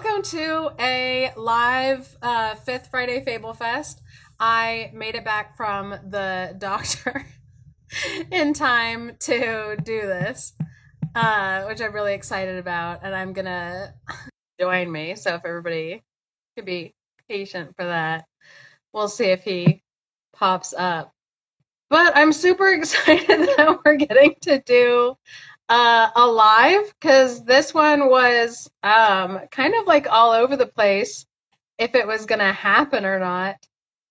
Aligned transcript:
Welcome 0.00 0.22
to 0.22 0.70
a 0.78 1.32
live 1.36 2.16
uh, 2.22 2.54
Fifth 2.54 2.86
Friday 2.86 3.24
Fable 3.24 3.52
Fest. 3.52 4.00
I 4.38 4.92
made 4.94 5.16
it 5.16 5.24
back 5.24 5.56
from 5.56 5.90
the 5.90 6.54
doctor 6.58 7.26
in 8.30 8.54
time 8.54 9.16
to 9.18 9.76
do 9.82 10.02
this, 10.02 10.52
uh, 11.16 11.64
which 11.64 11.80
I'm 11.80 11.92
really 11.92 12.14
excited 12.14 12.60
about, 12.60 13.00
and 13.02 13.12
I'm 13.12 13.32
gonna 13.32 13.92
join 14.60 14.92
me. 14.92 15.16
So 15.16 15.34
if 15.34 15.44
everybody 15.44 16.04
could 16.54 16.64
be 16.64 16.94
patient 17.28 17.74
for 17.74 17.84
that, 17.84 18.24
we'll 18.92 19.08
see 19.08 19.30
if 19.32 19.42
he 19.42 19.82
pops 20.32 20.74
up. 20.74 21.12
But 21.90 22.16
I'm 22.16 22.32
super 22.32 22.68
excited 22.72 23.48
that 23.56 23.80
we're 23.84 23.96
getting 23.96 24.36
to 24.42 24.60
do 24.60 25.16
uh, 25.68 26.10
alive 26.16 26.92
because 27.00 27.44
this 27.44 27.74
one 27.74 28.08
was 28.08 28.70
um, 28.82 29.40
kind 29.50 29.74
of 29.74 29.86
like 29.86 30.08
all 30.10 30.32
over 30.32 30.56
the 30.56 30.66
place 30.66 31.26
if 31.78 31.94
it 31.94 32.06
was 32.06 32.26
going 32.26 32.40
to 32.40 32.52
happen 32.52 33.04
or 33.04 33.18
not 33.18 33.56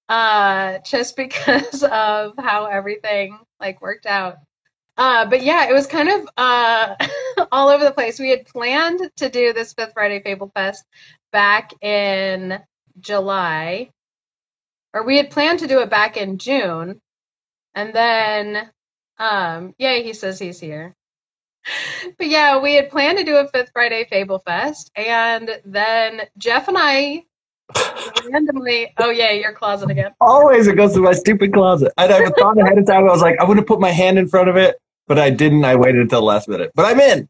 uh, 0.09 0.79
just 0.79 1.15
because 1.17 1.83
of 1.83 2.33
how 2.37 2.65
everything 2.65 3.39
like 3.59 3.81
worked 3.81 4.05
out. 4.05 4.37
Uh, 4.97 5.25
but 5.25 5.43
yeah 5.43 5.69
it 5.69 5.73
was 5.73 5.87
kind 5.87 6.09
of 6.09 6.27
uh, 6.37 6.95
all 7.51 7.69
over 7.69 7.83
the 7.83 7.91
place. 7.91 8.19
We 8.19 8.31
had 8.31 8.45
planned 8.47 9.11
to 9.17 9.29
do 9.29 9.53
this 9.53 9.73
fifth 9.73 9.93
friday 9.93 10.21
fable 10.23 10.51
fest 10.55 10.85
back 11.31 11.71
in 11.83 12.59
july 12.99 13.89
or 14.93 15.03
we 15.03 15.17
had 15.17 15.29
planned 15.31 15.59
to 15.59 15.67
do 15.67 15.79
it 15.81 15.89
back 15.89 16.17
in 16.17 16.37
june 16.37 16.99
and 17.75 17.93
then 17.93 18.69
um 19.19 19.73
yeah 19.77 19.97
he 19.97 20.13
says 20.13 20.39
he's 20.39 20.59
here 20.59 20.95
but 22.17 22.27
yeah, 22.27 22.59
we 22.59 22.75
had 22.75 22.89
planned 22.89 23.17
to 23.17 23.23
do 23.23 23.37
a 23.37 23.47
Fifth 23.49 23.71
Friday 23.73 24.05
Fable 24.09 24.39
Fest, 24.39 24.91
and 24.95 25.59
then 25.65 26.21
Jeff 26.37 26.67
and 26.67 26.77
I 26.77 27.25
randomly. 28.29 28.93
Oh 28.97 29.09
yeah, 29.09 29.31
your 29.31 29.53
closet 29.53 29.89
again. 29.89 30.11
Always 30.21 30.67
it 30.67 30.75
goes 30.75 30.93
to 30.93 30.99
my 30.99 31.13
stupid 31.13 31.53
closet. 31.53 31.91
I 31.97 32.07
never 32.07 32.29
thought 32.31 32.57
ahead 32.59 32.77
of 32.77 32.85
time. 32.85 33.03
I 33.03 33.11
was 33.11 33.21
like, 33.21 33.39
I 33.39 33.43
want 33.43 33.59
to 33.59 33.65
put 33.65 33.79
my 33.79 33.91
hand 33.91 34.17
in 34.17 34.27
front 34.27 34.49
of 34.49 34.55
it, 34.55 34.77
but 35.07 35.19
I 35.19 35.29
didn't. 35.29 35.65
I 35.65 35.75
waited 35.75 36.01
until 36.01 36.21
the 36.21 36.25
last 36.25 36.47
minute. 36.47 36.71
But 36.75 36.85
I'm 36.85 36.99
in, 36.99 37.27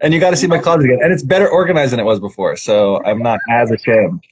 and 0.00 0.12
you 0.12 0.20
got 0.20 0.30
to 0.30 0.36
see 0.36 0.46
my 0.46 0.58
closet 0.58 0.86
again, 0.86 1.00
and 1.02 1.12
it's 1.12 1.22
better 1.22 1.48
organized 1.48 1.92
than 1.92 2.00
it 2.00 2.04
was 2.04 2.20
before, 2.20 2.56
so 2.56 3.02
I'm 3.04 3.20
not 3.20 3.40
as 3.50 3.70
ashamed. 3.70 4.22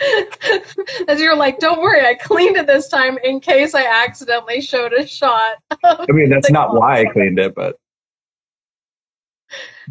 As 1.08 1.20
you're 1.20 1.36
like, 1.36 1.58
don't 1.58 1.82
worry, 1.82 2.06
I 2.06 2.14
cleaned 2.14 2.56
it 2.56 2.66
this 2.66 2.88
time 2.88 3.18
in 3.22 3.38
case 3.38 3.74
I 3.74 3.84
accidentally 3.84 4.62
showed 4.62 4.94
a 4.94 5.06
shot. 5.06 5.56
I 5.84 6.06
mean, 6.08 6.30
that's 6.30 6.50
not 6.50 6.74
why 6.74 7.00
I 7.00 7.04
cleaned 7.04 7.38
it, 7.38 7.54
but 7.54 7.76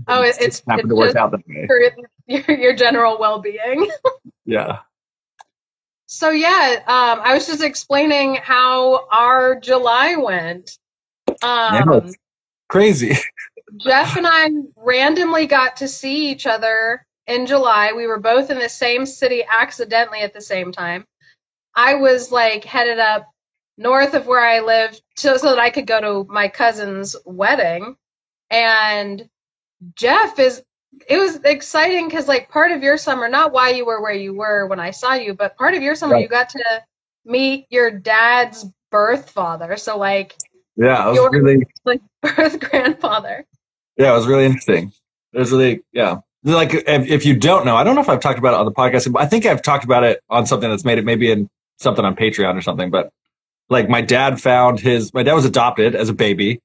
Oh, 0.07 0.21
it's, 0.21 0.37
it's 0.37 0.61
happened 0.67 0.79
it's 0.79 0.89
to 0.89 0.95
work 0.95 1.15
out 1.15 1.31
that 1.31 1.47
way 1.47 1.67
for 1.67 1.79
your, 2.27 2.59
your 2.59 2.75
general 2.75 3.17
well-being. 3.19 3.89
yeah. 4.45 4.79
So 6.05 6.31
yeah, 6.31 6.81
um, 6.87 7.21
I 7.23 7.33
was 7.33 7.45
just 7.45 7.63
explaining 7.63 8.35
how 8.35 9.07
our 9.11 9.59
July 9.59 10.15
went. 10.15 10.77
Um, 11.43 12.11
crazy. 12.67 13.15
Jeff 13.77 14.17
and 14.17 14.25
I 14.27 14.49
randomly 14.75 15.45
got 15.45 15.77
to 15.77 15.87
see 15.87 16.31
each 16.31 16.47
other 16.47 17.05
in 17.27 17.45
July. 17.45 17.91
We 17.95 18.07
were 18.07 18.19
both 18.19 18.49
in 18.49 18.57
the 18.57 18.69
same 18.69 19.05
city 19.05 19.43
accidentally 19.47 20.21
at 20.21 20.33
the 20.33 20.41
same 20.41 20.71
time. 20.71 21.05
I 21.75 21.93
was 21.93 22.31
like 22.31 22.63
headed 22.63 22.99
up 22.99 23.27
north 23.77 24.13
of 24.13 24.25
where 24.25 24.43
I 24.43 24.59
lived 24.59 25.01
so 25.15 25.37
that 25.37 25.59
I 25.59 25.69
could 25.69 25.87
go 25.87 26.01
to 26.01 26.31
my 26.31 26.47
cousin's 26.47 27.15
wedding. 27.25 27.95
And 28.49 29.29
Jeff 29.95 30.39
is 30.39 30.63
it 31.07 31.17
was 31.17 31.37
exciting 31.45 32.07
because 32.07 32.27
like 32.27 32.49
part 32.49 32.71
of 32.71 32.81
your 32.81 32.97
summer, 32.97 33.29
not 33.29 33.51
why 33.51 33.69
you 33.69 33.85
were 33.85 34.01
where 34.01 34.13
you 34.13 34.33
were 34.33 34.67
when 34.67 34.79
I 34.79 34.91
saw 34.91 35.13
you, 35.13 35.33
but 35.33 35.55
part 35.57 35.73
of 35.73 35.81
your 35.81 35.95
summer 35.95 36.13
right. 36.13 36.23
you 36.23 36.27
got 36.27 36.49
to 36.49 36.83
meet 37.25 37.65
your 37.69 37.91
dad's 37.91 38.65
birth 38.91 39.29
father. 39.29 39.77
So 39.77 39.97
like 39.97 40.35
yeah, 40.75 41.05
it 41.05 41.09
was 41.09 41.15
your, 41.15 41.31
really 41.31 41.65
like 41.85 42.01
birth 42.21 42.59
grandfather. 42.59 43.45
Yeah, 43.97 44.13
it 44.13 44.15
was 44.15 44.27
really 44.27 44.45
interesting. 44.45 44.91
It 45.33 45.39
was 45.39 45.51
really 45.51 45.81
yeah. 45.93 46.19
Like 46.43 46.73
if, 46.73 47.07
if 47.07 47.25
you 47.25 47.35
don't 47.35 47.65
know, 47.65 47.75
I 47.75 47.83
don't 47.83 47.95
know 47.95 48.01
if 48.01 48.09
I've 48.09 48.21
talked 48.21 48.39
about 48.39 48.53
it 48.53 48.59
on 48.59 48.65
the 48.65 48.71
podcast. 48.71 49.11
But 49.11 49.21
I 49.21 49.25
think 49.25 49.45
I've 49.45 49.61
talked 49.61 49.83
about 49.83 50.03
it 50.03 50.21
on 50.29 50.45
something 50.45 50.69
that's 50.69 50.85
made 50.85 50.97
it 50.97 51.05
maybe 51.05 51.31
in 51.31 51.49
something 51.77 52.05
on 52.05 52.15
Patreon 52.15 52.55
or 52.55 52.61
something. 52.61 52.89
But 52.89 53.11
like 53.69 53.89
my 53.89 54.01
dad 54.01 54.41
found 54.41 54.79
his 54.79 55.13
my 55.13 55.23
dad 55.23 55.33
was 55.33 55.45
adopted 55.45 55.95
as 55.95 56.09
a 56.09 56.13
baby. 56.13 56.61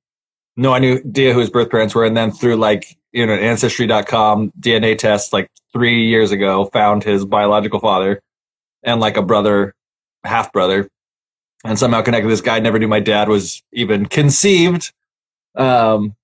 No 0.56 0.72
idea 0.72 1.32
who 1.32 1.40
his 1.40 1.50
birth 1.50 1.70
parents 1.70 1.94
were, 1.94 2.04
and 2.04 2.16
then 2.16 2.30
through 2.30 2.56
like 2.56 2.96
you 3.14 3.24
know, 3.24 3.32
ancestry.com 3.32 4.52
DNA 4.58 4.98
test 4.98 5.32
like 5.32 5.48
three 5.72 6.08
years 6.08 6.32
ago 6.32 6.66
found 6.66 7.04
his 7.04 7.24
biological 7.24 7.78
father 7.78 8.20
and 8.82 9.00
like 9.00 9.16
a 9.16 9.22
brother, 9.22 9.72
half 10.24 10.52
brother, 10.52 10.88
and 11.64 11.78
somehow 11.78 12.02
connected 12.02 12.28
this 12.28 12.40
guy. 12.40 12.56
I 12.56 12.60
Never 12.60 12.78
knew 12.78 12.88
my 12.88 13.00
dad 13.00 13.28
was 13.28 13.62
even 13.72 14.06
conceived. 14.06 14.92
Um, 15.54 16.16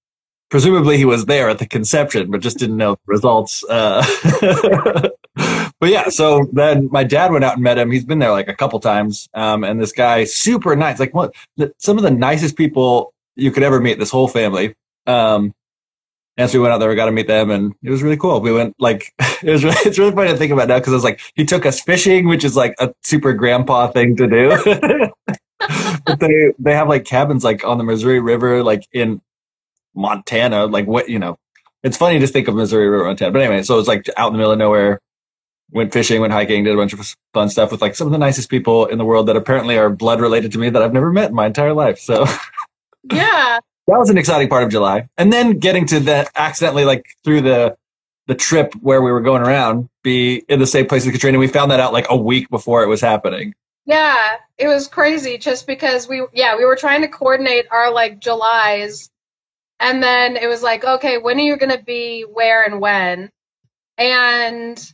presumably 0.50 0.96
he 0.96 1.04
was 1.04 1.26
there 1.26 1.48
at 1.48 1.60
the 1.60 1.66
conception, 1.66 2.28
but 2.28 2.40
just 2.40 2.58
didn't 2.58 2.76
know 2.76 2.94
the 2.94 3.00
results. 3.06 3.62
Uh, 3.70 4.04
but 5.78 5.90
yeah, 5.90 6.08
so 6.08 6.48
then 6.52 6.88
my 6.90 7.04
dad 7.04 7.30
went 7.30 7.44
out 7.44 7.54
and 7.54 7.62
met 7.62 7.78
him. 7.78 7.92
He's 7.92 8.04
been 8.04 8.18
there 8.18 8.32
like 8.32 8.48
a 8.48 8.54
couple 8.54 8.80
times. 8.80 9.28
Um, 9.32 9.62
and 9.62 9.80
this 9.80 9.92
guy, 9.92 10.24
super 10.24 10.74
nice, 10.74 10.98
like 10.98 11.14
what, 11.14 11.32
some 11.78 11.98
of 11.98 12.02
the 12.02 12.10
nicest 12.10 12.56
people 12.56 13.14
you 13.40 13.50
could 13.50 13.62
ever 13.62 13.80
meet, 13.80 13.98
this 13.98 14.10
whole 14.10 14.28
family. 14.28 14.74
Um, 15.06 15.54
and 16.36 16.50
so 16.50 16.58
we 16.58 16.62
went 16.62 16.72
out 16.72 16.78
there, 16.78 16.88
we 16.88 16.94
got 16.94 17.06
to 17.06 17.12
meet 17.12 17.26
them, 17.26 17.50
and 17.50 17.74
it 17.82 17.90
was 17.90 18.02
really 18.02 18.16
cool. 18.16 18.40
We 18.40 18.52
went 18.52 18.74
like 18.78 19.12
it 19.42 19.50
was. 19.50 19.62
Really, 19.62 19.76
it's 19.84 19.98
really 19.98 20.12
funny 20.12 20.30
to 20.30 20.36
think 20.36 20.52
about 20.52 20.68
now 20.68 20.78
because 20.78 20.92
I 20.92 20.96
was 20.96 21.04
like, 21.04 21.20
he 21.34 21.44
took 21.44 21.66
us 21.66 21.80
fishing, 21.80 22.28
which 22.28 22.44
is 22.44 22.56
like 22.56 22.74
a 22.78 22.94
super 23.02 23.32
grandpa 23.34 23.88
thing 23.88 24.16
to 24.16 24.26
do. 24.26 24.56
but 26.06 26.20
they 26.20 26.54
they 26.58 26.72
have 26.72 26.88
like 26.88 27.04
cabins 27.04 27.44
like 27.44 27.64
on 27.64 27.78
the 27.78 27.84
Missouri 27.84 28.20
River, 28.20 28.62
like 28.62 28.88
in 28.92 29.20
Montana. 29.94 30.66
Like 30.66 30.86
what 30.86 31.10
you 31.10 31.18
know, 31.18 31.38
it's 31.82 31.98
funny 31.98 32.18
to 32.18 32.26
think 32.26 32.48
of 32.48 32.54
Missouri 32.54 32.88
River, 32.88 33.04
Montana. 33.04 33.32
But 33.32 33.42
anyway, 33.42 33.62
so 33.62 33.74
it 33.74 33.78
was 33.78 33.88
like 33.88 34.08
out 34.16 34.28
in 34.28 34.32
the 34.32 34.38
middle 34.38 34.52
of 34.52 34.58
nowhere. 34.58 35.00
Went 35.72 35.92
fishing, 35.92 36.20
went 36.20 36.32
hiking, 36.32 36.64
did 36.64 36.74
a 36.74 36.76
bunch 36.76 36.94
of 36.94 37.16
fun 37.32 37.48
stuff 37.48 37.70
with 37.70 37.80
like 37.82 37.94
some 37.94 38.08
of 38.08 38.12
the 38.12 38.18
nicest 38.18 38.48
people 38.48 38.86
in 38.86 38.98
the 38.98 39.04
world 39.04 39.26
that 39.26 39.36
apparently 39.36 39.78
are 39.78 39.88
blood 39.90 40.20
related 40.20 40.50
to 40.52 40.58
me 40.58 40.68
that 40.70 40.82
I've 40.82 40.92
never 40.92 41.12
met 41.12 41.28
in 41.28 41.36
my 41.36 41.46
entire 41.46 41.74
life. 41.74 41.98
So 41.98 42.24
yeah, 43.04 43.58
that 43.86 43.98
was 43.98 44.10
an 44.10 44.18
exciting 44.18 44.48
part 44.48 44.62
of 44.62 44.70
July. 44.70 45.08
And 45.18 45.32
then 45.32 45.58
getting 45.58 45.86
to 45.86 46.00
that 46.00 46.30
accidentally 46.34 46.84
like 46.84 47.06
through 47.24 47.42
the 47.42 47.76
the 48.26 48.34
trip 48.34 48.74
where 48.80 49.02
we 49.02 49.10
were 49.10 49.20
going 49.20 49.42
around 49.42 49.88
be 50.02 50.44
in 50.48 50.60
the 50.60 50.66
same 50.66 50.86
place 50.86 51.04
as 51.04 51.12
Katrina. 51.12 51.38
We 51.38 51.48
found 51.48 51.70
that 51.70 51.80
out 51.80 51.92
like 51.92 52.06
a 52.10 52.16
week 52.16 52.48
before 52.48 52.82
it 52.82 52.86
was 52.86 53.00
happening. 53.00 53.54
Yeah, 53.86 54.36
it 54.58 54.68
was 54.68 54.86
crazy 54.86 55.38
just 55.38 55.66
because 55.66 56.08
we 56.08 56.24
yeah, 56.32 56.56
we 56.56 56.64
were 56.64 56.76
trying 56.76 57.02
to 57.02 57.08
coordinate 57.08 57.66
our 57.70 57.92
like 57.92 58.20
Julys 58.20 59.10
and 59.80 60.02
then 60.02 60.36
it 60.36 60.46
was 60.46 60.62
like, 60.62 60.84
okay, 60.84 61.16
when 61.16 61.38
are 61.38 61.42
you 61.42 61.56
going 61.56 61.76
to 61.76 61.82
be 61.82 62.22
where 62.22 62.64
and 62.64 62.80
when? 62.80 63.30
And 63.96 64.92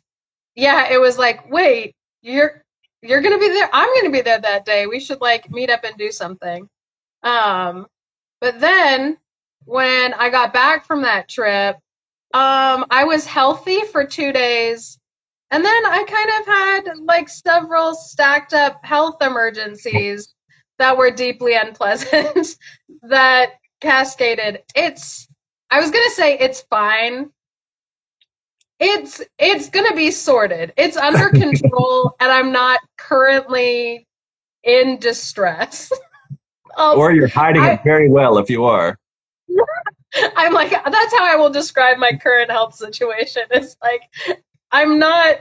yeah, 0.54 0.92
it 0.92 1.00
was 1.00 1.18
like, 1.18 1.50
wait, 1.50 1.94
you're 2.22 2.62
you're 3.02 3.20
going 3.20 3.34
to 3.34 3.38
be 3.38 3.48
there. 3.48 3.68
I'm 3.72 3.92
going 3.94 4.04
to 4.06 4.10
be 4.10 4.22
there 4.22 4.40
that 4.40 4.64
day. 4.64 4.86
We 4.86 5.00
should 5.00 5.20
like 5.20 5.50
meet 5.50 5.70
up 5.70 5.84
and 5.84 5.96
do 5.98 6.10
something. 6.10 6.68
Um 7.22 7.86
but 8.40 8.60
then 8.60 9.18
when 9.64 10.14
I 10.14 10.30
got 10.30 10.52
back 10.52 10.86
from 10.86 11.02
that 11.02 11.28
trip, 11.28 11.76
um, 12.34 12.84
I 12.90 13.04
was 13.04 13.24
healthy 13.26 13.82
for 13.84 14.04
two 14.04 14.32
days. 14.32 14.98
And 15.50 15.64
then 15.64 15.86
I 15.86 16.04
kind 16.04 16.30
of 16.40 16.46
had 16.46 16.98
like 17.04 17.28
several 17.28 17.94
stacked 17.94 18.52
up 18.52 18.84
health 18.84 19.16
emergencies 19.22 20.34
that 20.78 20.96
were 20.96 21.10
deeply 21.10 21.54
unpleasant 21.54 22.56
that 23.02 23.52
cascaded. 23.80 24.62
It's, 24.74 25.28
I 25.70 25.80
was 25.80 25.90
going 25.90 26.04
to 26.04 26.10
say 26.10 26.38
it's 26.38 26.62
fine. 26.62 27.30
It's, 28.78 29.22
it's 29.38 29.70
going 29.70 29.88
to 29.88 29.96
be 29.96 30.10
sorted. 30.10 30.72
It's 30.76 30.96
under 30.96 31.28
control 31.38 32.14
and 32.20 32.30
I'm 32.30 32.52
not 32.52 32.80
currently 32.98 34.06
in 34.64 34.98
distress. 34.98 35.90
Um, 36.76 36.98
or 36.98 37.12
you're 37.12 37.28
hiding 37.28 37.62
I, 37.62 37.72
it 37.72 37.80
very 37.84 38.08
well 38.08 38.38
if 38.38 38.50
you 38.50 38.64
are. 38.64 38.98
I'm 40.36 40.52
like, 40.52 40.70
that's 40.70 41.14
how 41.14 41.24
I 41.24 41.36
will 41.36 41.50
describe 41.50 41.98
my 41.98 42.12
current 42.12 42.50
health 42.50 42.74
situation. 42.74 43.42
It's 43.50 43.76
like, 43.82 44.02
I'm 44.70 44.98
not 44.98 45.38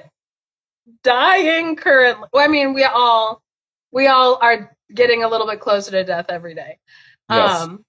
dying 1.04 1.76
currently. 1.76 2.28
Well, 2.34 2.44
I 2.44 2.48
mean, 2.48 2.74
we 2.74 2.84
all 2.84 3.42
we 3.92 4.08
all 4.08 4.38
are 4.42 4.76
getting 4.94 5.24
a 5.24 5.28
little 5.28 5.48
bit 5.48 5.60
closer 5.60 5.92
to 5.92 6.04
death 6.04 6.26
every 6.30 6.56
day. 6.56 6.78
Yes. 7.30 7.62
Um, 7.62 7.86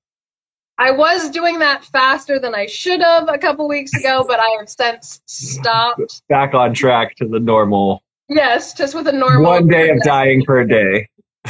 I 0.79 0.91
was 0.91 1.31
doing 1.31 1.59
that 1.61 1.85
faster 1.87 2.39
than 2.39 2.55
I 2.55 2.67
should 2.67 3.01
have 3.01 3.29
a 3.29 3.39
couple 3.39 3.67
weeks 3.67 3.95
ago, 3.95 4.25
but 4.27 4.39
I 4.39 4.57
have 4.59 4.69
since 4.69 5.23
stopped. 5.27 6.23
Back 6.29 6.55
on 6.55 6.75
track 6.75 7.15
to 7.17 7.27
the 7.27 7.41
normal 7.41 8.03
Yes, 8.29 8.75
just 8.75 8.95
with 8.95 9.07
a 9.07 9.13
normal 9.13 9.53
one 9.53 9.69
day 9.69 9.89
of 9.91 10.03
dying 10.03 10.45
per 10.45 10.65
day 10.65 11.09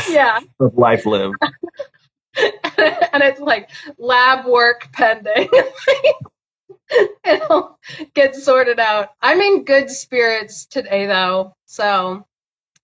Yeah, 0.08 0.40
of 0.60 0.76
life 0.76 1.06
lived. 1.06 1.36
and 2.36 3.22
it's 3.22 3.40
like 3.40 3.70
lab 3.98 4.46
work 4.46 4.88
pending. 4.92 5.48
It'll 7.24 7.78
get 8.14 8.34
sorted 8.36 8.78
out. 8.78 9.10
I'm 9.20 9.40
in 9.40 9.64
good 9.64 9.90
spirits 9.90 10.66
today, 10.66 11.06
though, 11.06 11.54
so 11.64 12.24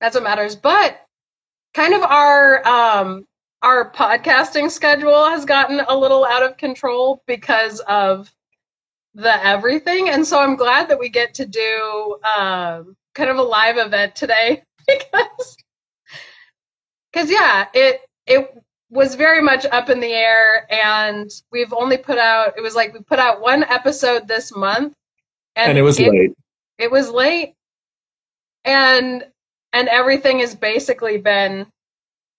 that's 0.01 0.15
what 0.15 0.25
matters. 0.25 0.57
But 0.57 1.01
kind 1.75 1.95
of 1.95 2.03
our 2.03 2.67
um, 2.67 3.27
our 3.63 3.93
podcasting 3.93 4.71
schedule 4.71 5.25
has 5.27 5.45
gotten 5.45 5.81
a 5.89 5.97
little 5.97 6.25
out 6.25 6.43
of 6.43 6.57
control 6.57 7.23
because 7.27 7.81
of 7.81 8.33
the 9.15 9.45
everything, 9.47 10.09
and 10.09 10.27
so 10.27 10.41
I'm 10.41 10.57
glad 10.57 10.89
that 10.89 10.99
we 10.99 11.09
get 11.09 11.35
to 11.35 11.47
do 11.47 12.19
um, 12.37 12.97
kind 13.15 13.31
of 13.31 13.37
a 13.37 13.43
live 13.43 13.77
event 13.77 14.17
today 14.17 14.63
because 14.87 15.57
because 17.13 17.31
yeah, 17.31 17.67
it 17.75 18.01
it 18.27 18.55
was 18.91 19.15
very 19.15 19.43
much 19.43 19.65
up 19.67 19.89
in 19.89 20.01
the 20.01 20.13
air 20.13 20.67
and 20.73 21.31
we've 21.51 21.73
only 21.73 21.97
put 21.97 22.19
out 22.19 22.53
it 22.59 22.61
was 22.61 22.75
like 22.75 22.93
we 22.93 23.01
put 23.01 23.19
out 23.19 23.41
one 23.41 23.65
episode 23.65 24.29
this 24.29 24.55
month 24.55 24.93
And, 25.57 25.79
it 25.79 25.83
was 25.83 25.99
late. 25.99 26.33
it 26.79 26.91
was 26.91 27.09
late 27.11 27.55
and 28.67 29.25
and 29.73 29.89
everything 29.89 30.41
has 30.41 30.55
basically 30.55 31.17
been 31.19 31.67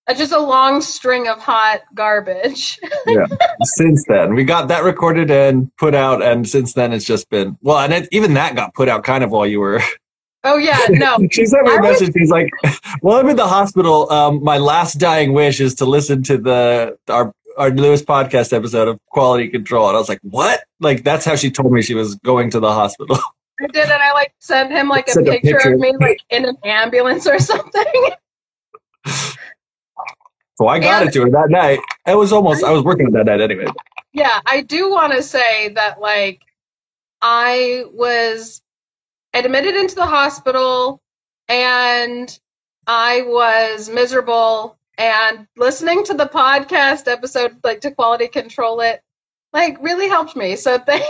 uh, 0.07 0.13
just 0.13 0.31
a 0.31 0.39
long 0.39 0.79
string 0.81 1.27
of 1.27 1.39
hot 1.39 1.81
garbage 1.95 2.79
Yeah. 3.07 3.25
since 3.63 4.05
then, 4.07 4.35
we 4.35 4.43
got 4.43 4.67
that 4.67 4.83
recorded 4.83 5.31
and 5.31 5.71
put 5.77 5.95
out, 5.95 6.21
and 6.21 6.47
since 6.47 6.73
then 6.73 6.93
it's 6.93 7.05
just 7.05 7.29
been 7.29 7.57
well, 7.61 7.79
and 7.79 7.91
it, 7.93 8.09
even 8.11 8.33
that 8.35 8.55
got 8.55 8.73
put 8.75 8.89
out 8.89 9.03
kind 9.03 9.23
of 9.23 9.31
while 9.31 9.47
you 9.47 9.59
were. 9.59 9.81
Oh 10.43 10.57
yeah 10.57 10.79
no 10.89 11.17
she 11.31 11.45
sent 11.45 11.63
me 11.67 11.75
a 11.75 11.81
message. 11.81 12.13
She's 12.17 12.29
like, 12.31 12.49
"Well, 13.01 13.17
I'm 13.17 13.29
in 13.29 13.35
the 13.35 13.47
hospital. 13.47 14.11
Um, 14.11 14.43
my 14.43 14.57
last 14.57 14.95
dying 14.95 15.33
wish 15.33 15.59
is 15.59 15.75
to 15.75 15.85
listen 15.85 16.23
to 16.23 16.37
the 16.37 16.97
our 17.09 17.33
our 17.57 17.69
newest 17.69 18.05
podcast 18.05 18.51
episode 18.53 18.87
of 18.87 18.99
Quality 19.09 19.49
Control." 19.49 19.87
And 19.87 19.95
I 19.95 19.99
was 19.99 20.09
like, 20.09 20.19
"What?" 20.23 20.63
Like 20.79 21.03
that's 21.03 21.25
how 21.25 21.35
she 21.35 21.49
told 21.51 21.71
me 21.71 21.81
she 21.81 21.93
was 21.95 22.15
going 22.15 22.49
to 22.51 22.59
the 22.59 22.71
hospital. 22.71 23.17
i 23.61 23.67
did 23.67 23.83
and 23.83 24.01
i 24.01 24.11
like 24.13 24.33
sent 24.39 24.71
him 24.71 24.89
like 24.89 25.07
a 25.07 25.11
Sent 25.11 25.27
a 25.27 25.31
picture, 25.33 25.51
picture. 25.53 25.73
of 25.75 25.79
me 25.79 25.93
like 25.99 26.17
in 26.31 26.43
an 26.43 26.57
ambulance 26.65 27.27
or 27.27 27.37
something 27.51 27.83
so 30.55 30.67
I 30.67 30.79
got 30.79 31.01
And- 31.01 31.09
it 31.09 31.13
to 31.13 31.21
her 31.21 31.29
that 31.29 31.49
night. 31.49 31.79
It 32.07 32.15
was 32.15 32.33
almost. 32.33 32.63
I 32.63 32.71
was 32.71 32.83
working 32.83 33.05
on 33.05 33.11
that 33.13 33.27
night 33.27 33.41
anyway. 33.41 33.65
Yeah, 34.11 34.39
I 34.47 34.61
do 34.61 34.89
want 34.89 35.13
to 35.13 35.21
say 35.21 35.69
that 35.69 36.01
like 36.01 36.41
I 37.21 37.85
was 37.93 38.62
admitted 39.33 39.75
into 39.75 39.95
the 39.95 40.05
hospital 40.05 41.01
and 41.49 42.39
I 42.87 43.21
was 43.25 43.89
miserable 43.89 44.77
and 44.97 45.47
listening 45.57 46.03
to 46.05 46.13
the 46.13 46.27
podcast 46.27 47.11
episode 47.11 47.57
like 47.63 47.81
to 47.81 47.91
quality 47.91 48.27
control 48.27 48.81
it 48.81 49.01
like 49.51 49.77
really 49.81 50.07
helped 50.07 50.35
me. 50.35 50.55
So 50.55 50.77
thank 50.85 51.05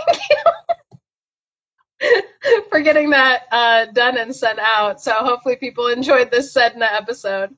you 2.01 2.21
for 2.69 2.81
getting 2.81 3.09
that 3.11 3.43
uh, 3.51 3.85
done 3.93 4.17
and 4.17 4.35
sent 4.35 4.59
out. 4.59 5.01
So 5.01 5.13
hopefully 5.13 5.55
people 5.55 5.87
enjoyed 5.87 6.31
this 6.31 6.53
Sedna 6.53 6.91
episode. 6.91 7.55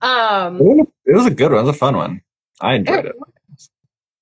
Um 0.00 0.60
It 0.60 1.14
was 1.14 1.26
a 1.26 1.30
good 1.30 1.50
one. 1.50 1.60
It 1.60 1.66
was 1.66 1.76
a 1.76 1.78
fun 1.78 1.96
one. 1.96 2.20
I 2.60 2.74
enjoyed 2.74 3.06
it. 3.06 3.16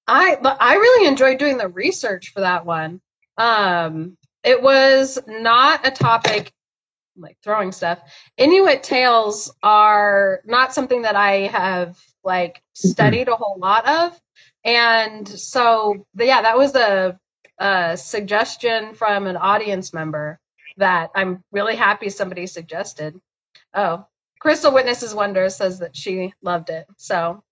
I 0.07 0.37
but 0.41 0.57
I 0.61 0.75
really 0.75 1.09
enjoyed 1.09 1.39
doing 1.39 1.59
the 1.59 1.69
research 1.69 2.33
for 2.33 2.41
that 2.41 2.65
one. 2.65 3.01
Um, 3.39 4.17
it 4.47 4.63
was 4.63 5.19
not 5.29 5.87
a 5.87 5.93
topic 5.93 6.53
like 7.17 7.39
throwing 7.43 7.73
stuff. 7.73 8.01
Inuit 8.39 8.83
tales 8.83 9.53
are 9.63 10.41
not 10.47 10.75
something 10.75 11.03
that 11.03 11.17
I 11.17 11.49
have 11.49 11.99
like 12.25 12.63
studied 12.75 13.29
a 13.29 13.37
whole 13.37 13.59
lot 13.59 13.87
of, 13.89 14.21
and 14.65 15.29
so 15.29 16.07
yeah, 16.19 16.43
that 16.43 16.59
was 16.59 16.75
a, 16.77 17.19
a 17.59 17.97
suggestion 17.97 18.95
from 18.95 19.27
an 19.27 19.37
audience 19.37 19.95
member 19.95 20.41
that 20.79 21.11
I'm 21.15 21.45
really 21.53 21.77
happy 21.77 22.11
somebody 22.11 22.47
suggested. 22.47 23.21
Oh, 23.75 24.07
Crystal 24.41 24.73
Witnesses 24.75 25.15
Wonder 25.15 25.49
says 25.51 25.81
that 25.81 25.97
she 25.97 26.35
loved 26.43 26.71
it. 26.71 26.87
So 26.99 27.43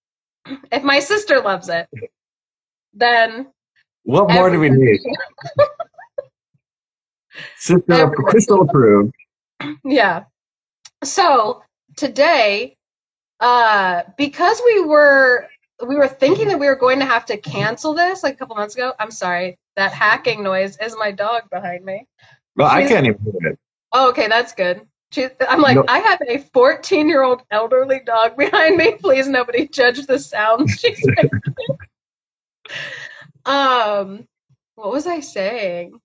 if 0.73 0.82
my 0.85 1.00
sister 1.00 1.41
loves 1.41 1.69
it, 1.69 1.88
then 2.94 3.49
What 4.05 4.31
more 4.31 4.50
do 4.50 4.61
we 4.61 4.70
need? 4.70 5.00
Sister 7.56 8.10
Crystal 8.10 8.62
approved. 8.62 9.14
yeah. 9.84 10.25
So 11.02 11.62
today, 11.96 12.76
uh, 13.40 14.02
because 14.16 14.60
we 14.64 14.84
were 14.84 15.48
we 15.86 15.96
were 15.96 16.08
thinking 16.08 16.48
that 16.48 16.58
we 16.58 16.66
were 16.66 16.76
going 16.76 16.98
to 17.00 17.04
have 17.04 17.26
to 17.26 17.36
cancel 17.36 17.94
this 17.94 18.22
like 18.22 18.34
a 18.34 18.36
couple 18.36 18.56
months 18.56 18.75
ago. 18.75 18.92
I'm 18.98 19.10
sorry, 19.10 19.58
that 19.76 19.92
hacking 19.92 20.42
noise 20.42 20.78
is 20.81 20.96
my 20.98 21.10
dog 21.10 21.42
behind 21.50 21.84
me. 21.84 22.06
Well, 22.56 22.69
I 22.69 22.86
can't 22.86 23.06
even 23.06 23.20
hear 23.22 23.52
it. 23.52 23.58
Oh, 23.92 24.08
okay, 24.10 24.28
that's 24.28 24.54
good. 24.54 24.86
She, 25.12 25.28
I'm 25.48 25.60
like, 25.60 25.76
No. 25.76 25.84
I 25.88 25.98
have 25.98 26.20
a 26.26 26.38
14 26.38 27.08
year 27.08 27.22
old 27.22 27.42
elderly 27.50 28.00
dog 28.04 28.36
behind 28.38 28.76
me. 28.76 28.92
Please, 29.00 29.28
nobody 29.28 29.69
judge 29.69 30.06
the 30.06 30.19
sound 30.19 30.70
she's 30.78 31.04
making. 31.04 31.31
um, 33.46 34.26
what 34.76 34.90
was 34.90 35.06
I 35.06 35.20
saying? 35.20 36.00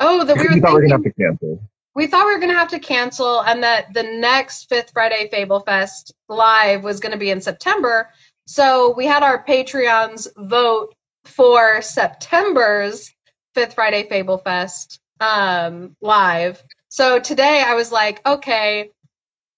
Oh, 0.00 0.24
that 0.24 0.36
we 0.36 0.44
were 0.44 0.54
we 0.54 0.60
thought 0.60 0.74
we 0.74 0.74
were 0.74 0.82
gonna 0.82 0.94
have 0.94 1.02
to 1.04 1.12
cancel. 1.12 1.62
we 1.94 2.06
thought 2.06 2.26
we 2.26 2.34
were 2.34 2.38
going 2.40 2.52
to 2.52 2.58
have 2.58 2.68
to 2.70 2.78
cancel 2.78 3.40
and 3.42 3.62
that 3.62 3.92
the 3.94 4.04
next 4.04 4.68
fifth 4.68 4.92
friday 4.92 5.28
fable 5.30 5.60
fest 5.60 6.14
live 6.28 6.84
was 6.84 7.00
going 7.00 7.12
to 7.12 7.18
be 7.18 7.30
in 7.30 7.40
september 7.40 8.08
so 8.46 8.94
we 8.96 9.06
had 9.06 9.22
our 9.24 9.44
patreons 9.44 10.28
vote 10.38 10.94
for 11.24 11.82
september's 11.82 13.12
fifth 13.54 13.74
friday 13.74 14.08
fable 14.08 14.38
fest 14.38 15.00
um, 15.20 15.96
live 16.00 16.62
so 16.88 17.18
today 17.18 17.64
i 17.66 17.74
was 17.74 17.90
like 17.90 18.24
okay 18.26 18.90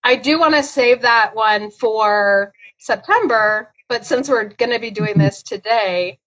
i 0.04 0.16
do 0.16 0.38
want 0.38 0.54
to 0.54 0.62
save 0.62 1.02
that 1.02 1.34
one 1.34 1.70
for 1.70 2.52
september 2.78 3.70
but 3.88 4.06
since 4.06 4.28
we're 4.30 4.44
going 4.44 4.72
to 4.72 4.78
be 4.80 4.90
doing 4.90 5.18
this 5.18 5.42
today 5.42 6.18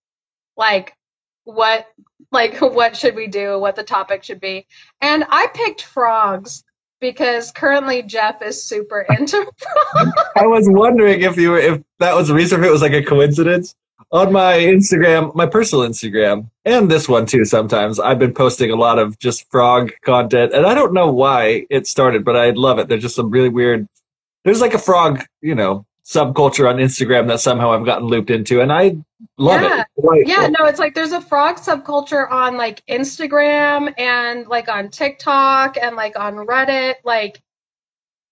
like 0.56 0.94
what 1.44 1.86
like 2.34 2.58
what 2.60 2.94
should 2.94 3.14
we 3.14 3.26
do 3.26 3.58
what 3.58 3.76
the 3.76 3.82
topic 3.82 4.22
should 4.22 4.40
be 4.40 4.66
and 5.00 5.24
I 5.30 5.46
picked 5.54 5.82
frogs 5.82 6.64
because 7.00 7.50
currently 7.52 8.02
Jeff 8.02 8.42
is 8.42 8.62
super 8.62 9.06
into 9.18 9.46
frogs. 9.92 10.12
I 10.36 10.46
was 10.46 10.68
wondering 10.68 11.22
if 11.22 11.36
you 11.36 11.50
were 11.50 11.58
if 11.58 11.82
that 11.98 12.14
was 12.14 12.28
the 12.28 12.34
reason 12.34 12.60
if 12.60 12.66
it 12.66 12.72
was 12.72 12.82
like 12.82 12.92
a 12.92 13.02
coincidence. 13.02 13.74
On 14.10 14.32
my 14.32 14.58
Instagram, 14.58 15.34
my 15.34 15.46
personal 15.46 15.88
Instagram, 15.88 16.48
and 16.64 16.90
this 16.90 17.08
one 17.08 17.26
too 17.26 17.44
sometimes, 17.44 17.98
I've 17.98 18.18
been 18.18 18.34
posting 18.34 18.70
a 18.70 18.76
lot 18.76 18.98
of 18.98 19.18
just 19.18 19.50
frog 19.50 19.92
content. 20.02 20.52
And 20.52 20.66
I 20.66 20.74
don't 20.74 20.92
know 20.92 21.10
why 21.10 21.66
it 21.70 21.86
started, 21.88 22.24
but 22.24 22.36
I 22.36 22.50
love 22.50 22.78
it. 22.78 22.88
There's 22.88 23.02
just 23.02 23.16
some 23.16 23.30
really 23.30 23.48
weird 23.48 23.88
there's 24.44 24.60
like 24.60 24.74
a 24.74 24.78
frog, 24.78 25.24
you 25.40 25.54
know, 25.54 25.86
subculture 26.04 26.68
on 26.68 26.76
Instagram 26.76 27.26
that 27.28 27.40
somehow 27.40 27.72
I've 27.72 27.84
gotten 27.86 28.06
looped 28.08 28.30
into 28.30 28.60
and 28.60 28.72
I 28.72 28.96
love 29.38 29.62
Yeah. 29.62 29.80
it. 29.80 29.86
Like, 29.96 30.26
Yeah, 30.26 30.48
no, 30.48 30.66
it's 30.66 30.78
like 30.78 30.94
there's 30.94 31.12
a 31.12 31.20
frog 31.20 31.56
subculture 31.56 32.30
on 32.30 32.56
like 32.56 32.84
Instagram 32.86 33.94
and 33.98 34.46
like 34.46 34.68
on 34.68 34.90
TikTok 34.90 35.76
and 35.80 35.96
like 35.96 36.18
on 36.18 36.34
Reddit, 36.34 36.96
like 37.04 37.40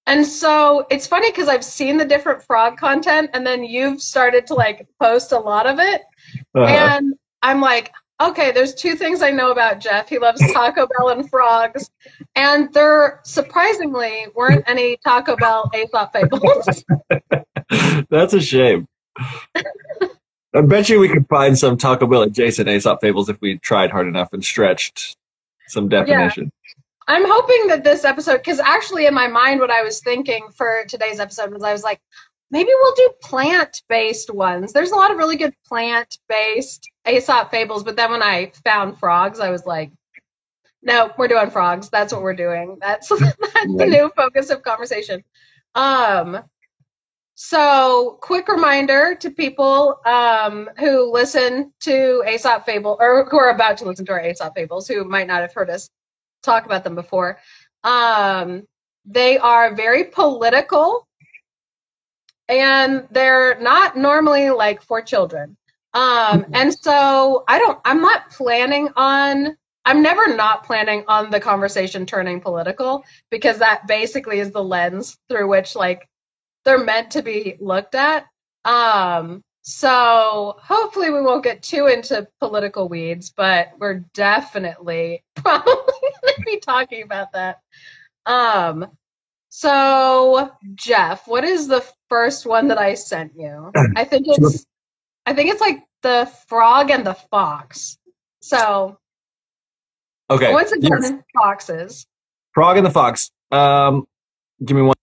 and 0.06 0.26
so 0.26 0.84
it's 0.90 1.06
funny 1.06 1.30
because 1.30 1.48
I've 1.48 1.64
seen 1.64 1.96
the 1.96 2.04
different 2.04 2.42
frog 2.42 2.76
content 2.76 3.30
and 3.34 3.46
then 3.46 3.62
you've 3.64 4.02
started 4.02 4.46
to 4.48 4.54
like 4.54 4.86
post 5.00 5.30
a 5.32 5.38
lot 5.38 5.66
of 5.66 5.78
it. 5.78 6.02
uh-huh. 6.54 6.64
And 6.66 7.14
I'm 7.42 7.60
like, 7.60 7.92
okay, 8.20 8.50
there's 8.50 8.74
two 8.74 8.96
things 8.96 9.22
I 9.22 9.30
know 9.30 9.52
about 9.52 9.78
Jeff. 9.80 10.08
He 10.08 10.18
loves 10.18 10.40
Taco 10.52 10.86
Bell 10.88 11.10
and 11.10 11.30
frogs. 11.30 11.88
And 12.34 12.72
there 12.74 13.20
surprisingly 13.24 14.26
weren't 14.34 14.64
any 14.66 14.96
Taco 15.04 15.36
Bell 15.36 15.70
Aesop 15.74 16.12
fables. 16.12 16.84
That's 18.10 18.34
a 18.34 18.40
shame. 18.40 18.86
I 20.54 20.60
bet 20.60 20.88
you 20.88 21.00
we 21.00 21.08
could 21.08 21.26
find 21.28 21.58
some 21.58 21.78
Taco 21.78 22.06
Bell 22.06 22.22
adjacent 22.22 22.68
Aesop 22.68 23.00
fables 23.00 23.28
if 23.28 23.40
we 23.40 23.58
tried 23.58 23.90
hard 23.90 24.06
enough 24.06 24.32
and 24.32 24.44
stretched 24.44 25.16
some 25.68 25.88
definition. 25.88 26.52
I'm 27.08 27.24
hoping 27.26 27.68
that 27.68 27.84
this 27.84 28.04
episode, 28.04 28.38
because 28.38 28.60
actually 28.60 29.06
in 29.06 29.14
my 29.14 29.26
mind, 29.26 29.60
what 29.60 29.70
I 29.70 29.82
was 29.82 30.00
thinking 30.00 30.48
for 30.54 30.84
today's 30.88 31.20
episode 31.20 31.52
was 31.52 31.62
I 31.62 31.72
was 31.72 31.82
like, 31.82 32.00
maybe 32.50 32.70
we'll 32.72 32.94
do 32.94 33.10
plant 33.22 33.82
based 33.88 34.32
ones. 34.32 34.72
There's 34.72 34.92
a 34.92 34.96
lot 34.96 35.10
of 35.10 35.16
really 35.16 35.36
good 35.36 35.54
plant 35.66 36.18
based 36.28 36.88
Aesop 37.08 37.50
fables, 37.50 37.82
but 37.82 37.96
then 37.96 38.10
when 38.10 38.22
I 38.22 38.52
found 38.62 38.98
frogs, 38.98 39.40
I 39.40 39.50
was 39.50 39.66
like, 39.66 39.90
No, 40.82 41.12
we're 41.18 41.28
doing 41.28 41.50
frogs. 41.50 41.88
That's 41.88 42.12
what 42.12 42.22
we're 42.22 42.34
doing. 42.34 42.76
That's 42.80 43.08
that's 43.08 43.36
the 43.64 43.86
new 43.86 44.12
focus 44.14 44.50
of 44.50 44.62
conversation. 44.62 45.24
Um 45.74 46.42
so 47.44 48.18
quick 48.20 48.46
reminder 48.46 49.16
to 49.16 49.28
people 49.28 49.98
um 50.06 50.70
who 50.78 51.12
listen 51.12 51.72
to 51.80 52.22
Aesop 52.28 52.64
Fable 52.64 52.96
or 53.00 53.26
who 53.28 53.36
are 53.36 53.50
about 53.50 53.76
to 53.78 53.84
listen 53.84 54.06
to 54.06 54.12
our 54.12 54.24
Aesop 54.24 54.54
Fables 54.54 54.86
who 54.86 55.02
might 55.02 55.26
not 55.26 55.40
have 55.40 55.52
heard 55.52 55.68
us 55.68 55.90
talk 56.44 56.66
about 56.66 56.84
them 56.84 56.94
before. 56.94 57.38
Um 57.82 58.62
they 59.04 59.38
are 59.38 59.74
very 59.74 60.04
political 60.04 61.08
and 62.48 63.08
they're 63.10 63.58
not 63.60 63.96
normally 63.96 64.50
like 64.50 64.80
for 64.80 65.02
children. 65.02 65.56
Um 65.94 66.46
and 66.52 66.72
so 66.72 67.42
I 67.48 67.58
don't 67.58 67.80
I'm 67.84 68.00
not 68.00 68.30
planning 68.30 68.88
on 68.94 69.56
I'm 69.84 70.00
never 70.00 70.36
not 70.36 70.64
planning 70.64 71.02
on 71.08 71.30
the 71.30 71.40
conversation 71.40 72.06
turning 72.06 72.40
political 72.40 73.02
because 73.30 73.58
that 73.58 73.88
basically 73.88 74.38
is 74.38 74.52
the 74.52 74.62
lens 74.62 75.18
through 75.28 75.48
which 75.48 75.74
like 75.74 76.08
they're 76.64 76.84
meant 76.84 77.10
to 77.12 77.22
be 77.22 77.56
looked 77.60 77.94
at. 77.94 78.26
Um, 78.64 79.42
so 79.62 80.56
hopefully 80.58 81.10
we 81.10 81.20
won't 81.22 81.44
get 81.44 81.62
too 81.62 81.86
into 81.86 82.26
political 82.40 82.88
weeds, 82.88 83.32
but 83.36 83.68
we're 83.78 84.04
definitely 84.14 85.22
probably 85.36 85.72
going 86.22 86.34
to 86.36 86.42
be 86.44 86.58
talking 86.58 87.02
about 87.02 87.32
that. 87.32 87.60
Um, 88.26 88.86
so 89.48 90.50
Jeff, 90.74 91.26
what 91.28 91.44
is 91.44 91.68
the 91.68 91.84
first 92.08 92.46
one 92.46 92.68
that 92.68 92.78
I 92.78 92.94
sent 92.94 93.32
you? 93.36 93.72
I 93.96 94.04
think 94.04 94.26
it's 94.28 94.66
I 95.26 95.34
think 95.34 95.50
it's 95.50 95.60
like 95.60 95.84
the 96.02 96.30
frog 96.48 96.90
and 96.90 97.06
the 97.06 97.14
fox. 97.14 97.98
So 98.40 98.98
Okay. 100.30 100.52
once 100.52 100.72
again, 100.72 100.90
Yes. 101.02 101.12
foxes. 101.34 102.06
Frog 102.54 102.76
and 102.78 102.86
the 102.86 102.90
Fox. 102.90 103.30
Um, 103.50 104.06
give 104.64 104.76
me 104.76 104.82
one. 104.82 104.96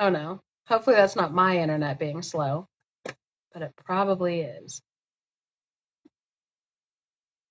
Oh 0.00 0.10
no. 0.10 0.42
Hopefully 0.68 0.96
that's 0.96 1.16
not 1.16 1.34
my 1.34 1.58
internet 1.58 2.00
being 2.00 2.22
slow, 2.22 2.68
but 3.52 3.62
it 3.62 3.72
probably 3.84 4.42
is. 4.42 4.82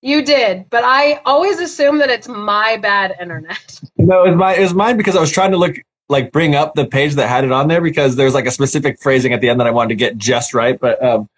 You 0.02 0.24
did, 0.24 0.70
but 0.72 0.84
I 0.86 1.22
always 1.26 1.60
assume 1.60 2.00
that 2.00 2.10
it's 2.12 2.30
my 2.30 2.78
bad 2.78 3.16
internet. 3.22 3.80
No, 3.98 4.26
it 4.26 4.30
was 4.32 4.38
my 4.38 4.56
it 4.56 4.62
was 4.62 4.74
mine 4.76 4.98
because 4.98 5.16
I 5.18 5.22
was 5.22 5.32
trying 5.32 5.52
to 5.52 5.58
look 5.58 5.78
like 6.10 6.32
bring 6.32 6.56
up 6.56 6.76
the 6.76 6.86
page 6.88 7.16
that 7.16 7.30
had 7.30 7.46
it 7.46 7.52
on 7.52 7.68
there 7.70 7.82
because 7.82 8.16
there's 8.18 8.34
like 8.36 8.46
a 8.48 8.52
specific 8.52 9.02
phrasing 9.02 9.34
at 9.34 9.42
the 9.42 9.50
end 9.50 9.60
that 9.62 9.68
I 9.68 9.72
wanted 9.72 9.90
to 9.90 9.96
get 9.96 10.18
just 10.18 10.54
right, 10.54 10.80
but 10.80 11.04
um, 11.04 11.30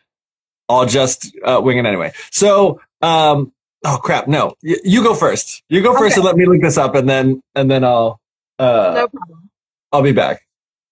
I'll 0.69 0.85
just 0.87 1.35
uh, 1.45 1.61
wing 1.63 1.77
it 1.79 1.85
anyway. 1.85 2.13
So, 2.31 2.81
um, 3.01 3.53
oh 3.85 3.99
crap, 4.03 4.27
no, 4.27 4.55
y- 4.63 4.77
you 4.83 5.03
go 5.03 5.15
first. 5.15 5.63
You 5.69 5.81
go 5.83 5.95
first 5.97 6.13
Okay. 6.13 6.15
and 6.17 6.25
let 6.25 6.35
me 6.37 6.45
look 6.45 6.61
this 6.61 6.77
up, 6.77 6.95
and 6.95 7.09
then 7.09 7.41
and 7.55 7.69
then 7.71 7.83
I'll 7.83 8.19
uh, 8.59 8.93
no 8.93 9.07
problem. 9.07 9.49
I'll 9.91 10.03
be 10.03 10.13
back. 10.13 10.43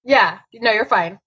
Yeah, 0.03 0.39
no, 0.53 0.72
you're 0.72 0.86
fine. 0.86 1.20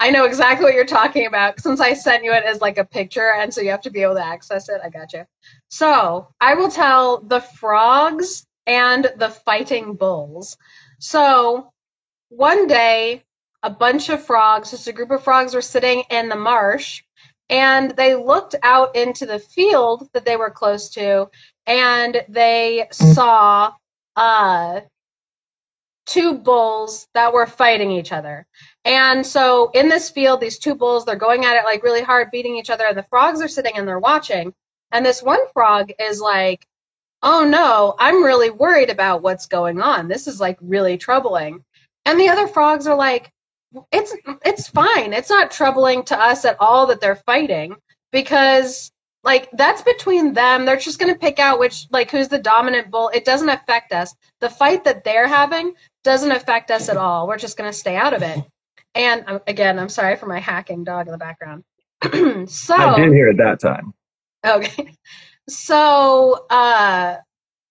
I 0.00 0.10
know 0.10 0.24
exactly 0.24 0.64
what 0.64 0.74
you're 0.74 0.84
talking 0.86 1.26
about 1.26 1.60
since 1.60 1.80
I 1.80 1.94
sent 1.94 2.24
you 2.24 2.32
it 2.32 2.44
as 2.44 2.60
like 2.60 2.78
a 2.78 2.84
picture, 2.84 3.32
and 3.32 3.52
so 3.52 3.60
you 3.60 3.70
have 3.70 3.80
to 3.82 3.90
be 3.90 4.02
able 4.02 4.14
to 4.14 4.24
access 4.24 4.68
it. 4.68 4.80
I 4.84 4.90
got 4.90 5.12
you. 5.12 5.24
So 5.70 6.28
I 6.40 6.54
will 6.54 6.70
tell 6.70 7.20
the 7.22 7.40
frogs 7.40 8.46
and 8.66 9.10
the 9.16 9.30
fighting 9.30 9.94
bulls. 9.94 10.56
So 11.00 11.72
one 12.28 12.66
day, 12.68 13.24
a 13.64 13.70
bunch 13.70 14.08
of 14.08 14.24
frogs, 14.24 14.70
just 14.70 14.88
a 14.88 14.92
group 14.92 15.10
of 15.10 15.24
frogs, 15.24 15.54
were 15.54 15.62
sitting 15.62 16.04
in 16.10 16.28
the 16.28 16.36
marsh, 16.36 17.02
and 17.50 17.92
they 17.96 18.14
looked 18.14 18.54
out 18.62 18.94
into 18.94 19.26
the 19.26 19.40
field 19.40 20.08
that 20.12 20.24
they 20.24 20.36
were 20.36 20.50
close 20.50 20.90
to, 20.90 21.28
and 21.66 22.22
they 22.28 22.86
saw 22.92 23.72
uh, 24.16 24.80
two 26.08 26.34
bulls 26.34 27.06
that 27.14 27.32
were 27.32 27.46
fighting 27.46 27.90
each 27.90 28.12
other. 28.12 28.46
And 28.84 29.24
so 29.24 29.70
in 29.74 29.88
this 29.88 30.10
field, 30.10 30.40
these 30.40 30.58
two 30.58 30.74
bulls, 30.74 31.04
they're 31.04 31.16
going 31.16 31.44
at 31.44 31.56
it 31.56 31.64
like 31.64 31.82
really 31.82 32.02
hard, 32.02 32.30
beating 32.30 32.56
each 32.56 32.70
other, 32.70 32.86
and 32.86 32.96
the 32.96 33.06
frogs 33.10 33.40
are 33.42 33.48
sitting 33.48 33.76
and 33.76 33.86
they're 33.86 33.98
watching. 33.98 34.54
And 34.90 35.04
this 35.04 35.22
one 35.22 35.40
frog 35.52 35.92
is 36.00 36.20
like, 36.20 36.66
oh 37.22 37.44
no, 37.44 37.94
I'm 37.98 38.24
really 38.24 38.50
worried 38.50 38.90
about 38.90 39.22
what's 39.22 39.46
going 39.46 39.80
on. 39.80 40.08
This 40.08 40.26
is 40.26 40.40
like 40.40 40.58
really 40.62 40.96
troubling. 40.96 41.62
And 42.06 42.18
the 42.18 42.28
other 42.28 42.48
frogs 42.48 42.86
are 42.86 42.96
like, 42.96 43.30
it's 43.92 44.14
it's 44.46 44.68
fine. 44.68 45.12
It's 45.12 45.28
not 45.28 45.50
troubling 45.50 46.02
to 46.04 46.18
us 46.18 46.46
at 46.46 46.56
all 46.58 46.86
that 46.86 47.02
they're 47.02 47.16
fighting 47.16 47.76
because 48.12 48.90
like 49.24 49.48
that's 49.52 49.82
between 49.82 50.32
them. 50.32 50.64
They're 50.64 50.76
just 50.76 50.98
going 50.98 51.12
to 51.12 51.18
pick 51.18 51.38
out 51.38 51.58
which 51.58 51.86
like 51.90 52.10
who's 52.10 52.28
the 52.28 52.38
dominant 52.38 52.90
bull. 52.90 53.10
It 53.12 53.24
doesn't 53.24 53.48
affect 53.48 53.92
us. 53.92 54.14
The 54.40 54.50
fight 54.50 54.84
that 54.84 55.04
they're 55.04 55.28
having 55.28 55.74
doesn't 56.04 56.30
affect 56.30 56.70
us 56.70 56.88
at 56.88 56.96
all. 56.96 57.26
We're 57.26 57.38
just 57.38 57.56
going 57.56 57.70
to 57.70 57.76
stay 57.76 57.96
out 57.96 58.14
of 58.14 58.22
it. 58.22 58.38
And 58.94 59.24
um, 59.26 59.40
again, 59.46 59.78
I'm 59.78 59.88
sorry 59.88 60.16
for 60.16 60.26
my 60.26 60.38
hacking 60.38 60.84
dog 60.84 61.06
in 61.06 61.12
the 61.12 61.18
background. 61.18 61.64
so 62.48 62.74
I 62.74 62.96
did 62.96 63.12
hear 63.12 63.28
it 63.28 63.36
that 63.38 63.60
time. 63.60 63.92
Okay. 64.46 64.92
So 65.48 66.46
uh 66.50 67.16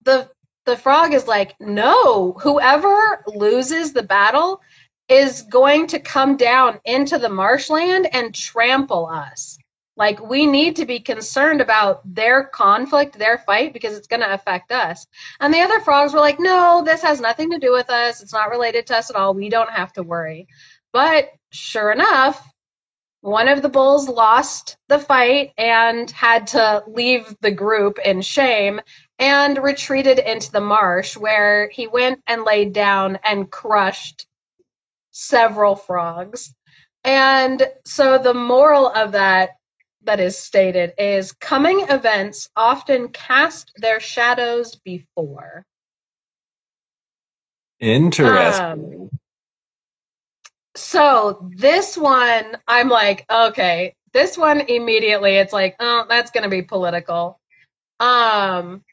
the 0.04 0.30
the 0.66 0.76
frog 0.76 1.14
is 1.14 1.28
like, 1.28 1.56
"No, 1.62 2.34
whoever 2.34 3.24
loses 3.28 3.94
the 3.94 4.04
battle 4.04 4.62
is 5.10 5.44
going 5.44 5.88
to 5.88 6.00
come 6.00 6.36
down 6.36 6.80
into 6.86 7.18
the 7.18 7.30
marshland 7.30 8.08
and 8.14 8.36
trample 8.36 9.06
us. 9.08 9.58
Like 9.98 10.22
we 10.22 10.46
need 10.46 10.76
to 10.78 10.86
be 10.86 11.00
concerned 11.00 11.60
about 11.60 12.02
their 12.06 12.46
conflict, 12.46 13.18
their 13.18 13.40
fight 13.40 13.74
because 13.74 13.98
it's 13.98 14.08
going 14.08 14.22
to 14.22 14.34
affect 14.34 14.72
us." 14.72 15.08
And 15.40 15.54
the 15.54 15.62
other 15.62 15.80
frogs 15.82 16.14
were 16.14 16.20
like, 16.20 16.40
"No, 16.40 16.84
this 16.86 17.02
has 17.02 17.20
nothing 17.20 17.52
to 17.52 17.60
do 17.60 17.72
with 17.72 17.90
us. 17.90 18.22
It's 18.22 18.34
not 18.34 18.52
related 18.52 18.88
to 18.88 18.98
us 18.98 19.10
at 19.10 19.16
all. 19.16 19.34
We 19.34 19.50
don't 19.50 19.72
have 19.72 19.92
to 19.94 20.04
worry." 20.04 20.48
But 20.94 21.30
sure 21.52 21.92
enough, 21.92 22.48
one 23.22 23.48
of 23.48 23.62
the 23.62 23.70
bulls 23.70 24.08
lost 24.08 24.78
the 24.88 25.00
fight 25.00 25.52
and 25.58 26.10
had 26.12 26.48
to 26.48 26.84
leave 26.88 27.36
the 27.42 27.52
group 27.52 27.98
in 28.00 28.22
shame 28.22 28.80
and 29.20 29.58
retreated 29.58 30.20
into 30.20 30.52
the 30.52 30.62
marsh 30.62 31.18
where 31.18 31.70
he 31.70 31.88
went 31.88 32.22
and 32.28 32.44
laid 32.44 32.74
down 32.74 33.18
and 33.24 33.52
crushed 33.52 34.28
several 35.12 35.76
frogs. 35.76 36.54
And 37.04 37.68
so 37.86 38.18
the 38.18 38.34
moral 38.34 38.88
of 38.90 39.14
that 39.14 39.52
that 40.04 40.20
is 40.20 40.38
stated 40.38 40.94
is 40.98 41.32
coming 41.32 41.86
events 41.90 42.50
often 42.56 43.10
cast 43.10 43.72
their 43.78 44.00
shadows 44.00 44.76
before. 44.76 45.66
Interesting. 47.80 48.64
Um, 48.64 49.10
so 50.76 51.50
this 51.56 51.98
one, 51.98 52.58
I'm 52.68 52.90
like, 52.90 53.26
okay, 53.32 53.96
this 54.14 54.38
one 54.38 54.62
immediately, 54.62 55.36
it's 55.36 55.54
like, 55.54 55.76
oh, 55.80 56.06
that's 56.08 56.32
going 56.32 56.44
to 56.44 56.50
be 56.50 56.62
political. 56.62 57.40
Um, 58.00 58.84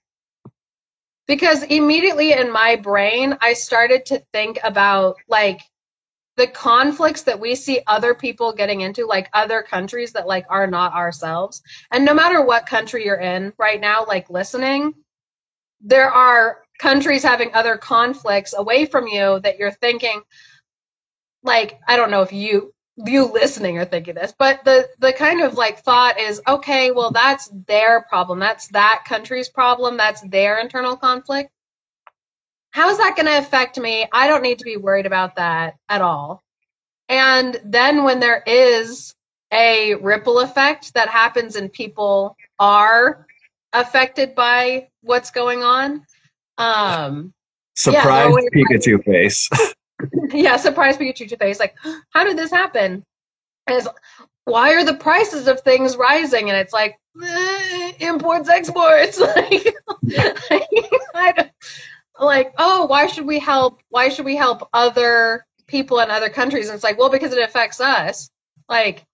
because 1.26 1.62
immediately 1.62 2.32
in 2.32 2.52
my 2.52 2.76
brain, 2.76 3.36
I 3.40 3.54
started 3.54 4.06
to 4.06 4.22
think 4.32 4.58
about 4.62 5.16
like 5.28 5.60
the 6.36 6.46
conflicts 6.48 7.22
that 7.22 7.38
we 7.38 7.54
see 7.54 7.80
other 7.86 8.14
people 8.14 8.52
getting 8.52 8.80
into, 8.80 9.06
like 9.06 9.28
other 9.32 9.62
countries 9.62 10.12
that 10.12 10.26
like 10.26 10.46
are 10.48 10.66
not 10.66 10.92
ourselves. 10.92 11.62
And 11.92 12.04
no 12.04 12.14
matter 12.14 12.44
what 12.44 12.66
country 12.66 13.04
you're 13.04 13.20
in 13.20 13.52
right 13.58 13.80
now, 13.80 14.04
like 14.04 14.30
listening, 14.30 14.94
there 15.80 16.10
are 16.10 16.58
countries 16.78 17.22
having 17.22 17.54
other 17.54 17.76
conflicts 17.76 18.54
away 18.56 18.86
from 18.86 19.06
you 19.06 19.40
that 19.40 19.58
you're 19.58 19.70
thinking, 19.70 20.22
like 21.42 21.78
I 21.86 21.96
don't 21.96 22.10
know 22.10 22.22
if 22.22 22.32
you 22.32 22.72
you 22.96 23.24
listening 23.32 23.78
are 23.78 23.84
thinking 23.84 24.14
this, 24.14 24.34
but 24.38 24.64
the 24.64 24.88
the 24.98 25.12
kind 25.12 25.42
of 25.42 25.54
like 25.54 25.80
thought 25.80 26.18
is 26.18 26.40
okay, 26.48 26.90
well 26.90 27.10
that's 27.10 27.50
their 27.66 28.02
problem. 28.08 28.38
That's 28.38 28.68
that 28.68 29.04
country's 29.06 29.48
problem. 29.48 29.96
That's 29.96 30.22
their 30.22 30.58
internal 30.58 30.96
conflict. 30.96 31.50
How's 32.74 32.98
that 32.98 33.14
going 33.14 33.26
to 33.26 33.38
affect 33.38 33.78
me? 33.78 34.08
I 34.12 34.26
don't 34.26 34.42
need 34.42 34.58
to 34.58 34.64
be 34.64 34.76
worried 34.76 35.06
about 35.06 35.36
that 35.36 35.76
at 35.88 36.02
all. 36.02 36.42
And 37.08 37.60
then 37.64 38.02
when 38.02 38.18
there 38.18 38.42
is 38.48 39.14
a 39.52 39.94
ripple 39.94 40.40
effect 40.40 40.92
that 40.94 41.08
happens 41.08 41.54
and 41.54 41.72
people 41.72 42.36
are 42.58 43.28
affected 43.72 44.34
by 44.34 44.88
what's 45.02 45.30
going 45.30 45.62
on, 45.62 46.04
um 46.58 47.32
Surprise 47.76 48.28
no, 48.28 48.38
it's 48.38 48.56
like- 48.56 48.82
Pikachu 48.82 49.04
face. 49.04 49.48
yeah, 50.32 50.56
surprise 50.56 50.96
Pikachu 50.96 51.38
face. 51.38 51.60
Like, 51.60 51.76
how 52.10 52.24
did 52.24 52.36
this 52.36 52.50
happen? 52.50 53.04
And 53.68 53.76
it's, 53.78 53.86
why 54.46 54.74
are 54.74 54.84
the 54.84 54.94
prices 54.94 55.46
of 55.46 55.60
things 55.60 55.96
rising? 55.96 56.50
And 56.50 56.58
it's 56.58 56.72
like, 56.72 56.96
eh, 57.24 57.92
imports, 58.00 58.48
exports. 58.48 59.20
like, 59.20 59.74
I 61.14 61.32
don't- 61.36 61.50
like, 62.18 62.52
oh, 62.58 62.86
why 62.86 63.06
should 63.06 63.26
we 63.26 63.38
help? 63.38 63.80
Why 63.88 64.08
should 64.08 64.24
we 64.24 64.36
help 64.36 64.68
other 64.72 65.46
people 65.66 66.00
in 66.00 66.10
other 66.10 66.28
countries? 66.28 66.68
And 66.68 66.74
it's 66.74 66.84
like, 66.84 66.98
well, 66.98 67.10
because 67.10 67.32
it 67.32 67.42
affects 67.42 67.80
us. 67.80 68.30
Like, 68.68 69.04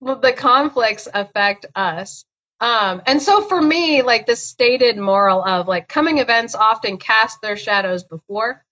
the 0.00 0.34
conflicts 0.36 1.08
affect 1.12 1.66
us. 1.74 2.24
Um, 2.60 3.02
and 3.06 3.20
so 3.20 3.42
for 3.42 3.60
me, 3.60 4.02
like 4.02 4.26
the 4.26 4.36
stated 4.36 4.96
moral 4.96 5.44
of 5.44 5.68
like 5.68 5.88
coming 5.88 6.18
events 6.18 6.54
often 6.54 6.96
cast 6.98 7.40
their 7.42 7.56
shadows 7.56 8.04
before, 8.04 8.64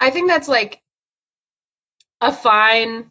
I 0.00 0.10
think 0.10 0.28
that's 0.28 0.48
like 0.48 0.80
a 2.20 2.32
fine 2.32 3.10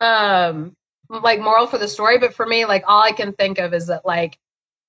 um 0.00 0.74
like 1.08 1.40
moral 1.40 1.66
for 1.66 1.78
the 1.78 1.88
story. 1.88 2.18
But 2.18 2.34
for 2.34 2.46
me, 2.46 2.64
like 2.64 2.84
all 2.86 3.02
I 3.02 3.12
can 3.12 3.32
think 3.34 3.58
of 3.58 3.74
is 3.74 3.86
that 3.88 4.06
like, 4.06 4.38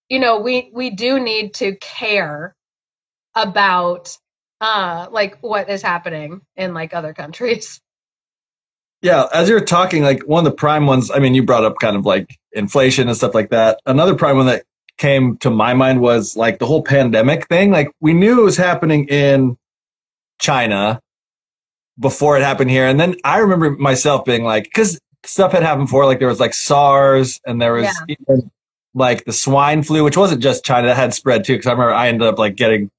you 0.09 0.19
know, 0.19 0.39
we 0.39 0.71
we 0.73 0.89
do 0.89 1.19
need 1.19 1.53
to 1.55 1.75
care 1.77 2.55
about 3.35 4.17
uh 4.59 5.07
like 5.11 5.37
what 5.41 5.69
is 5.69 5.81
happening 5.81 6.41
in 6.55 6.73
like 6.73 6.93
other 6.93 7.13
countries. 7.13 7.79
Yeah, 9.03 9.25
as 9.33 9.49
you're 9.49 9.65
talking, 9.65 10.03
like 10.03 10.21
one 10.27 10.45
of 10.45 10.51
the 10.51 10.55
prime 10.55 10.85
ones, 10.85 11.09
I 11.09 11.17
mean, 11.17 11.33
you 11.33 11.41
brought 11.41 11.63
up 11.63 11.77
kind 11.81 11.95
of 11.95 12.05
like 12.05 12.37
inflation 12.51 13.07
and 13.07 13.17
stuff 13.17 13.33
like 13.33 13.49
that. 13.49 13.79
Another 13.87 14.13
prime 14.13 14.37
one 14.37 14.45
that 14.45 14.63
came 14.99 15.37
to 15.37 15.49
my 15.49 15.73
mind 15.73 16.01
was 16.01 16.37
like 16.37 16.59
the 16.59 16.67
whole 16.67 16.83
pandemic 16.83 17.47
thing. 17.47 17.71
Like 17.71 17.89
we 17.99 18.13
knew 18.13 18.39
it 18.39 18.43
was 18.43 18.57
happening 18.57 19.07
in 19.07 19.57
China 20.39 21.01
before 21.99 22.37
it 22.37 22.43
happened 22.43 22.69
here. 22.69 22.85
And 22.85 22.99
then 22.99 23.15
I 23.23 23.39
remember 23.39 23.71
myself 23.71 24.23
being 24.23 24.43
like, 24.43 24.65
because 24.65 24.99
stuff 25.25 25.51
had 25.51 25.63
happened 25.63 25.87
before, 25.87 26.05
like 26.05 26.19
there 26.19 26.27
was 26.27 26.39
like 26.39 26.53
SARS 26.53 27.39
and 27.43 27.59
there 27.59 27.73
was 27.73 27.85
Yeah. 27.85 28.15
even 28.19 28.51
like 28.93 29.25
the 29.25 29.33
swine 29.33 29.81
flu, 29.81 30.03
which 30.03 30.15
wasn't 30.17 30.43
just 30.43 30.63
China, 30.63 30.85
that 30.85 30.95
had 30.95 31.15
spread 31.15 31.43
too. 31.43 31.57
Cause 31.57 31.65
I 31.65 31.71
remember 31.71 31.93
I 31.93 32.07
ended 32.07 32.27
up 32.27 32.37
like 32.37 32.55
getting, 32.55 32.91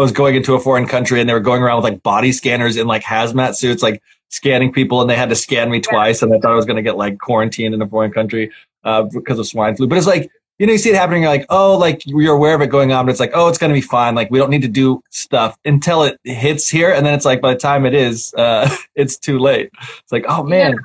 was 0.00 0.12
going 0.12 0.34
into 0.34 0.54
a 0.54 0.60
foreign 0.60 0.86
country 0.86 1.20
and 1.20 1.28
they 1.28 1.34
were 1.34 1.40
going 1.40 1.62
around 1.62 1.76
with 1.82 1.92
like 1.92 2.02
body 2.02 2.32
scanners 2.32 2.76
in 2.76 2.86
like 2.86 3.02
hazmat 3.02 3.54
suits, 3.56 3.82
like 3.82 4.02
scanning 4.28 4.72
people 4.72 5.00
and 5.00 5.10
they 5.10 5.16
had 5.16 5.28
to 5.28 5.34
scan 5.36 5.70
me 5.70 5.80
twice. 5.80 6.22
And 6.22 6.32
I 6.34 6.38
thought 6.38 6.52
I 6.52 6.56
was 6.56 6.64
going 6.64 6.76
to 6.76 6.82
get 6.82 6.96
like 6.96 7.18
quarantined 7.18 7.74
in 7.74 7.82
a 7.82 7.86
foreign 7.88 8.12
country 8.12 8.50
uh, 8.84 9.02
because 9.02 9.38
of 9.38 9.46
swine 9.46 9.76
flu. 9.76 9.86
But 9.86 9.98
it's 9.98 10.06
like, 10.06 10.30
you 10.58 10.66
know, 10.66 10.72
you 10.72 10.78
see 10.78 10.90
it 10.90 10.94
happening, 10.96 11.22
you're 11.22 11.30
like, 11.30 11.46
oh, 11.50 11.76
like 11.76 12.06
you're 12.06 12.34
aware 12.34 12.54
of 12.54 12.60
it 12.60 12.68
going 12.68 12.92
on, 12.92 13.04
but 13.04 13.10
it's 13.10 13.20
like, 13.20 13.32
oh, 13.34 13.48
it's 13.48 13.58
going 13.58 13.70
to 13.70 13.74
be 13.74 13.80
fine. 13.80 14.14
Like 14.14 14.30
we 14.30 14.38
don't 14.38 14.50
need 14.50 14.62
to 14.62 14.68
do 14.68 15.02
stuff 15.10 15.58
until 15.64 16.02
it 16.04 16.18
hits 16.24 16.68
here. 16.68 16.92
And 16.92 17.04
then 17.04 17.14
it's 17.14 17.24
like, 17.24 17.40
by 17.40 17.52
the 17.54 17.58
time 17.60 17.84
it 17.84 17.94
is, 17.94 18.32
uh, 18.34 18.68
it's 18.94 19.16
too 19.18 19.38
late. 19.38 19.70
It's 19.80 20.12
like, 20.12 20.24
oh 20.28 20.42
man, 20.44 20.76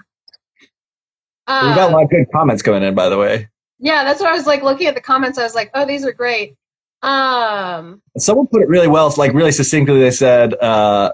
Uh, 1.47 1.67
we 1.69 1.75
got 1.75 1.91
a 1.91 1.93
lot 1.93 2.03
of 2.03 2.09
good 2.09 2.25
comments 2.33 2.61
going 2.61 2.83
in, 2.83 2.93
by 2.95 3.07
the 3.07 3.17
way. 3.17 3.47
yeah, 3.79 4.03
that's 4.03 4.19
what 4.19 4.29
I 4.31 4.35
was 4.35 4.47
like 4.47 4.63
looking 4.63 4.87
at 4.87 4.95
the 4.95 5.01
comments. 5.01 5.37
I 5.37 5.43
was 5.43 5.55
like, 5.55 5.69
oh, 5.75 5.85
these 5.85 6.03
are 6.05 6.11
great. 6.11 6.55
Um, 7.01 8.01
Someone 8.17 8.47
put 8.47 8.61
it 8.61 8.69
really 8.69 8.87
well. 8.87 9.13
Like 9.17 9.33
really 9.33 9.51
succinctly. 9.51 9.99
They 9.99 10.11
said, 10.11 10.53
uh, 10.55 11.13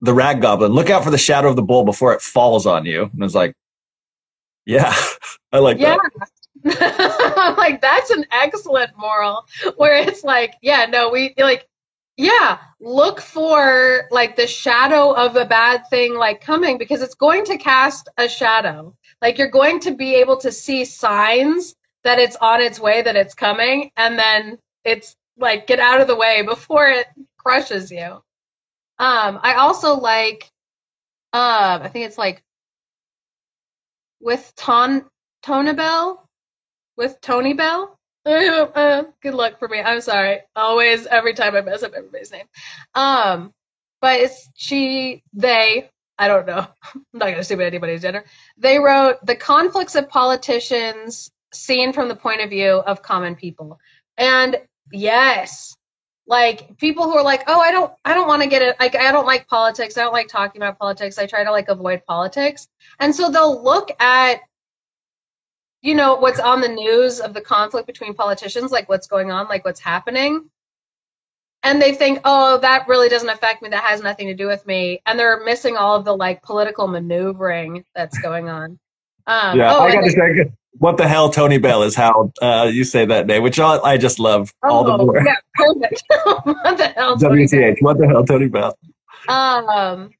the 0.00 0.14
rag 0.14 0.40
goblin, 0.40 0.72
look 0.72 0.90
out 0.90 1.04
for 1.04 1.10
the 1.10 1.18
shadow 1.18 1.48
of 1.48 1.56
the 1.56 1.62
bull 1.62 1.84
before 1.84 2.12
it 2.14 2.22
falls 2.22 2.66
on 2.66 2.84
you. 2.84 3.04
And 3.12 3.22
I 3.22 3.24
was 3.24 3.34
like, 3.34 3.54
yeah, 4.66 4.94
I 5.52 5.58
like 5.58 5.78
yeah. 5.78 5.96
that. 5.96 6.30
I'm 7.36 7.56
like, 7.56 7.80
that's 7.80 8.10
an 8.10 8.24
excellent 8.32 8.90
moral 8.96 9.46
where 9.76 9.96
it's 9.96 10.24
like, 10.24 10.54
yeah, 10.60 10.86
no, 10.86 11.08
we 11.08 11.34
like, 11.38 11.68
yeah, 12.16 12.58
look 12.80 13.20
for 13.20 14.08
like 14.10 14.36
the 14.36 14.46
shadow 14.46 15.12
of 15.12 15.36
a 15.36 15.44
bad 15.44 15.88
thing 15.88 16.14
like 16.14 16.40
coming 16.40 16.76
because 16.76 17.00
it's 17.00 17.14
going 17.14 17.44
to 17.44 17.56
cast 17.56 18.08
a 18.18 18.28
shadow. 18.28 18.94
Like 19.22 19.38
you're 19.38 19.50
going 19.50 19.80
to 19.80 19.94
be 19.94 20.14
able 20.16 20.36
to 20.38 20.50
see 20.50 20.84
signs 20.84 21.74
that 22.02 22.18
it's 22.18 22.36
on 22.36 22.60
its 22.60 22.80
way, 22.80 23.02
that 23.02 23.16
it's 23.16 23.34
coming, 23.34 23.90
and 23.96 24.18
then 24.18 24.58
it's 24.88 25.16
like 25.38 25.66
get 25.66 25.80
out 25.80 26.00
of 26.00 26.06
the 26.08 26.16
way 26.16 26.42
before 26.42 26.88
it 26.88 27.06
crushes 27.36 27.90
you. 27.90 28.22
Um, 28.98 29.38
I 29.42 29.54
also 29.54 29.94
like, 29.94 30.50
um, 31.32 31.82
I 31.82 31.88
think 31.88 32.06
it's 32.06 32.18
like 32.18 32.42
with 34.20 34.52
Ton 34.56 35.04
Tonabel, 35.44 36.18
with 36.96 37.20
Tony 37.20 37.54
Bell. 37.54 37.96
Uh, 38.26 39.04
good 39.22 39.34
luck 39.34 39.58
for 39.58 39.68
me. 39.68 39.80
I'm 39.80 40.00
sorry. 40.00 40.40
Always, 40.56 41.06
every 41.06 41.34
time 41.34 41.54
I 41.54 41.60
mess 41.60 41.82
up 41.82 41.92
everybody's 41.94 42.32
name. 42.32 42.46
Um, 42.94 43.52
but 44.00 44.20
it's 44.20 44.48
she, 44.54 45.22
they. 45.32 45.90
I 46.18 46.26
don't 46.26 46.46
know. 46.46 46.66
I'm 46.94 47.04
not 47.12 47.26
to 47.26 47.38
assume 47.38 47.60
anybody's 47.60 48.02
gender. 48.02 48.24
They 48.56 48.78
wrote 48.78 49.24
the 49.24 49.36
conflicts 49.36 49.94
of 49.94 50.08
politicians 50.08 51.30
seen 51.54 51.92
from 51.92 52.08
the 52.08 52.16
point 52.16 52.40
of 52.40 52.50
view 52.50 52.72
of 52.72 53.02
common 53.02 53.36
people, 53.36 53.78
and 54.16 54.56
yes, 54.92 55.76
like 56.26 56.76
people 56.78 57.04
who 57.04 57.16
are 57.16 57.24
like, 57.24 57.44
oh, 57.46 57.60
I 57.60 57.70
don't, 57.70 57.92
I 58.04 58.14
don't 58.14 58.28
want 58.28 58.42
to 58.42 58.48
get 58.48 58.62
it. 58.62 58.76
Like, 58.78 58.94
I 58.96 59.12
don't 59.12 59.26
like 59.26 59.48
politics. 59.48 59.96
I 59.96 60.02
don't 60.02 60.12
like 60.12 60.28
talking 60.28 60.60
about 60.60 60.78
politics. 60.78 61.18
I 61.18 61.26
try 61.26 61.44
to 61.44 61.50
like 61.50 61.68
avoid 61.68 62.04
politics, 62.06 62.68
and 63.00 63.14
so 63.14 63.30
they'll 63.30 63.62
look 63.62 63.90
at 64.00 64.40
you 65.82 65.94
know 65.94 66.16
what's 66.16 66.40
on 66.40 66.60
the 66.60 66.68
news 66.68 67.20
of 67.20 67.34
the 67.34 67.40
conflict 67.40 67.86
between 67.86 68.14
politicians 68.14 68.72
like 68.72 68.88
what's 68.88 69.06
going 69.06 69.30
on 69.30 69.46
like 69.48 69.64
what's 69.64 69.80
happening 69.80 70.48
and 71.62 71.80
they 71.80 71.94
think 71.94 72.20
oh 72.24 72.58
that 72.58 72.88
really 72.88 73.08
doesn't 73.08 73.28
affect 73.28 73.62
me 73.62 73.68
that 73.68 73.84
has 73.84 74.02
nothing 74.02 74.26
to 74.26 74.34
do 74.34 74.46
with 74.46 74.66
me 74.66 75.00
and 75.06 75.18
they're 75.18 75.44
missing 75.44 75.76
all 75.76 75.96
of 75.96 76.04
the 76.04 76.16
like 76.16 76.42
political 76.42 76.86
maneuvering 76.86 77.84
that's 77.94 78.18
going 78.18 78.48
on 78.48 78.78
um, 79.28 79.58
Yeah, 79.58 79.74
oh, 79.74 79.82
I 79.82 79.92
got 79.92 80.00
to 80.00 80.10
say, 80.10 80.50
what 80.78 80.96
the 80.96 81.06
hell, 81.06 81.30
Tony 81.30 81.58
Bell 81.58 81.82
is 81.82 81.94
how 81.94 82.32
uh, 82.40 82.68
you 82.72 82.84
say 82.84 83.04
that 83.04 83.26
name, 83.26 83.42
which 83.42 83.60
I, 83.60 83.78
I 83.78 83.96
just 83.96 84.18
love 84.18 84.52
all 84.62 84.84
the 84.84 84.92
oh, 84.92 85.06
more. 85.06 85.22
yeah, 85.24 85.36
perfect. 85.54 86.02
what 86.24 86.76
the 86.78 86.88
hell 86.96 87.16
Tony 87.16 87.44
WTH, 87.44 87.76
what 87.80 87.98
the 87.98 88.06
hell, 88.06 88.24
Tony 88.24 88.48
Bell? 88.48 88.76
Um, 89.28 90.10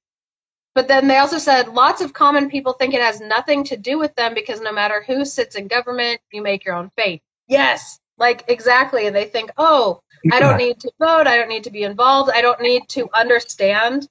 but 0.74 0.88
then 0.88 1.08
they 1.08 1.16
also 1.16 1.38
said 1.38 1.68
lots 1.68 2.00
of 2.00 2.12
common 2.12 2.50
people 2.50 2.72
think 2.72 2.94
it 2.94 3.00
has 3.00 3.20
nothing 3.20 3.64
to 3.64 3.76
do 3.76 3.98
with 3.98 4.14
them 4.16 4.34
because 4.34 4.60
no 4.60 4.72
matter 4.72 5.02
who 5.06 5.24
sits 5.24 5.56
in 5.56 5.68
government, 5.68 6.20
you 6.32 6.42
make 6.42 6.64
your 6.64 6.74
own 6.74 6.90
fate. 6.96 7.22
Yes, 7.48 8.00
like 8.18 8.44
exactly. 8.48 9.06
And 9.06 9.16
they 9.16 9.24
think, 9.24 9.50
oh, 9.56 10.02
I 10.32 10.40
don't 10.40 10.58
need 10.58 10.80
to 10.80 10.90
vote. 10.98 11.26
I 11.26 11.36
don't 11.36 11.48
need 11.48 11.64
to 11.64 11.70
be 11.70 11.84
involved. 11.84 12.30
I 12.34 12.40
don't 12.40 12.60
need 12.60 12.88
to 12.90 13.08
understand 13.14 14.08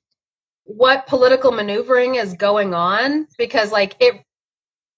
what 0.64 1.08
political 1.08 1.52
maneuvering 1.52 2.16
is 2.16 2.34
going 2.34 2.74
on 2.74 3.28
because 3.38 3.72
like 3.72 3.96
it 4.00 4.22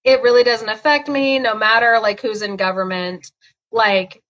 it 0.04 0.22
really 0.22 0.44
doesn't 0.44 0.68
affect 0.68 1.08
me 1.08 1.38
no 1.38 1.54
matter 1.54 1.98
like 2.00 2.20
who's 2.20 2.42
in 2.42 2.56
government 2.56 3.30
like 3.72 4.22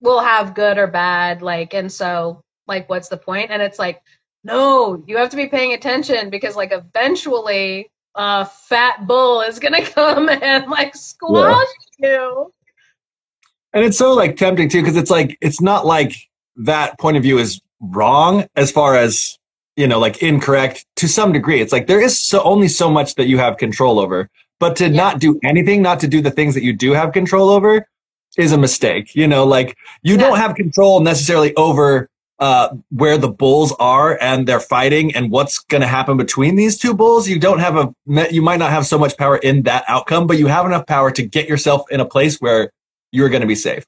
we'll 0.00 0.20
have 0.20 0.54
good 0.54 0.78
or 0.78 0.86
bad 0.86 1.42
like 1.42 1.74
and 1.74 1.90
so 1.90 2.42
like 2.66 2.88
what's 2.88 3.08
the 3.08 3.16
point? 3.16 3.50
And 3.50 3.62
it's 3.62 3.78
like 3.78 4.02
no 4.44 5.02
you 5.06 5.16
have 5.16 5.30
to 5.30 5.36
be 5.36 5.46
paying 5.46 5.72
attention 5.72 6.30
because 6.30 6.56
like 6.56 6.72
eventually 6.72 7.90
a 8.14 8.46
fat 8.46 9.06
bull 9.06 9.42
is 9.42 9.58
gonna 9.58 9.84
come 9.90 10.28
and 10.28 10.68
like 10.70 10.94
squash 10.94 11.66
you. 11.98 12.52
And 13.72 13.84
it's 13.84 13.98
so 13.98 14.14
like 14.14 14.36
tempting 14.36 14.68
too, 14.68 14.80
because 14.80 14.96
it's 14.96 15.10
like 15.10 15.36
it's 15.40 15.60
not 15.60 15.86
like 15.86 16.14
that 16.56 16.98
point 16.98 17.16
of 17.16 17.22
view 17.22 17.38
is 17.38 17.60
wrong 17.80 18.46
as 18.56 18.70
far 18.70 18.96
as 18.96 19.38
you 19.76 19.86
know, 19.86 19.98
like 19.98 20.22
incorrect 20.22 20.86
to 20.96 21.06
some 21.06 21.32
degree. 21.32 21.60
It's 21.60 21.72
like 21.72 21.86
there 21.86 22.00
is 22.00 22.20
so 22.20 22.42
only 22.42 22.68
so 22.68 22.90
much 22.90 23.14
that 23.16 23.26
you 23.26 23.36
have 23.36 23.58
control 23.58 24.00
over, 24.00 24.30
but 24.60 24.76
to 24.76 24.84
Yeah. 24.88 24.96
not 24.96 25.18
do 25.20 25.38
anything, 25.44 25.82
not 25.82 26.00
to 26.00 26.08
do 26.08 26.20
the 26.20 26.30
things 26.30 26.54
that 26.54 26.62
you 26.62 26.72
do 26.72 26.92
have 26.92 27.12
control 27.12 27.50
over, 27.50 27.86
is 28.36 28.52
a 28.52 28.58
mistake. 28.58 29.14
You 29.14 29.26
know, 29.26 29.44
like 29.44 29.76
you 30.02 30.14
Yeah. 30.14 30.20
don't 30.22 30.38
have 30.38 30.54
control 30.54 31.00
necessarily 31.00 31.54
over 31.56 32.08
uh, 32.38 32.68
where 32.90 33.16
the 33.16 33.28
bulls 33.30 33.74
are 33.78 34.18
and 34.20 34.46
they're 34.46 34.60
fighting 34.60 35.14
and 35.16 35.30
what's 35.30 35.58
going 35.58 35.80
to 35.80 35.86
happen 35.86 36.18
between 36.18 36.54
these 36.54 36.76
two 36.76 36.92
bulls. 36.92 37.26
You 37.26 37.38
don't 37.38 37.60
have 37.60 37.76
a, 37.76 37.94
you 38.30 38.42
might 38.42 38.58
not 38.58 38.70
have 38.70 38.84
so 38.84 38.98
much 38.98 39.16
power 39.16 39.38
in 39.38 39.62
that 39.62 39.84
outcome, 39.88 40.26
but 40.26 40.36
you 40.36 40.46
have 40.46 40.66
enough 40.66 40.86
power 40.86 41.10
to 41.12 41.22
get 41.22 41.48
yourself 41.48 41.90
in 41.90 41.98
a 41.98 42.04
place 42.04 42.36
where 42.36 42.70
you're 43.10 43.30
going 43.30 43.40
to 43.40 43.46
be 43.46 43.54
safe. 43.54 43.86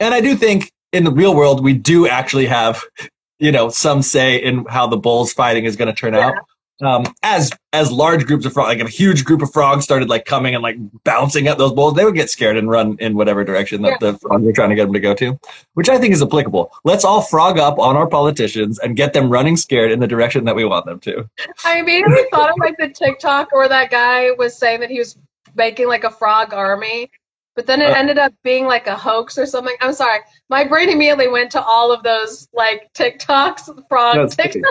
And 0.00 0.14
I 0.14 0.22
do 0.22 0.34
think 0.34 0.72
in 0.94 1.04
the 1.04 1.10
real 1.10 1.34
world, 1.34 1.62
we 1.62 1.74
do 1.74 2.08
actually 2.08 2.46
have, 2.46 2.82
you 3.38 3.52
know, 3.52 3.68
some 3.68 4.00
say 4.00 4.36
in 4.36 4.64
how 4.64 4.86
the 4.86 4.96
bulls 4.96 5.34
fighting 5.34 5.66
is 5.66 5.76
going 5.76 5.94
to 5.94 6.00
turn 6.00 6.14
out. 6.14 6.34
Um, 6.82 7.04
as 7.22 7.52
as 7.72 7.92
large 7.92 8.26
groups 8.26 8.44
of 8.46 8.52
frogs, 8.52 8.66
like 8.68 8.80
a 8.80 8.88
huge 8.90 9.24
group 9.24 9.42
of 9.42 9.52
frogs 9.52 9.84
started 9.84 10.08
like 10.08 10.24
coming 10.24 10.54
and 10.54 10.62
like 10.62 10.76
bouncing 11.04 11.46
at 11.46 11.56
those 11.56 11.72
bulls, 11.72 11.94
they 11.94 12.04
would 12.04 12.16
get 12.16 12.30
scared 12.30 12.56
and 12.56 12.68
run 12.68 12.96
in 12.98 13.14
whatever 13.14 13.44
direction 13.44 13.82
that 13.82 14.00
the 14.00 14.18
frogs 14.18 14.44
are 14.44 14.52
trying 14.52 14.70
to 14.70 14.74
get 14.74 14.84
them 14.84 14.92
to 14.92 14.98
go 15.00 15.14
to, 15.14 15.38
which 15.74 15.88
I 15.88 15.98
think 15.98 16.12
is 16.12 16.20
applicable. 16.22 16.72
Let's 16.82 17.04
all 17.04 17.22
frog 17.22 17.58
up 17.58 17.78
on 17.78 17.96
our 17.96 18.08
politicians 18.08 18.80
and 18.80 18.96
get 18.96 19.12
them 19.12 19.30
running 19.30 19.56
scared 19.56 19.92
in 19.92 20.00
the 20.00 20.08
direction 20.08 20.44
that 20.46 20.56
we 20.56 20.64
want 20.64 20.84
them 20.86 20.98
to. 21.00 21.30
I 21.64 21.78
immediately 21.78 22.24
thought 22.32 22.50
of 22.50 22.56
like 22.58 22.76
the 22.76 22.88
TikTok 22.88 23.52
where 23.52 23.68
that 23.68 23.90
guy 23.90 24.32
was 24.32 24.56
saying 24.56 24.80
that 24.80 24.90
he 24.90 24.98
was 24.98 25.16
making 25.54 25.86
like 25.86 26.02
a 26.02 26.10
frog 26.10 26.52
army, 26.52 27.08
but 27.54 27.66
then 27.66 27.80
it 27.82 27.90
Uh. 27.90 27.94
ended 27.94 28.18
up 28.18 28.32
being 28.42 28.66
like 28.66 28.88
a 28.88 28.96
hoax 28.96 29.38
or 29.38 29.46
something. 29.46 29.76
I'm 29.80 29.92
sorry, 29.92 30.18
my 30.50 30.64
brain 30.64 30.88
immediately 30.88 31.28
went 31.28 31.52
to 31.52 31.62
all 31.62 31.92
of 31.92 32.02
those 32.02 32.48
like 32.52 32.90
TikToks, 32.94 33.86
frog 33.88 34.16
That's 34.16 34.34
TikToks, 34.34 34.62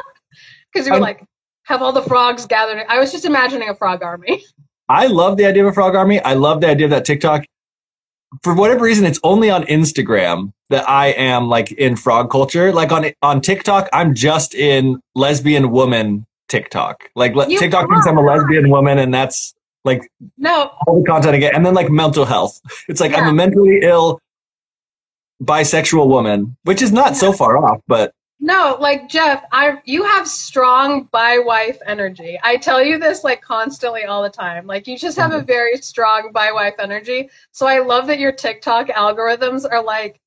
because 0.73 0.85
you 0.85 0.91
were 0.91 0.95
I'm- 0.97 1.01
like, 1.01 1.23
have 1.63 1.81
all 1.81 1.91
the 1.91 2.01
frogs 2.01 2.45
gathered. 2.45 2.85
I 2.89 2.99
was 2.99 3.11
just 3.11 3.25
imagining 3.25 3.69
a 3.69 3.75
frog 3.75 4.03
army. 4.03 4.43
I 4.89 5.07
love 5.07 5.37
the 5.37 5.45
idea 5.45 5.65
of 5.65 5.71
a 5.71 5.73
frog 5.73 5.95
army. 5.95 6.19
I 6.21 6.33
love 6.33 6.61
the 6.61 6.67
idea 6.67 6.85
of 6.85 6.91
that 6.91 7.05
TikTok. 7.05 7.45
For 8.41 8.53
whatever 8.53 8.83
reason, 8.83 9.05
it's 9.05 9.19
only 9.23 9.49
on 9.49 9.63
Instagram 9.63 10.51
that 10.69 10.87
I 10.89 11.07
am 11.07 11.47
like 11.47 11.71
in 11.71 11.95
frog 11.95 12.29
culture. 12.31 12.73
Like 12.73 12.91
on 12.91 13.05
on 13.21 13.41
TikTok, 13.41 13.87
I'm 13.93 14.13
just 14.13 14.53
in 14.53 14.99
lesbian 15.15 15.71
woman 15.71 16.25
TikTok. 16.49 17.09
Like 17.15 17.33
You 17.47 17.59
TikTok 17.59 17.89
thinks 17.89 18.07
I'm 18.07 18.17
a 18.17 18.21
lesbian 18.21 18.69
woman, 18.69 18.97
and 18.97 19.13
that's 19.13 19.53
Like 19.85 20.09
No, 20.37 20.71
all 20.85 21.01
the 21.01 21.07
content 21.07 21.35
again, 21.35 21.55
and 21.55 21.65
then 21.65 21.73
like 21.75 21.89
mental 21.89 22.25
health. 22.25 22.59
It's 22.89 22.99
like 22.99 23.13
I'm 23.15 23.27
a 23.27 23.33
mentally 23.33 23.79
ill 23.83 24.19
bisexual 25.41 26.07
woman, 26.07 26.57
which 26.63 26.81
is 26.81 26.91
not 26.91 27.15
so 27.15 27.31
far 27.33 27.57
off, 27.57 27.81
but 27.87 28.13
No, 28.43 28.75
like 28.77 29.07
Jeff, 29.07 29.45
I 29.53 29.79
you 29.85 30.03
have 30.03 30.27
strong 30.27 31.07
bi 31.13 31.39
wife 31.39 31.77
energy. 31.85 32.37
I 32.43 32.57
tell 32.57 32.83
you 32.83 32.99
this 32.99 33.23
like 33.23 33.41
constantly 33.41 34.03
all 34.03 34.21
the 34.21 34.29
time. 34.29 34.67
Like 34.67 34.85
you 34.85 34.97
just 34.97 35.17
have 35.17 35.31
a 35.31 35.37
mm-hmm. 35.37 35.45
very 35.45 35.77
strong 35.77 36.33
bi 36.33 36.51
wife 36.51 36.73
energy. 36.77 37.29
So 37.53 37.67
I 37.67 37.79
love 37.79 38.05
that 38.07 38.19
your 38.19 38.33
TikTok 38.33 38.87
algorithms 38.87 39.65
are 39.71 39.81
like, 39.81 40.19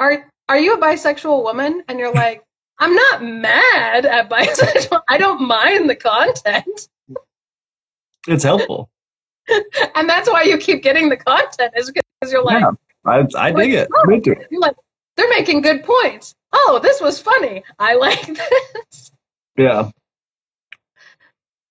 are 0.00 0.28
are 0.48 0.58
you 0.58 0.74
a 0.74 0.78
bisexual 0.78 1.44
woman? 1.44 1.84
And 1.86 2.00
you're 2.00 2.12
like, 2.12 2.42
I'm 2.80 2.92
not 2.92 3.22
mad 3.22 4.04
at 4.04 4.28
bisexual. 4.28 5.00
I 5.08 5.16
don't 5.16 5.46
mind 5.46 5.88
the 5.88 5.94
content, 5.94 6.88
it's 8.26 8.42
helpful. 8.42 8.90
and 9.94 10.08
that's 10.08 10.28
why 10.28 10.42
you 10.42 10.58
keep 10.58 10.82
getting 10.82 11.08
the 11.08 11.18
content 11.18 11.72
is 11.76 11.92
because 11.92 12.32
you're 12.32 12.42
like, 12.42 12.62
Yeah. 12.62 12.72
I, 13.06 13.24
I 13.36 13.52
dig 13.52 13.74
it. 13.74 13.88
I'm 14.02 14.10
into 14.10 14.32
it. 14.32 14.48
you're 14.50 14.60
like, 14.60 14.74
they're 15.16 15.28
making 15.30 15.60
good 15.62 15.84
points. 15.84 16.34
Oh, 16.52 16.78
this 16.82 17.00
was 17.00 17.20
funny. 17.20 17.62
I 17.78 17.94
like 17.94 18.26
this. 18.26 19.10
Yeah. 19.56 19.90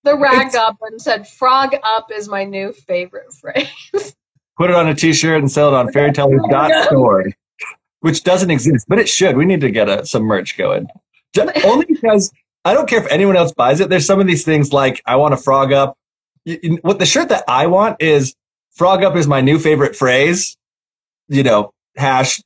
The 0.03 0.17
rag 0.17 0.47
It's- 0.47 0.53
goblin 0.55 0.99
said, 0.99 1.27
"Frog 1.27 1.75
up 1.83 2.11
is 2.11 2.27
my 2.27 2.43
new 2.43 2.73
favorite 2.73 3.31
phrase." 3.33 3.67
Put 4.57 4.69
it 4.69 4.75
on 4.75 4.87
a 4.87 4.93
t-shirt 4.93 5.39
and 5.39 5.51
sell 5.51 5.69
it 5.69 5.73
on 5.73 5.87
fairytellers.store, 5.87 7.25
which 8.01 8.23
doesn't 8.23 8.51
exist, 8.51 8.85
but 8.87 8.99
it 8.99 9.09
should. 9.09 9.35
We 9.35 9.45
need 9.45 9.61
to 9.61 9.71
get 9.71 9.89
a, 9.89 10.05
some 10.05 10.23
merch 10.23 10.57
going. 10.57 10.87
Ju- 11.33 11.49
Only 11.65 11.85
because 11.87 12.31
I 12.63 12.73
don't 12.73 12.87
care 12.87 13.01
if 13.03 13.11
anyone 13.11 13.35
else 13.35 13.51
buys 13.51 13.79
it. 13.79 13.89
There's 13.89 14.05
some 14.05 14.19
of 14.19 14.27
these 14.27 14.45
things 14.45 14.71
like 14.71 15.01
I 15.07 15.15
want 15.15 15.33
a 15.33 15.37
frog 15.37 15.71
up. 15.73 15.97
You- 16.45 16.59
you- 16.61 16.79
What 16.83 16.99
the 16.99 17.05
shirt 17.05 17.29
that 17.29 17.43
I 17.47 17.65
want 17.67 18.01
is 18.01 18.35
frog 18.75 19.03
up 19.03 19.15
is 19.15 19.25
my 19.25 19.41
new 19.41 19.57
favorite 19.57 19.95
phrase. 19.95 20.55
You 21.29 21.43
know, 21.43 21.71
hash 21.95 22.41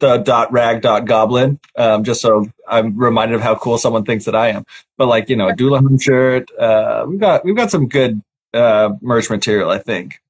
the 0.00 0.18
dot 0.18 0.52
rag 0.52 0.82
dot 0.82 1.06
goblin. 1.06 1.58
Um, 1.76 2.04
just 2.04 2.20
so 2.20 2.46
I'm 2.68 2.96
reminded 2.96 3.34
of 3.36 3.40
how 3.40 3.54
cool 3.54 3.78
someone 3.78 4.04
thinks 4.04 4.24
that 4.26 4.34
I 4.36 4.48
am. 4.48 4.64
But 4.98 5.06
like 5.06 5.28
you 5.28 5.36
know, 5.36 5.48
a 5.48 5.52
Dullahan 5.54 6.00
shirt. 6.02 6.50
Uh, 6.58 7.04
we've 7.08 7.20
got 7.20 7.44
we've 7.44 7.56
got 7.56 7.70
some 7.70 7.88
good 7.88 8.22
uh, 8.54 8.90
merch 9.00 9.30
material. 9.30 9.70
I 9.70 9.78
think. 9.78 10.20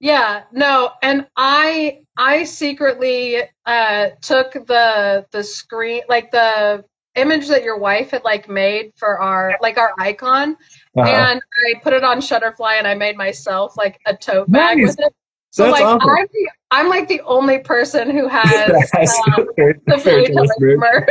yeah, 0.00 0.42
no, 0.52 0.92
and 1.02 1.26
I 1.36 2.00
I 2.16 2.44
secretly 2.44 3.42
uh, 3.66 4.08
took 4.20 4.52
the 4.52 5.26
the 5.30 5.42
screen 5.42 6.02
like 6.08 6.30
the 6.30 6.84
image 7.16 7.48
that 7.48 7.64
your 7.64 7.76
wife 7.78 8.10
had 8.12 8.22
like 8.24 8.48
made 8.48 8.92
for 8.96 9.20
our 9.20 9.56
like 9.60 9.78
our 9.78 9.92
icon, 9.98 10.56
Uh-huh. 10.96 11.08
and 11.08 11.40
I 11.66 11.80
put 11.82 11.92
it 11.92 12.04
on 12.04 12.20
Shutterfly, 12.20 12.78
and 12.78 12.86
I 12.86 12.94
made 12.94 13.16
myself 13.16 13.76
like 13.76 13.98
a 14.06 14.14
tote 14.16 14.50
bag 14.50 14.78
Nice. 14.78 14.88
with 14.96 15.00
it. 15.00 15.14
So 15.50 15.64
That's 15.64 15.72
like 15.80 15.84
awesome. 15.84 16.08
I'm 16.08 16.26
the, 16.32 16.50
I'm 16.70 16.88
like 16.88 17.08
the 17.08 17.20
only 17.22 17.58
person 17.58 18.10
who 18.10 18.28
has 18.28 18.50
Yes, 18.94 19.18
um, 19.36 19.46
fair- 19.56 19.74
the 19.86 19.98
fair 19.98 19.98
Fairy 19.98 20.26
tale 20.26 20.46
merch. 20.58 21.08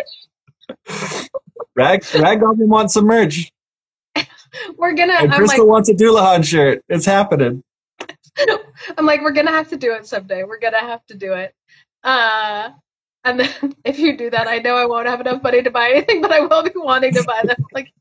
merch. 0.88 1.30
Rag 1.76 2.04
Rag 2.16 2.40
Goblin 2.42 2.70
wants 2.70 2.94
some 2.94 3.06
merch, 3.06 3.52
We're 4.78 4.94
gonna. 4.94 5.14
and 5.14 5.32
I'm 5.34 5.38
Crystal 5.40 5.66
like, 5.66 5.72
wants 5.72 5.90
a 5.90 5.94
Dullahan 5.94 6.44
shirt. 6.46 6.84
It's 6.90 7.06
happening. 7.06 7.64
I'm 8.98 9.06
like, 9.06 9.22
we're 9.22 9.32
gonna 9.34 9.52
have 9.52 9.70
to 9.70 9.78
do 9.78 9.94
it 9.94 10.06
someday. 10.08 10.44
We're 10.44 10.60
gonna 10.60 10.80
have 10.80 11.06
to 11.08 11.16
do 11.16 11.34
it. 11.34 11.54
Uh, 12.04 12.70
and 13.26 13.40
then 13.42 13.50
if 13.84 14.00
you 14.00 14.16
do 14.16 14.30
that, 14.30 14.48
I 14.48 14.60
know 14.60 14.76
I 14.78 14.86
won't 14.86 15.08
have 15.08 15.20
enough 15.22 15.44
money 15.44 15.62
to 15.62 15.70
buy 15.72 15.90
anything, 15.90 16.22
but 16.22 16.32
I 16.32 16.40
will 16.42 16.64
be 16.64 16.72
wanting 16.76 17.14
to 17.16 17.24
buy 17.24 17.42
them. 17.44 17.58
Like, 17.74 17.92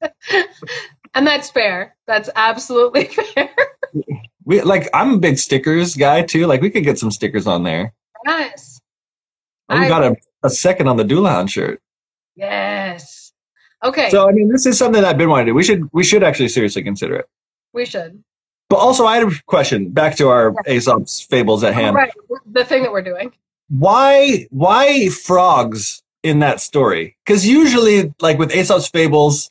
and 1.15 1.27
that's 1.27 1.51
fair. 1.51 1.97
That's 2.07 2.31
absolutely 2.37 3.07
fair. 3.07 3.51
We 4.49 4.63
like 4.63 4.89
I'm 4.95 5.15
a 5.15 5.19
big 5.19 5.39
stickers 5.39 5.95
guy 5.95 6.23
too. 6.23 6.47
Like 6.47 6.63
we 6.63 6.71
could 6.71 6.83
get 6.83 6.99
some 6.99 7.11
stickers 7.11 7.47
on 7.47 7.63
there. 7.63 7.93
Yes. 8.27 8.81
Oh, 9.69 9.79
we 9.79 9.85
I- 9.85 9.89
got 9.89 10.03
a, 10.03 10.17
a 10.43 10.51
second 10.51 10.89
on 10.89 10.97
the 10.97 11.05
Dullahan 11.05 11.49
shirt. 11.51 11.81
Yes. 12.35 13.33
Okay. 13.85 14.09
So 14.11 14.29
I 14.29 14.33
mean, 14.33 14.51
this 14.51 14.65
is 14.67 14.79
something 14.79 15.01
that 15.03 15.09
I've 15.09 15.19
been 15.19 15.29
wanting 15.29 15.47
to 15.47 15.51
do. 15.53 15.55
We 15.55 15.63
should 15.65 15.89
we 15.93 16.03
should 16.03 16.23
actually 16.25 16.49
seriously 16.49 16.83
consider 16.83 17.17
it. 17.17 17.27
we 17.73 17.85
should. 17.85 18.25
But 18.71 18.77
also, 18.77 19.07
I 19.07 19.17
had 19.19 19.29
a 19.29 19.33
question 19.47 19.91
back 19.91 20.17
to 20.17 20.29
our 20.29 20.55
Aesop's 20.67 21.21
fables 21.23 21.63
at 21.65 21.75
hand. 21.75 21.97
Right. 21.97 22.11
The 22.51 22.65
thing 22.65 22.83
that 22.83 22.93
we're 22.93 23.03
doing. 23.03 23.33
why 23.69 24.47
why 24.51 25.09
frogs 25.11 26.03
in 26.23 26.39
that 26.41 26.61
story 26.61 27.17
because 27.25 27.47
usually 27.47 28.13
like 28.21 28.39
with 28.39 28.51
aesop's 28.53 28.89
fables 28.89 29.51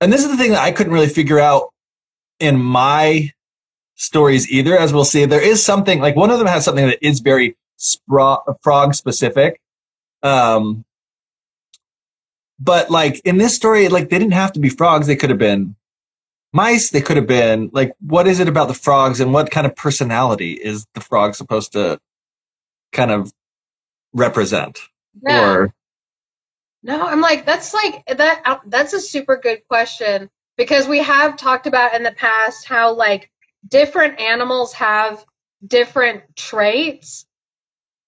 and 0.00 0.12
this 0.12 0.22
is 0.22 0.30
the 0.30 0.36
thing 0.36 0.50
that 0.52 0.62
i 0.62 0.70
couldn't 0.70 0.92
really 0.92 1.08
figure 1.08 1.38
out 1.40 1.72
in 2.38 2.56
my 2.60 3.32
stories 3.98 4.48
either 4.50 4.78
as 4.78 4.92
we'll 4.92 5.04
see 5.04 5.24
there 5.24 5.42
is 5.42 5.62
something 5.62 5.98
like 6.00 6.14
one 6.14 6.30
of 6.30 6.38
them 6.38 6.46
has 6.46 6.64
something 6.64 6.86
that 6.86 7.04
is 7.04 7.18
very 7.18 7.56
spro- 7.78 8.42
frog 8.62 8.94
specific 8.94 9.60
um 10.22 10.84
but 12.60 12.90
like 12.90 13.20
in 13.24 13.38
this 13.38 13.54
story 13.54 13.88
like 13.88 14.08
they 14.08 14.18
didn't 14.18 14.32
have 14.34 14.52
to 14.52 14.60
be 14.60 14.68
frogs 14.68 15.08
they 15.08 15.16
could 15.16 15.30
have 15.30 15.38
been 15.38 15.74
mice 16.52 16.90
they 16.90 17.00
could 17.00 17.16
have 17.16 17.26
been 17.26 17.68
like 17.72 17.92
what 18.00 18.28
is 18.28 18.38
it 18.38 18.48
about 18.48 18.68
the 18.68 18.74
frogs 18.74 19.18
and 19.20 19.32
what 19.34 19.50
kind 19.50 19.66
of 19.66 19.74
personality 19.74 20.52
is 20.52 20.86
the 20.94 21.00
frog 21.00 21.34
supposed 21.34 21.72
to 21.72 21.98
kind 22.92 23.10
of 23.10 23.32
represent 24.12 24.78
Yeah. 25.22 25.44
or 25.44 25.74
No, 26.84 27.04
I'm 27.04 27.20
like 27.20 27.44
that's 27.44 27.74
like 27.74 28.06
that. 28.06 28.60
That's 28.66 28.92
a 28.92 29.00
super 29.00 29.36
good 29.36 29.66
question 29.68 30.30
because 30.56 30.86
we 30.86 30.98
have 31.00 31.36
talked 31.36 31.66
about 31.66 31.94
in 31.94 32.04
the 32.04 32.12
past 32.12 32.64
how 32.64 32.94
like 32.94 33.30
different 33.66 34.20
animals 34.20 34.72
have 34.74 35.24
different 35.66 36.22
traits, 36.36 37.26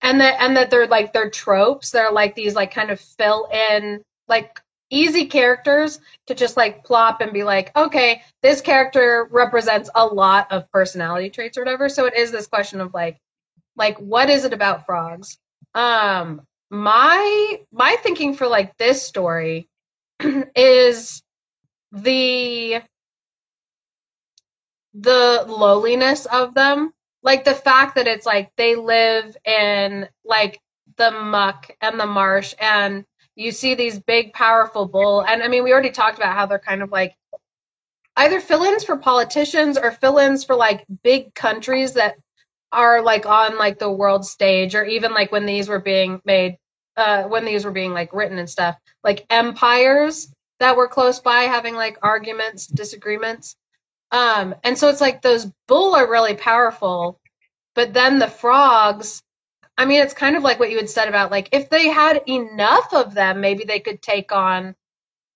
and 0.03 0.21
that 0.21 0.41
and 0.41 0.57
that 0.57 0.71
they're 0.71 0.87
like 0.87 1.13
they're 1.13 1.31
tropes. 1.31 1.91
They're 1.91 2.13
like 2.13 2.35
these 2.35 2.55
like 2.55 2.73
kind 2.73 2.91
of 2.91 3.01
fill 3.01 3.49
in 3.53 4.03
like 4.29 4.61
easy 4.91 5.27
characters 5.27 6.01
to 6.27 6.35
just 6.35 6.57
like 6.57 6.85
plop 6.85 7.21
and 7.21 7.33
be 7.33 7.45
like, 7.45 7.75
okay, 7.77 8.23
this 8.43 8.61
character 8.61 9.29
represents 9.31 9.89
a 9.95 10.05
lot 10.05 10.51
of 10.51 10.71
personality 10.73 11.31
traits 11.31 11.57
or 11.57 11.63
whatever. 11.63 11.89
So 11.89 12.07
it 12.07 12.15
is 12.17 12.31
this 12.31 12.47
question 12.47 12.81
of 12.81 12.93
like, 12.93 13.19
like 13.77 13.97
what 13.99 14.29
is 14.29 14.45
it 14.45 14.53
about 14.53 14.87
frogs? 14.87 15.39
Um, 15.75 16.43
my 16.71 17.61
my 17.73 17.97
thinking 18.03 18.35
for 18.35 18.47
like 18.47 18.77
this 18.77 19.03
story 19.03 19.69
is 20.57 21.23
the 21.93 22.83
the 24.95 25.45
lowliness 25.47 26.27
of 26.27 26.55
them. 26.55 26.93
Like 27.23 27.45
the 27.45 27.55
fact 27.55 27.97
that 27.97 28.07
it's 28.07 28.27
like 28.27 28.51
they 28.57 28.77
live 28.77 29.37
in 29.45 30.09
like 30.25 30.61
the 30.97 31.11
muck 31.11 31.71
and 31.81 32.01
the 32.01 32.07
marsh 32.07 32.55
and 32.61 33.05
you 33.37 33.53
see 33.53 33.75
these 33.75 33.99
big 33.99 34.33
powerful 34.33 34.87
bull. 34.87 35.23
And 35.23 35.43
i 35.43 35.49
mean 35.49 35.65
we 35.65 35.73
already 35.73 35.91
talked 35.91 36.19
about 36.19 36.35
how 36.35 36.47
they're 36.47 36.59
kind 36.59 36.83
of 36.83 36.91
like 36.91 37.15
either 38.17 38.41
fill-ins 38.41 38.85
for 38.85 38.97
politicians 38.97 39.79
or 39.79 39.91
fill-ins 39.93 40.45
for 40.45 40.57
like 40.57 40.85
big 41.03 41.35
countries 41.35 41.95
that 41.95 42.17
are 42.73 43.03
like 43.03 43.27
on 43.27 43.59
like 43.59 43.79
the 43.79 43.91
world 43.91 44.25
stage 44.25 44.75
or 44.75 44.85
even 44.85 45.13
like 45.13 45.33
when 45.33 45.47
these 45.47 45.69
were 45.69 45.81
being 45.81 46.21
made 46.25 46.57
uh 46.97 47.25
when 47.25 47.45
these 47.45 47.65
were 47.65 47.71
being 47.71 47.93
like 47.93 48.13
written 48.13 48.39
and 48.39 48.51
stuff. 48.51 48.77
Like 49.05 49.27
empires 49.31 50.33
that 50.61 50.77
were 50.77 50.89
close 50.89 51.21
by 51.21 51.43
having 51.43 51.75
like 51.75 51.99
arguments 52.03 52.67
disagreements 52.67 53.57
um 54.13 54.55
and 54.65 54.77
so 54.77 54.89
it's 54.89 55.01
like 55.01 55.23
those 55.23 55.47
bull 55.69 55.95
are 55.95 56.11
really 56.11 56.35
powerful 56.35 57.21
but 57.75 57.93
then 57.93 58.19
the 58.19 58.27
frogs 58.29 59.23
i 59.79 59.85
mean 59.85 60.01
it's 60.03 60.15
kind 60.15 60.37
of 60.37 60.43
like 60.43 60.59
what 60.59 60.71
you 60.71 60.77
had 60.77 60.91
said 60.91 61.09
about 61.09 61.31
like 61.31 61.49
if 61.53 61.71
they 61.71 61.89
had 61.89 62.23
enough 62.29 62.93
of 62.93 63.15
them 63.15 63.41
maybe 63.41 63.65
they 63.65 63.81
could 63.81 64.03
take 64.03 64.33
on 64.33 64.75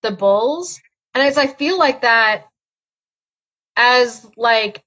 the 0.03 0.11
bulls. 0.11 0.81
And 1.15 1.23
as 1.25 1.39
i 1.39 1.47
feel 1.47 1.79
like 1.79 2.03
that 2.03 2.47
as 3.77 4.27
like 4.37 4.83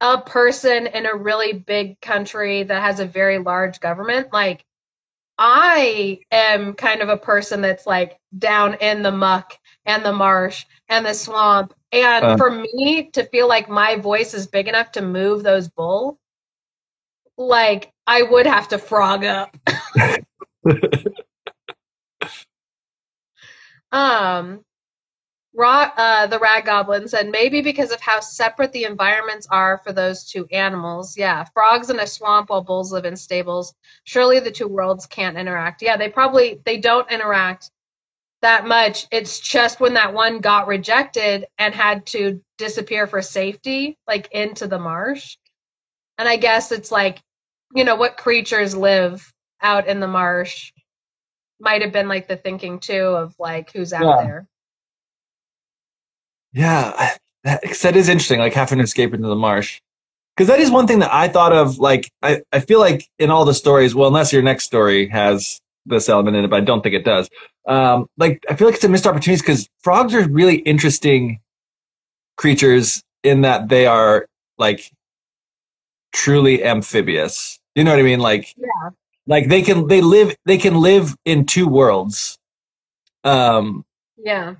a 0.00 0.20
person 0.20 0.86
in 0.86 1.06
a 1.06 1.14
really 1.14 1.52
big 1.52 2.00
country 2.00 2.62
that 2.62 2.82
has 2.82 3.00
a 3.00 3.06
very 3.06 3.38
large 3.38 3.80
government 3.80 4.32
like 4.32 4.64
i 5.38 6.20
am 6.30 6.74
kind 6.74 7.00
of 7.00 7.08
a 7.08 7.16
person 7.16 7.60
that's 7.60 7.86
like 7.86 8.18
down 8.36 8.74
in 8.74 9.02
the 9.02 9.10
muck 9.12 9.58
and 9.86 10.04
the 10.04 10.12
marsh 10.12 10.64
and 10.88 11.06
the 11.06 11.14
swamp 11.14 11.74
and 11.92 12.24
Uh. 12.24 12.36
for 12.36 12.50
me 12.50 13.10
to 13.12 13.24
feel 13.24 13.48
like 13.48 13.68
my 13.68 13.96
voice 13.96 14.34
is 14.34 14.46
big 14.46 14.68
enough 14.68 14.92
to 14.92 15.02
move 15.02 15.42
those 15.42 15.68
bull 15.68 16.18
like 17.36 17.92
i 18.06 18.22
would 18.22 18.46
have 18.46 18.68
to 18.68 18.78
frog 18.78 19.24
up 19.24 19.56
um 23.92 24.60
Ra- 25.54 25.90
uh, 25.96 26.26
the 26.28 26.38
rag 26.38 26.66
goblin 26.66 27.08
said 27.08 27.30
maybe 27.30 27.62
because 27.62 27.90
of 27.90 28.00
how 28.00 28.20
separate 28.20 28.70
the 28.72 28.84
environments 28.84 29.48
are 29.50 29.78
for 29.78 29.92
those 29.92 30.24
two 30.24 30.46
animals. 30.52 31.16
Yeah, 31.18 31.44
frogs 31.52 31.90
in 31.90 31.98
a 31.98 32.06
swamp 32.06 32.50
while 32.50 32.62
bulls 32.62 32.92
live 32.92 33.06
in 33.06 33.16
stables. 33.16 33.74
Surely 34.04 34.38
the 34.38 34.52
two 34.52 34.68
worlds 34.68 35.06
can't 35.06 35.36
interact. 35.38 35.82
Yeah, 35.82 35.96
they 35.96 36.10
probably 36.10 36.60
they 36.64 36.76
don't 36.76 37.10
interact 37.10 37.70
that 38.42 38.66
much. 38.66 39.06
It's 39.10 39.40
just 39.40 39.80
when 39.80 39.94
that 39.94 40.14
one 40.14 40.38
got 40.38 40.66
rejected 40.66 41.46
and 41.58 41.74
had 41.74 42.06
to 42.06 42.40
disappear 42.56 43.06
for 43.06 43.22
safety, 43.22 43.98
like 44.06 44.28
into 44.32 44.66
the 44.66 44.78
marsh. 44.78 45.36
And 46.18 46.28
I 46.28 46.36
guess 46.36 46.72
it's 46.72 46.90
like, 46.90 47.20
you 47.74 47.84
know, 47.84 47.96
what 47.96 48.16
creatures 48.16 48.76
live 48.76 49.32
out 49.60 49.86
in 49.88 50.00
the 50.00 50.06
marsh 50.06 50.72
might 51.60 51.82
have 51.82 51.92
been 51.92 52.08
like 52.08 52.28
the 52.28 52.36
thinking 52.36 52.78
too 52.78 52.94
of 52.94 53.34
like 53.38 53.72
who's 53.72 53.92
out 53.92 54.04
Yeah. 54.04 54.24
there. 54.24 54.48
Yeah, 56.52 57.14
that, 57.44 57.62
that 57.82 57.96
is 57.96 58.08
interesting. 58.08 58.38
Like 58.38 58.54
having 58.54 58.78
to 58.78 58.84
escape 58.84 59.12
into 59.12 59.28
the 59.28 59.36
marsh, 59.36 59.80
because 60.36 60.48
that 60.48 60.60
is 60.60 60.70
one 60.70 60.86
thing 60.86 61.00
that 61.00 61.12
I 61.12 61.28
thought 61.28 61.52
of. 61.52 61.78
Like 61.78 62.10
I, 62.22 62.42
I 62.52 62.60
feel 62.60 62.78
like 62.80 63.08
in 63.18 63.30
all 63.30 63.44
the 63.44 63.54
stories, 63.54 63.94
well, 63.94 64.08
unless 64.08 64.32
your 64.32 64.42
next 64.42 64.64
story 64.64 65.08
has 65.08 65.60
this 65.88 66.08
element 66.08 66.36
in 66.36 66.44
it, 66.44 66.48
but 66.50 66.56
I 66.56 66.64
don't 66.64 66.82
think 66.82 66.94
it 66.94 67.04
does. 67.04 67.28
Um, 67.66 68.06
like 68.16 68.44
I 68.48 68.54
feel 68.54 68.66
like 68.68 68.76
it's 68.76 68.84
a 68.84 68.88
missed 68.88 69.06
opportunity 69.06 69.40
because 69.42 69.68
frogs 69.82 70.14
are 70.14 70.26
really 70.28 70.56
interesting 70.58 71.40
creatures 72.36 73.02
in 73.22 73.42
that 73.42 73.68
they 73.68 73.86
are 73.86 74.26
like 74.58 74.90
truly 76.12 76.64
amphibious. 76.64 77.58
You 77.74 77.84
know 77.84 77.90
what 77.92 78.00
I 78.00 78.04
mean? 78.04 78.20
Like, 78.20 78.54
Yeah. 78.56 78.90
like 79.26 79.48
they 79.48 79.62
can 79.62 79.88
they 79.88 80.00
live 80.00 80.34
they 80.46 80.58
can 80.58 80.80
live 80.80 81.14
in 81.24 81.44
two 81.46 81.68
worlds. 81.68 82.38
Um, 83.24 83.84
Yeah. 84.16 84.54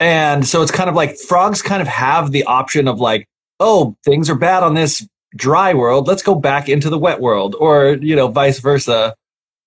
and 0.00 0.46
so 0.46 0.62
it's 0.62 0.70
kind 0.70 0.88
of 0.88 0.96
like 0.96 1.16
frogs 1.18 1.62
kind 1.62 1.82
of 1.82 1.88
have 1.88 2.32
the 2.32 2.44
option 2.44 2.88
of 2.88 2.98
like, 3.00 3.26
oh, 3.60 3.96
things 4.04 4.28
are 4.30 4.34
bad 4.34 4.62
on 4.62 4.74
this 4.74 5.06
dry 5.36 5.74
world. 5.74 6.06
Let's 6.08 6.22
go 6.22 6.34
back 6.34 6.68
into 6.68 6.90
the 6.90 6.98
wet 6.98 7.20
world, 7.20 7.56
or 7.58 7.98
you 8.00 8.16
know, 8.16 8.28
vice 8.28 8.60
versa. 8.60 9.14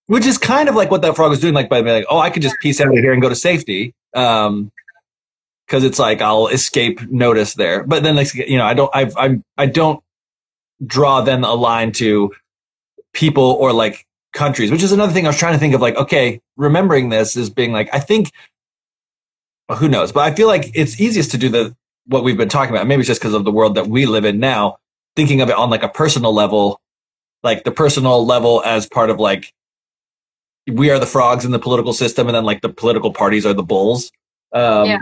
Which 0.08 0.26
is 0.26 0.38
kind 0.38 0.70
of 0.70 0.76
like 0.76 0.90
what 0.90 1.02
that 1.02 1.16
frog 1.16 1.30
was 1.30 1.40
doing, 1.40 1.54
like 1.54 1.70
by 1.70 1.82
being 1.82 1.96
like, 1.96 2.06
oh, 2.10 2.20
I 2.20 2.30
could 2.30 2.42
just 2.42 2.56
piece 2.62 2.80
out 2.82 2.88
of 2.88 2.94
here 2.94 3.14
and 3.14 3.22
go 3.22 3.30
to 3.30 3.36
safety. 3.36 3.94
Um, 4.14 4.72
because 5.66 5.84
it's 5.84 6.00
like 6.00 6.22
I'll 6.22 6.48
escape 6.48 7.02
notice 7.12 7.56
there. 7.56 7.84
But 7.84 8.02
then, 8.02 8.16
like 8.16 8.34
you 8.34 8.58
know, 8.58 8.64
I 8.64 8.74
don't, 8.74 8.90
I've, 8.94 9.18
I'm, 9.18 9.44
I 9.58 9.66
don't 9.66 10.02
draw 10.86 11.20
then 11.20 11.44
a 11.44 11.54
line 11.54 11.92
to 11.94 12.34
people 13.14 13.44
or 13.44 13.74
like 13.74 14.06
countries, 14.32 14.72
which 14.72 14.82
is 14.82 14.94
another 14.94 15.12
thing 15.12 15.26
I 15.26 15.30
was 15.30 15.38
trying 15.38 15.54
to 15.54 15.60
think 15.60 15.74
of. 15.74 15.82
Like, 15.82 15.98
okay, 15.98 16.40
remembering 16.56 17.10
this 17.10 17.36
is 17.36 17.50
being 17.50 17.74
like, 17.74 17.90
I 17.94 18.00
think 18.00 18.32
well, 19.68 19.78
who 19.78 19.90
knows? 19.90 20.12
But 20.12 20.22
I 20.22 20.34
feel 20.34 20.48
like 20.48 20.72
it's 20.74 21.00
easiest 21.00 21.32
to 21.32 21.38
do 21.38 21.50
the 21.50 21.76
what 22.06 22.24
we've 22.24 22.38
been 22.38 22.50
talking 22.50 22.74
about. 22.74 22.88
Maybe 22.88 23.02
it's 23.02 23.08
just 23.08 23.20
because 23.20 23.34
of 23.34 23.44
the 23.44 23.52
world 23.52 23.76
that 23.76 23.88
we 23.88 24.06
live 24.06 24.26
in 24.26 24.40
now. 24.40 24.78
Thinking 25.16 25.42
of 25.42 25.50
it 25.50 25.56
on 25.56 25.70
like 25.70 25.84
a 25.84 25.90
personal 25.90 26.34
level, 26.34 26.80
like 27.44 27.64
the 27.64 27.72
personal 27.72 28.26
level 28.26 28.62
as 28.64 28.88
part 28.88 29.10
of 29.10 29.20
like 29.20 29.52
we 30.72 30.90
are 30.90 31.00
the 31.00 31.06
frogs 31.06 31.46
in 31.46 31.52
the 31.52 31.60
political 31.60 31.94
system, 31.94 32.28
and 32.28 32.36
then 32.36 32.44
like 32.46 32.62
the 32.62 32.70
political 32.70 33.12
parties 33.14 33.46
are 33.46 33.54
the 33.54 33.64
bulls, 33.64 34.12
um, 34.54 34.86
Yeah. 34.86 35.00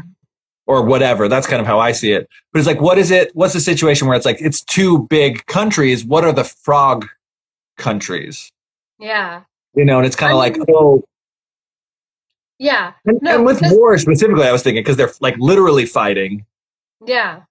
or 0.67 0.83
whatever. 0.83 1.27
That's 1.27 1.47
kind 1.47 1.59
of 1.61 1.67
how 1.67 1.79
I 1.79 1.91
see 1.91 2.11
it. 2.11 2.27
But 2.53 2.59
it's 2.59 2.67
like, 2.67 2.81
what 2.81 2.97
is 2.97 3.11
it? 3.11 3.31
What's 3.35 3.53
the 3.53 3.59
situation 3.59 4.07
where 4.07 4.15
it's 4.17 4.25
like 4.25 4.37
it's 4.41 4.61
two 4.63 5.07
big 5.09 5.45
countries? 5.47 6.03
What 6.05 6.23
are 6.23 6.33
the 6.33 6.43
frog 6.43 7.07
countries? 7.77 8.51
Yeah. 8.99 9.41
You 9.75 9.85
know, 9.85 9.97
and 9.97 10.05
it's 10.07 10.15
kind 10.15 10.31
of 10.31 10.37
like, 10.37 10.57
oh, 10.69 11.03
Yeah. 12.59 12.93
and, 13.05 13.19
No, 13.21 13.35
and 13.35 13.45
with 13.45 13.61
war 13.71 13.97
specifically, 13.97 14.43
I 14.47 14.51
was 14.51 14.63
thinking 14.63 14.83
because 14.83 14.97
they're 14.97 15.11
like 15.19 15.35
literally 15.37 15.85
fighting. 15.85 16.45
Yeah. 17.05 17.41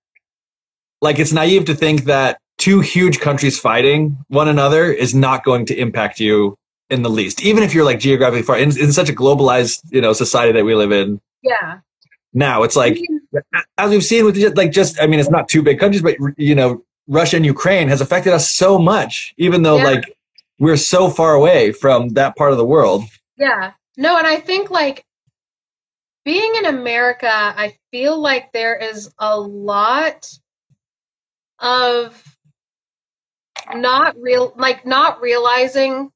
like 1.03 1.18
it's 1.18 1.33
naive 1.33 1.66
to 1.66 1.74
think 1.74 2.05
that 2.05 2.38
two 2.57 2.81
huge 2.81 3.20
countries 3.20 3.61
fighting 3.61 4.16
one 4.29 4.48
another 4.48 4.90
is 4.90 5.14
not 5.14 5.44
going 5.44 5.66
to 5.66 5.74
impact 5.77 6.18
you 6.18 6.57
in 6.94 7.02
the 7.02 7.11
least 7.11 7.42
even 7.42 7.62
if 7.62 7.74
you're 7.74 7.85
like 7.85 7.98
geographically 7.98 8.42
far 8.42 8.57
in, 8.57 8.76
in 8.78 8.92
such 8.92 9.09
a 9.11 9.12
globalized 9.12 9.83
you 9.90 10.00
know 10.00 10.12
society 10.12 10.52
that 10.52 10.64
we 10.64 10.74
live 10.74 10.92
in 10.92 11.20
Yeah. 11.42 11.80
now 12.33 12.62
it's 12.62 12.76
like 12.76 12.98
as 13.78 13.90
we've 13.90 14.04
seen 14.04 14.24
with 14.24 14.37
just, 14.37 14.57
like 14.57 14.72
just 14.72 15.00
i 15.02 15.07
mean 15.07 15.20
it's 15.20 15.30
not 15.30 15.48
two 15.48 15.62
big 15.62 15.78
countries 15.78 16.02
but 16.02 16.16
you 16.38 16.54
know 16.54 16.83
russia 17.09 17.37
and 17.37 17.44
ukraine 17.44 17.88
has 17.88 18.00
affected 18.00 18.33
us 18.33 18.50
so 18.50 18.78
much 18.78 19.35
even 19.37 19.62
though 19.62 19.76
Yeah. 19.76 19.85
like 19.85 20.04
we're 20.59 20.76
so 20.76 21.11
far 21.11 21.35
away 21.35 21.72
from 21.72 22.11
that 22.11 22.37
part 22.37 22.52
of 22.52 22.59
the 22.59 22.64
world 22.64 23.02
Yeah. 23.37 23.72
No, 23.96 24.16
and 24.18 24.26
I 24.26 24.37
think 24.40 24.70
like 24.70 25.04
being 26.24 26.54
in 26.57 26.66
America, 26.66 27.30
I 27.30 27.76
feel 27.92 28.18
like 28.18 28.50
there 28.52 28.74
is 28.76 29.12
a 29.18 29.38
lot 29.38 30.28
of 31.61 32.20
not 33.74 34.16
real 34.20 34.52
like 34.57 34.85
not 34.85 35.20
realizing 35.20 36.11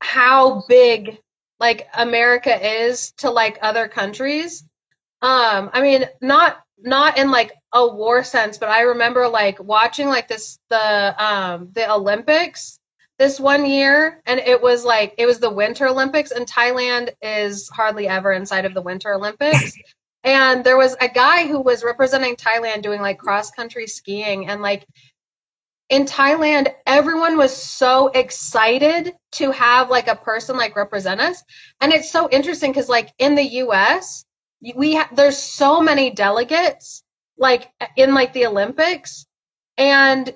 how 0.00 0.64
big 0.68 1.18
like 1.60 1.88
America 1.94 2.84
is 2.84 3.12
to 3.18 3.30
like 3.30 3.58
other 3.62 3.88
countries. 3.88 4.64
Um 5.22 5.70
I 5.72 5.80
mean 5.82 6.04
not 6.20 6.58
not 6.78 7.18
in 7.18 7.30
like 7.30 7.52
a 7.72 7.86
war 7.86 8.22
sense, 8.22 8.58
but 8.58 8.68
I 8.68 8.82
remember 8.82 9.28
like 9.28 9.62
watching 9.62 10.08
like 10.08 10.28
this 10.28 10.58
the 10.70 11.24
um 11.24 11.70
the 11.72 11.90
Olympics 11.90 12.78
this 13.18 13.40
one 13.40 13.64
year 13.64 14.20
and 14.26 14.40
it 14.40 14.60
was 14.60 14.84
like 14.84 15.14
it 15.18 15.26
was 15.26 15.38
the 15.38 15.50
winter 15.50 15.88
olympics 15.88 16.30
and 16.30 16.46
thailand 16.46 17.10
is 17.22 17.68
hardly 17.70 18.06
ever 18.08 18.32
inside 18.32 18.64
of 18.64 18.74
the 18.74 18.82
winter 18.82 19.14
olympics 19.14 19.72
and 20.24 20.64
there 20.64 20.76
was 20.76 20.96
a 21.00 21.08
guy 21.08 21.46
who 21.46 21.60
was 21.60 21.84
representing 21.84 22.36
thailand 22.36 22.82
doing 22.82 23.00
like 23.00 23.18
cross 23.18 23.50
country 23.50 23.86
skiing 23.86 24.48
and 24.48 24.60
like 24.60 24.86
in 25.90 26.04
thailand 26.04 26.72
everyone 26.86 27.36
was 27.36 27.54
so 27.56 28.08
excited 28.08 29.14
to 29.32 29.50
have 29.52 29.90
like 29.90 30.08
a 30.08 30.16
person 30.16 30.56
like 30.56 30.76
represent 30.76 31.20
us 31.20 31.42
and 31.80 31.92
it's 31.92 32.10
so 32.10 32.28
interesting 32.30 32.72
because 32.72 32.88
like 32.88 33.12
in 33.18 33.34
the 33.34 33.44
us 33.44 34.24
we 34.74 34.96
ha- 34.96 35.08
there's 35.14 35.38
so 35.38 35.80
many 35.80 36.10
delegates 36.10 37.02
like 37.38 37.70
in 37.96 38.14
like 38.14 38.32
the 38.32 38.46
olympics 38.46 39.26
and 39.78 40.34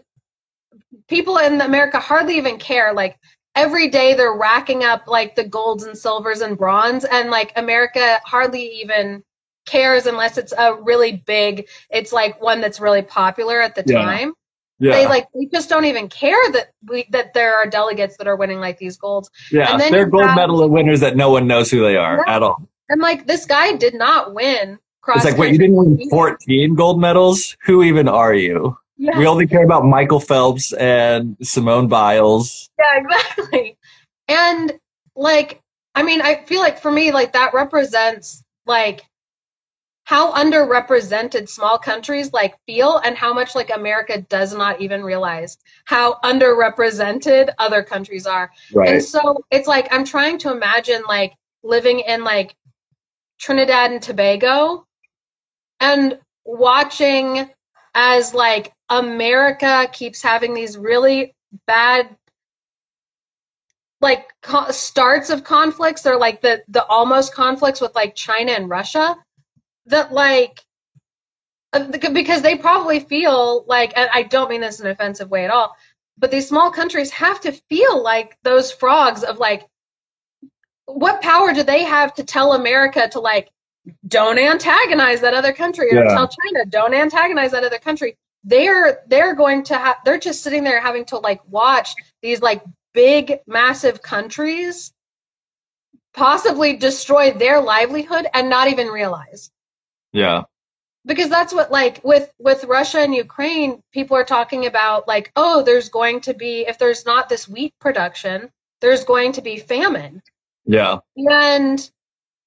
people 1.08 1.38
in 1.38 1.60
America 1.60 1.98
hardly 1.98 2.36
even 2.36 2.58
care. 2.58 2.92
Like 2.92 3.18
every 3.54 3.88
day 3.88 4.14
they're 4.14 4.36
racking 4.36 4.84
up 4.84 5.06
like 5.06 5.34
the 5.34 5.44
golds 5.44 5.84
and 5.84 5.96
silvers 5.96 6.40
and 6.40 6.56
bronze, 6.56 7.04
and 7.04 7.30
like 7.30 7.52
America 7.56 8.20
hardly 8.24 8.64
even 8.80 9.22
cares 9.66 10.06
unless 10.06 10.38
it's 10.38 10.52
a 10.56 10.74
really 10.82 11.22
big. 11.26 11.68
It's 11.90 12.12
like 12.12 12.40
one 12.40 12.60
that's 12.60 12.80
really 12.80 13.02
popular 13.02 13.60
at 13.60 13.74
the 13.74 13.84
Yeah. 13.86 14.02
time. 14.02 14.34
Yeah 14.80 14.92
They 14.92 15.06
like 15.06 15.28
we 15.34 15.46
just 15.46 15.68
don't 15.68 15.84
even 15.84 16.08
care 16.08 16.50
that 16.52 16.72
we 16.88 17.06
that 17.10 17.32
there 17.34 17.54
are 17.56 17.66
delegates 17.66 18.16
that 18.16 18.26
are 18.26 18.36
winning 18.36 18.58
like 18.60 18.78
these 18.78 18.96
golds. 18.96 19.30
yeah 19.52 19.70
and 19.72 19.80
then 19.80 19.92
they're 19.92 20.06
gold 20.06 20.24
have- 20.26 20.36
medal 20.36 20.68
winners 20.68 21.00
that 21.00 21.16
no 21.16 21.30
one 21.30 21.46
knows 21.46 21.70
who 21.70 21.80
they 21.82 21.96
are 21.96 22.22
Yeah. 22.26 22.36
at 22.36 22.42
all 22.42 22.68
And 22.88 23.00
like 23.00 23.26
this 23.26 23.46
guy 23.46 23.74
did 23.76 23.94
not 23.94 24.34
win 24.34 24.78
cross. 25.02 25.18
it's 25.18 25.24
like 25.26 25.38
wait 25.38 25.52
you 25.52 25.58
didn't 25.58 25.76
win 25.76 26.08
14 26.10 26.74
gold 26.74 27.00
medals 27.00 27.56
who 27.64 27.82
even 27.82 28.08
are 28.08 28.34
you 28.34 28.76
Yeah. 28.98 29.18
We 29.18 29.26
only 29.26 29.46
care 29.46 29.64
about 29.64 29.84
Michael 29.86 30.20
Phelps 30.20 30.72
and 30.74 31.34
Simone 31.40 31.88
Biles. 31.88 32.68
Yeah, 32.78 33.00
exactly. 33.00 33.78
And 34.28 34.78
like, 35.16 35.62
I 35.94 36.02
mean, 36.02 36.20
I 36.20 36.44
feel 36.44 36.60
like 36.60 36.78
for 36.78 36.90
me, 36.92 37.10
like 37.10 37.32
that 37.32 37.54
represents 37.54 38.44
like 38.66 39.00
how 40.10 40.32
underrepresented 40.32 41.48
small 41.48 41.78
countries 41.78 42.32
like 42.32 42.58
feel 42.66 43.00
and 43.04 43.16
how 43.16 43.32
much 43.32 43.54
like 43.54 43.70
America 43.72 44.20
does 44.22 44.52
not 44.52 44.80
even 44.80 45.04
realize 45.04 45.56
how 45.84 46.14
underrepresented 46.24 47.48
other 47.60 47.80
countries 47.80 48.26
are. 48.26 48.50
Right. 48.74 48.88
And 48.88 49.04
so 49.04 49.44
it's 49.52 49.68
like 49.68 49.86
I'm 49.92 50.04
trying 50.04 50.36
to 50.38 50.50
imagine 50.50 51.00
like 51.06 51.34
living 51.62 52.00
in 52.00 52.24
like 52.24 52.56
Trinidad 53.38 53.92
and 53.92 54.02
Tobago 54.02 54.84
and 55.78 56.18
watching 56.44 57.48
as 57.94 58.34
like 58.34 58.72
America 58.88 59.88
keeps 59.92 60.20
having 60.20 60.54
these 60.54 60.76
really 60.76 61.36
bad 61.68 62.16
like 64.00 64.26
co- 64.42 64.72
starts 64.72 65.30
of 65.30 65.44
conflicts 65.44 66.04
or 66.04 66.16
like 66.16 66.40
the 66.40 66.64
the 66.66 66.84
almost 66.86 67.32
conflicts 67.32 67.80
with 67.80 67.94
like 67.94 68.16
China 68.16 68.50
and 68.50 68.68
Russia 68.68 69.14
that 69.86 70.12
like 70.12 70.60
because 72.12 72.42
they 72.42 72.56
probably 72.56 73.00
feel 73.00 73.64
like 73.66 73.92
and 73.96 74.10
I 74.12 74.24
don't 74.24 74.50
mean 74.50 74.60
this 74.60 74.80
in 74.80 74.86
an 74.86 74.92
offensive 74.92 75.30
way 75.30 75.44
at 75.44 75.50
all 75.50 75.76
but 76.18 76.30
these 76.30 76.48
small 76.48 76.70
countries 76.70 77.10
have 77.10 77.40
to 77.40 77.52
feel 77.52 78.02
like 78.02 78.36
those 78.42 78.72
frogs 78.72 79.22
of 79.22 79.38
like 79.38 79.66
what 80.86 81.22
power 81.22 81.52
do 81.52 81.62
they 81.62 81.84
have 81.84 82.14
to 82.14 82.24
tell 82.24 82.52
America 82.54 83.08
to 83.12 83.20
like 83.20 83.50
don't 84.08 84.38
antagonize 84.38 85.20
that 85.20 85.34
other 85.34 85.52
country 85.52 85.90
or 85.92 86.04
Yeah. 86.04 86.14
tell 86.14 86.28
China 86.28 86.64
don't 86.66 86.94
antagonize 86.94 87.52
that 87.52 87.64
other 87.64 87.78
country 87.78 88.16
they're 88.44 89.02
they're 89.06 89.34
going 89.34 89.62
to 89.64 89.76
have 89.76 89.96
they're 90.04 90.18
just 90.18 90.42
sitting 90.42 90.64
there 90.64 90.80
having 90.80 91.04
to 91.06 91.18
like 91.18 91.40
watch 91.48 91.94
these 92.22 92.40
like 92.42 92.62
big 92.92 93.38
massive 93.46 94.02
countries 94.02 94.92
possibly 96.12 96.76
destroy 96.76 97.30
their 97.32 97.60
livelihood 97.60 98.26
and 98.34 98.50
not 98.50 98.68
even 98.68 98.88
realize 98.88 99.50
Yeah. 100.12 100.42
because 101.06 101.28
that's 101.28 101.52
what 101.54 101.70
like 101.70 102.00
with 102.04 102.32
with 102.38 102.64
Russia 102.64 103.00
and 103.00 103.14
Ukraine 103.14 103.82
people 103.92 104.16
are 104.16 104.24
talking 104.24 104.66
about 104.66 105.08
like 105.08 105.32
oh 105.36 105.62
there's 105.62 105.88
going 105.88 106.20
to 106.22 106.34
be 106.34 106.62
if 106.68 106.78
there's 106.78 107.06
not 107.06 107.28
this 107.28 107.48
wheat 107.48 107.74
production 107.80 108.50
there's 108.80 109.04
going 109.04 109.32
to 109.32 109.42
be 109.42 109.58
famine 109.58 110.22
Yeah. 110.66 110.98
and 111.16 111.90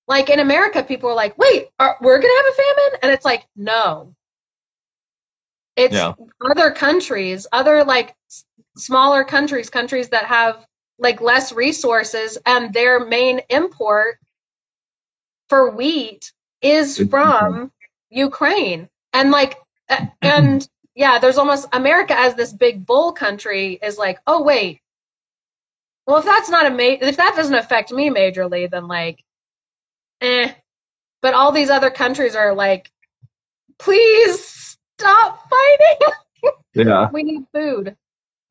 like 0.07 0.29
in 0.29 0.39
America, 0.39 0.83
people 0.83 1.09
are 1.09 1.15
like, 1.15 1.37
wait, 1.37 1.69
are, 1.79 1.97
we're 2.01 2.19
going 2.19 2.31
to 2.31 2.43
have 2.45 2.53
a 2.53 2.57
famine? 2.61 2.99
And 3.03 3.11
it's 3.11 3.25
like, 3.25 3.47
no. 3.55 4.13
It's 5.75 5.93
Yeah. 5.95 6.13
other 6.51 6.71
countries, 6.71 7.47
other 7.51 7.83
like 7.83 8.15
s- 8.29 8.45
smaller 8.77 9.23
countries, 9.23 9.69
countries 9.69 10.09
that 10.09 10.25
have 10.25 10.65
like 10.99 11.21
less 11.21 11.51
resources, 11.53 12.37
and 12.45 12.73
their 12.73 13.05
main 13.05 13.41
import 13.49 14.19
for 15.49 15.71
wheat 15.71 16.31
is 16.63 16.97
from 17.09 17.71
Ukraine. 18.09 18.89
And 19.11 19.29
like, 19.29 19.57
and 20.21 20.67
yeah, 20.95 21.19
there's 21.19 21.37
almost 21.37 21.67
America 21.73 22.17
as 22.17 22.35
this 22.35 22.53
big 22.53 22.85
bull 22.85 23.11
country 23.11 23.79
is 23.83 23.97
like, 23.97 24.19
oh, 24.25 24.41
wait. 24.41 24.79
Well, 26.07 26.17
if 26.17 26.25
that's 26.25 26.49
not 26.49 26.65
a 26.65 26.69
ma- 26.69 26.97
if 27.07 27.17
that 27.17 27.33
doesn't 27.35 27.55
affect 27.55 27.91
me 27.91 28.09
majorly, 28.09 28.69
then 28.69 28.87
like, 28.87 29.23
eh. 30.21 30.53
But 31.21 31.33
all 31.33 31.51
these 31.51 31.69
other 31.69 31.89
countries 31.89 32.35
are 32.35 32.53
like, 32.53 32.91
please 33.79 34.77
stop 34.97 35.49
fighting. 35.49 36.13
Yeah. 36.75 37.09
we 37.13 37.21
need 37.21 37.43
food. 37.53 37.95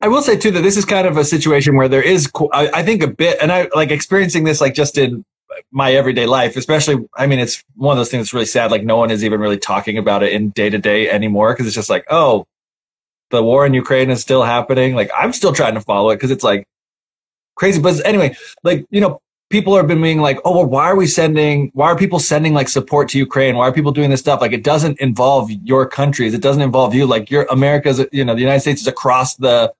I 0.01 0.07
will 0.07 0.21
say 0.21 0.37
too 0.37 0.49
that 0.51 0.61
this 0.61 0.77
is 0.77 0.85
kind 0.85 1.05
of 1.05 1.17
a 1.17 1.25
situation 1.25 1.75
where 1.75 1.89
there 1.89 2.01
is, 2.01 2.31
I, 2.53 2.69
I 2.73 2.83
think, 2.83 3.03
a 3.03 3.07
bit, 3.07 3.37
and 3.41 3.51
I 3.51 3.67
like 3.75 3.91
experiencing 3.91 4.45
this 4.45 4.61
like 4.61 4.73
just 4.73 4.97
in 4.97 5.25
my 5.71 5.93
everyday 5.93 6.25
life, 6.25 6.55
especially. 6.55 7.05
I 7.15 7.27
mean, 7.27 7.39
it's 7.39 7.63
one 7.75 7.95
of 7.95 7.99
those 7.99 8.09
things 8.09 8.25
that's 8.25 8.33
really 8.33 8.45
sad. 8.45 8.71
Like 8.71 8.83
no 8.83 8.97
one 8.97 9.11
is 9.11 9.23
even 9.23 9.39
really 9.39 9.57
talking 9.57 9.97
about 9.97 10.23
it 10.23 10.33
in 10.33 10.49
day 10.51 10.69
to 10.69 10.77
day 10.77 11.09
anymore 11.09 11.53
because 11.53 11.65
it's 11.65 11.75
just 11.75 11.89
like, 11.89 12.05
oh, 12.09 12.45
the 13.31 13.43
war 13.43 13.65
in 13.65 13.73
Ukraine 13.73 14.09
is 14.09 14.21
still 14.21 14.43
happening. 14.43 14.95
Like 14.95 15.09
I'm 15.17 15.33
still 15.33 15.53
trying 15.53 15.73
to 15.75 15.81
follow 15.81 16.11
it 16.11 16.15
because 16.15 16.31
it's 16.31 16.43
like 16.43 16.67
crazy. 17.55 17.81
But 17.81 18.05
anyway, 18.05 18.35
like 18.63 18.85
you 18.89 19.01
know, 19.01 19.21
people 19.49 19.75
have 19.75 19.87
been 19.87 20.01
being 20.01 20.19
like, 20.19 20.39
oh, 20.45 20.57
well, 20.57 20.65
why 20.65 20.85
are 20.85 20.95
we 20.95 21.07
sending? 21.07 21.69
Why 21.73 21.87
are 21.87 21.97
people 21.97 22.19
sending 22.19 22.53
like 22.53 22.69
support 22.69 23.09
to 23.09 23.17
Ukraine? 23.17 23.55
Why 23.55 23.67
are 23.67 23.73
people 23.73 23.91
doing 23.91 24.09
this 24.09 24.19
stuff? 24.19 24.41
Like 24.41 24.53
it 24.53 24.63
doesn't 24.63 24.99
involve 24.99 25.51
your 25.51 25.87
countries. 25.87 26.33
It 26.33 26.41
doesn't 26.41 26.61
involve 26.61 26.95
you. 26.95 27.05
Like 27.05 27.29
your 27.29 27.45
America's, 27.51 28.03
you 28.11 28.25
know, 28.25 28.33
the 28.33 28.41
United 28.41 28.61
States 28.61 28.81
is 28.81 28.87
across 28.87 29.35
the 29.35 29.73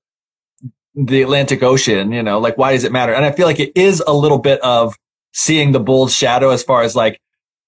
the 0.95 1.23
Atlantic 1.23 1.63
Ocean, 1.63 2.11
you 2.11 2.21
know, 2.21 2.37
like 2.39 2.57
why 2.57 2.73
does 2.73 2.83
it 2.83 2.91
matter? 2.91 3.13
And 3.13 3.25
I 3.25 3.31
feel 3.31 3.47
like 3.47 3.59
it 3.59 3.71
is 3.75 4.03
a 4.05 4.13
little 4.13 4.37
bit 4.37 4.61
of 4.61 4.95
seeing 5.33 5.71
the 5.71 5.79
bull's 5.79 6.15
shadow 6.15 6.49
as 6.49 6.63
far 6.63 6.83
as 6.83 6.95
like, 6.95 7.19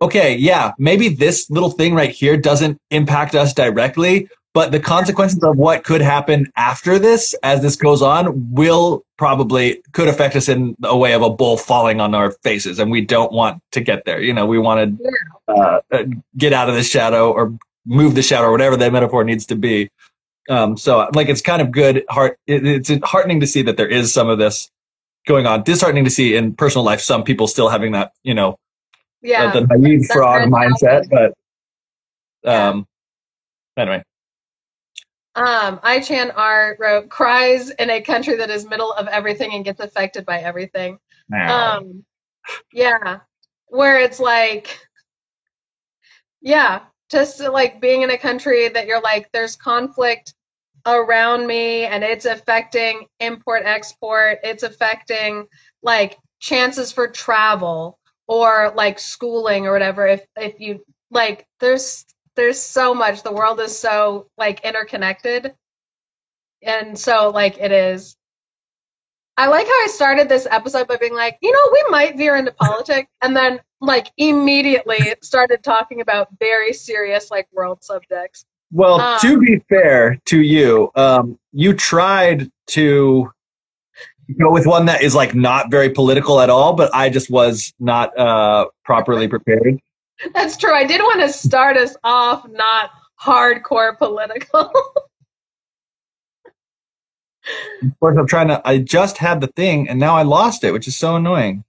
okay, 0.02 0.36
yeah, 0.36 0.72
maybe 0.78 1.10
this 1.10 1.50
little 1.50 1.72
thing 1.72 1.94
right 1.94 2.12
here 2.12 2.38
doesn't 2.38 2.78
impact 2.92 3.36
us 3.36 3.54
directly, 3.54 4.30
but 4.54 4.72
the 4.72 4.80
consequences 4.80 5.44
of 5.44 5.58
what 5.58 5.84
could 5.84 6.02
happen 6.02 6.48
after 6.56 6.98
this, 6.98 7.36
as 7.44 7.62
this 7.62 7.76
goes 7.76 8.02
on, 8.02 8.54
will 8.54 9.04
probably 9.18 9.82
could 9.92 10.08
affect 10.08 10.36
us 10.36 10.48
in 10.48 10.76
a 10.84 10.96
way 10.96 11.14
of 11.14 11.22
a 11.22 11.30
bull 11.30 11.58
falling 11.58 12.00
on 12.00 12.16
our 12.16 12.32
faces, 12.44 12.80
and 12.80 12.90
we 12.90 13.02
don't 13.02 13.34
want 13.34 13.62
to 13.72 13.82
get 13.82 14.06
there. 14.06 14.22
You 14.22 14.34
know, 14.34 14.46
we 14.46 14.58
want 14.58 14.98
to 14.98 15.14
uh, 15.48 15.82
uh, 15.92 16.04
get 16.38 16.54
out 16.54 16.70
of 16.70 16.76
the 16.76 16.84
shadow 16.84 17.32
or 17.32 17.58
move 17.86 18.16
the 18.16 18.22
shadow 18.22 18.48
or 18.48 18.52
whatever 18.52 18.78
that 18.78 18.94
metaphor 18.94 19.24
needs 19.24 19.46
to 19.48 19.56
be. 19.56 19.90
Um, 20.50 20.78
so 20.78 21.10
like 21.14 21.28
it's 21.28 21.42
kind 21.42 21.62
of 21.62 21.72
good 21.72 22.06
heart. 22.10 22.38
It, 22.48 22.66
it's 22.66 22.92
heartening 23.04 23.40
to 23.40 23.48
see 23.48 23.62
that 23.64 23.78
there 23.78 23.88
is 23.88 24.14
some 24.14 24.30
of 24.30 24.38
this 24.38 24.70
going 25.26 25.46
on. 25.46 25.64
Disheartening 25.64 26.04
to 26.06 26.10
see 26.10 26.36
in 26.36 26.54
personal 26.56 26.86
life 26.86 27.02
some 27.02 27.24
people 27.24 27.48
still 27.48 27.70
having 27.70 27.92
that 27.94 28.12
you 28.24 28.34
know 28.34 28.58
Yeah. 29.22 29.46
uh, 29.46 29.60
the 29.60 29.68
naive 29.78 30.06
frog 30.08 30.50
mindset. 30.50 31.10
But 31.10 31.34
um, 32.50 32.88
Yeah. 33.78 33.84
anyway, 33.84 34.04
Um, 35.36 35.80
I 35.84 36.00
Chan 36.00 36.32
R 36.32 36.78
wrote 36.80 37.10
cries 37.10 37.72
in 37.72 37.90
a 37.90 38.02
country 38.02 38.36
that 38.38 38.50
is 38.50 38.66
middle 38.66 38.94
of 38.94 39.08
everything 39.08 39.54
and 39.54 39.66
gets 39.66 39.82
affected 39.82 40.26
by 40.26 40.40
everything. 40.40 40.98
Um, 41.54 42.06
yeah, 42.72 43.20
where 43.68 44.00
it's 44.00 44.20
like, 44.20 44.80
yeah, 46.42 46.82
just 47.10 47.40
like 47.40 47.82
being 47.82 48.04
in 48.04 48.12
a 48.12 48.18
country 48.18 48.70
that 48.70 48.86
you're 48.88 49.02
like, 49.02 49.30
there's 49.32 49.56
conflict 49.56 50.36
around 50.86 51.48
me 51.48 51.86
and 51.86 52.04
it's 52.04 52.26
affecting 52.26 53.08
import 53.20 53.64
export. 53.66 54.40
It's 54.44 54.64
affecting 54.64 55.48
like 55.84 56.18
chances 56.40 56.92
for 56.92 57.08
travel 57.08 58.00
or 58.28 58.74
like 58.76 59.00
schooling 59.00 59.66
or 59.68 59.72
whatever. 59.74 60.08
If 60.08 60.26
if 60.38 60.60
you 60.60 60.84
like, 61.12 61.48
there's 61.60 62.06
there's 62.36 62.60
so 62.62 62.94
much. 62.94 63.24
The 63.24 63.32
world 63.32 63.60
is 63.60 63.78
so 63.78 64.28
like 64.38 64.64
interconnected, 64.66 65.54
and 66.62 66.98
so 66.98 67.30
like 67.30 67.58
it 67.58 67.72
is. 67.72 68.18
I 69.38 69.48
like 69.48 69.66
how 69.68 69.84
I 69.84 69.88
started 69.92 70.30
this 70.30 70.48
episode 70.50 70.88
by 70.88 70.96
being 70.96 71.14
like, 71.14 71.38
you 71.42 71.52
know, 71.52 71.70
we 71.74 71.84
might 71.90 72.18
veer 72.18 72.38
into 72.38 72.54
politics, 72.54 73.10
and 73.22 73.36
then 73.36 73.60
like 73.82 74.12
immediately 74.18 75.16
started 75.22 75.64
talking 75.64 76.02
about 76.02 76.30
very 76.40 76.74
serious 76.74 77.30
like 77.32 77.48
world 77.52 77.84
subjects. 77.84 78.46
Well, 78.76 79.00
um, 79.00 79.20
to 79.22 79.40
be 79.40 79.64
fair 79.70 80.20
to 80.26 80.42
you, 80.42 80.92
um, 80.96 81.40
you 81.54 81.74
tried 81.74 82.52
to 82.68 83.32
go 84.38 84.52
with 84.52 84.66
one 84.66 84.86
that 84.88 85.02
is 85.02 85.16
like 85.16 85.34
not 85.34 85.72
very 85.72 85.90
political 85.90 86.42
at 86.42 86.50
all, 86.50 86.74
but 86.74 86.94
I 86.94 87.10
just 87.10 87.30
was 87.30 87.74
not 87.80 88.18
uh, 88.20 88.66
properly 88.84 89.30
prepared. 89.30 89.80
That's 90.34 90.58
true. 90.58 90.74
I 90.74 90.84
did 90.84 91.00
want 91.00 91.22
to 91.22 91.30
start 91.30 91.78
us 91.78 91.96
off 92.04 92.46
not 92.50 92.90
hardcore 93.22 93.98
political. 93.98 94.72
Of 97.82 98.00
course, 98.00 98.18
I'm 98.18 98.28
trying 98.28 98.48
to. 98.48 98.62
I 98.66 98.80
just 98.80 99.20
had 99.20 99.40
the 99.40 99.48
thing, 99.48 99.88
and 99.88 100.00
now 100.00 100.16
I 100.18 100.24
lost 100.24 100.64
it, 100.64 100.72
which 100.72 100.88
is 100.88 100.98
so 100.98 101.16
annoying. 101.16 101.64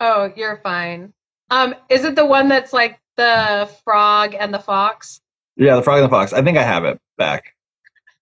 oh, 0.00 0.32
you're 0.36 0.60
fine. 0.62 1.12
Um, 1.50 1.74
is 1.90 2.04
it 2.04 2.14
the 2.14 2.24
one 2.24 2.48
that's 2.48 2.72
like 2.72 3.00
the 3.16 3.68
frog 3.84 4.34
and 4.38 4.54
the 4.54 4.60
fox? 4.60 5.20
Yeah, 5.56 5.76
the 5.76 5.82
frog 5.82 5.98
and 5.98 6.06
the 6.06 6.10
fox. 6.10 6.32
I 6.32 6.42
think 6.42 6.58
I 6.58 6.62
have 6.62 6.84
it 6.84 7.00
back. 7.16 7.52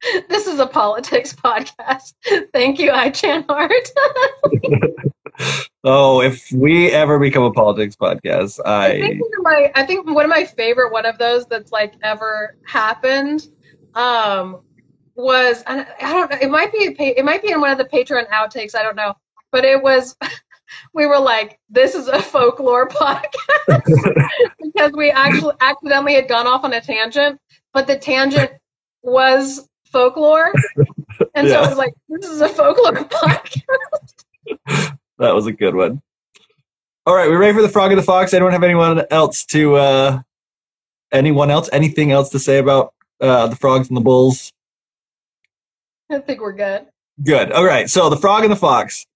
This 0.29 0.47
is 0.47 0.59
a 0.59 0.67
politics 0.67 1.33
podcast. 1.33 2.13
Thank 2.53 2.79
you, 2.79 2.91
I 2.91 3.09
Chan 3.11 3.47
Art. 3.49 3.73
Oh, 5.87 6.23
if 6.23 6.51
we 6.53 6.91
ever 6.93 7.19
become 7.19 7.43
a 7.43 7.53
politics 7.53 7.97
podcast, 7.97 8.61
I 8.65 8.87
I 8.87 9.01
think 9.01 9.21
one 9.21 9.31
of 9.37 9.43
my 9.43 9.73
I 9.75 9.85
think 9.85 10.09
one 10.09 10.25
of 10.25 10.31
my 10.31 10.45
favorite 10.45 10.93
one 10.93 11.05
of 11.05 11.19
those 11.19 11.45
that's 11.47 11.73
like 11.73 11.95
ever 12.03 12.57
happened 12.65 13.49
um 13.95 14.61
was 15.17 15.63
I, 15.67 15.87
I 16.01 16.13
don't 16.13 16.31
know 16.31 16.39
it 16.41 16.51
might 16.51 16.73
be 16.73 16.87
a 16.87 17.19
it 17.19 17.25
might 17.25 17.43
be 17.43 17.51
in 17.51 17.61
one 17.61 17.71
of 17.71 17.79
the 17.79 17.85
Patreon 17.85 18.29
outtakes 18.31 18.75
I 18.75 18.83
don't 18.83 18.97
know 18.97 19.15
but 19.51 19.65
it 19.65 19.83
was 19.83 20.17
we 20.95 21.07
were 21.07 21.19
like 21.19 21.59
this 21.69 21.95
is 21.95 22.09
a 22.09 22.21
folklore 22.21 22.89
podcast 22.91 23.49
because 24.63 24.93
we 24.93 25.11
actually 25.11 25.55
accidentally 25.61 26.15
had 26.15 26.29
gone 26.29 26.47
off 26.47 26.65
on 26.65 26.73
a 26.73 26.81
tangent 26.81 27.41
but 27.73 27.87
the 27.87 27.99
tangent 27.99 28.51
was 29.03 29.69
folklore 29.87 30.53
and 31.35 31.49
so 31.49 31.55
Yeah. 31.55 31.65
it 31.65 31.69
was 31.69 31.79
like 31.79 31.95
this 32.09 32.27
is 32.31 32.41
a 32.41 32.49
folklore 32.49 32.93
podcast 32.93 33.63
that 35.19 35.35
was 35.35 35.47
a 35.47 35.53
good 35.53 35.75
one. 35.75 36.03
All 37.07 37.15
right, 37.15 37.29
we're 37.29 37.39
ready 37.39 37.53
for 37.55 37.63
the 37.63 37.69
frog 37.69 37.93
and 37.93 37.99
the 37.99 38.03
fox? 38.05 38.33
Anyone 38.35 38.53
have 38.53 38.63
anyone 38.65 39.05
else 39.11 39.45
to 39.47 39.77
uh 39.77 40.21
anyone 41.13 41.51
else 41.51 41.69
anything 41.73 42.13
else 42.13 42.31
to 42.31 42.39
say 42.39 42.59
about 42.59 42.95
uh 43.21 43.47
the 43.47 43.57
frogs 43.57 43.89
and 43.89 43.97
the 43.97 44.01
bulls? 44.01 44.51
I 46.11 46.19
think 46.19 46.41
we're 46.41 46.53
good 46.53 46.87
Good. 47.23 47.53
All 47.53 47.65
right. 47.65 47.89
So 47.89 48.11
the 48.11 48.17
frog 48.17 48.43
and 48.43 48.51
the 48.51 48.57
fox. 48.57 49.07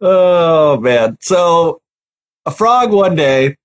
Oh 0.00 0.78
man. 0.80 1.18
So 1.20 1.80
a 2.46 2.50
frog 2.50 2.92
one 2.92 3.14
day 3.14 3.56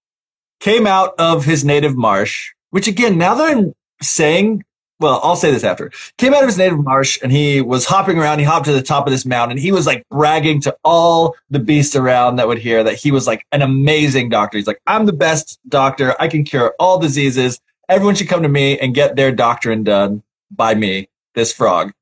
came 0.60 0.88
out 0.88 1.14
of 1.18 1.46
his 1.46 1.64
native 1.64 1.96
marsh, 1.96 2.52
which 2.72 2.88
again, 2.88 3.18
now 3.18 3.36
that 3.36 3.52
I'm 3.52 3.74
saying, 4.02 4.64
well, 5.00 5.22
I'll 5.24 5.38
say 5.38 5.52
this 5.52 5.64
after. 5.64 5.92
Came 6.18 6.34
out 6.34 6.44
of 6.44 6.50
his 6.50 6.58
native 6.58 6.84
marsh 6.84 7.20
and 7.24 7.32
he 7.32 7.62
was 7.62 7.86
hopping 7.86 8.20
around. 8.20 8.40
He 8.40 8.46
hopped 8.46 8.66
to 8.66 8.74
the 8.74 8.82
top 8.82 9.08
of 9.08 9.12
this 9.12 9.26
mountain. 9.26 9.58
And 9.58 9.60
he 9.62 9.72
was 9.72 9.88
like 9.88 10.04
bragging 10.10 10.60
to 10.62 10.76
all 10.84 11.36
the 11.50 11.60
beasts 11.60 11.96
around 11.96 12.36
that 12.36 12.50
would 12.50 12.60
hear 12.60 12.84
that 12.84 12.96
he 12.96 13.12
was 13.12 13.26
like 13.26 13.46
an 13.54 13.62
amazing 13.62 14.28
doctor. 14.30 14.58
He's 14.58 14.68
like, 14.68 14.82
I'm 14.88 15.06
the 15.06 15.14
best 15.14 15.58
doctor. 15.70 16.22
I 16.22 16.28
can 16.28 16.44
cure 16.44 16.76
all 16.80 17.00
diseases. 17.00 17.62
Everyone 17.88 18.16
should 18.16 18.28
come 18.28 18.44
to 18.44 18.50
me 18.50 18.78
and 18.78 18.94
get 18.94 19.16
their 19.16 19.32
doctrine 19.32 19.84
done 19.84 20.22
by 20.52 20.76
me, 20.76 21.08
this 21.34 21.54
frog. 21.54 21.94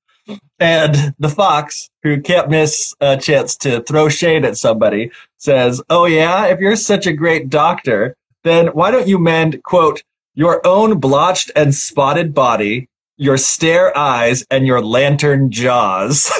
And 0.60 1.14
the 1.20 1.30
fox, 1.30 1.90
who 2.02 2.20
can't 2.20 2.50
miss 2.50 2.96
a 3.00 3.18
chance 3.18 3.56
to 3.58 3.82
throw 3.84 4.10
shade 4.10 4.44
at 4.44 4.58
somebody, 4.58 5.12
says, 5.38 5.82
Oh, 5.90 6.06
yeah, 6.06 6.46
if 6.48 6.60
you're 6.60 6.76
such 6.76 7.06
a 7.06 7.14
great 7.14 7.50
doctor, 7.50 8.16
then 8.44 8.68
why 8.68 8.92
don't 8.92 9.08
you 9.08 9.20
mend, 9.20 9.62
quote, 9.64 10.04
your 10.34 10.66
own 10.66 11.00
blotched 11.00 11.52
and 11.56 11.76
spotted 11.76 12.34
body, 12.34 12.90
your 13.18 13.38
stare 13.38 13.96
eyes, 13.98 14.46
and 14.50 14.66
your 14.66 14.82
lantern 14.82 15.52
jaws? 15.52 16.32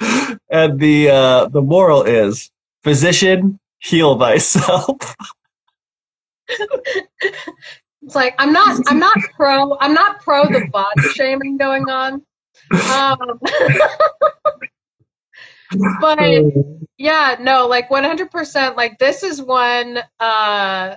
and 0.50 0.78
the, 0.78 1.10
uh, 1.10 1.48
the 1.48 1.62
moral 1.62 2.02
is, 2.04 2.50
physician, 2.84 3.58
heal 3.78 4.18
thyself. 4.18 5.16
It's 8.04 8.16
like 8.16 8.34
I'm 8.38 8.52
not 8.52 8.82
I'm 8.88 8.98
not 8.98 9.16
pro 9.36 9.78
I'm 9.78 9.94
not 9.94 10.20
pro 10.22 10.44
the 10.46 10.66
body 10.72 11.08
shaming 11.14 11.56
going 11.56 11.88
on. 11.88 12.20
Um, 12.72 13.40
but 16.00 16.18
yeah, 16.98 17.36
no, 17.40 17.66
like 17.66 17.88
100%. 17.88 18.76
Like 18.76 18.98
this 18.98 19.22
is 19.22 19.42
one 19.42 19.98
uh, 20.20 20.96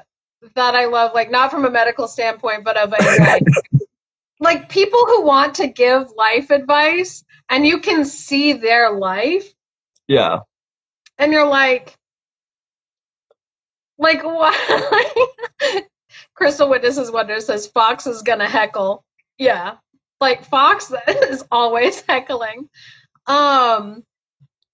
that 0.55 0.76
I 0.76 0.86
love, 0.86 1.13
like 1.13 1.32
not 1.32 1.51
from 1.51 1.65
a 1.65 1.69
medical 1.69 2.07
standpoint, 2.07 2.63
but 2.63 2.78
of 2.78 2.93
a 2.93 3.19
like, 3.19 3.43
like 4.39 4.69
people 4.69 5.05
who 5.05 5.23
want 5.23 5.55
to 5.55 5.67
give 5.67 6.09
life 6.17 6.49
advice 6.49 7.23
and 7.49 7.65
you 7.65 7.80
can 7.80 8.05
see 8.05 8.53
their 8.53 8.91
life 8.91 9.53
yeah. 10.07 10.39
and 11.17 11.32
you're 11.32 11.47
like, 11.47 11.95
like 13.97 14.23
why? 14.23 15.13
Crystal 16.34 16.69
Witnesses 16.69 17.11
Wonder 17.11 17.39
says 17.39 17.67
Fox 17.67 18.07
is 18.07 18.21
gonna 18.21 18.47
heckle. 18.47 19.03
Yeah, 19.38 19.76
like 20.22 20.45
Fox 20.45 20.91
is 21.07 21.43
always 21.51 22.01
heckling. 22.01 22.70
Um, 23.28 24.03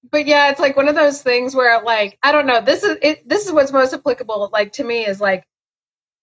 but 0.10 0.26
yeah, 0.26 0.50
it's 0.50 0.60
like 0.60 0.76
one 0.76 0.88
of 0.88 0.96
those 0.96 1.22
things 1.22 1.56
where 1.56 1.82
like 1.84 2.18
I 2.24 2.32
don't 2.32 2.48
know. 2.48 2.62
This 2.62 2.84
is 2.84 2.98
it. 3.02 3.28
This 3.28 3.46
is 3.46 3.52
what's 3.52 3.72
most 3.72 3.94
applicable. 3.94 4.50
Like 4.52 4.74
to 4.74 4.84
me 4.84 5.06
is 5.06 5.22
like 5.22 5.46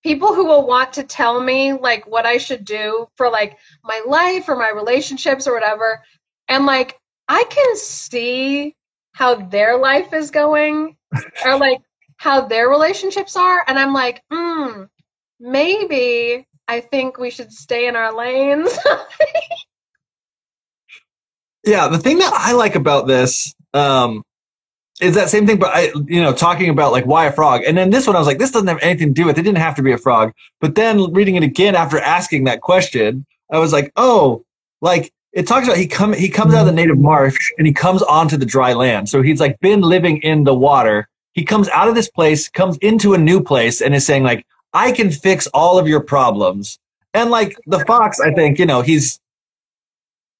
people 0.02 0.34
who 0.34 0.46
will 0.46 0.66
want 0.66 0.92
to 0.94 1.04
tell 1.04 1.40
me 1.40 1.72
like 1.72 2.06
what 2.06 2.26
I 2.26 2.38
should 2.38 2.64
do 2.64 3.08
for 3.16 3.30
like 3.30 3.58
my 3.84 4.02
life 4.06 4.48
or 4.48 4.56
my 4.56 4.70
relationships 4.70 5.46
or 5.46 5.54
whatever, 5.54 6.02
and 6.48 6.66
like 6.66 6.98
I 7.28 7.44
can 7.48 7.76
see 7.76 8.74
how 9.12 9.36
their 9.36 9.78
life 9.78 10.12
is 10.12 10.30
going 10.30 10.96
or 11.44 11.58
like 11.58 11.80
how 12.16 12.42
their 12.42 12.68
relationships 12.68 13.36
are, 13.36 13.64
and 13.68 13.78
I'm 13.78 13.92
like, 13.94 14.22
hmm, 14.30 14.84
maybe 15.40 16.47
I 16.68 16.80
think 16.80 17.18
we 17.18 17.30
should 17.30 17.52
stay 17.52 17.88
in 17.88 17.96
our 17.96 18.14
lanes. 18.14 18.70
Yeah, 21.68 21.88
the 21.88 21.98
thing 21.98 22.18
that 22.18 22.32
I 22.32 22.52
like 22.52 22.76
about 22.76 23.06
this 23.06 23.54
um, 23.74 24.22
is 25.02 25.14
that 25.16 25.28
same 25.28 25.46
thing, 25.46 25.58
but 25.58 25.70
I, 25.74 25.92
you 26.06 26.22
know, 26.22 26.32
talking 26.32 26.70
about 26.70 26.92
like 26.92 27.04
why 27.04 27.26
a 27.26 27.32
frog, 27.32 27.62
and 27.66 27.76
then 27.76 27.90
this 27.90 28.06
one 28.06 28.16
I 28.16 28.18
was 28.18 28.26
like, 28.26 28.38
this 28.38 28.50
doesn't 28.50 28.68
have 28.68 28.78
anything 28.80 29.08
to 29.08 29.12
do 29.14 29.26
with. 29.26 29.36
It 29.36 29.40
It 29.40 29.44
didn't 29.44 29.58
have 29.58 29.74
to 29.76 29.82
be 29.82 29.92
a 29.92 29.98
frog. 29.98 30.32
But 30.60 30.76
then 30.76 31.12
reading 31.12 31.36
it 31.36 31.42
again 31.42 31.74
after 31.74 31.98
asking 31.98 32.44
that 32.44 32.62
question, 32.62 33.26
I 33.52 33.58
was 33.58 33.72
like, 33.72 33.92
oh, 33.96 34.44
like 34.80 35.12
it 35.32 35.46
talks 35.46 35.66
about 35.66 35.76
he 35.76 35.86
come 35.86 36.14
he 36.14 36.30
comes 36.30 36.54
out 36.54 36.60
of 36.60 36.66
the 36.66 36.72
native 36.72 36.98
marsh 36.98 37.52
and 37.58 37.66
he 37.66 37.72
comes 37.72 38.02
onto 38.02 38.38
the 38.38 38.46
dry 38.46 38.72
land. 38.72 39.10
So 39.10 39.20
he's 39.20 39.40
like 39.40 39.60
been 39.60 39.82
living 39.82 40.22
in 40.22 40.44
the 40.44 40.54
water. 40.54 41.08
He 41.32 41.44
comes 41.44 41.68
out 41.68 41.88
of 41.88 41.94
this 41.94 42.08
place, 42.08 42.48
comes 42.48 42.78
into 42.78 43.12
a 43.12 43.18
new 43.18 43.42
place, 43.42 43.82
and 43.82 43.94
is 43.94 44.06
saying 44.06 44.22
like, 44.22 44.46
I 44.72 44.92
can 44.92 45.10
fix 45.10 45.46
all 45.48 45.78
of 45.78 45.88
your 45.88 46.00
problems. 46.00 46.78
And 47.14 47.30
like 47.30 47.56
the 47.66 47.80
fox, 47.80 48.20
I 48.20 48.32
think 48.32 48.58
you 48.58 48.66
know 48.66 48.82
he's 48.82 49.18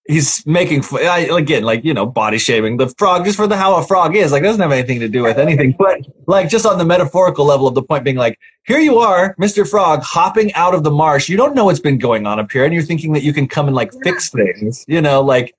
he's 0.06 0.44
making 0.46 0.82
I, 0.92 1.28
again 1.30 1.62
like 1.62 1.84
you 1.84 1.92
know 1.94 2.06
body 2.06 2.38
shaming 2.38 2.78
the 2.78 2.88
frog 2.98 3.24
just 3.24 3.36
for 3.36 3.46
the 3.46 3.56
how 3.56 3.76
a 3.76 3.86
frog 3.86 4.16
is. 4.16 4.32
Like 4.32 4.42
doesn't 4.42 4.60
have 4.60 4.72
anything 4.72 5.00
to 5.00 5.08
do 5.08 5.22
with 5.22 5.38
anything. 5.38 5.74
But 5.78 6.00
like 6.26 6.48
just 6.48 6.66
on 6.66 6.78
the 6.78 6.84
metaphorical 6.84 7.44
level 7.44 7.66
of 7.66 7.74
the 7.74 7.82
point 7.82 8.04
being 8.04 8.16
like 8.16 8.38
here 8.64 8.78
you 8.78 8.98
are 8.98 9.34
mr 9.36 9.68
frog 9.68 10.02
hopping 10.02 10.52
out 10.54 10.74
of 10.74 10.84
the 10.84 10.90
marsh. 10.90 11.28
You 11.28 11.36
don't 11.36 11.54
know 11.54 11.64
what's 11.66 11.80
been 11.80 11.98
going 11.98 12.26
on 12.26 12.38
up 12.38 12.50
here 12.52 12.64
and 12.64 12.74
you're 12.74 12.82
thinking 12.82 13.12
that 13.12 13.22
you 13.22 13.32
can 13.32 13.46
come 13.46 13.66
and 13.66 13.76
like 13.76 13.92
fix 14.02 14.30
things 14.30 14.84
you 14.88 15.00
know 15.00 15.22
like 15.22 15.54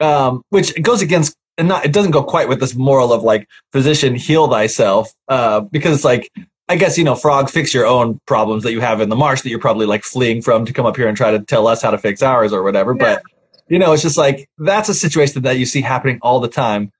um 0.00 0.42
which 0.50 0.80
goes 0.82 1.02
against 1.02 1.36
and 1.56 1.68
not 1.68 1.84
it 1.84 1.92
doesn't 1.92 2.10
go 2.10 2.22
quite 2.22 2.48
with 2.48 2.60
this 2.60 2.74
moral 2.74 3.12
of 3.12 3.22
like 3.22 3.48
physician 3.72 4.14
heal 4.14 4.48
thyself 4.48 5.12
uh 5.28 5.60
because 5.60 5.94
it's 5.94 6.04
like 6.04 6.30
I 6.68 6.76
guess 6.76 6.96
you 6.96 7.04
know, 7.04 7.14
frog, 7.14 7.50
fix 7.50 7.74
your 7.74 7.86
own 7.86 8.20
problems 8.26 8.62
that 8.62 8.72
you 8.72 8.80
have 8.80 9.00
in 9.00 9.10
the 9.10 9.16
marsh 9.16 9.42
that 9.42 9.50
you're 9.50 9.58
probably 9.58 9.86
like 9.86 10.02
fleeing 10.02 10.40
from 10.40 10.64
to 10.64 10.72
come 10.72 10.86
up 10.86 10.96
here 10.96 11.08
and 11.08 11.16
try 11.16 11.30
to 11.30 11.40
tell 11.40 11.66
us 11.66 11.82
how 11.82 11.90
to 11.90 11.98
fix 11.98 12.22
ours 12.22 12.52
or 12.52 12.62
whatever. 12.62 12.94
Yeah. 12.98 13.16
But 13.16 13.22
you 13.68 13.78
know, 13.78 13.92
it's 13.92 14.02
just 14.02 14.16
like 14.16 14.48
that's 14.58 14.88
a 14.88 14.94
situation 14.94 15.42
that 15.42 15.58
you 15.58 15.66
see 15.66 15.82
happening 15.82 16.18
all 16.22 16.40
the 16.40 16.48
time 16.48 16.92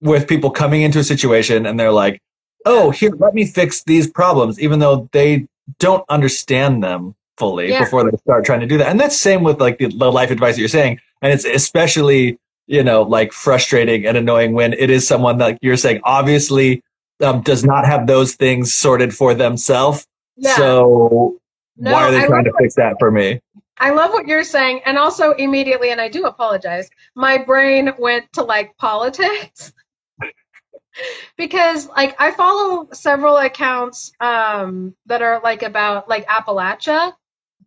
with 0.00 0.28
people 0.28 0.50
coming 0.50 0.82
into 0.82 0.98
a 0.98 1.04
situation 1.04 1.66
and 1.66 1.78
they're 1.80 1.92
like, 1.92 2.20
"Oh, 2.64 2.90
here, 2.90 3.12
let 3.18 3.34
me 3.34 3.46
fix 3.46 3.82
these 3.84 4.10
problems," 4.10 4.60
even 4.60 4.78
though 4.78 5.08
they 5.12 5.46
don't 5.78 6.04
understand 6.08 6.82
them 6.82 7.14
fully 7.36 7.70
Yeah. 7.70 7.80
before 7.84 8.10
they 8.10 8.16
start 8.18 8.44
trying 8.44 8.60
to 8.60 8.66
do 8.66 8.78
that. 8.78 8.88
And 8.88 8.98
that's 8.98 9.18
same 9.18 9.42
with 9.42 9.60
like 9.60 9.78
the, 9.78 9.88
the 9.88 10.10
life 10.10 10.30
advice 10.30 10.56
that 10.56 10.60
you're 10.60 10.68
saying, 10.68 11.00
and 11.22 11.32
it's 11.32 11.44
especially 11.44 12.38
you 12.66 12.82
know 12.84 13.02
like 13.02 13.32
frustrating 13.32 14.06
and 14.06 14.16
annoying 14.16 14.52
when 14.52 14.74
it 14.74 14.90
is 14.90 15.06
someone 15.06 15.38
that 15.38 15.58
you're 15.62 15.76
saying 15.76 16.00
obviously 16.04 16.82
um, 17.22 17.42
does 17.42 17.64
not 17.64 17.86
have 17.86 18.06
those 18.06 18.34
things 18.34 18.74
sorted 18.74 19.14
for 19.14 19.34
themselves. 19.34 20.06
yeah. 20.36 20.56
So 20.56 21.38
No, 21.76 21.92
why 21.92 22.04
are 22.04 22.10
they 22.10 22.22
I 22.22 22.26
trying 22.26 22.44
to 22.44 22.52
fix 22.58 22.74
that 22.76 22.96
for 22.98 23.10
me? 23.10 23.40
I 23.80 23.90
love 23.90 24.10
what 24.10 24.26
you're 24.26 24.44
saying. 24.44 24.80
And 24.86 24.98
also, 24.98 25.32
immediately, 25.32 25.90
and 25.90 26.00
I 26.00 26.08
do 26.08 26.26
apologize, 26.26 26.90
my 27.14 27.38
brain 27.38 27.92
went 27.98 28.32
to 28.32 28.42
like 28.42 28.76
politics. 28.76 29.72
because 31.36 31.88
like 31.88 32.16
I 32.20 32.32
follow 32.32 32.88
several 32.92 33.36
accounts 33.36 34.12
um, 34.20 34.94
that 35.06 35.22
are 35.22 35.40
like 35.42 35.62
about 35.62 36.08
like 36.08 36.26
Appalachia. 36.26 37.12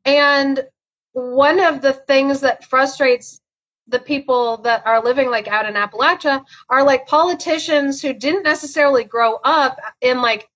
And 0.06 0.66
one 1.14 1.60
of 1.60 1.82
the 1.82 1.93
things 1.93 2.41
that 2.41 2.66
frustrates 2.66 3.40
the 3.91 3.99
people 3.99 4.57
that 4.57 4.85
are 4.85 5.03
living 5.03 5.29
like 5.29 5.47
out 5.47 5.67
in 5.67 5.75
Appalachia 5.75 6.43
are 6.69 6.83
like 6.83 7.07
politicians 7.07 8.01
who 8.01 8.13
didn't 8.13 8.43
necessarily 8.43 9.03
grow 9.03 9.35
up 9.43 9.79
in 10.01 10.21
like 10.21 10.49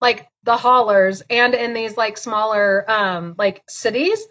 like 0.00 0.28
the 0.44 0.56
hollers 0.56 1.22
and 1.28 1.54
in 1.54 1.74
these 1.74 1.96
like 1.96 2.16
smaller 2.16 2.90
um 2.90 3.34
like 3.38 3.62
cities. 3.68 4.26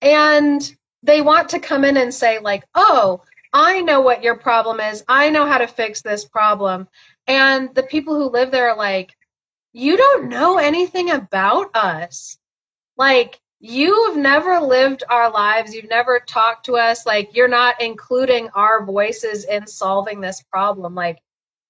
And 0.00 0.74
they 1.02 1.20
want 1.20 1.50
to 1.50 1.60
come 1.60 1.84
in 1.84 1.96
and 1.96 2.12
say 2.12 2.38
like 2.40 2.64
oh 2.74 3.22
i 3.52 3.80
know 3.80 4.00
what 4.00 4.22
your 4.22 4.36
problem 4.36 4.80
is. 4.80 5.04
I 5.08 5.30
know 5.30 5.46
how 5.46 5.58
to 5.58 5.66
fix 5.66 6.02
this 6.02 6.24
problem. 6.24 6.88
And 7.26 7.74
the 7.74 7.82
people 7.82 8.14
who 8.14 8.30
live 8.30 8.50
there 8.50 8.70
are 8.70 8.76
like 8.76 9.14
you 9.72 9.96
don't 9.96 10.28
know 10.28 10.58
anything 10.58 11.10
about 11.10 11.76
us. 11.76 12.38
Like 12.96 13.38
you've 13.60 14.16
never 14.16 14.60
lived 14.60 15.02
our 15.08 15.30
lives. 15.30 15.74
You've 15.74 15.88
never 15.88 16.20
talked 16.20 16.66
to 16.66 16.76
us. 16.76 17.06
Like 17.06 17.34
you're 17.34 17.48
not 17.48 17.80
including 17.80 18.48
our 18.54 18.84
voices 18.84 19.44
in 19.44 19.66
solving 19.66 20.20
this 20.20 20.42
problem. 20.42 20.94
Like 20.94 21.18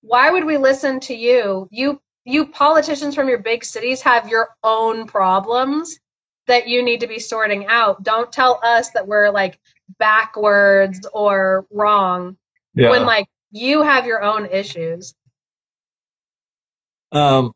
why 0.03 0.31
would 0.31 0.45
we 0.45 0.57
listen 0.59 1.01
to 1.01 1.15
you? 1.15 1.69
You 1.71 2.01
you 2.25 2.47
politicians 2.47 3.15
from 3.15 3.29
your 3.29 3.39
big 3.39 3.65
cities 3.65 4.03
have 4.03 4.29
your 4.29 4.51
own 4.63 5.07
problems 5.07 5.99
that 6.47 6.69
you 6.69 6.83
need 6.83 7.01
to 7.01 7.07
be 7.07 7.19
sorting 7.19 7.67
out. 7.67 8.03
Don't 8.03 8.31
tell 8.31 8.61
us 8.63 8.91
that 8.91 9.07
we're 9.07 9.31
like 9.31 9.59
backwards 9.99 11.07
or 11.13 11.67
wrong 11.71 12.37
Yeah. 12.75 12.91
when 12.91 13.07
like 13.07 13.29
you 13.51 13.83
have 13.83 14.07
your 14.07 14.23
own 14.23 14.47
issues. 14.47 15.15
Um, 17.13 17.53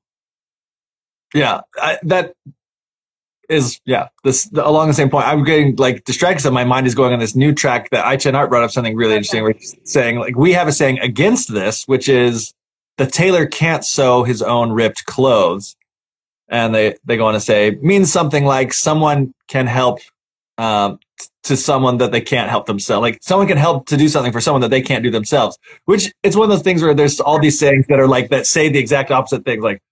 yeah, 1.34 1.60
I, 1.76 1.98
that 2.04 2.34
is 3.48 3.80
yeah. 3.84 4.08
This 4.24 4.50
along 4.52 4.88
the 4.88 4.94
same 4.94 5.10
point. 5.10 5.26
I'm 5.26 5.44
getting 5.44 5.76
like 5.76 6.04
distracted. 6.04 6.42
So 6.42 6.50
my 6.50 6.64
mind 6.64 6.86
is 6.86 6.94
going 6.94 7.12
on 7.12 7.18
this 7.18 7.34
new 7.34 7.54
track 7.54 7.90
that 7.90 8.06
I 8.06 8.16
Chen 8.16 8.34
Art 8.34 8.50
brought 8.50 8.64
up 8.64 8.70
something 8.70 8.96
really 8.96 9.14
interesting. 9.14 9.42
Where 9.42 9.52
he's 9.52 9.76
saying 9.84 10.18
like 10.18 10.36
we 10.36 10.52
have 10.52 10.68
a 10.68 10.72
saying 10.72 10.98
against 11.00 11.52
this, 11.52 11.84
which 11.84 12.08
is 12.08 12.54
the 12.98 13.06
tailor 13.06 13.46
can't 13.46 13.84
sew 13.84 14.24
his 14.24 14.42
own 14.42 14.72
ripped 14.72 15.04
clothes, 15.06 15.76
and 16.48 16.74
they 16.74 16.96
they 17.04 17.16
go 17.16 17.26
on 17.26 17.34
to 17.34 17.40
say 17.40 17.78
means 17.82 18.12
something 18.12 18.44
like 18.44 18.72
someone 18.72 19.34
can 19.48 19.66
help. 19.66 20.00
Um, 20.58 20.98
to 21.44 21.56
someone 21.56 21.98
that 21.98 22.12
they 22.12 22.20
can't 22.20 22.50
help 22.50 22.66
themselves. 22.66 23.02
Like 23.02 23.18
someone 23.20 23.48
can 23.48 23.56
help 23.56 23.86
to 23.88 23.96
do 23.96 24.08
something 24.08 24.32
for 24.32 24.40
someone 24.40 24.60
that 24.60 24.70
they 24.70 24.82
can't 24.82 25.02
do 25.02 25.10
themselves. 25.10 25.58
Which 25.86 26.12
it's 26.22 26.36
one 26.36 26.44
of 26.44 26.50
those 26.50 26.62
things 26.62 26.82
where 26.82 26.94
there's 26.94 27.20
all 27.20 27.40
these 27.40 27.58
sayings 27.58 27.86
that 27.88 27.98
are 27.98 28.06
like 28.06 28.30
that 28.30 28.46
say 28.46 28.68
the 28.68 28.78
exact 28.78 29.10
opposite 29.10 29.44
things. 29.44 29.62
Like 29.64 29.82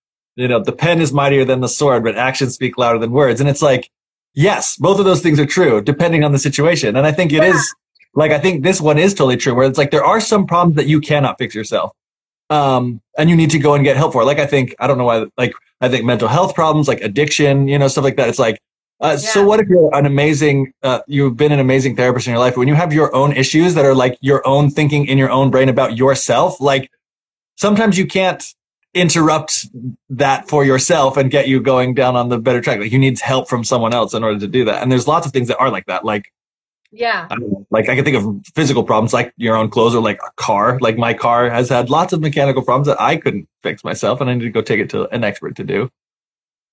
you 0.40 0.48
know, 0.48 0.60
the 0.60 0.72
pen 0.72 1.00
is 1.00 1.12
mightier 1.12 1.44
than 1.44 1.60
the 1.60 1.68
sword, 1.68 2.04
but 2.04 2.16
actions 2.16 2.54
speak 2.54 2.78
louder 2.78 2.98
than 2.98 3.10
words. 3.10 3.40
And 3.40 3.48
it's 3.48 3.62
like, 3.62 3.90
yes, 4.34 4.76
both 4.76 4.98
of 4.98 5.04
those 5.04 5.22
things 5.22 5.38
are 5.38 5.46
true 5.46 5.80
depending 5.80 6.24
on 6.24 6.32
the 6.32 6.38
situation. 6.38 6.96
And 6.96 7.06
I 7.06 7.12
think 7.12 7.32
it 7.32 7.42
is 7.44 7.74
like, 8.14 8.32
I 8.32 8.38
think 8.38 8.62
this 8.62 8.80
one 8.80 8.98
is 8.98 9.14
totally 9.14 9.36
true 9.36 9.54
where 9.54 9.66
it's 9.66 9.78
like, 9.78 9.90
there 9.90 10.04
are 10.04 10.20
some 10.20 10.46
problems 10.46 10.76
that 10.76 10.86
you 10.86 11.00
cannot 11.00 11.38
fix 11.38 11.54
yourself. 11.54 11.92
Um, 12.48 13.00
and 13.16 13.30
you 13.30 13.36
need 13.36 13.50
to 13.50 13.60
go 13.60 13.74
and 13.74 13.84
get 13.84 13.96
help 13.96 14.12
for. 14.12 14.24
Like, 14.24 14.40
I 14.40 14.46
think, 14.46 14.74
I 14.80 14.88
don't 14.88 14.98
know 14.98 15.04
why, 15.04 15.26
like, 15.38 15.52
I 15.80 15.88
think 15.88 16.04
mental 16.04 16.26
health 16.26 16.56
problems, 16.56 16.88
like 16.88 17.00
addiction, 17.00 17.68
you 17.68 17.78
know, 17.78 17.86
stuff 17.86 18.02
like 18.02 18.16
that. 18.16 18.28
It's 18.28 18.40
like, 18.40 18.60
uh, 19.00 19.16
so 19.16 19.44
what 19.46 19.60
if 19.60 19.68
you're 19.68 19.94
an 19.94 20.04
amazing, 20.04 20.72
uh, 20.82 21.00
you've 21.06 21.36
been 21.36 21.52
an 21.52 21.60
amazing 21.60 21.96
therapist 21.96 22.26
in 22.26 22.32
your 22.32 22.40
life, 22.40 22.54
but 22.54 22.58
when 22.58 22.68
you 22.68 22.74
have 22.74 22.92
your 22.92 23.14
own 23.14 23.32
issues 23.32 23.74
that 23.74 23.84
are 23.84 23.94
like 23.94 24.18
your 24.20 24.46
own 24.46 24.70
thinking 24.70 25.06
in 25.06 25.16
your 25.16 25.30
own 25.30 25.50
brain 25.50 25.70
about 25.70 25.96
yourself, 25.96 26.60
like 26.60 26.90
sometimes 27.56 27.96
you 27.96 28.06
can't 28.06 28.54
interrupt 28.94 29.66
that 30.08 30.48
for 30.48 30.64
yourself 30.64 31.16
and 31.16 31.30
get 31.30 31.48
you 31.48 31.60
going 31.60 31.94
down 31.94 32.16
on 32.16 32.28
the 32.28 32.38
better 32.38 32.60
track. 32.60 32.80
Like 32.80 32.92
you 32.92 32.98
need 32.98 33.18
help 33.20 33.48
from 33.48 33.64
someone 33.64 33.94
else 33.94 34.14
in 34.14 34.24
order 34.24 34.38
to 34.40 34.48
do 34.48 34.64
that. 34.64 34.82
And 34.82 34.90
there's 34.90 35.06
lots 35.06 35.26
of 35.26 35.32
things 35.32 35.48
that 35.48 35.58
are 35.58 35.70
like 35.70 35.86
that. 35.86 36.04
Like, 36.04 36.32
yeah 36.92 37.28
I 37.30 37.36
like 37.70 37.88
I 37.88 37.94
can 37.94 38.04
think 38.04 38.16
of 38.16 38.44
physical 38.54 38.82
problems 38.82 39.12
like 39.12 39.32
your 39.36 39.54
own 39.54 39.70
clothes 39.70 39.94
or 39.94 40.02
like 40.02 40.18
a 40.26 40.32
car. 40.36 40.78
Like 40.80 40.98
my 40.98 41.14
car 41.14 41.48
has 41.48 41.68
had 41.68 41.88
lots 41.88 42.12
of 42.12 42.20
mechanical 42.20 42.62
problems 42.62 42.88
that 42.88 43.00
I 43.00 43.16
couldn't 43.16 43.48
fix 43.62 43.84
myself 43.84 44.20
and 44.20 44.28
I 44.28 44.34
need 44.34 44.44
to 44.44 44.50
go 44.50 44.60
take 44.60 44.80
it 44.80 44.90
to 44.90 45.08
an 45.10 45.22
expert 45.22 45.54
to 45.56 45.64
do. 45.64 45.90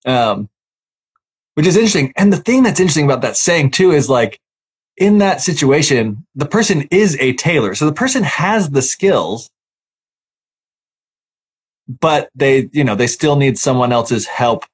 Um, 0.05 0.49
which 1.53 1.67
is 1.67 1.75
interesting. 1.75 2.13
And 2.17 2.33
the 2.33 2.37
thing 2.37 2.63
that's 2.63 2.79
interesting 2.79 3.05
about 3.05 3.21
that 3.21 3.37
saying 3.37 3.71
too 3.71 3.91
is 3.91 4.09
like 4.09 4.39
in 4.95 5.19
that 5.19 5.41
situation, 5.41 6.25
the 6.33 6.47
person 6.47 6.87
is 6.89 7.15
a 7.19 7.33
tailor. 7.33 7.75
So 7.75 7.85
the 7.85 7.93
person 7.93 8.23
has 8.23 8.71
the 8.71 8.81
skills 8.81 9.51
but 11.87 12.29
they, 12.35 12.69
you 12.71 12.83
know, 12.83 12.95
they 12.95 13.07
still 13.07 13.35
need 13.35 13.57
someone 13.57 13.91
else's 13.91 14.25
help 14.25 14.65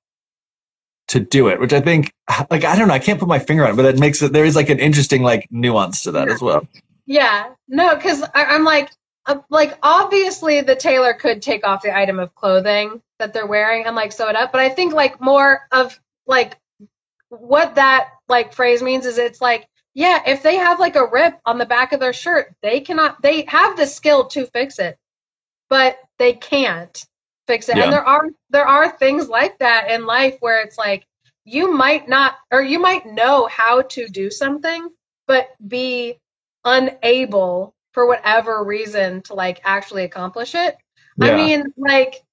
to 1.09 1.19
do 1.19 1.47
it, 1.47 1.59
which 1.59 1.73
I 1.73 1.81
think, 1.81 2.13
like, 2.49 2.63
I 2.63 2.75
don't 2.75 2.87
know, 2.87 2.93
I 2.93 2.99
can't 2.99 3.19
put 3.19 3.27
my 3.27 3.39
finger 3.39 3.65
on 3.65 3.71
it, 3.71 3.75
but 3.75 3.85
it 3.85 3.99
makes 3.99 4.21
it, 4.21 4.33
there 4.33 4.45
is 4.45 4.55
like 4.55 4.69
an 4.69 4.79
interesting, 4.79 5.21
like, 5.21 5.47
nuance 5.51 6.03
to 6.03 6.11
that 6.11 6.29
as 6.29 6.41
well. 6.41 6.67
Yeah, 7.05 7.49
no, 7.67 7.95
because 7.95 8.23
I'm 8.33 8.63
like, 8.63 8.89
uh, 9.25 9.39
like 9.49 9.77
obviously 9.83 10.61
the 10.61 10.75
tailor 10.75 11.13
could 11.13 11.41
take 11.41 11.65
off 11.65 11.81
the 11.81 11.95
item 11.95 12.19
of 12.19 12.35
clothing 12.35 13.01
that 13.19 13.33
they're 13.33 13.47
wearing 13.47 13.85
and 13.85 13.95
like 13.95 14.11
sew 14.11 14.27
it 14.27 14.35
up, 14.35 14.51
but 14.51 14.59
I 14.59 14.69
think 14.69 14.93
like 14.93 15.21
more 15.21 15.61
of 15.71 15.97
like 16.27 16.57
what 17.29 17.75
that 17.75 18.09
like 18.27 18.53
phrase 18.53 18.81
means 18.81 19.05
is 19.05 19.17
it's 19.17 19.39
like 19.39 19.69
yeah, 19.93 20.23
if 20.25 20.41
they 20.41 20.55
have 20.55 20.79
like 20.79 20.95
a 20.95 21.05
rip 21.05 21.39
on 21.45 21.57
the 21.57 21.65
back 21.65 21.93
of 21.93 21.99
their 21.99 22.13
shirt, 22.13 22.55
they 22.61 22.79
cannot. 22.79 23.21
They 23.21 23.43
have 23.47 23.77
the 23.77 23.85
skill 23.85 24.25
to 24.27 24.47
fix 24.47 24.79
it, 24.79 24.97
but 25.69 25.97
they 26.23 26.33
can't 26.33 27.05
fix 27.47 27.67
it. 27.67 27.75
Yeah. 27.75 27.83
And 27.83 27.93
there 27.93 28.05
are 28.05 28.29
there 28.49 28.65
are 28.65 28.89
things 28.97 29.27
like 29.27 29.59
that 29.59 29.91
in 29.91 30.05
life 30.05 30.37
where 30.39 30.61
it's 30.61 30.77
like 30.77 31.05
you 31.43 31.73
might 31.73 32.07
not 32.07 32.35
or 32.49 32.61
you 32.61 32.79
might 32.79 33.05
know 33.05 33.47
how 33.47 33.81
to 33.81 34.07
do 34.07 34.31
something, 34.31 34.87
but 35.27 35.49
be 35.67 36.17
unable 36.63 37.75
for 37.91 38.07
whatever 38.07 38.63
reason 38.63 39.21
to 39.23 39.33
like 39.33 39.59
actually 39.65 40.05
accomplish 40.05 40.55
it. 40.55 40.77
I 41.21 41.35
mean, 41.35 41.65
like, 41.77 42.23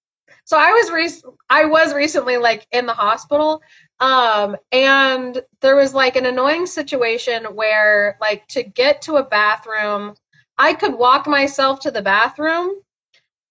so 0.45 0.57
I 0.57 0.71
was 0.71 0.91
rec- 0.91 1.35
I 1.51 1.65
was 1.65 1.93
recently 1.93 2.37
like 2.39 2.67
in 2.71 2.87
the 2.87 2.95
hospital, 2.95 3.61
um, 3.99 4.57
and 4.71 5.43
there 5.61 5.77
was 5.77 5.93
like 5.93 6.15
an 6.15 6.27
annoying 6.27 6.67
situation 6.67 7.45
where 7.57 8.17
like 8.21 8.47
to 8.49 8.63
get 8.63 9.03
to 9.03 9.17
a 9.17 9.25
bathroom, 9.25 10.15
I 10.57 10.75
could 10.75 10.95
walk 10.95 11.27
myself 11.27 11.81
to 11.81 11.91
the 11.91 12.03
bathroom, 12.03 12.81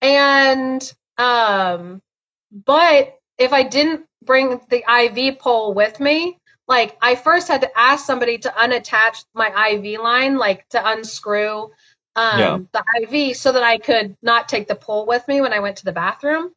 and 0.01 0.93
um, 1.17 2.01
but 2.65 3.17
if 3.37 3.53
I 3.53 3.63
didn't 3.63 4.05
bring 4.23 4.59
the 4.69 4.83
IV 4.89 5.39
pole 5.39 5.73
with 5.73 5.99
me, 5.99 6.37
like 6.67 6.97
I 7.01 7.15
first 7.15 7.47
had 7.47 7.61
to 7.61 7.79
ask 7.79 8.05
somebody 8.05 8.37
to 8.39 8.49
unattach 8.49 9.25
my 9.33 9.49
IV 9.71 10.01
line, 10.01 10.37
like 10.37 10.67
to 10.69 10.89
unscrew 10.89 11.71
um, 12.15 12.37
Yeah. 12.37 12.59
the 12.73 12.83
IV 13.01 13.35
so 13.37 13.51
that 13.51 13.63
I 13.63 13.77
could 13.77 14.15
not 14.21 14.49
take 14.49 14.67
the 14.67 14.75
pole 14.75 15.05
with 15.05 15.27
me 15.27 15.41
when 15.41 15.53
I 15.53 15.59
went 15.59 15.77
to 15.77 15.85
the 15.85 15.91
bathroom. 15.91 16.51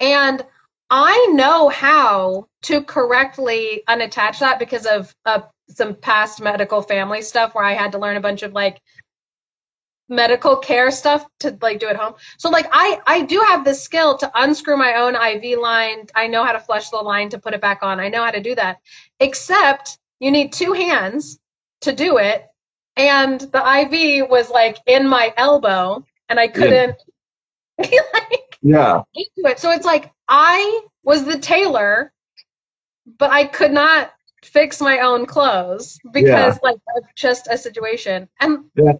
And 0.00 0.44
I 0.90 1.28
know 1.32 1.68
how 1.68 2.46
to 2.62 2.82
correctly 2.82 3.82
unattach 3.88 4.38
that 4.40 4.58
because 4.58 4.86
of 4.86 5.14
uh, 5.26 5.40
some 5.68 5.94
past 5.94 6.40
medical 6.40 6.80
family 6.82 7.22
stuff 7.22 7.54
where 7.54 7.64
I 7.64 7.74
had 7.74 7.92
to 7.92 7.98
learn 7.98 8.16
a 8.16 8.20
bunch 8.22 8.42
of 8.42 8.52
like 8.52 8.80
medical 10.08 10.56
care 10.56 10.90
stuff 10.90 11.26
to 11.40 11.56
like 11.60 11.80
do 11.80 11.88
at 11.88 11.96
home. 11.96 12.14
So 12.38 12.48
like 12.48 12.66
I 12.72 13.00
I 13.06 13.22
do 13.22 13.40
have 13.48 13.64
the 13.64 13.74
skill 13.74 14.16
to 14.18 14.30
unscrew 14.34 14.76
my 14.76 14.94
own 14.94 15.14
IV 15.14 15.58
line. 15.58 16.06
I 16.14 16.26
know 16.26 16.44
how 16.44 16.52
to 16.52 16.60
flush 16.60 16.90
the 16.90 16.96
line 16.96 17.28
to 17.30 17.38
put 17.38 17.54
it 17.54 17.60
back 17.60 17.82
on. 17.82 18.00
I 18.00 18.08
know 18.08 18.24
how 18.24 18.30
to 18.30 18.40
do 18.40 18.54
that. 18.54 18.78
Except 19.20 19.98
you 20.20 20.30
need 20.30 20.52
two 20.52 20.72
hands 20.72 21.38
to 21.82 21.92
do 21.92 22.18
it 22.18 22.46
and 22.96 23.40
the 23.40 23.58
IV 23.58 24.28
was 24.28 24.50
like 24.50 24.78
in 24.86 25.06
my 25.08 25.32
elbow 25.36 26.04
and 26.28 26.40
I 26.40 26.48
couldn't 26.48 26.96
like 27.78 28.58
Yeah. 28.62 29.02
into 29.14 29.50
it. 29.50 29.58
So 29.60 29.70
it's 29.70 29.86
like 29.86 30.10
I 30.28 30.80
was 31.04 31.24
the 31.24 31.38
tailor 31.38 32.12
but 33.18 33.30
I 33.30 33.44
could 33.44 33.72
not 33.72 34.12
fix 34.44 34.80
my 34.80 35.00
own 35.00 35.26
clothes 35.26 35.98
because 36.12 36.58
like 36.62 36.76
just 37.14 37.48
a 37.50 37.56
situation. 37.56 38.28
And 38.40 38.64
Yeah. 38.74 38.92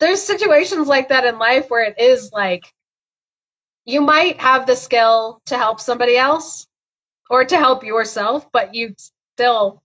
There's 0.00 0.22
situations 0.22 0.88
like 0.88 1.08
that 1.08 1.24
in 1.24 1.38
life 1.38 1.68
where 1.68 1.84
it 1.84 1.94
is 1.98 2.30
like 2.32 2.72
you 3.84 4.00
might 4.00 4.38
have 4.40 4.66
the 4.66 4.76
skill 4.76 5.40
to 5.46 5.56
help 5.56 5.80
somebody 5.80 6.16
else 6.16 6.66
or 7.30 7.44
to 7.44 7.56
help 7.56 7.84
yourself, 7.84 8.50
but 8.52 8.74
you 8.74 8.94
still 9.34 9.82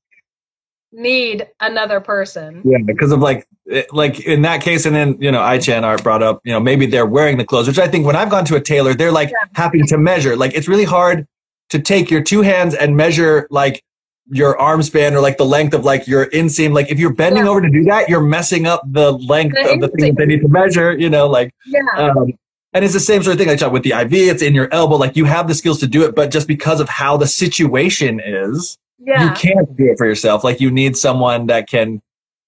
need 0.92 1.48
another 1.60 2.02
person. 2.02 2.62
Yeah, 2.66 2.80
because 2.84 3.12
of 3.12 3.20
like, 3.20 3.48
like 3.92 4.20
in 4.22 4.42
that 4.42 4.62
case, 4.62 4.86
and 4.86 4.96
then 4.96 5.18
you 5.22 5.32
know, 5.32 5.42
I 5.42 5.58
Ichan 5.58 5.84
Art 5.84 6.04
brought 6.04 6.24
up, 6.24 6.42
you 6.44 6.52
know, 6.52 6.60
maybe 6.60 6.86
they're 6.86 7.06
wearing 7.06 7.38
the 7.38 7.46
clothes, 7.46 7.68
which 7.68 7.80
I 7.80 7.88
think 7.88 8.06
when 8.06 8.16
I've 8.16 8.30
gone 8.30 8.44
to 8.46 8.56
a 8.56 8.62
tailor, 8.62 8.94
they're 8.94 9.12
like 9.12 9.32
having 9.54 9.86
to 9.88 9.98
measure. 9.98 10.36
Like 10.36 10.54
it's 10.54 10.68
really 10.68 10.84
hard 10.84 11.28
to 11.70 11.80
take 11.80 12.12
your 12.12 12.22
two 12.22 12.42
hands 12.42 12.74
and 12.76 12.98
measure 12.98 13.48
like 13.50 13.84
your 14.30 14.58
arm 14.60 14.82
span 14.84 15.14
or 15.16 15.20
like 15.22 15.38
the 15.38 15.46
length 15.46 15.74
of 15.74 15.84
like 15.84 16.08
your 16.08 16.28
inseam. 16.28 16.74
Like 16.74 16.92
if 16.92 17.00
you're 17.00 17.14
bending 17.14 17.44
Yeah. 17.46 17.50
over 17.50 17.62
to 17.62 17.70
do 17.70 17.84
that, 17.86 18.08
you're 18.10 18.22
messing 18.22 18.66
up 18.68 18.82
the 18.86 19.12
length 19.14 19.56
The 19.56 19.74
of 19.74 19.82
the 19.82 19.88
thing 19.90 20.14
that 20.16 20.18
they 20.18 20.26
need 20.26 20.42
to 20.42 20.48
measure. 20.48 20.98
You 20.98 21.10
know, 21.10 21.28
like 21.28 21.54
Yeah. 21.66 21.82
um, 21.98 22.32
and 22.74 22.86
it's 22.86 22.94
the 22.94 23.00
same 23.00 23.22
sort 23.24 23.34
of 23.34 23.40
thing 23.40 23.48
like 23.50 23.72
with 23.74 23.84
the 23.84 23.92
IV. 23.94 24.14
It's 24.14 24.42
in 24.42 24.54
your 24.56 24.70
elbow. 24.72 24.96
Like 24.96 25.18
you 25.18 25.26
have 25.26 25.48
the 25.48 25.54
skills 25.56 25.80
to 25.80 25.88
do 25.88 26.04
it, 26.04 26.16
but 26.16 26.32
just 26.32 26.48
because 26.48 26.80
of 26.80 26.88
how 26.88 27.18
the 27.18 27.28
situation 27.28 28.22
is, 28.24 28.78
yeah. 29.00 29.26
you 29.26 29.32
can't 29.32 29.76
do 29.76 29.86
it 29.92 29.98
for 29.98 30.06
yourself. 30.06 30.44
Like 30.44 30.62
you 30.62 30.72
need 30.72 30.96
someone 30.96 31.48
that 31.48 31.68
can 31.68 32.02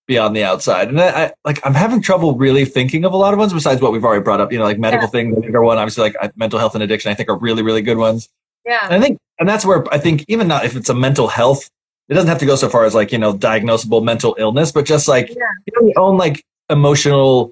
be 0.08 0.18
on 0.18 0.34
the 0.34 0.44
outside. 0.44 0.90
And 0.90 1.02
I, 1.02 1.26
I 1.26 1.32
like 1.44 1.60
I'm 1.66 1.74
having 1.74 2.02
trouble 2.02 2.36
really 2.38 2.66
thinking 2.66 3.04
of 3.06 3.14
a 3.14 3.18
lot 3.18 3.34
of 3.34 3.40
ones 3.40 3.52
besides 3.54 3.82
what 3.82 3.92
we've 3.92 4.04
already 4.06 4.24
brought 4.24 4.40
up. 4.40 4.52
You 4.54 4.60
know, 4.60 4.66
like 4.66 4.80
medical 4.80 5.08
Yeah. 5.08 5.12
things. 5.12 5.38
I 5.44 5.50
are 5.52 5.64
one. 5.64 5.78
Obviously, 5.78 6.04
like 6.14 6.38
mental 6.38 6.60
health 6.60 6.76
and 6.76 6.84
addiction. 6.84 7.12
I 7.12 7.16
think 7.16 7.30
are 7.30 7.38
really 7.38 7.64
really 7.64 7.82
good 7.82 7.98
ones. 7.98 8.30
Yeah. 8.66 8.86
And 8.86 8.94
I 8.96 9.00
think 9.00 9.18
and 9.40 9.48
that's 9.50 9.66
where 9.66 9.84
I 9.94 9.98
think 9.98 10.24
even 10.28 10.48
not 10.48 10.66
if 10.66 10.76
it's 10.76 10.90
a 10.90 10.94
mental 10.94 11.28
health, 11.28 11.70
it 12.10 12.14
doesn't 12.14 12.28
have 12.30 12.40
to 12.40 12.46
go 12.46 12.56
so 12.56 12.70
far 12.70 12.86
as 12.86 12.94
like 12.96 13.12
you 13.12 13.18
know 13.18 13.34
diagnosable 13.34 14.04
mental 14.04 14.36
illness, 14.40 14.72
but 14.72 14.86
just 14.86 15.08
like 15.08 15.30
Yeah. 15.30 15.36
you 15.66 15.74
know, 15.82 15.88
your 15.88 16.00
own 16.00 16.18
like 16.18 16.44
emotional 16.70 17.52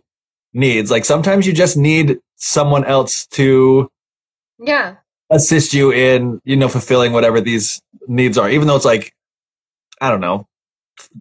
needs. 0.53 0.91
Like 0.91 1.05
sometimes 1.05 1.45
you 1.47 1.53
just 1.53 1.77
need 1.77 2.19
someone 2.35 2.83
else 2.85 3.25
to 3.27 3.89
Yeah. 4.59 4.95
assist 5.29 5.73
you 5.73 5.91
in 5.91 6.41
you 6.43 6.55
know 6.55 6.67
fulfilling 6.67 7.13
whatever 7.13 7.39
these 7.41 7.81
needs 8.07 8.37
are 8.37 8.49
even 8.49 8.67
though 8.67 8.75
it's 8.75 8.83
like 8.85 9.13
i 10.01 10.09
don't 10.09 10.19
know 10.21 10.45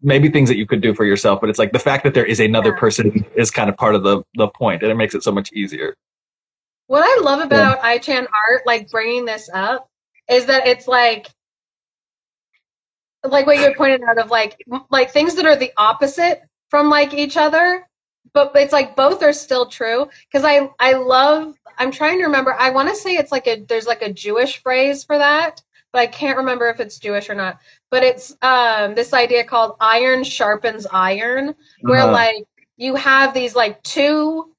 maybe 0.03 0.29
things 0.31 0.49
that 0.49 0.57
you 0.57 0.67
could 0.67 0.81
do 0.81 0.95
for 0.95 1.05
yourself 1.05 1.41
but 1.41 1.49
it's 1.51 1.59
like 1.59 1.73
the 1.73 1.79
fact 1.79 2.03
that 2.05 2.15
there 2.15 2.25
is 2.25 2.41
another 2.41 2.71
Yeah. 2.71 2.81
person 2.81 3.25
is 3.37 3.51
kind 3.51 3.69
of 3.71 3.77
part 3.77 3.95
of 3.95 4.03
the 4.03 4.23
the 4.35 4.49
point 4.49 4.83
and 4.83 4.91
it 4.91 4.95
makes 4.97 5.15
it 5.15 5.23
so 5.23 5.31
much 5.31 5.53
easier 5.53 5.95
What 6.91 7.05
I 7.05 7.23
love 7.23 7.39
about 7.39 7.83
iChan 7.83 8.27
art, 8.27 8.63
like 8.67 8.91
bringing 8.91 9.25
this 9.25 9.49
up, 9.55 9.89
is 10.29 10.47
that 10.47 10.67
it's 10.67 10.89
like, 10.89 11.29
like 13.23 13.47
what 13.47 13.61
you 13.61 13.73
pointed 13.77 14.03
out 14.03 14.19
of 14.19 14.29
like, 14.29 14.57
like 14.91 15.13
things 15.13 15.37
that 15.37 15.47
are 15.47 15.55
the 15.55 15.71
opposite 15.77 16.43
from 16.69 16.91
like 16.91 17.15
each 17.15 17.37
other, 17.37 17.87
but 18.35 18.51
it's 18.57 18.73
like 18.73 18.97
both 18.97 19.23
are 19.23 19.33
still 19.33 19.67
true. 19.67 20.09
Because 20.27 20.45
I, 20.45 20.69
I 20.81 20.95
love. 20.95 21.55
I'm 21.79 21.93
trying 21.93 22.19
to 22.19 22.25
remember. 22.25 22.55
I 22.59 22.71
want 22.71 22.89
to 22.89 22.97
say 22.97 23.15
it's 23.15 23.31
like 23.31 23.47
a 23.47 23.65
there's 23.69 23.87
like 23.87 24.03
a 24.03 24.13
Jewish 24.13 24.61
phrase 24.61 25.05
for 25.05 25.17
that, 25.17 25.63
but 25.93 26.01
I 26.01 26.09
can't 26.09 26.39
remember 26.39 26.69
if 26.71 26.81
it's 26.81 26.99
Jewish 26.99 27.31
or 27.31 27.37
not. 27.37 27.61
But 27.93 28.03
it's 28.03 28.35
um 28.43 28.97
this 28.97 29.15
idea 29.15 29.45
called 29.45 29.77
iron 29.81 30.25
sharpens 30.25 30.89
iron, 30.93 31.55
where 31.83 32.01
Uh-huh. 32.01 32.13
like 32.13 32.45
you 32.77 32.97
have 32.97 33.33
these 33.33 33.55
like 33.55 33.81
two 33.85 34.53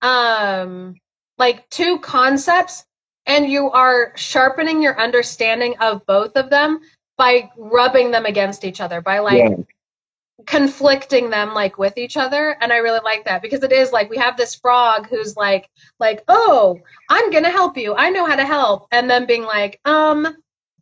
um 0.00 0.94
like 1.38 1.68
two 1.70 1.98
concepts 1.98 2.84
and 3.26 3.48
you 3.48 3.70
are 3.70 4.12
sharpening 4.16 4.82
your 4.82 4.98
understanding 5.00 5.76
of 5.80 6.04
both 6.06 6.36
of 6.36 6.50
them 6.50 6.80
by 7.16 7.50
rubbing 7.56 8.10
them 8.10 8.26
against 8.26 8.64
each 8.64 8.80
other 8.80 9.00
by 9.00 9.18
like 9.20 9.44
Yeah. 9.44 9.56
conflicting 10.46 11.30
them 11.30 11.54
like 11.54 11.78
with 11.78 11.96
each 11.96 12.16
other 12.16 12.56
and 12.60 12.72
i 12.72 12.76
really 12.78 13.00
like 13.04 13.24
that 13.24 13.40
because 13.40 13.62
it 13.62 13.72
is 13.72 13.92
like 13.92 14.10
we 14.10 14.16
have 14.16 14.36
this 14.36 14.54
frog 14.56 15.06
who's 15.08 15.36
like 15.36 15.68
like 16.00 16.22
oh 16.28 16.80
i'm 17.08 17.30
gonna 17.30 17.50
help 17.50 17.76
you. 17.76 17.94
I 17.94 18.10
know 18.10 18.26
how 18.26 18.36
to 18.36 18.44
help. 18.44 18.86
And 18.92 19.08
then 19.08 19.26
being 19.26 19.44
like 19.44 19.80
um 19.84 20.36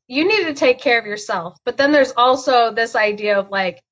you 0.09 0.27
need 0.27 0.45
to 0.47 0.55
take 0.55 0.79
care 0.79 0.99
of 0.99 1.07
yourself. 1.07 1.59
But 1.65 1.77
then 1.77 1.93
there's 1.93 2.13
also 2.17 2.73
this 2.73 2.95
idea 2.97 3.39
of 3.39 3.51
like 3.51 3.83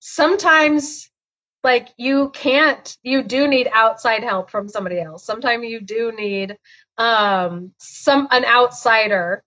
sometimes 0.00 1.10
like 1.66 1.88
you 1.98 2.30
can't 2.30 2.96
you 3.02 3.22
do 3.22 3.48
need 3.48 3.68
outside 3.74 4.24
help 4.24 4.50
from 4.50 4.68
somebody 4.70 5.00
else. 5.00 5.26
Sometimes 5.26 5.66
you 5.66 5.80
do 5.80 6.12
need 6.12 6.56
um 6.96 7.72
some 7.78 8.28
an 8.30 8.46
outsider 8.46 9.42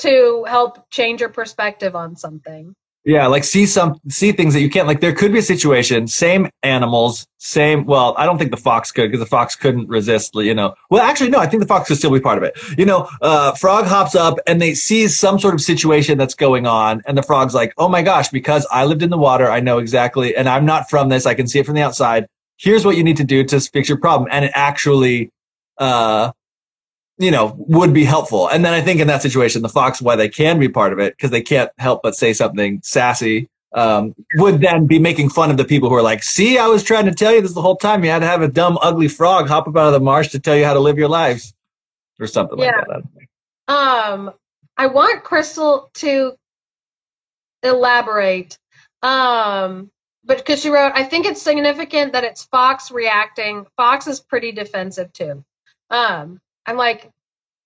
to 0.00 0.44
help 0.46 0.90
change 0.90 1.20
your 1.20 1.30
perspective 1.30 1.96
on 1.96 2.16
something 2.16 2.76
yeah 3.04 3.26
like 3.26 3.44
see 3.44 3.64
some 3.64 3.98
see 4.08 4.30
things 4.30 4.52
that 4.52 4.60
you 4.60 4.68
can't 4.68 4.86
like 4.86 5.00
there 5.00 5.14
could 5.14 5.32
be 5.32 5.38
a 5.38 5.42
situation 5.42 6.06
same 6.06 6.48
animals 6.62 7.26
same 7.38 7.84
well 7.86 8.14
i 8.18 8.26
don't 8.26 8.36
think 8.36 8.50
the 8.50 8.56
fox 8.56 8.92
could 8.92 9.10
because 9.10 9.20
the 9.20 9.26
fox 9.26 9.56
couldn't 9.56 9.88
resist 9.88 10.34
you 10.34 10.54
know. 10.54 10.74
Well 10.90 11.02
actually 11.02 11.30
no 11.30 11.38
i 11.38 11.46
think 11.46 11.62
the 11.62 11.66
fox 11.66 11.88
could 11.88 11.96
still 11.96 12.12
be 12.12 12.20
part 12.20 12.36
of 12.36 12.44
it. 12.44 12.58
You 12.78 12.84
know 12.84 13.08
uh 13.22 13.52
frog 13.54 13.86
hops 13.86 14.14
up 14.14 14.38
and 14.46 14.60
they 14.60 14.74
sees 14.74 15.18
some 15.18 15.38
sort 15.38 15.54
of 15.54 15.60
situation 15.60 16.18
that's 16.18 16.34
going 16.34 16.66
on 16.66 17.02
and 17.06 17.16
the 17.16 17.22
frog's 17.22 17.54
like 17.54 17.72
oh 17.78 17.88
my 17.88 18.02
gosh 18.02 18.28
because 18.28 18.66
i 18.70 18.84
lived 18.84 19.02
in 19.02 19.10
the 19.10 19.18
water 19.18 19.50
i 19.50 19.60
know 19.60 19.78
exactly 19.78 20.36
and 20.36 20.48
i'm 20.48 20.66
not 20.66 20.90
from 20.90 21.08
this 21.08 21.24
i 21.24 21.34
can 21.34 21.46
see 21.46 21.58
it 21.58 21.66
from 21.66 21.74
the 21.74 21.82
outside. 21.82 22.26
Here's 22.58 22.84
what 22.84 22.98
you 22.98 23.02
need 23.02 23.16
to 23.16 23.24
do 23.24 23.42
to 23.44 23.58
fix 23.58 23.88
your 23.88 23.96
problem. 23.96 24.28
And 24.30 24.44
it 24.44 24.52
actually 24.54 25.30
uh 25.78 26.32
you 27.20 27.30
know, 27.30 27.54
would 27.68 27.92
be 27.92 28.04
helpful. 28.04 28.48
And 28.48 28.64
then 28.64 28.72
I 28.72 28.80
think 28.80 28.98
in 29.00 29.06
that 29.08 29.20
situation, 29.22 29.60
the 29.62 29.68
fox, 29.68 30.00
why 30.00 30.16
they 30.16 30.28
can 30.28 30.58
be 30.58 30.68
part 30.68 30.92
of 30.92 30.98
it, 30.98 31.16
because 31.16 31.30
they 31.30 31.42
can't 31.42 31.70
help 31.78 32.02
but 32.02 32.16
say 32.16 32.32
something 32.32 32.80
sassy, 32.82 33.46
um, 33.74 34.14
would 34.36 34.60
then 34.60 34.86
be 34.86 34.98
making 34.98 35.28
fun 35.28 35.50
of 35.50 35.58
the 35.58 35.64
people 35.66 35.90
who 35.90 35.94
are 35.94 36.02
like, 36.02 36.22
see, 36.22 36.56
I 36.58 36.66
was 36.66 36.82
trying 36.82 37.04
to 37.04 37.14
tell 37.14 37.32
you 37.34 37.42
this 37.42 37.52
the 37.52 37.60
whole 37.62 37.76
time. 37.76 38.02
You 38.04 38.10
had 38.10 38.20
to 38.20 38.26
have 38.26 38.40
a 38.42 38.48
dumb, 38.48 38.78
ugly 38.80 39.06
frog 39.06 39.48
hop 39.48 39.68
up 39.68 39.76
out 39.76 39.88
of 39.88 39.92
the 39.92 40.00
marsh 40.00 40.28
to 40.28 40.40
tell 40.40 40.56
you 40.56 40.64
how 40.64 40.72
to 40.74 40.80
live 40.80 40.98
your 40.98 41.08
lives. 41.08 41.54
or 42.18 42.26
something 42.26 42.58
Yeah. 42.58 42.72
like 42.88 43.02
that. 43.66 43.74
Um, 43.74 44.32
I 44.76 44.86
want 44.86 45.24
Crystal 45.24 45.90
to 45.94 46.34
elaborate. 47.62 48.58
Um, 49.02 49.90
but 50.24 50.38
because 50.38 50.60
she 50.60 50.68
wrote, 50.68 50.92
I 50.94 51.04
think 51.04 51.24
it's 51.26 51.40
significant 51.40 52.12
that 52.12 52.24
it's 52.24 52.44
Fox 52.44 52.90
reacting. 52.90 53.66
Fox 53.76 54.06
is 54.06 54.20
pretty 54.20 54.52
defensive 54.52 55.12
too. 55.14 55.42
Um, 55.88 56.40
I'm 56.66 56.76
like, 56.76 57.10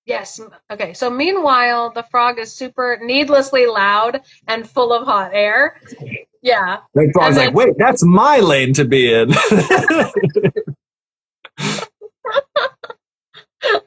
yes, 0.07 0.41
okay. 0.71 0.93
So 0.95 1.11
meanwhile, 1.11 1.91
the 1.91 2.03
frog 2.11 2.39
is 2.39 2.53
super 2.53 2.99
needlessly 3.03 3.67
loud 3.67 4.23
and 4.49 4.69
full 4.69 4.93
of 4.93 5.07
hot 5.07 5.31
air. 5.35 5.81
Yeah, 6.43 6.79
Like 6.95 7.09
Frog's 7.15 7.37
And 7.39 7.47
like, 7.47 7.55
wait, 7.55 7.75
that's 7.79 8.05
my 8.05 8.39
lane 8.39 8.75
to 8.75 8.85
be 8.85 9.13
in. 9.13 9.33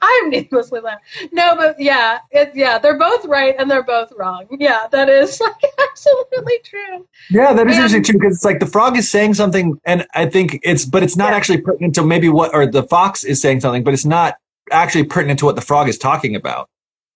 I'm 0.02 0.32
needlessly 0.32 0.80
loud. 0.80 0.98
No, 1.32 1.56
but 1.56 1.80
yeah, 1.80 2.18
it, 2.32 2.52
yeah, 2.56 2.80
they're 2.80 2.98
both 2.98 3.26
right 3.26 3.54
and 3.60 3.70
they're 3.70 3.84
both 3.84 4.12
wrong. 4.18 4.48
Yeah, 4.60 4.88
that 4.92 5.08
is 5.08 5.40
like 5.42 5.54
absolutely 5.92 6.58
true. 6.64 7.08
yeah, 7.30 7.54
that 7.54 7.68
is 7.68 7.74
Yeah. 7.78 7.84
interesting 7.84 8.04
too 8.04 8.14
because 8.14 8.38
it's 8.38 8.46
like 8.46 8.60
the 8.60 8.66
frog 8.66 8.98
is 8.98 9.10
saying 9.10 9.36
something, 9.36 9.80
and 9.86 10.08
I 10.16 10.26
think 10.26 10.60
it's, 10.64 10.84
but 10.84 11.04
it's 11.04 11.16
not 11.16 11.30
Yeah. 11.30 11.36
actually 11.38 11.62
pertinent 11.62 11.94
to 11.96 12.04
maybe 12.04 12.28
what, 12.28 12.56
or 12.56 12.66
the 12.66 12.84
fox 12.84 13.24
is 13.24 13.40
saying 13.40 13.60
something, 13.60 13.84
but 13.84 13.94
it's 13.94 14.06
not 14.06 14.38
actually 14.72 15.04
pertinent 15.06 15.40
to 15.40 15.46
what 15.46 15.56
the 15.56 15.62
frog 15.62 15.90
is 15.90 15.98
talking 15.98 16.36
about. 16.36 16.70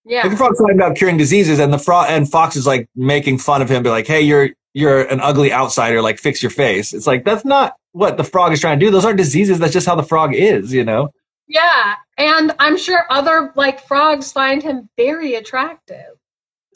Yeah. 0.06 0.24
Like 0.24 0.32
the 0.32 0.38
frog's 0.38 0.58
talking 0.58 0.76
about 0.76 0.96
curing 0.96 1.18
diseases, 1.18 1.60
and 1.60 1.72
the 1.72 1.78
frog 1.78 2.08
and 2.10 2.30
Fox 2.30 2.56
is 2.56 2.66
like 2.66 2.90
making 2.96 3.38
fun 3.38 3.62
of 3.62 3.70
him, 3.70 3.84
be 3.84 3.90
like, 3.90 4.08
"Hey, 4.08 4.22
you're 4.22 4.50
you're 4.74 5.04
an 5.04 5.20
ugly 5.20 5.54
outsider. 5.54 6.02
Like, 6.02 6.18
fix 6.18 6.42
your 6.42 6.50
face." 6.50 6.94
It's 6.94 7.06
like 7.06 7.24
that's 7.24 7.46
not 7.46 7.76
what 7.92 8.18
the 8.18 8.24
frog 8.24 8.52
is 8.52 8.60
trying 8.60 8.80
to 8.80 8.86
do. 8.86 8.92
Those 8.92 9.06
aren't 9.06 9.18
diseases. 9.18 9.60
That's 9.60 9.74
just 9.74 9.86
how 9.86 9.96
the 9.96 10.04
frog 10.04 10.34
is, 10.34 10.74
you 10.74 10.84
know. 10.84 11.12
Yeah, 11.48 11.96
and 12.18 12.54
I'm 12.60 12.78
sure 12.78 13.06
other 13.10 13.52
like 13.56 13.86
frogs 13.86 14.32
find 14.32 14.64
him 14.64 14.90
very 14.98 15.36
attractive. 15.36 16.16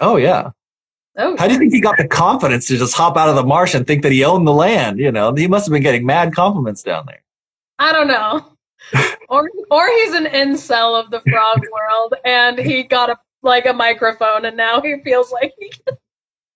Oh 0.01 0.17
yeah. 0.17 0.51
Oh, 1.17 1.37
How 1.37 1.47
do 1.47 1.53
you 1.53 1.59
think 1.59 1.73
he 1.73 1.79
got 1.79 1.97
the 1.97 2.07
confidence 2.07 2.67
to 2.67 2.77
just 2.77 2.93
hop 2.93 3.15
out 3.15 3.29
of 3.29 3.35
the 3.35 3.43
marsh 3.43 3.73
and 3.73 3.87
think 3.87 4.03
that 4.03 4.11
he 4.11 4.25
owned 4.25 4.45
the 4.45 4.53
land? 4.53 4.99
You 4.99 5.11
know, 5.13 5.33
he 5.33 5.47
must 5.47 5.65
have 5.65 5.71
been 5.71 5.81
getting 5.81 6.05
mad 6.05 6.35
compliments 6.35 6.83
down 6.83 7.05
there. 7.07 7.23
I 7.79 7.93
don't 7.93 8.07
know. 8.07 8.54
Or 9.29 9.49
or 9.71 9.87
he's 9.89 10.13
an 10.13 10.25
incel 10.25 10.99
of 10.99 11.11
the 11.11 11.21
frog 11.29 11.61
world, 11.71 12.15
and 12.25 12.57
he 12.57 12.83
got 12.83 13.09
a 13.09 13.17
like 13.41 13.65
a 13.65 13.73
microphone, 13.73 14.45
and 14.45 14.57
now 14.57 14.81
he 14.81 14.99
feels 15.03 15.31
like 15.31 15.53
he. 15.59 15.71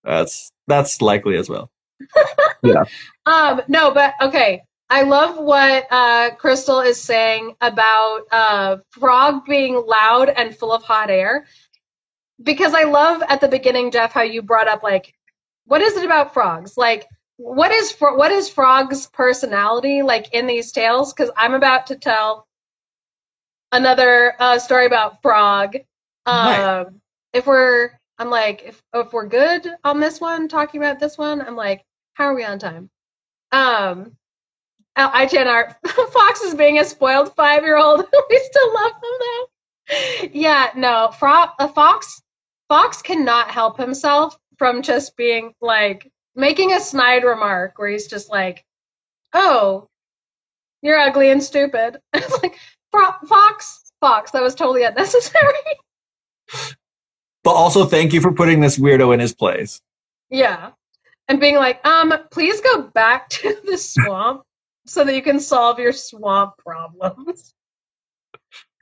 That's 0.04 0.52
that's 0.66 1.00
likely 1.00 1.36
as 1.36 1.48
well. 1.48 1.70
yeah. 2.62 2.84
Um, 3.26 3.62
no, 3.68 3.90
but 3.92 4.14
okay. 4.20 4.62
I 4.92 5.02
love 5.02 5.38
what 5.38 5.86
uh, 5.92 6.34
Crystal 6.34 6.80
is 6.80 7.00
saying 7.00 7.54
about 7.60 8.22
uh, 8.32 8.78
frog 8.90 9.44
being 9.46 9.80
loud 9.86 10.30
and 10.30 10.56
full 10.56 10.72
of 10.72 10.82
hot 10.82 11.10
air, 11.10 11.46
because 12.42 12.74
I 12.74 12.82
love 12.82 13.22
at 13.28 13.40
the 13.40 13.46
beginning, 13.46 13.92
Jeff, 13.92 14.12
how 14.12 14.22
you 14.22 14.42
brought 14.42 14.66
up 14.66 14.82
like, 14.82 15.14
what 15.66 15.80
is 15.80 15.96
it 15.96 16.04
about 16.04 16.34
frogs? 16.34 16.76
Like, 16.76 17.06
what 17.40 17.70
is 17.70 17.94
what 17.98 18.30
is 18.30 18.50
frog's 18.50 19.06
personality 19.06 20.02
like 20.02 20.32
in 20.34 20.46
these 20.46 20.72
tales? 20.72 21.12
Because 21.12 21.30
I'm 21.36 21.54
about 21.54 21.86
to 21.86 21.96
tell 21.96 22.46
another 23.72 24.34
uh, 24.38 24.58
story 24.58 24.86
about 24.86 25.22
frog. 25.22 25.76
Um, 26.26 26.34
Nice. 26.34 26.86
If 27.32 27.46
we're, 27.46 27.90
I'm 28.18 28.28
like, 28.28 28.62
if 28.66 28.82
if 28.92 29.12
we're 29.12 29.26
good 29.26 29.66
on 29.84 30.00
this 30.00 30.20
one, 30.20 30.48
talking 30.48 30.82
about 30.82 30.98
this 30.98 31.16
one, 31.16 31.40
I'm 31.40 31.56
like, 31.56 31.84
how 32.14 32.24
are 32.24 32.34
we 32.34 32.44
on 32.44 32.58
time? 32.58 32.90
Um, 33.52 34.16
uh, 34.96 35.10
IGNR, 35.12 35.76
Fox 36.12 36.42
is 36.42 36.54
being 36.54 36.78
a 36.78 36.84
spoiled 36.84 37.34
five 37.36 37.62
year 37.62 37.78
old. 37.78 38.00
we 38.30 38.38
still 38.38 38.74
love 38.74 38.92
him 38.92 39.18
though. 39.20 40.28
Yeah, 40.32 40.70
no, 40.76 41.10
Fro- 41.18 41.52
uh, 41.58 41.68
Fox, 41.68 42.20
Fox 42.68 43.00
cannot 43.00 43.50
help 43.50 43.78
himself 43.78 44.36
from 44.58 44.82
just 44.82 45.16
being 45.16 45.54
like 45.60 46.10
making 46.40 46.72
a 46.72 46.80
snide 46.80 47.24
remark 47.24 47.78
where 47.78 47.90
he's 47.90 48.06
just 48.06 48.30
like, 48.30 48.64
"Oh, 49.32 49.88
you're 50.82 50.98
ugly 50.98 51.30
and 51.30 51.42
stupid." 51.42 52.00
it's 52.14 52.42
like 52.42 52.56
Fox, 52.92 53.92
Fox, 54.00 54.30
that 54.32 54.42
was 54.42 54.54
totally 54.54 54.84
unnecessary. 54.84 55.54
But 57.42 57.52
also, 57.52 57.86
thank 57.86 58.12
you 58.12 58.20
for 58.20 58.32
putting 58.32 58.60
this 58.60 58.78
weirdo 58.78 59.14
in 59.14 59.20
his 59.20 59.34
place. 59.34 59.80
Yeah. 60.28 60.72
And 61.28 61.40
being 61.40 61.56
like, 61.56 61.84
um, 61.86 62.12
please 62.30 62.60
go 62.60 62.82
back 62.82 63.28
to 63.30 63.56
the 63.64 63.78
swamp 63.78 64.42
so 64.86 65.04
that 65.04 65.14
you 65.14 65.22
can 65.22 65.40
solve 65.40 65.78
your 65.78 65.92
swamp 65.92 66.54
problems. 66.58 67.54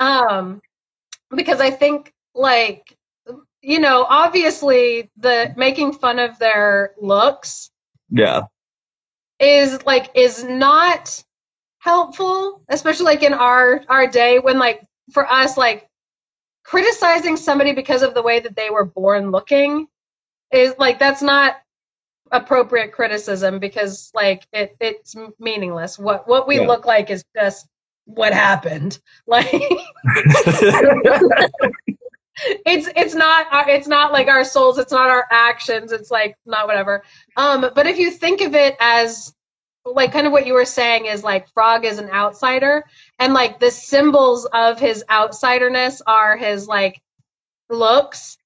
Um, 0.01 0.61
because 1.35 1.61
I 1.61 1.71
think 1.71 2.13
like 2.35 2.97
you 3.63 3.81
know, 3.81 4.07
obviously 4.09 5.11
the 5.17 5.53
making 5.57 5.93
fun 5.93 6.19
of 6.19 6.39
their 6.39 6.93
looks 7.01 7.71
Yeah, 8.11 8.43
is 9.41 9.85
like 9.87 10.11
is 10.15 10.45
not 10.45 11.23
helpful, 11.79 12.63
especially 12.69 13.07
like 13.07 13.23
in 13.23 13.35
our 13.35 13.83
our 13.89 14.07
day 14.07 14.39
when 14.39 14.59
like 14.59 14.87
for 15.13 15.31
us 15.31 15.57
like 15.57 15.89
criticizing 16.65 17.37
somebody 17.37 17.73
because 17.73 18.03
of 18.03 18.15
the 18.15 18.23
way 18.23 18.41
that 18.41 18.57
they 18.57 18.71
were 18.71 18.85
born 18.85 19.31
looking 19.31 19.87
is 20.53 20.75
like 20.79 20.99
that's 20.99 21.23
not 21.23 21.57
appropriate 22.31 22.93
criticism 22.93 23.59
because 23.59 24.11
like 24.15 24.47
it 24.53 24.77
it's 24.81 25.17
meaningless. 25.39 25.99
What 25.99 26.29
what 26.29 26.47
we 26.47 26.61
Yeah. 26.61 26.67
look 26.67 26.87
like 26.87 27.11
is 27.11 27.25
just 27.35 27.67
what 28.05 28.33
happened. 28.33 28.99
Like 29.27 29.53
it's 32.67 32.89
it's 32.97 33.15
not 33.15 33.47
our- 33.53 33.69
it's 33.69 33.89
not 33.89 34.13
like 34.13 34.29
our 34.29 34.45
souls 34.45 34.79
it's 34.79 34.93
not 34.93 35.11
our 35.11 35.27
actions 35.31 35.93
it's 35.93 36.11
like 36.11 36.37
not 36.47 36.67
whatever 36.67 37.03
um 37.37 37.71
but 37.75 37.87
if 37.87 37.99
you 37.99 38.11
think 38.11 38.41
of 38.41 38.55
it 38.55 38.77
as 38.81 39.35
like 39.85 40.13
kind 40.13 40.27
of 40.27 40.33
what 40.33 40.47
you 40.47 40.53
were 40.53 40.65
saying 40.65 41.07
is 41.07 41.25
like 41.25 41.49
frog 41.53 41.85
is 41.85 41.99
an 41.99 42.11
outsider 42.11 42.85
and 43.19 43.33
like 43.33 43.59
the 43.59 43.71
symbols 43.71 44.47
of 44.53 44.79
his 44.79 45.05
outsiderness 45.11 46.01
are 46.07 46.37
his 46.37 46.67
like 46.67 47.01
looks 47.71 48.37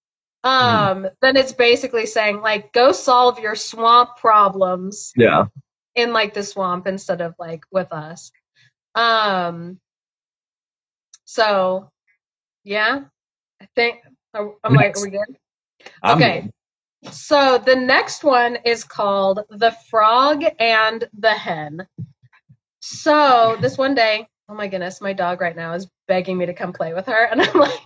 um 0.45 1.07
then 1.20 1.36
it's 1.36 1.53
basically 1.53 2.07
saying 2.07 2.40
like 2.40 2.72
go 2.72 2.93
solve 2.93 3.38
your 3.38 3.55
swamp 3.55 4.16
problems 4.16 5.12
yeah. 5.16 5.45
in 5.95 6.12
like 6.12 6.34
the 6.34 6.43
swamp 6.43 6.86
instead 6.86 7.20
of 7.20 7.34
like 7.38 7.62
with 7.70 7.93
us. 7.93 8.32
Um 8.95 9.78
so 11.24 11.90
yeah, 12.64 13.05
I 13.63 13.69
think 13.77 14.01
are- 14.35 14.55
I'm 14.65 14.75
like, 14.75 14.97
are 14.97 15.03
we 15.03 15.11
good? 15.11 15.37
I'm 16.03 16.17
Okay. 16.17 16.51
So 17.11 17.59
the 17.59 17.77
next 17.77 18.25
one 18.25 18.57
is 18.65 18.83
called 18.83 19.41
The 19.51 19.71
Frog 19.89 20.45
and 20.59 21.09
the 21.19 21.31
Hen. 21.31 21.87
So 22.81 23.57
this 23.61 23.79
one 23.79 23.95
day, 23.95 24.27
oh 24.49 24.55
my 24.55 24.67
goodness, 24.67 25.01
my 25.01 25.13
dog 25.13 25.41
right 25.41 25.55
now 25.55 25.75
is 25.75 25.89
begging 26.09 26.39
me 26.39 26.47
to 26.47 26.55
come 26.55 26.73
play 26.73 26.93
with 26.93 27.07
her. 27.07 27.27
And 27.31 27.41
I'm 27.41 27.55
like, 27.55 27.81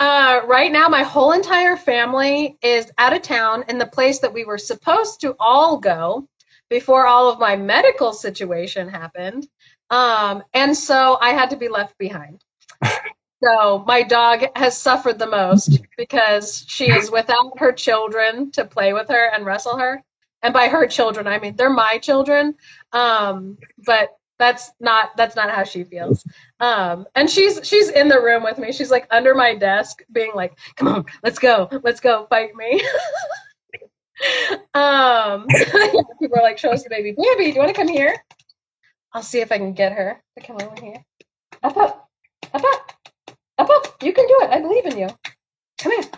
uh, 0.00 0.40
right 0.46 0.72
now, 0.72 0.88
my 0.88 1.02
whole 1.02 1.32
entire 1.32 1.76
family 1.76 2.56
is 2.62 2.90
out 2.96 3.12
of 3.12 3.20
town 3.20 3.64
in 3.68 3.76
the 3.76 3.86
place 3.86 4.20
that 4.20 4.32
we 4.32 4.44
were 4.44 4.58
supposed 4.58 5.20
to 5.20 5.36
all 5.38 5.76
go 5.78 6.26
before 6.70 7.06
all 7.06 7.30
of 7.30 7.38
my 7.38 7.56
medical 7.56 8.14
situation 8.14 8.88
happened. 8.88 9.46
Um, 9.90 10.42
and 10.54 10.74
so 10.74 11.18
I 11.20 11.30
had 11.30 11.50
to 11.50 11.56
be 11.56 11.68
left 11.68 11.98
behind. 11.98 12.42
So 13.44 13.84
my 13.86 14.02
dog 14.02 14.44
has 14.56 14.78
suffered 14.78 15.18
the 15.18 15.26
most 15.26 15.80
because 15.96 16.64
she 16.68 16.92
is 16.92 17.10
without 17.10 17.58
her 17.58 17.72
children 17.72 18.50
to 18.52 18.64
play 18.64 18.92
with 18.92 19.08
her 19.08 19.30
and 19.34 19.44
wrestle 19.44 19.78
her. 19.78 20.02
And 20.42 20.54
by 20.54 20.68
her 20.68 20.86
children, 20.86 21.26
I 21.26 21.38
mean 21.38 21.56
they're 21.56 21.70
my 21.70 21.98
children. 21.98 22.54
Um, 22.92 23.58
but 23.86 24.10
that's 24.38 24.72
not 24.80 25.16
that's 25.16 25.36
not 25.36 25.50
how 25.50 25.64
she 25.64 25.84
feels. 25.84 26.24
Um, 26.60 27.06
and 27.14 27.30
she's 27.30 27.60
she's 27.62 27.88
in 27.90 28.08
the 28.08 28.20
room 28.20 28.42
with 28.42 28.58
me. 28.58 28.72
She's 28.72 28.90
like 28.90 29.06
under 29.10 29.34
my 29.34 29.54
desk, 29.54 30.02
being 30.12 30.32
like, 30.34 30.58
"Come 30.76 30.88
on, 30.88 31.04
let's 31.22 31.38
go, 31.38 31.68
let's 31.82 32.00
go, 32.00 32.26
fight 32.30 32.54
me." 32.56 32.82
um, 34.74 35.46
people 36.20 36.38
are 36.38 36.42
like, 36.42 36.58
"Show 36.58 36.70
us 36.70 36.82
the 36.82 36.90
baby, 36.90 37.14
baby. 37.16 37.50
Do 37.50 37.54
you 37.54 37.60
want 37.60 37.74
to 37.74 37.80
come 37.80 37.88
here?" 37.88 38.16
I'll 39.12 39.22
see 39.22 39.40
if 39.40 39.52
I 39.52 39.58
can 39.58 39.72
get 39.74 39.92
her 39.92 40.20
to 40.38 40.44
come 40.46 40.56
over 40.60 40.74
here. 40.80 41.04
Up, 41.62 41.76
up, 41.76 42.08
up, 42.52 42.64
up. 42.64 42.93
Up, 43.64 43.70
up. 43.70 44.02
You 44.02 44.12
can 44.12 44.26
do 44.26 44.38
it. 44.42 44.50
I 44.50 44.60
believe 44.60 44.86
in 44.86 44.98
you. 44.98 45.08
Come 45.78 45.92
here. 45.92 46.10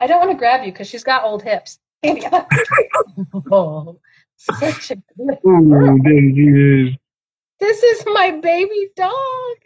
I 0.00 0.06
don't 0.06 0.18
want 0.18 0.30
to 0.30 0.36
grab 0.36 0.64
you 0.64 0.72
because 0.72 0.88
she's 0.88 1.04
got 1.04 1.24
old 1.24 1.42
hips. 1.42 1.78
Baby, 2.02 2.24
up, 2.26 2.34
up. 2.34 3.44
oh, 3.52 3.98
such 4.36 4.90
a 4.90 4.96
good 4.96 5.38
Ooh. 5.46 6.90
This 7.58 7.82
is 7.82 8.04
my 8.06 8.30
baby 8.42 8.88
dog. 8.96 9.56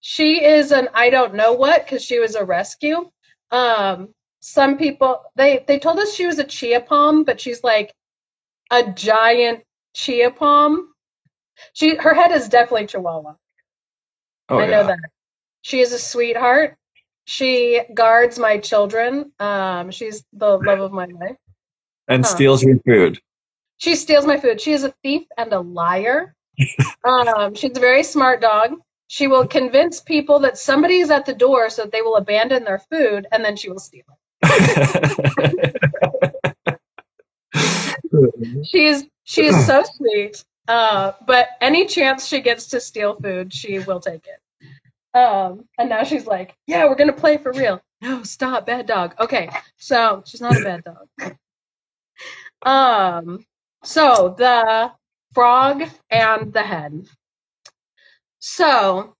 She 0.00 0.44
is 0.44 0.72
an 0.72 0.88
I 0.92 1.10
don't 1.10 1.34
know 1.34 1.52
what 1.52 1.84
because 1.84 2.04
she 2.04 2.18
was 2.18 2.34
a 2.34 2.44
rescue. 2.44 3.10
Um, 3.52 4.08
some 4.40 4.76
people 4.76 5.22
they 5.36 5.64
they 5.68 5.78
told 5.78 6.00
us 6.00 6.12
she 6.12 6.26
was 6.26 6.40
a 6.40 6.44
chia 6.44 6.80
palm, 6.80 7.22
but 7.22 7.40
she's 7.40 7.62
like 7.62 7.94
a 8.72 8.90
giant 8.90 9.62
chia 9.94 10.32
palm. 10.32 10.88
She 11.74 11.94
her 11.94 12.14
head 12.14 12.32
is 12.32 12.48
definitely 12.48 12.88
Chihuahua. 12.88 13.36
Oh, 14.48 14.58
I 14.58 14.66
know 14.66 14.80
yeah. 14.80 14.82
that. 14.82 14.98
She 15.62 15.80
is 15.80 15.92
a 15.92 15.98
sweetheart. 15.98 16.76
She 17.24 17.80
guards 17.94 18.38
my 18.38 18.58
children. 18.58 19.32
Um, 19.38 19.90
she's 19.90 20.24
the 20.32 20.58
love 20.58 20.80
of 20.80 20.92
my 20.92 21.06
life. 21.06 21.36
And 22.08 22.24
Huh. 22.24 22.34
steals 22.34 22.62
your 22.62 22.78
food. 22.86 23.20
She 23.78 23.96
steals 23.96 24.26
my 24.26 24.36
food. 24.38 24.60
She 24.60 24.72
is 24.72 24.84
a 24.84 24.94
thief 25.02 25.26
and 25.38 25.52
a 25.52 25.60
liar. 25.60 26.34
um, 27.04 27.54
she's 27.54 27.76
a 27.76 27.80
very 27.80 28.02
smart 28.02 28.40
dog. 28.40 28.74
She 29.06 29.28
will 29.28 29.46
convince 29.46 30.00
people 30.00 30.38
that 30.40 30.58
somebody 30.58 30.98
is 30.98 31.10
at 31.10 31.26
the 31.26 31.34
door 31.34 31.70
so 31.70 31.82
that 31.82 31.92
they 31.92 32.02
will 32.02 32.16
abandon 32.16 32.64
their 32.64 32.78
food 32.78 33.26
and 33.30 33.44
then 33.44 33.56
she 33.56 33.70
will 33.70 33.78
steal 33.78 34.04
it. 34.42 35.78
She 38.64 38.86
is 38.86 39.06
she 39.24 39.46
is 39.46 39.66
so 39.66 39.82
sweet. 39.96 40.44
Uh, 40.68 41.12
but 41.26 41.48
any 41.60 41.86
chance 41.86 42.26
she 42.26 42.40
gets 42.40 42.66
to 42.68 42.80
steal 42.80 43.14
food, 43.20 43.52
she 43.52 43.78
will 43.80 44.00
take 44.00 44.26
it. 44.26 44.41
Um, 45.14 45.68
and 45.78 45.88
now 45.88 46.04
she's 46.04 46.26
like, 46.26 46.56
"Yeah, 46.66 46.84
we're 46.86 46.94
gonna 46.94 47.12
play 47.12 47.36
for 47.38 47.52
real." 47.52 47.80
No, 48.00 48.22
stop, 48.24 48.66
bad 48.66 48.86
dog. 48.86 49.14
Okay, 49.20 49.48
so 49.76 50.22
she's 50.26 50.40
not 50.40 50.56
a 50.56 50.64
bad 50.64 50.84
dog. 50.84 51.36
Um, 52.64 53.44
so 53.84 54.34
the 54.38 54.92
frog 55.32 55.82
and 56.10 56.52
the 56.52 56.62
hen. 56.62 57.08
So, 58.38 59.16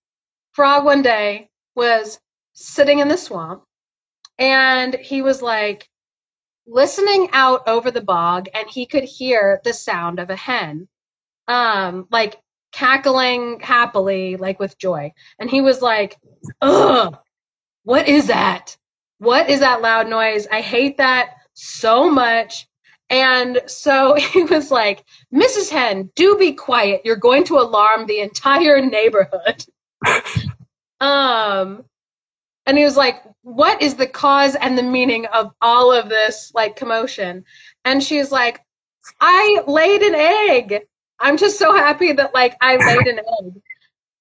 frog 0.53 0.85
one 0.85 1.03
day 1.03 1.49
was 1.75 2.21
sitting 2.55 3.01
in 3.01 3.09
the 3.09 3.17
swamp, 3.17 3.65
and 4.39 4.95
he 4.95 5.23
was 5.23 5.43
like, 5.43 5.89
listening 6.67 7.29
out 7.33 7.67
over 7.67 7.91
the 7.91 8.01
bog 8.01 8.49
and 8.55 8.69
he 8.69 8.87
could 8.87 9.05
hear 9.05 9.61
the 9.65 9.73
sound 9.73 10.19
of 10.21 10.31
a 10.31 10.37
hen 10.37 10.89
um 11.49 12.07
like 12.11 12.41
cackling 12.73 13.61
happily 13.61 14.37
like 14.37 14.59
with 14.59 14.79
joy. 14.79 15.13
And 15.39 15.51
he 15.51 15.61
was 15.61 15.83
like 15.83 16.19
ugh 16.61 17.17
what 17.85 18.09
is 18.09 18.29
that? 18.29 18.77
What 19.19 19.51
is 19.51 19.61
that 19.61 19.83
loud 19.83 20.09
noise? 20.09 20.47
I 20.51 20.61
hate 20.61 20.99
that 20.99 21.35
so 21.55 22.09
much. 22.09 22.69
And 23.11 23.61
so 23.67 24.15
he 24.33 24.45
was 24.45 24.71
like 24.71 25.05
mrs 25.33 25.71
hen 25.71 26.11
do 26.15 26.37
be 26.37 26.53
quiet. 26.53 27.03
You're 27.05 27.17
going 27.17 27.45
to 27.45 27.59
alarm 27.59 28.07
the 28.07 28.21
entire 28.21 28.81
neighborhood. 28.81 29.65
Um 31.01 31.85
and 32.65 32.79
he 32.79 32.85
was 32.85 32.97
like 32.97 33.25
what 33.43 33.83
is 33.83 33.97
the 33.97 34.07
cause 34.07 34.55
and 34.55 34.79
the 34.79 34.85
meaning 34.85 35.27
of 35.27 35.51
all 35.61 35.93
of 35.93 36.09
this 36.09 36.53
like 36.55 36.77
commotion? 36.77 37.45
And 37.85 38.03
she's 38.03 38.31
like 38.31 38.61
i 39.21 39.63
laid 39.67 40.03
an 40.03 40.15
egg 40.15 40.83
i'm 41.23 41.37
just 41.37 41.59
so 41.59 41.75
happy 41.75 42.13
that 42.13 42.35
like 42.35 42.57
i 42.61 42.77
laid 42.77 43.07
an 43.07 43.19
egg. 43.19 43.63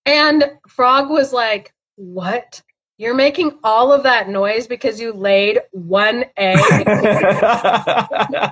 And 0.06 0.52
frog 0.68 1.10
was 1.10 1.32
like 1.34 1.74
what? 1.96 2.62
You're 2.98 3.14
making 3.14 3.60
all 3.64 3.92
of 3.92 4.04
that 4.04 4.30
noise 4.30 4.68
because 4.68 5.00
you 5.00 5.14
laid 5.14 5.60
one 5.72 6.26
egg? 6.38 6.60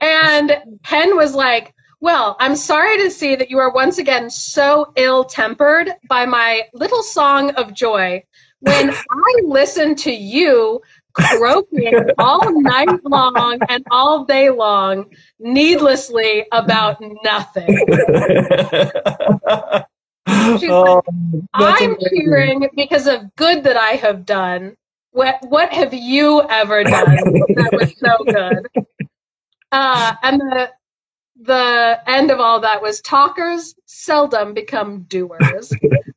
And 0.00 0.78
hen 0.82 1.16
was 1.16 1.34
like 1.34 1.74
well 2.00 2.36
i'm 2.38 2.54
sorry 2.54 2.98
to 2.98 3.10
see 3.10 3.34
that 3.36 3.48
you 3.48 3.58
are 3.58 3.72
once 3.72 3.96
again 3.96 4.28
so 4.28 4.92
ill-tempered 4.96 5.92
by 6.10 6.26
my 6.26 6.62
little 6.74 7.02
song 7.02 7.50
of 7.52 7.72
joy. 7.72 8.22
When 8.60 8.90
I 8.90 9.40
listen 9.44 9.94
to 9.96 10.12
you 10.12 10.82
croaking 11.14 12.10
all 12.18 12.60
night 12.60 13.04
long 13.04 13.58
and 13.68 13.84
all 13.90 14.24
day 14.24 14.50
long, 14.50 15.06
needlessly 15.38 16.46
about 16.52 17.00
nothing. 17.22 17.86
oh, 20.26 21.02
that's 21.58 21.82
I'm 21.82 21.94
amazing. 21.94 22.08
cheering 22.10 22.68
because 22.76 23.06
of 23.06 23.34
good 23.36 23.64
that 23.64 23.76
I 23.76 23.90
have 23.90 24.26
done. 24.26 24.76
What 25.12 25.38
what 25.48 25.72
have 25.72 25.94
you 25.94 26.42
ever 26.48 26.82
done 26.82 27.04
that 27.14 27.70
was 27.72 27.94
so 27.98 28.24
good? 28.24 28.66
Uh, 29.70 30.14
and 30.22 30.40
the 30.40 30.70
the 31.42 32.00
end 32.06 32.30
of 32.30 32.40
all 32.40 32.60
that 32.60 32.80
was 32.80 33.00
talkers 33.00 33.74
seldom 33.86 34.54
become 34.54 35.02
doers. 35.02 35.72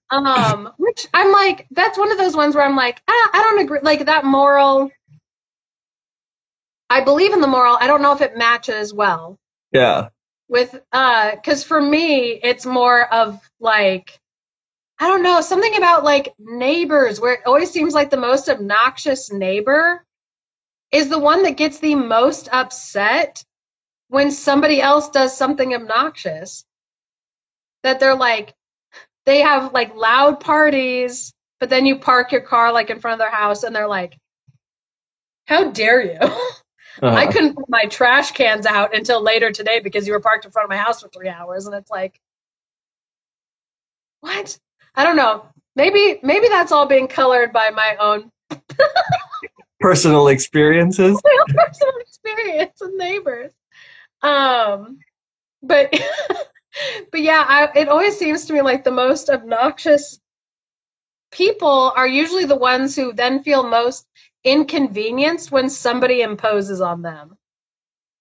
Um, 0.09 0.71
which 0.77 1.07
I'm 1.13 1.31
like, 1.31 1.67
that's 1.71 1.97
one 1.97 2.11
of 2.11 2.17
those 2.17 2.35
ones 2.35 2.55
where 2.55 2.65
I'm 2.65 2.75
like, 2.75 3.01
ah, 3.07 3.29
I 3.33 3.43
don't 3.43 3.59
agree. 3.59 3.79
Like 3.81 4.05
that 4.05 4.25
moral, 4.25 4.89
I 6.89 7.01
believe 7.01 7.33
in 7.33 7.41
the 7.41 7.47
moral. 7.47 7.77
I 7.79 7.87
don't 7.87 8.01
know 8.01 8.13
if 8.13 8.21
it 8.21 8.37
matches 8.37 8.93
well 8.93 9.37
Yeah. 9.71 10.09
with, 10.49 10.79
uh, 10.93 11.31
because 11.35 11.63
for 11.63 11.81
me, 11.81 12.39
it's 12.43 12.65
more 12.65 13.13
of 13.13 13.41
like, 13.59 14.19
I 14.99 15.07
don't 15.07 15.23
know, 15.23 15.41
something 15.41 15.75
about 15.77 16.03
like 16.05 16.33
neighbors 16.39 17.19
where 17.21 17.33
it 17.35 17.41
always 17.45 17.71
seems 17.71 17.93
like 17.93 18.09
the 18.09 18.17
most 18.17 18.49
obnoxious 18.49 19.31
neighbor 19.31 20.05
is 20.91 21.09
the 21.09 21.19
one 21.19 21.43
that 21.43 21.57
gets 21.57 21.79
the 21.79 21.95
most 21.95 22.49
upset 22.51 23.43
when 24.09 24.31
somebody 24.31 24.81
else 24.81 25.09
does 25.09 25.35
something 25.37 25.75
obnoxious. 25.75 26.65
That 27.83 27.99
they're 27.99 28.15
like, 28.15 28.53
they 29.27 29.41
have 29.41 29.73
like 29.73 29.93
loud 29.95 30.39
parties, 30.39 31.33
but 31.59 31.69
then 31.69 31.85
you 31.85 31.99
park 31.99 32.31
your 32.31 32.41
car 32.41 32.71
like 32.71 32.89
in 32.89 32.99
front 32.99 33.13
of 33.13 33.19
their 33.19 33.29
house 33.29 33.63
and 33.63 33.75
they're 33.75 33.87
like, 33.87 34.17
how 35.45 35.69
dare 35.69 36.01
you? 36.01 36.17
Uh-huh. 36.99 37.15
I 37.15 37.27
couldn't 37.27 37.53
put 37.53 37.69
my 37.69 37.85
trash 37.85 38.31
cans 38.31 38.65
out 38.65 38.95
until 38.95 39.21
later 39.21 39.51
today 39.51 39.79
because 39.79 40.07
you 40.07 40.13
were 40.13 40.19
parked 40.19 40.45
in 40.45 40.51
front 40.51 40.65
of 40.65 40.71
my 40.71 40.77
house 40.77 41.03
for 41.03 41.09
three 41.09 41.29
hours. 41.29 41.67
And 41.67 41.75
it's 41.75 41.91
like, 41.91 42.19
what? 44.21 44.57
I 44.95 45.03
don't 45.03 45.15
know. 45.15 45.45
Maybe 45.75 46.19
maybe 46.23 46.47
that's 46.47 46.71
all 46.71 46.87
being 46.87 47.07
colored 47.07 47.53
by 47.53 47.69
my 47.69 47.97
own 47.99 48.31
Personal 49.79 50.29
experiences. 50.29 51.21
my 51.23 51.37
own 51.47 51.55
personal 51.55 51.93
experience 51.99 52.79
with 52.81 52.93
neighbors. 52.95 53.51
Um, 54.23 54.97
but 55.61 55.93
but 57.11 57.21
yeah, 57.21 57.43
I, 57.47 57.79
it 57.79 57.89
always 57.89 58.17
seems 58.17 58.45
to 58.45 58.53
me 58.53 58.61
like 58.61 58.83
the 58.83 58.91
most 58.91 59.29
obnoxious 59.29 60.19
people 61.31 61.93
are 61.95 62.07
usually 62.07 62.45
the 62.45 62.55
ones 62.55 62.95
who 62.95 63.13
then 63.13 63.43
feel 63.43 63.63
most 63.63 64.07
inconvenienced 64.43 65.51
when 65.51 65.69
somebody 65.69 66.21
imposes 66.21 66.81
on 66.81 67.01
them. 67.01 67.37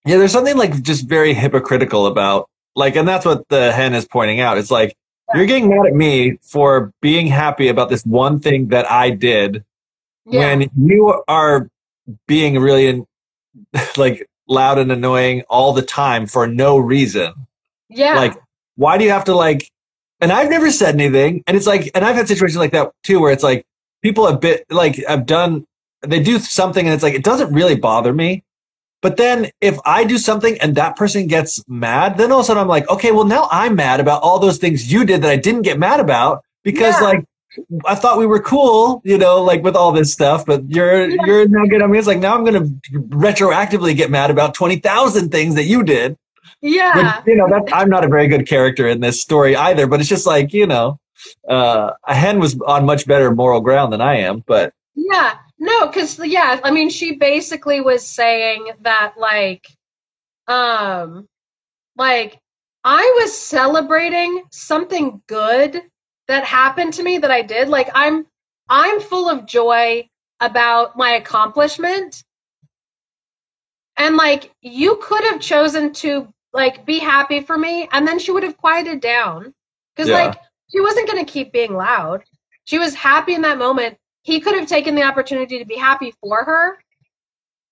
Yeah, 0.05 0.19
there's 0.19 0.33
something 0.33 0.57
like 0.57 0.83
just 0.83 1.09
very 1.09 1.35
hypocritical 1.35 2.07
about 2.07 2.49
like, 2.75 2.97
and 2.97 3.09
that's 3.09 3.25
what 3.25 3.49
the 3.49 3.73
hen 3.73 3.95
is 3.95 4.05
pointing 4.05 4.41
out. 4.41 4.59
It's 4.59 4.71
like 4.71 4.97
you're 5.35 5.47
getting 5.47 5.69
mad 5.69 5.87
at 5.87 5.95
me 5.95 6.37
for 6.43 6.93
being 7.01 7.27
happy 7.27 7.69
about 7.69 7.89
this 7.89 8.05
one 8.05 8.39
thing 8.39 8.69
that 8.69 8.91
I 8.91 9.11
did 9.11 9.65
Yeah. 10.27 10.41
when 10.41 10.71
you 10.77 11.23
are 11.27 11.69
being 12.29 12.59
really 12.59 13.05
like 13.97 14.29
loud 14.49 14.79
and 14.79 14.93
annoying 14.93 15.43
all 15.49 15.73
the 15.73 15.83
time 15.83 16.27
for 16.27 16.47
no 16.47 16.79
reason. 16.79 17.46
Yeah. 17.89 18.15
Like, 18.17 18.35
why 18.77 18.99
do 18.99 19.05
you 19.05 19.11
have 19.11 19.25
to 19.25 19.35
like? 19.35 19.71
And 20.21 20.33
I've 20.33 20.49
never 20.49 20.71
said 20.71 20.95
anything, 20.95 21.43
and 21.47 21.57
it's 21.57 21.67
like, 21.67 21.91
and 21.95 22.05
I've 22.05 22.17
had 22.17 22.27
situations 22.29 22.57
like 22.59 22.73
that 22.73 22.91
too, 23.03 23.21
where 23.21 23.33
it's 23.33 23.43
like 23.43 23.67
people 24.03 24.27
have 24.27 24.41
bit 24.41 24.65
like 24.71 25.03
I've 25.09 25.27
done, 25.27 25.67
they 26.03 26.21
do 26.23 26.39
something, 26.39 26.87
and 26.87 26.95
it's 26.95 27.03
like 27.03 27.15
it 27.15 27.25
doesn't 27.25 27.53
really 27.53 27.77
bother 27.77 28.13
me. 28.15 28.43
But 29.03 29.19
then 29.19 29.51
if 29.61 29.79
I 29.85 30.05
do 30.05 30.17
something 30.19 30.59
and 30.61 30.75
that 30.77 30.97
person 30.97 31.27
gets 31.27 31.63
mad, 31.69 32.17
then 32.17 32.33
all 32.33 32.41
of 32.41 32.45
a 32.45 32.47
sudden 32.47 32.63
I'm 32.63 32.69
like, 32.69 32.89
okay, 32.89 33.13
well 33.13 33.27
now 33.27 33.47
I'm 33.53 33.77
mad 33.77 34.01
about 34.01 34.23
all 34.23 34.39
those 34.39 34.57
things 34.59 34.91
you 34.91 35.05
did 35.05 35.23
that 35.23 35.31
I 35.31 35.37
didn't 35.37 35.63
get 35.63 35.79
mad 35.79 36.01
about 36.01 36.43
because 36.65 36.95
Yeah. 37.01 37.07
like 37.07 37.25
I 37.85 37.95
thought 37.95 38.19
we 38.19 38.27
were 38.27 38.41
cool, 38.41 39.03
you 39.05 39.19
know, 39.19 39.43
like 39.43 39.63
with 39.63 39.77
all 39.77 39.93
this 39.93 40.13
stuff, 40.13 40.45
but 40.47 40.69
you're 40.71 41.09
Yeah. 41.09 41.25
you're 41.27 41.47
now 41.47 41.67
good. 41.67 41.83
I 41.83 41.87
mean, 41.87 41.97
it's 41.97 42.07
like 42.09 42.19
now 42.19 42.35
I'm 42.35 42.45
gonna 42.45 42.65
retroactively 43.11 43.95
get 43.97 44.11
mad 44.11 44.31
about 44.31 44.55
twenty 44.55 44.77
thousand 44.77 45.31
things 45.31 45.55
that 45.55 45.65
you 45.65 45.83
did. 45.83 46.17
Yeah. 46.61 47.19
Which, 47.19 47.27
you 47.29 47.37
know, 47.37 47.49
that 47.49 47.69
I'm 47.73 47.89
not 47.89 48.05
a 48.05 48.09
very 48.09 48.29
good 48.29 48.47
character 48.47 48.89
in 48.89 49.01
this 49.01 49.21
story 49.21 49.57
either, 49.57 49.87
but 49.87 50.01
it's 50.01 50.09
just 50.09 50.27
like, 50.27 50.53
you 50.53 50.67
know, 50.67 50.99
uh, 51.49 51.93
a 52.07 52.15
hen 52.15 52.39
was 52.39 52.61
on 52.67 52.85
much 52.85 53.07
better 53.07 53.35
moral 53.35 53.61
ground 53.61 53.93
than 53.93 54.01
I 54.01 54.19
am, 54.19 54.45
but 54.47 54.73
Yeah, 54.95 55.39
no, 55.59 55.87
because 55.87 56.19
yeah, 56.19 56.61
I 56.63 56.71
mean, 56.71 56.91
she 56.91 57.17
basically 57.17 57.81
was 57.81 58.07
saying 58.07 58.71
that 58.83 59.15
like, 59.17 59.67
um, 60.49 61.27
like 61.97 62.39
I 62.85 63.19
was 63.21 63.37
celebrating 63.37 64.45
something 64.53 65.23
good 65.27 65.83
that 66.29 66.45
happened 66.45 66.93
to 66.95 67.03
me 67.03 67.19
that 67.19 67.31
I 67.31 67.43
did. 67.43 67.69
Like 67.69 67.89
I'm, 67.95 68.27
I'm 68.69 69.01
full 69.01 69.29
of 69.29 69.47
joy 69.47 70.09
about 70.41 70.97
my 70.97 71.13
accomplishment, 71.13 72.23
and 73.97 74.17
like 74.17 74.53
you 74.61 75.01
could 75.03 75.25
have 75.25 75.41
chosen 75.41 75.93
to 75.95 76.29
like 76.53 76.87
be 76.87 76.99
happy 76.99 77.41
for 77.41 77.57
me, 77.59 77.89
and 77.93 78.07
then 78.07 78.19
she 78.19 78.33
would 78.33 78.43
have 78.43 78.57
quieted 78.57 79.01
down 79.01 79.53
because 79.95 80.09
Yeah. 80.09 80.27
like 80.27 80.39
she 80.71 80.81
wasn't 80.81 81.09
going 81.09 81.25
to 81.25 81.31
keep 81.31 81.53
being 81.53 81.75
loud. 81.75 82.25
She 82.65 82.79
was 82.79 82.95
happy 82.95 83.35
in 83.35 83.43
that 83.43 83.59
moment 83.59 83.99
he 84.23 84.41
could 84.41 84.57
have 84.57 84.69
taken 84.69 84.97
the 84.97 85.05
opportunity 85.05 85.57
to 85.61 85.65
be 85.65 85.77
happy 85.77 86.13
for 86.21 86.43
her 86.43 86.79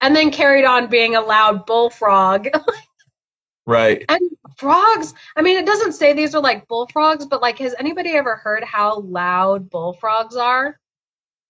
and 0.00 0.14
then 0.14 0.30
carried 0.30 0.64
on 0.64 0.86
being 0.86 1.16
a 1.16 1.20
loud 1.20 1.66
bullfrog 1.66 2.46
Right. 3.66 4.04
And 4.08 4.20
frogs, 4.58 5.14
I 5.36 5.42
mean, 5.42 5.56
it 5.56 5.64
doesn't 5.66 5.92
say 5.92 6.12
these 6.12 6.34
are 6.34 6.40
like 6.42 6.68
bullfrogs, 6.68 7.24
but 7.26 7.40
like, 7.40 7.58
has 7.58 7.74
anybody 7.78 8.10
ever 8.10 8.36
heard 8.36 8.62
how 8.62 9.00
loud 9.00 9.70
bullfrogs 9.70 10.36
are? 10.36 10.78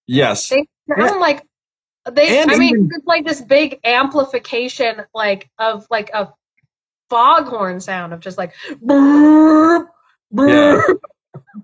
Yes. 0.06 0.48
They 0.48 0.64
sound 0.96 1.20
like 1.20 1.42
they. 2.12 2.38
And 2.40 2.50
I 2.52 2.56
mean, 2.56 2.76
even- 2.76 2.90
it's 2.94 3.06
like 3.06 3.26
this 3.26 3.40
big 3.40 3.80
amplification, 3.84 5.02
like 5.12 5.50
of 5.58 5.86
like 5.90 6.10
a 6.14 6.32
foghorn 7.10 7.80
sound 7.80 8.12
of 8.12 8.20
just 8.20 8.38
like. 8.38 8.52
Burp, 8.82 9.88
burp. 10.32 11.00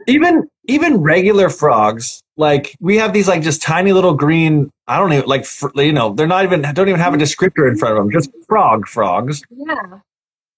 even 0.06 0.48
even 0.66 0.98
regular 0.98 1.48
frogs 1.48 2.22
like 2.36 2.76
we 2.80 2.96
have 2.96 3.12
these 3.12 3.26
like 3.28 3.42
just 3.42 3.60
tiny 3.60 3.92
little 3.92 4.14
green 4.14 4.70
i 4.86 4.96
don't 4.98 5.12
even 5.12 5.26
like 5.28 5.44
fr- 5.44 5.68
you 5.76 5.92
know 5.92 6.12
they're 6.14 6.26
not 6.26 6.44
even 6.44 6.62
don't 6.62 6.88
even 6.88 7.00
have 7.00 7.12
a 7.12 7.16
descriptor 7.16 7.68
in 7.68 7.76
front 7.76 7.96
of 7.96 8.02
them 8.02 8.10
just 8.12 8.30
frog 8.46 8.86
frogs 8.86 9.42
Yeah. 9.50 9.98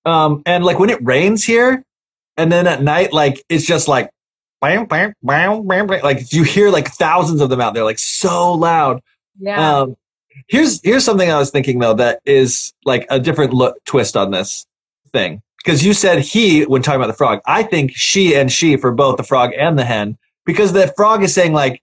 um 0.04 0.42
and 0.46 0.64
like 0.64 0.78
when 0.78 0.90
it 0.90 1.02
rains 1.02 1.44
here 1.44 1.82
and 2.36 2.52
then 2.52 2.66
at 2.66 2.82
night 2.82 3.12
like 3.12 3.42
it's 3.48 3.64
just 3.64 3.88
like 3.88 4.10
bam, 4.60 4.84
bam, 4.86 5.12
bam, 5.22 5.66
bam, 5.66 5.86
bam, 5.86 6.02
like 6.02 6.32
you 6.32 6.42
hear 6.44 6.70
like 6.70 6.88
thousands 6.88 7.40
of 7.40 7.48
them 7.50 7.60
out 7.60 7.74
there 7.74 7.84
like 7.84 7.98
so 7.98 8.52
loud 8.52 9.00
Yeah. 9.40 9.80
um 9.80 9.96
here's 10.48 10.80
here's 10.84 11.04
something 11.04 11.30
i 11.30 11.38
was 11.38 11.50
thinking 11.50 11.78
though 11.78 11.94
that 11.94 12.20
is 12.24 12.72
like 12.84 13.06
a 13.10 13.18
different 13.18 13.52
look 13.54 13.76
twist 13.86 14.16
on 14.16 14.30
this 14.30 14.66
thing. 15.12 15.42
Because 15.58 15.84
you 15.84 15.94
said 15.94 16.20
he 16.20 16.64
when 16.64 16.82
talking 16.82 17.00
about 17.00 17.06
the 17.06 17.16
frog 17.16 17.40
i 17.46 17.62
think 17.62 17.92
she 17.94 18.34
and 18.34 18.50
she 18.50 18.76
for 18.76 18.90
both 18.90 19.16
the 19.16 19.22
frog 19.22 19.52
and 19.56 19.78
the 19.78 19.84
hen 19.84 20.18
because 20.44 20.72
the 20.72 20.92
frog 20.96 21.22
is 21.22 21.32
saying 21.32 21.52
like 21.52 21.82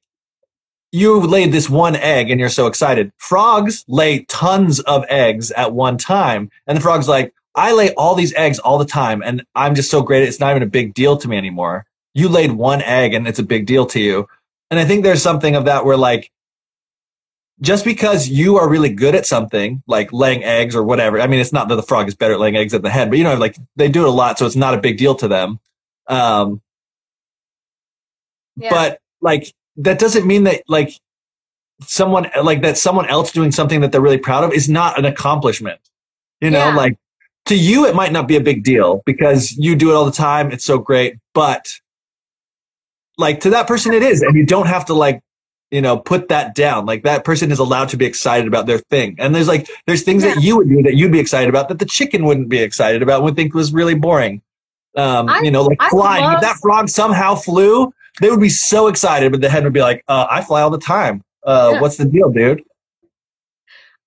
you 0.91 1.19
laid 1.19 1.51
this 1.51 1.69
one 1.69 1.95
egg 1.95 2.31
and 2.31 2.39
you're 2.39 2.49
so 2.49 2.65
excited. 2.65 3.11
Frogs 3.17 3.85
lay 3.87 4.23
tons 4.25 4.79
of 4.81 5.05
eggs 5.07 5.51
at 5.51 5.73
one 5.73 5.97
time 5.97 6.49
and 6.67 6.75
the 6.75 6.81
frog's 6.81 7.07
like 7.07 7.33
i 7.55 7.71
lay 7.71 7.93
all 7.93 8.15
these 8.15 8.33
eggs 8.35 8.59
all 8.59 8.77
the 8.77 8.85
time 8.85 9.21
and 9.23 9.43
i'm 9.55 9.75
just 9.75 9.89
so 9.89 10.01
great 10.01 10.23
it's 10.23 10.39
not 10.39 10.51
even 10.51 10.63
a 10.63 10.67
big 10.67 10.93
deal 10.93 11.17
to 11.17 11.27
me 11.27 11.37
anymore. 11.37 11.85
You 12.13 12.27
laid 12.27 12.51
one 12.53 12.81
egg 12.81 13.13
and 13.13 13.27
it's 13.27 13.39
a 13.39 13.43
big 13.43 13.65
deal 13.65 13.85
to 13.87 13.99
you. 13.99 14.27
And 14.71 14.79
i 14.79 14.85
think 14.85 15.03
there's 15.03 15.21
something 15.21 15.55
of 15.55 15.65
that 15.65 15.85
where 15.85 15.97
like 15.97 16.31
just 17.61 17.83
because 17.83 18.29
you 18.29 18.57
are 18.57 18.69
really 18.69 18.89
good 18.89 19.15
at 19.15 19.25
something 19.25 19.83
like 19.87 20.11
laying 20.13 20.43
eggs 20.43 20.75
or 20.75 20.83
whatever 20.83 21.19
i 21.19 21.27
mean 21.27 21.39
it's 21.39 21.53
not 21.53 21.67
that 21.67 21.75
the 21.75 21.83
frog 21.83 22.07
is 22.07 22.15
better 22.15 22.33
at 22.33 22.39
laying 22.39 22.55
eggs 22.55 22.71
than 22.71 22.81
the 22.81 22.89
hen 22.89 23.09
but 23.09 23.17
you 23.17 23.23
know 23.23 23.35
like 23.35 23.57
they 23.75 23.89
do 23.89 24.03
it 24.03 24.07
a 24.07 24.11
lot 24.11 24.37
so 24.37 24.45
it's 24.45 24.55
not 24.55 24.73
a 24.73 24.77
big 24.77 24.97
deal 24.97 25.15
to 25.15 25.27
them 25.27 25.59
um 26.07 26.61
yeah. 28.55 28.69
but 28.69 28.99
like 29.21 29.53
that 29.77 29.99
doesn't 29.99 30.25
mean 30.25 30.43
that 30.43 30.63
like 30.67 30.91
someone 31.81 32.29
like 32.43 32.61
that 32.61 32.77
someone 32.77 33.07
else 33.07 33.31
doing 33.31 33.51
something 33.51 33.81
that 33.81 33.91
they're 33.91 34.01
really 34.01 34.17
proud 34.17 34.43
of 34.43 34.51
is 34.53 34.67
not 34.69 34.97
an 34.97 35.05
accomplishment 35.05 35.79
you 36.41 36.49
know 36.49 36.59
Yeah. 36.69 36.75
like 36.75 36.97
to 37.45 37.55
you 37.57 37.85
it 37.85 37.95
might 37.95 38.11
not 38.11 38.27
be 38.27 38.35
a 38.35 38.41
big 38.41 38.63
deal 38.63 39.01
because 39.05 39.51
you 39.53 39.75
do 39.75 39.91
it 39.91 39.93
all 39.93 40.05
the 40.05 40.11
time 40.11 40.51
it's 40.51 40.65
so 40.65 40.77
great 40.77 41.15
but 41.33 41.73
like 43.17 43.41
to 43.41 43.49
that 43.49 43.67
person 43.67 43.93
it 43.93 44.03
is 44.03 44.21
and 44.21 44.35
you 44.35 44.45
don't 44.45 44.67
have 44.67 44.85
to 44.85 44.93
like 44.93 45.21
you 45.71 45.81
know 45.81 45.97
put 45.97 46.29
that 46.29 46.55
down. 46.55 46.85
Like 46.85 47.03
that 47.03 47.23
person 47.23 47.51
is 47.51 47.59
allowed 47.59 47.89
to 47.89 47.97
be 47.97 48.05
excited 48.05 48.47
about 48.47 48.65
their 48.65 48.79
thing. 48.79 49.15
And 49.19 49.33
there's 49.35 49.47
like 49.47 49.69
there's 49.85 50.03
things 50.03 50.23
that 50.23 50.41
you 50.41 50.57
would 50.57 50.69
do 50.69 50.81
that 50.83 50.95
you'd 50.95 51.11
be 51.11 51.19
excited 51.19 51.49
about 51.49 51.69
that 51.69 51.79
the 51.79 51.85
chicken 51.85 52.25
wouldn't 52.25 52.49
be 52.49 52.59
excited 52.59 53.01
about 53.01 53.23
would 53.23 53.35
think 53.35 53.53
was 53.53 53.71
really 53.73 53.95
boring. 53.95 54.41
Um 54.95 55.29
I- 55.29 55.41
you 55.41 55.51
know 55.51 55.63
like 55.63 55.77
I 55.81 55.89
flying. 55.89 56.23
Love- 56.23 56.35
if 56.35 56.41
that 56.41 56.57
frog 56.57 56.89
somehow 56.89 57.35
flew 57.35 57.93
they 58.21 58.29
would 58.29 58.41
be 58.41 58.49
so 58.49 58.87
excited 58.87 59.31
but 59.31 59.39
the 59.41 59.49
head 59.49 59.63
would 59.63 59.71
be 59.73 59.81
like 59.81 60.03
uh, 60.07 60.25
i 60.29 60.41
fly 60.41 60.61
all 60.61 60.69
the 60.71 60.77
time. 60.79 61.23
Uh 61.45 61.71
Yeah. 61.73 61.81
what's 61.81 61.97
the 61.97 62.05
deal 62.05 62.29
dude? 62.31 62.63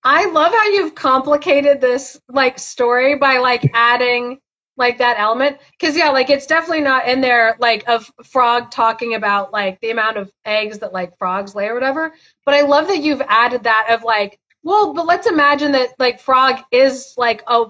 I 0.03 0.25
love 0.25 0.51
how 0.51 0.65
you've 0.69 0.95
complicated 0.95 1.79
this 1.79 2.19
like 2.27 2.59
story 2.59 3.15
by 3.15 3.37
like 3.37 3.71
adding 3.73 4.39
like 4.77 4.97
that 4.97 5.19
element. 5.19 5.57
Because 5.71 5.97
yeah 5.97 6.09
like 6.09 6.29
it's 6.29 6.45
definitely 6.45 6.81
not 6.81 7.07
in 7.07 7.21
there 7.21 7.55
like 7.59 7.87
of 7.87 8.09
frog 8.23 8.71
talking 8.71 9.15
about 9.15 9.51
like 9.53 9.79
the 9.81 9.91
amount 9.91 10.17
of 10.17 10.31
eggs 10.45 10.79
that 10.79 10.93
like 10.93 11.17
frogs 11.17 11.55
lay 11.55 11.67
or 11.67 11.73
whatever. 11.73 12.13
But 12.45 12.55
i 12.55 12.61
love 12.61 12.87
that 12.87 13.01
you've 13.01 13.21
added 13.27 13.63
that 13.63 13.87
of 13.89 14.03
like 14.03 14.39
well 14.63 14.93
but 14.93 15.05
let's 15.05 15.27
imagine 15.27 15.71
that 15.73 15.89
like 15.99 16.19
frog 16.19 16.59
is 16.71 17.13
like 17.17 17.43
a, 17.47 17.65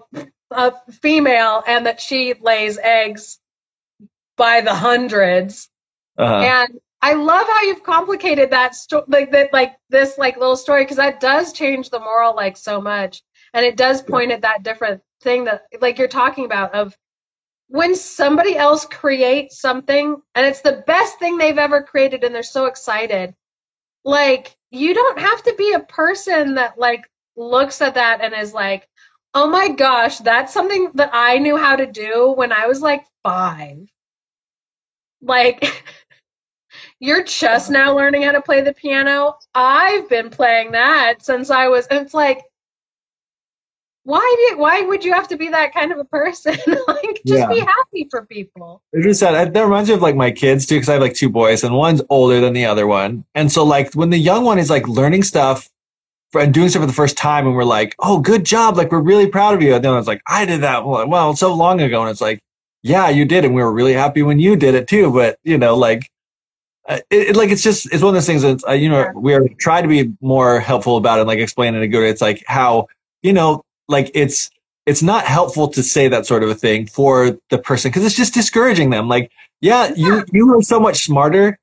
a 0.51 0.73
female 0.91 1.63
and 1.67 1.85
that 1.85 1.99
she 2.01 2.35
lays 2.41 2.77
eggs 2.77 3.39
by 4.37 4.61
the 4.61 4.73
hundreds. 4.73 5.69
Uh 6.17 6.41
and 6.43 6.79
I 7.01 7.15
love 7.15 7.45
how 7.45 7.63
you've 7.63 7.83
complicated 7.83 8.51
that 8.51 8.75
sto- 8.75 9.03
like 9.09 9.31
that 9.31 9.51
like 9.51 9.75
this 9.89 10.17
like 10.17 10.37
little 10.37 10.55
story 10.55 10.83
because 10.83 10.97
that 10.97 11.19
does 11.19 11.51
change 11.51 11.89
the 11.89 11.99
moral 11.99 12.33
like 12.33 12.55
so 12.55 12.79
much. 12.79 13.21
And 13.53 13.65
it 13.65 13.75
does 13.75 14.01
point 14.01 14.31
at 14.31 14.41
that 14.41 14.63
different 14.63 15.01
thing 15.23 15.45
that 15.45 15.63
like 15.81 15.97
you're 15.97 16.07
talking 16.07 16.45
about 16.45 16.73
of 16.73 16.95
when 17.67 17.95
somebody 17.95 18.55
else 18.57 18.85
creates 18.85 19.59
something 19.59 20.21
and 20.35 20.45
it's 20.45 20.61
the 20.61 20.83
best 20.85 21.17
thing 21.19 21.37
they've 21.37 21.57
ever 21.57 21.81
created 21.81 22.23
and 22.23 22.35
they're 22.35 22.43
so 22.43 22.65
excited 22.65 23.33
like 24.05 24.55
you 24.71 24.93
don't 24.93 25.19
have 25.19 25.41
to 25.43 25.55
be 25.57 25.73
a 25.73 25.79
person 25.79 26.55
that 26.55 26.77
like 26.77 27.09
looks 27.35 27.81
at 27.81 27.95
that 27.95 28.21
and 28.21 28.33
is 28.33 28.53
like 28.53 28.87
oh 29.33 29.47
my 29.47 29.69
gosh 29.69 30.19
that's 30.19 30.53
something 30.53 30.91
that 30.93 31.09
i 31.13 31.39
knew 31.39 31.57
how 31.57 31.75
to 31.75 31.87
do 31.87 32.33
when 32.35 32.51
i 32.51 32.67
was 32.67 32.81
like 32.81 33.05
5 33.23 33.87
like 35.21 35.83
you're 36.99 37.23
just 37.23 37.69
now 37.69 37.95
learning 37.95 38.23
how 38.23 38.31
to 38.31 38.41
play 38.41 38.61
the 38.61 38.73
piano. 38.73 39.35
I've 39.53 40.07
been 40.09 40.29
playing 40.29 40.71
that 40.71 41.15
since 41.19 41.49
I 41.49 41.67
was. 41.67 41.85
And 41.87 41.99
it's 41.99 42.13
like, 42.13 42.43
why 44.05 44.35
do 44.37 44.41
you, 44.53 44.57
why 44.59 44.81
would 44.81 45.03
you 45.05 45.13
have 45.13 45.27
to 45.29 45.37
be 45.37 45.47
that 45.49 45.73
kind 45.73 45.91
of 45.91 45.97
a 45.97 46.03
person? 46.05 46.53
like, 46.87 47.21
just 47.25 47.39
Yeah. 47.39 47.47
be 47.47 47.59
happy 47.59 48.07
for 48.11 48.25
people. 48.25 48.81
It's 48.91 49.05
just 49.05 49.19
sad. 49.21 49.53
That 49.53 49.61
reminds 49.63 49.89
me 49.89 49.95
of 49.95 50.01
like 50.01 50.15
my 50.15 50.31
kids 50.31 50.65
too, 50.65 50.75
because 50.75 50.89
I 50.89 50.93
have 50.93 51.01
like 51.01 51.13
two 51.15 51.29
boys, 51.29 51.63
and 51.63 51.73
one's 51.75 52.01
older 52.09 52.39
than 52.41 52.53
the 52.53 52.65
other 52.65 52.85
one. 52.87 53.23
And 53.35 53.51
so 53.51 53.63
like 53.63 53.93
when 53.93 54.09
the 54.09 54.17
young 54.17 54.43
one 54.43 54.59
is 54.59 54.69
like 54.69 54.87
learning 54.87 55.23
stuff 55.23 55.69
for, 56.31 56.41
and 56.41 56.53
doing 56.53 56.67
stuff 56.69 56.81
for 56.81 56.87
the 56.87 56.93
first 56.93 57.17
time, 57.17 57.45
and 57.47 57.55
we're 57.55 57.63
like, 57.63 57.95
"Oh, 57.99 58.19
good 58.19 58.43
job! 58.45 58.75
Like 58.77 58.91
we're 58.91 58.99
really 59.01 59.27
proud 59.27 59.53
of 59.55 59.61
you." 59.61 59.73
And 59.75 59.83
then 59.85 59.95
it's 59.97 60.07
like, 60.07 60.21
"I 60.27 60.45
did 60.45 60.61
that 60.61 60.85
well, 60.85 61.07
well 61.07 61.35
so 61.35 61.53
long 61.53 61.79
ago," 61.79 62.01
and 62.01 62.09
it's 62.11 62.21
like, 62.21 62.39
"Yeah, 62.81 63.07
you 63.09 63.23
did, 63.25 63.45
and 63.45 63.53
we 63.55 63.61
were 63.63 63.71
really 63.71 63.93
happy 63.93 64.21
when 64.23 64.39
you 64.39 64.55
did 64.55 64.75
it 64.75 64.87
too." 64.87 65.11
But 65.11 65.37
you 65.43 65.57
know, 65.57 65.75
like. 65.75 66.09
uh, 66.89 66.99
It, 67.09 67.29
it- 67.29 67.35
like 67.37 67.49
it's 67.51 67.63
just 67.63 67.85
it's 67.93 68.01
one 68.03 68.09
of 68.09 68.15
those 68.15 68.25
things 68.25 68.41
that 68.41 68.61
uh, 68.67 68.73
you 68.73 68.89
know 68.89 69.11
we 69.15 69.33
are 69.33 69.47
trying 69.59 69.83
to 69.83 69.89
be 69.89 70.11
more 70.21 70.59
helpful 70.59 70.97
about 70.97 71.19
it, 71.19 71.21
and 71.21 71.27
like 71.29 71.39
explain 71.39 71.75
it 71.75 71.83
a 71.83 71.87
good. 71.87 72.03
It's 72.03 72.21
like 72.21 72.43
how 72.47 72.87
you 73.21 73.31
know 73.33 73.63
like 73.87 74.11
it's 74.13 74.49
it's 74.85 75.01
not 75.01 75.25
helpful 75.25 75.67
to 75.69 75.81
say 75.83 76.07
that 76.09 76.25
sort 76.25 76.43
of 76.43 76.49
a 76.49 76.55
thing 76.55 76.85
for 76.87 77.37
the 77.49 77.57
person 77.57 77.89
because 77.89 78.05
it's 78.05 78.15
just 78.15 78.33
discouraging 78.33 78.89
them. 78.89 79.07
Like, 79.07 79.31
yeah, 79.61 79.91
you 79.95 80.25
you 80.31 80.53
are 80.57 80.61
so 80.61 80.79
much 80.79 81.05
smarter 81.05 81.57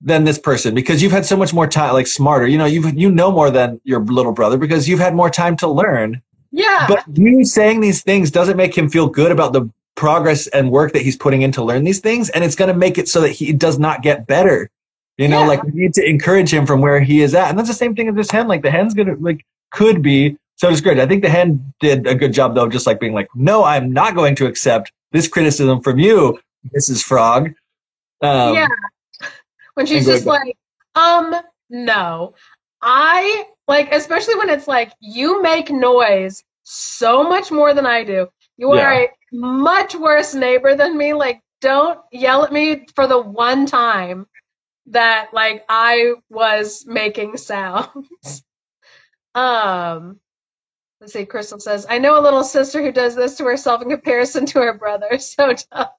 than 0.00 0.24
this 0.24 0.38
person 0.38 0.74
because 0.74 1.02
you've 1.02 1.12
had 1.12 1.24
so 1.24 1.36
much 1.36 1.54
more 1.54 1.66
time, 1.66 1.92
like 1.92 2.06
smarter. 2.06 2.46
You 2.46 2.58
know, 2.58 2.64
you 2.66 2.88
you 2.90 3.10
know 3.10 3.30
more 3.30 3.50
than 3.50 3.80
your 3.84 4.00
little 4.00 4.32
brother 4.32 4.58
because 4.58 4.88
you've 4.88 5.00
had 5.00 5.14
more 5.14 5.30
time 5.30 5.56
to 5.58 5.68
learn. 5.68 6.20
Yeah. 6.50 6.86
But 6.88 7.04
you 7.16 7.44
saying 7.44 7.80
these 7.80 8.02
things 8.02 8.30
doesn't 8.30 8.56
make 8.56 8.76
him 8.76 8.88
feel 8.88 9.08
good 9.08 9.32
about 9.32 9.52
the 9.52 9.68
progress 9.96 10.46
and 10.48 10.70
work 10.70 10.92
that 10.92 11.02
he's 11.02 11.16
putting 11.16 11.42
in 11.42 11.52
to 11.52 11.62
learn 11.64 11.84
these 11.84 12.00
things, 12.00 12.28
and 12.30 12.44
it's 12.44 12.54
going 12.56 12.68
to 12.72 12.76
make 12.78 12.98
it 12.98 13.08
so 13.08 13.20
that 13.20 13.30
he 13.30 13.52
does 13.52 13.78
not 13.78 14.02
get 14.02 14.26
better. 14.26 14.68
You 15.16 15.28
know, 15.28 15.40
Yeah. 15.42 15.46
like 15.48 15.62
we 15.62 15.70
need 15.72 15.94
to 15.94 16.04
encourage 16.08 16.52
him 16.52 16.66
from 16.66 16.80
where 16.80 17.00
he 17.00 17.20
is 17.22 17.34
at, 17.34 17.48
and 17.48 17.58
that's 17.58 17.68
the 17.68 17.74
same 17.74 17.94
thing 17.94 18.08
as 18.08 18.14
this 18.16 18.30
hen. 18.30 18.48
Like 18.48 18.62
the 18.62 18.70
hen's 18.70 18.94
gonna 18.94 19.14
like 19.20 19.44
could 19.70 20.02
be 20.02 20.36
so 20.56 20.68
it's 20.68 20.80
great. 20.80 20.98
I 20.98 21.06
think 21.06 21.22
the 21.22 21.28
hen 21.28 21.72
did 21.80 22.06
a 22.06 22.14
good 22.14 22.32
job 22.32 22.54
though, 22.54 22.68
just 22.68 22.86
like 22.86 23.00
being 23.00 23.12
like, 23.14 23.28
no, 23.34 23.64
I'm 23.64 23.90
not 23.92 24.14
going 24.14 24.34
to 24.36 24.46
accept 24.46 24.92
this 25.12 25.28
criticism 25.28 25.80
from 25.80 25.98
you, 25.98 26.38
Mrs. 26.76 27.02
Frog. 27.02 27.52
Um, 28.20 28.54
yeah. 28.54 28.68
When 29.74 29.86
she's 29.86 30.06
just 30.06 30.26
like, 30.26 30.56
um, 30.94 31.34
no. 31.70 32.34
I 32.82 33.46
like, 33.66 33.92
especially 33.92 34.36
when 34.36 34.50
it's 34.50 34.68
like, 34.68 34.92
you 35.00 35.42
make 35.42 35.70
noise 35.70 36.44
so 36.62 37.22
much 37.22 37.50
more 37.50 37.74
than 37.74 37.86
I 37.86 38.04
do. 38.04 38.28
You 38.56 38.70
are 38.72 38.76
Yeah. 38.76 39.00
a 39.02 39.08
much 39.32 39.94
worse 39.94 40.34
neighbor 40.34 40.76
than 40.76 40.96
me. 40.96 41.12
Like, 41.14 41.40
don't 41.60 41.98
yell 42.12 42.44
at 42.44 42.52
me 42.52 42.86
for 42.94 43.06
the 43.06 43.20
one 43.20 43.66
time 43.66 44.26
that 44.86 45.28
like 45.32 45.64
I 45.68 46.12
was 46.28 46.84
making 46.86 47.36
sounds. 47.38 48.44
um 49.34 50.20
let's 51.04 51.12
see, 51.12 51.26
Crystal 51.26 51.60
says, 51.60 51.84
I 51.90 51.98
know 51.98 52.18
a 52.18 52.22
little 52.22 52.42
sister 52.42 52.80
who 52.82 52.90
does 52.90 53.14
this 53.14 53.36
to 53.36 53.44
herself 53.44 53.82
in 53.82 53.90
comparison 53.90 54.46
to 54.46 54.60
her 54.60 54.72
brother. 54.72 55.10
So 55.18 55.52
tough. 55.52 55.90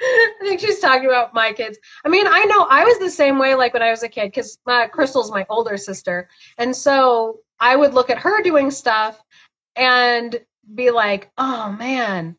I 0.00 0.32
think 0.40 0.58
she's 0.58 0.80
talking 0.80 1.06
about 1.06 1.32
my 1.32 1.52
kids. 1.52 1.78
I 2.04 2.08
mean, 2.08 2.26
I 2.26 2.44
know 2.46 2.66
I 2.68 2.84
was 2.84 2.98
the 2.98 3.10
same 3.10 3.38
way 3.38 3.54
like 3.54 3.72
when 3.72 3.84
I 3.84 3.90
was 3.90 4.02
a 4.02 4.08
kid 4.08 4.32
because 4.32 4.58
Crystal's 4.90 5.30
my 5.30 5.46
older 5.48 5.76
sister. 5.76 6.28
And 6.58 6.74
so 6.74 7.38
I 7.60 7.76
would 7.76 7.94
look 7.94 8.10
at 8.10 8.18
her 8.18 8.42
doing 8.42 8.72
stuff 8.72 9.22
and 9.76 10.40
be 10.74 10.90
like, 10.90 11.30
oh 11.38 11.70
man, 11.70 12.36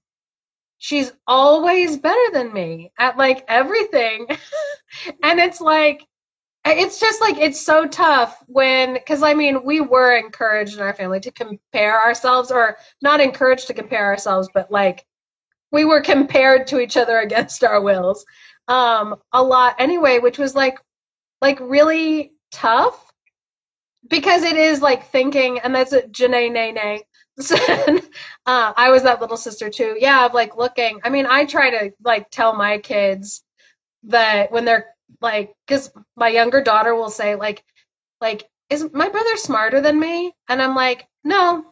she's 0.79 1.13
always 1.25 1.97
better 1.97 2.31
than 2.33 2.51
me 2.51 2.91
at 2.99 3.17
like 3.17 3.45
everything. 3.47 4.27
and 5.23 5.39
it's 5.39 5.61
like, 5.61 6.05
it's 6.65 6.99
just 6.99 7.21
like, 7.21 7.37
it's 7.37 7.59
so 7.61 7.87
tough 7.87 8.43
when, 8.47 8.93
because 8.93 9.23
I 9.23 9.33
mean, 9.33 9.63
we 9.65 9.81
were 9.81 10.15
encouraged 10.15 10.75
in 10.75 10.81
our 10.81 10.93
family 10.93 11.19
to 11.21 11.31
compare 11.31 12.01
ourselves, 12.01 12.51
or 12.51 12.77
not 13.01 13.19
encouraged 13.21 13.67
to 13.67 13.73
compare 13.73 14.05
ourselves, 14.05 14.49
but 14.53 14.71
like, 14.71 15.05
we 15.71 15.85
were 15.85 16.01
compared 16.01 16.67
to 16.67 16.79
each 16.79 16.95
other 16.97 17.19
against 17.21 17.63
our 17.63 17.81
wills 17.81 18.25
um 18.69 19.15
a 19.33 19.43
lot 19.43 19.75
anyway 19.77 20.19
which 20.19 20.37
was 20.37 20.55
like 20.55 20.79
like 21.41 21.59
really 21.59 22.31
tough 22.51 23.11
because 24.09 24.43
it 24.43 24.55
is 24.55 24.81
like 24.81 25.07
thinking 25.07 25.59
and 25.59 25.75
that's 25.75 25.93
a 25.93 26.03
Janae 26.03 26.51
Nene 26.51 27.01
said 27.39 28.01
uh, 28.45 28.73
I 28.77 28.89
was 28.89 29.03
that 29.03 29.21
little 29.21 29.37
sister 29.37 29.69
too 29.69 29.97
yeah 29.99 30.25
of 30.25 30.33
like 30.33 30.55
looking. 30.55 30.99
I 31.03 31.09
mean 31.09 31.25
I 31.25 31.45
try 31.45 31.69
to 31.71 31.91
like 32.03 32.29
tell 32.29 32.55
my 32.55 32.77
kids 32.77 33.43
that 34.03 34.51
when 34.51 34.65
they're 34.65 34.92
like 35.21 35.53
because 35.67 35.91
my 36.15 36.29
younger 36.29 36.61
daughter 36.61 36.95
will 36.95 37.09
say 37.09 37.35
like 37.35 37.63
like 38.21 38.49
is 38.69 38.89
my 38.93 39.09
brother 39.09 39.37
smarter 39.37 39.81
than 39.81 39.99
me? 39.99 40.33
And 40.49 40.61
I'm 40.61 40.75
like 40.75 41.07
no. 41.23 41.65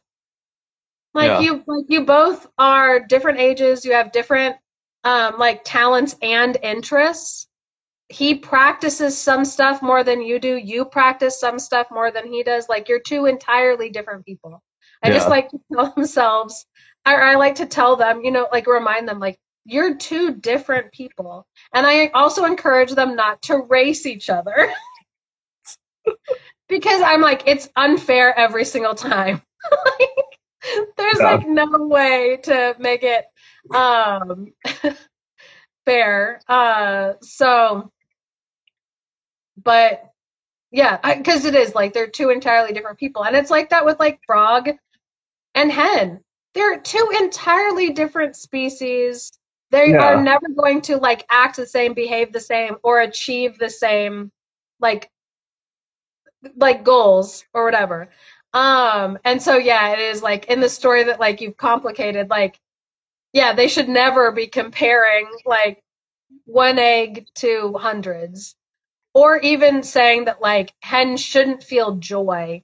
Like 1.14 1.32
Yeah. 1.32 1.42
you 1.42 1.64
like 1.68 1.86
you 1.90 2.06
both 2.06 2.48
are 2.58 3.00
different 3.00 3.40
ages 3.40 3.86
you 3.86 3.94
have 3.94 4.12
different 4.12 4.56
um 5.04 5.38
like 5.38 5.64
talents 5.64 6.16
and 6.22 6.58
interests. 6.64 7.48
He 8.10 8.36
practices 8.36 9.18
some 9.18 9.46
stuff 9.46 9.82
more 9.82 10.04
than 10.04 10.22
you 10.22 10.40
do 10.40 10.56
you 10.58 10.86
practice 10.86 11.40
some 11.40 11.60
stuff 11.60 11.88
more 11.92 12.12
than 12.12 12.28
he 12.32 12.44
does 12.44 12.70
like 12.70 12.88
you're 12.90 13.00
two 13.02 13.26
entirely 13.26 13.90
different 13.90 14.26
people. 14.26 14.62
I 15.04 15.10
just 15.12 15.30
like 15.30 15.50
to 15.50 15.60
tell 15.74 15.92
themselves 15.96 16.66
or 17.08 17.22
i 17.22 17.36
like 17.36 17.56
to 17.56 17.66
tell 17.66 17.96
them 17.96 18.24
you 18.24 18.32
know 18.32 18.48
like 18.52 18.68
remind 18.68 19.08
them 19.08 19.20
like 19.20 19.38
you're 19.66 19.96
two 19.96 20.36
different 20.36 20.92
people 20.92 21.48
and 21.74 21.86
i 21.88 22.08
also 22.08 22.46
encourage 22.46 22.92
them 22.92 23.16
not 23.16 23.42
to 23.44 23.58
race 23.70 24.06
each 24.06 24.30
other. 24.30 24.72
Because 26.70 27.02
i'm 27.02 27.22
like 27.22 27.44
it's 27.48 27.70
unfair 27.76 28.38
every 28.38 28.66
single 28.66 28.96
time. 28.96 29.42
Like, 30.00 30.90
there's 30.98 31.20
Yeah. 31.20 31.36
like 31.38 31.48
no 31.48 31.68
way 31.88 32.38
to 32.44 32.76
make 32.80 33.04
it 33.04 33.26
um 33.76 34.54
fair. 35.86 36.40
Uh 36.48 37.14
so 37.22 37.92
but 39.64 40.12
yeah 40.72 40.98
because 41.18 41.46
it 41.46 41.56
is 41.56 41.76
like 41.76 41.94
they're 41.94 42.08
two 42.08 42.30
entirely 42.30 42.74
different 42.74 43.00
people. 43.00 43.26
And 43.26 43.36
it's 43.36 43.52
like 43.52 43.70
that 43.70 43.86
with 43.86 44.00
like 44.00 44.20
frog 44.26 44.70
and 45.56 45.72
hen. 45.72 46.22
They're 46.54 46.80
two 46.80 47.10
entirely 47.20 47.92
different 47.92 48.36
species 48.36 49.32
they 49.72 49.94
Yeah. 49.94 50.00
are 50.00 50.16
never 50.16 50.48
going 50.50 50.82
to 50.84 50.98
like 50.98 51.26
act 51.32 51.58
the 51.58 51.68
same 51.68 51.94
behave 51.94 52.34
the 52.34 52.40
same 52.42 52.78
or 52.84 53.02
achieve 53.02 53.58
the 53.60 53.70
same 53.70 54.32
like 54.82 55.10
like 56.58 56.84
goals 56.84 57.46
or 57.54 57.66
whatever. 57.66 58.10
Um 58.54 59.20
and 59.26 59.42
so 59.42 59.58
yeah 59.58 59.94
it 59.94 60.00
is 60.00 60.22
like 60.24 60.46
in 60.48 60.60
the 60.60 60.70
story 60.70 61.04
that 61.06 61.20
like 61.20 61.42
you've 61.42 61.58
complicated 61.58 62.30
like 62.30 62.60
yeah 63.34 63.54
they 63.54 63.68
should 63.70 63.90
never 63.90 64.32
be 64.32 64.48
comparing 64.48 65.28
like 65.46 65.82
one 66.46 66.80
egg 66.80 67.28
to 67.36 67.74
hundreds. 67.80 68.56
Or 69.16 69.40
even 69.40 69.84
saying 69.84 70.26
that 70.26 70.42
like 70.42 70.74
hen 70.82 71.18
shouldn't 71.18 71.64
feel 71.64 71.96
joy 71.98 72.64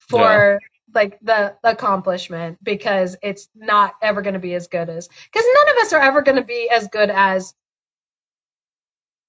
for 0.00 0.60
like 0.94 1.18
the 1.20 1.56
accomplishment 1.64 2.58
because 2.62 3.16
it's 3.22 3.48
not 3.54 3.94
ever 4.02 4.22
going 4.22 4.34
to 4.34 4.40
be 4.40 4.54
as 4.54 4.66
good 4.66 4.88
as 4.88 5.08
because 5.08 5.44
none 5.54 5.76
of 5.76 5.82
us 5.82 5.92
are 5.92 6.00
ever 6.00 6.22
going 6.22 6.36
to 6.36 6.44
be 6.44 6.68
as 6.70 6.88
good 6.88 7.10
as 7.10 7.54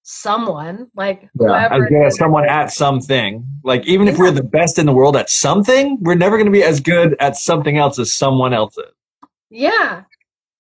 someone 0.04 0.90
like 0.96 1.30
Yeah, 1.40 1.68
as 1.72 1.82
good 1.90 2.06
as 2.06 2.18
someone 2.18 2.48
at 2.48 2.72
something. 2.72 3.46
Like 3.64 3.86
even 3.88 4.08
if 4.08 4.18
we're 4.18 4.32
the 4.32 4.44
best 4.44 4.78
in 4.78 4.86
the 4.86 4.94
world 4.94 5.18
at 5.18 5.30
something, 5.30 5.98
we're 6.02 6.16
never 6.16 6.38
going 6.38 6.46
to 6.46 6.52
be 6.52 6.64
as 6.64 6.80
good 6.80 7.16
at 7.20 7.36
something 7.36 7.78
else 7.78 7.98
as 7.98 8.14
someone 8.14 8.54
else 8.54 8.78
is. 8.78 8.94
Yeah. 9.50 10.04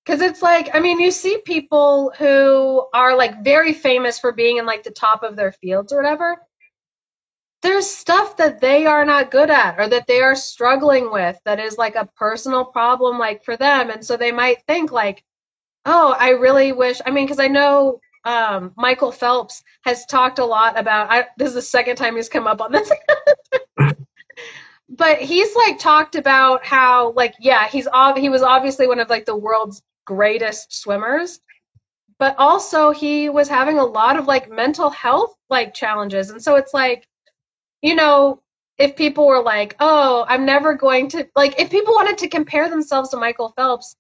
Cuz 0.06 0.22
it's 0.22 0.41
like 0.41 0.70
I 0.74 0.80
mean 0.80 0.99
you 0.99 1.12
see 1.12 1.41
people 1.45 2.12
who 2.18 2.88
are 2.93 3.16
like 3.16 3.43
very 3.43 3.74
famous 3.74 4.20
for 4.20 4.32
being 4.32 4.58
in 4.58 4.66
like 4.66 4.84
the 4.84 4.91
top 4.91 5.24
of 5.24 5.36
their 5.36 5.51
fields 5.51 5.93
or 5.93 5.97
whatever. 5.97 6.41
There's 7.66 7.89
stuff 7.89 8.38
that 8.38 8.61
they 8.61 8.86
are 8.86 9.03
not 9.03 9.32
good 9.32 9.49
at 9.49 9.80
or 9.80 9.89
that 9.89 10.05
they 10.05 10.22
are 10.22 10.36
struggling 10.36 11.11
with 11.11 11.39
that 11.45 11.59
is 11.59 11.80
like 11.80 11.95
a 11.95 12.07
personal 12.16 12.63
problem 12.63 13.18
like 13.18 13.43
for 13.43 13.57
them. 13.57 13.89
And 13.89 14.05
so 14.05 14.16
they 14.16 14.32
might 14.32 14.61
think 14.68 14.91
like 14.91 15.24
oh, 15.88 16.16
I 16.20 16.30
really 16.30 16.74
wish 16.74 17.01
I 17.07 17.09
mean 17.09 17.28
cuz 17.28 17.39
I 17.39 17.47
know 17.47 17.99
um, 18.24 18.72
Michael 18.78 19.11
Phelps 19.11 19.63
has 19.84 20.05
talked 20.05 20.38
a 20.38 20.45
lot 20.45 20.78
about 20.78 21.11
I, 21.11 21.26
this 21.38 21.49
is 21.49 21.55
the 21.55 21.61
second 21.63 21.95
time 21.95 22.16
he's 22.16 22.30
come 22.30 22.45
up 22.45 22.61
on 22.61 22.72
this. 22.72 22.91
But 24.88 25.18
he's 25.18 25.55
like 25.55 25.80
talked 25.80 26.16
about 26.16 26.63
how 26.63 27.13
like 27.13 27.34
yeah 27.39 27.68
he's 27.68 27.88
ob- 27.88 28.20
he 28.20 28.30
was 28.30 28.43
obviously 28.43 28.88
one 28.88 28.99
of 28.99 29.09
like 29.09 29.26
the 29.26 29.36
world's 29.36 29.82
greatest 30.05 30.72
swimmers 30.72 31.39
but 32.20 32.36
also 32.38 32.91
he 32.91 33.28
was 33.30 33.49
having 33.49 33.80
a 33.80 33.84
lot 33.84 34.18
of 34.18 34.28
like 34.28 34.49
mental 34.51 34.91
health 34.91 35.36
like 35.49 35.74
challenges. 35.74 36.30
And 36.30 36.41
so 36.41 36.55
it's 36.55 36.74
like 36.74 37.07
you 37.86 37.94
know 37.94 38.42
if 38.78 38.96
people 38.96 39.28
were 39.28 39.42
like 39.42 39.76
oh 39.80 40.26
i'm 40.28 40.46
never 40.46 40.74
going 40.74 41.08
to 41.08 41.28
like 41.36 41.60
if 41.60 41.70
people 41.70 41.94
wanted 41.94 42.18
to 42.18 42.28
compare 42.28 42.70
themselves 42.70 43.10
to 43.10 43.18
michael 43.18 43.54
phelps 43.56 43.96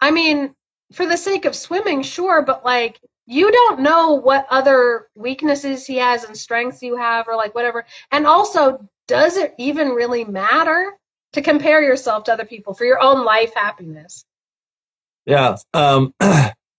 i 0.00 0.10
mean 0.10 0.54
for 0.92 1.06
the 1.06 1.16
sake 1.16 1.44
of 1.44 1.54
swimming 1.54 2.02
sure 2.02 2.42
but 2.42 2.64
like 2.64 3.00
you 3.26 3.50
don't 3.50 3.80
know 3.80 4.12
what 4.12 4.46
other 4.50 5.08
weaknesses 5.16 5.84
he 5.84 5.96
has 5.96 6.22
and 6.22 6.36
strengths 6.36 6.82
you 6.82 6.96
have 6.96 7.26
or 7.26 7.34
like 7.34 7.54
whatever 7.54 7.84
and 8.12 8.26
also 8.26 8.78
does 9.08 9.36
it 9.36 9.54
even 9.58 9.88
really 9.88 10.24
matter 10.24 10.92
to 11.32 11.42
compare 11.42 11.82
yourself 11.82 12.22
to 12.22 12.32
other 12.32 12.44
people 12.44 12.72
for 12.74 12.84
your 12.84 13.02
own 13.02 13.24
life 13.24 13.52
happiness 13.54 14.24
Yeah. 15.26 15.56
Um, 15.74 16.14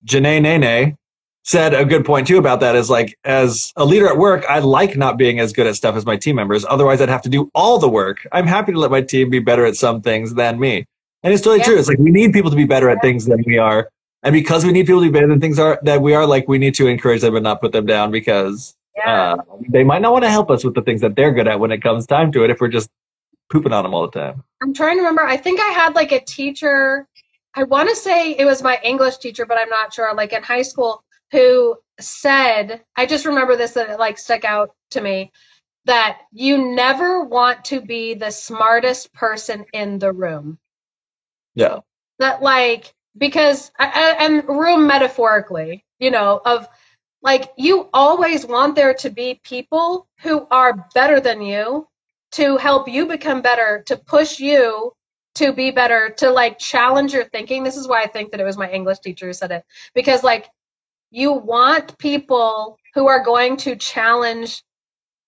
Janae 0.05 0.41
Nene 0.41 0.97
said 1.47 1.73
a 1.73 1.85
good 1.85 2.03
point 2.05 2.27
too 2.27 2.37
about 2.37 2.59
that 2.59 2.75
is 2.75 2.89
like, 2.89 3.17
as 3.23 3.71
a 3.77 3.85
leader 3.85 4.05
at 4.07 4.17
work, 4.17 4.43
I 4.49 4.59
like 4.59 4.97
not 4.97 5.17
being 5.17 5.39
as 5.39 5.53
good 5.53 5.65
at 5.65 5.77
stuff 5.77 5.95
as 5.95 6.05
my 6.05 6.17
team 6.17 6.35
members. 6.35 6.65
Otherwise, 6.65 6.99
I'd 6.99 7.07
have 7.07 7.21
to 7.21 7.29
do 7.29 7.49
all 7.55 7.79
the 7.79 7.87
work. 7.87 8.27
I'm 8.33 8.45
happy 8.45 8.73
to 8.73 8.79
let 8.79 8.91
my 8.91 9.01
team 9.01 9.29
be 9.29 9.39
better 9.39 9.65
at 9.65 9.77
some 9.77 10.01
things 10.01 10.33
than 10.33 10.59
me. 10.59 10.85
And 11.23 11.33
it's 11.33 11.41
totally 11.41 11.59
Yeah. 11.59 11.65
true. 11.67 11.77
It's 11.79 11.87
like 11.87 11.99
we 11.99 12.11
need 12.11 12.33
people 12.33 12.51
to 12.51 12.57
be 12.57 12.65
better 12.65 12.89
at 12.89 13.01
things 13.01 13.25
than 13.25 13.41
we 13.47 13.57
are. 13.57 13.89
And 14.23 14.33
because 14.33 14.65
we 14.65 14.73
need 14.73 14.87
people 14.87 15.01
to 15.01 15.07
be 15.07 15.11
better 15.11 15.27
than 15.27 15.39
things 15.39 15.57
are 15.57 15.79
that 15.83 16.01
we 16.01 16.13
are, 16.13 16.25
like 16.25 16.49
we 16.49 16.57
need 16.57 16.75
to 16.75 16.87
encourage 16.87 17.21
them 17.21 17.35
and 17.35 17.43
not 17.45 17.61
put 17.61 17.71
them 17.71 17.85
down 17.85 18.11
because 18.11 18.75
yeah 18.97 19.33
uh, 19.33 19.37
they 19.69 19.83
might 19.85 20.01
not 20.01 20.11
want 20.11 20.23
to 20.25 20.29
help 20.29 20.49
us 20.51 20.63
with 20.65 20.73
the 20.73 20.81
things 20.81 20.99
that 21.01 21.15
they're 21.15 21.31
good 21.31 21.47
at 21.47 21.59
when 21.59 21.71
it 21.71 21.81
comes 21.83 22.05
time 22.07 22.31
to 22.31 22.43
it 22.43 22.49
if 22.49 22.59
we're 22.59 22.67
just 22.67 22.89
pooping 23.51 23.71
on 23.71 23.83
them 23.83 23.93
all 23.93 24.09
the 24.09 24.19
time. 24.19 24.43
i'm 24.63 24.73
trying 24.73 24.95
to 24.97 25.01
remember 25.01 25.21
i 25.23 25.37
think 25.37 25.59
i 25.61 25.71
had 25.71 25.93
like 25.93 26.11
a 26.11 26.19
teacher 26.21 27.07
i 27.53 27.61
want 27.61 27.87
to 27.87 27.95
say 27.95 28.31
it 28.31 28.43
was 28.45 28.63
my 28.63 28.79
english 28.83 29.17
teacher 29.17 29.45
but 29.45 29.55
i'm 29.59 29.69
not 29.69 29.93
sure 29.93 30.11
like 30.15 30.33
in 30.33 30.41
high 30.41 30.63
school 30.63 31.03
who 31.31 31.75
said 31.99 32.83
i 32.95 33.05
just 33.05 33.25
remember 33.25 33.55
this 33.55 33.73
that 33.73 33.89
it 33.89 33.99
like 33.99 34.17
stuck 34.17 34.45
out 34.45 34.71
to 34.91 35.01
me 35.01 35.31
that 35.85 36.19
you 36.31 36.75
never 36.75 37.23
want 37.23 37.63
to 37.65 37.81
be 37.81 38.13
the 38.13 38.31
smartest 38.31 39.13
person 39.13 39.65
in 39.73 39.99
the 39.99 40.11
room 40.11 40.59
Yeah. 41.55 41.79
that 42.19 42.41
like 42.41 42.93
because 43.17 43.71
and 43.79 44.47
room 44.47 44.87
metaphorically 44.87 45.83
you 45.99 46.11
know 46.11 46.41
of 46.45 46.67
like 47.23 47.51
you 47.57 47.89
always 47.93 48.45
want 48.45 48.75
there 48.75 48.93
to 48.93 49.09
be 49.09 49.39
people 49.43 50.07
who 50.21 50.47
are 50.51 50.87
better 50.93 51.19
than 51.19 51.41
you 51.41 51.87
to 52.33 52.57
help 52.57 52.87
you 52.87 53.05
become 53.07 53.41
better 53.41 53.83
to 53.87 53.97
push 53.97 54.39
you 54.39 54.93
to 55.35 55.53
be 55.53 55.71
better 55.71 56.09
to 56.17 56.29
like 56.29 56.59
challenge 56.59 57.13
your 57.13 57.25
thinking 57.25 57.63
this 57.63 57.77
is 57.77 57.87
why 57.87 58.03
i 58.03 58.07
think 58.07 58.31
that 58.31 58.39
it 58.39 58.43
was 58.45 58.57
my 58.57 58.69
english 58.71 58.99
teacher 58.99 59.27
who 59.27 59.33
said 59.33 59.51
it 59.51 59.63
because 59.95 60.23
like 60.23 60.49
you 61.11 61.31
want 61.31 61.97
people 61.97 62.77
who 62.93 63.07
are 63.07 63.23
going 63.23 63.57
to 63.57 63.75
challenge 63.75 64.63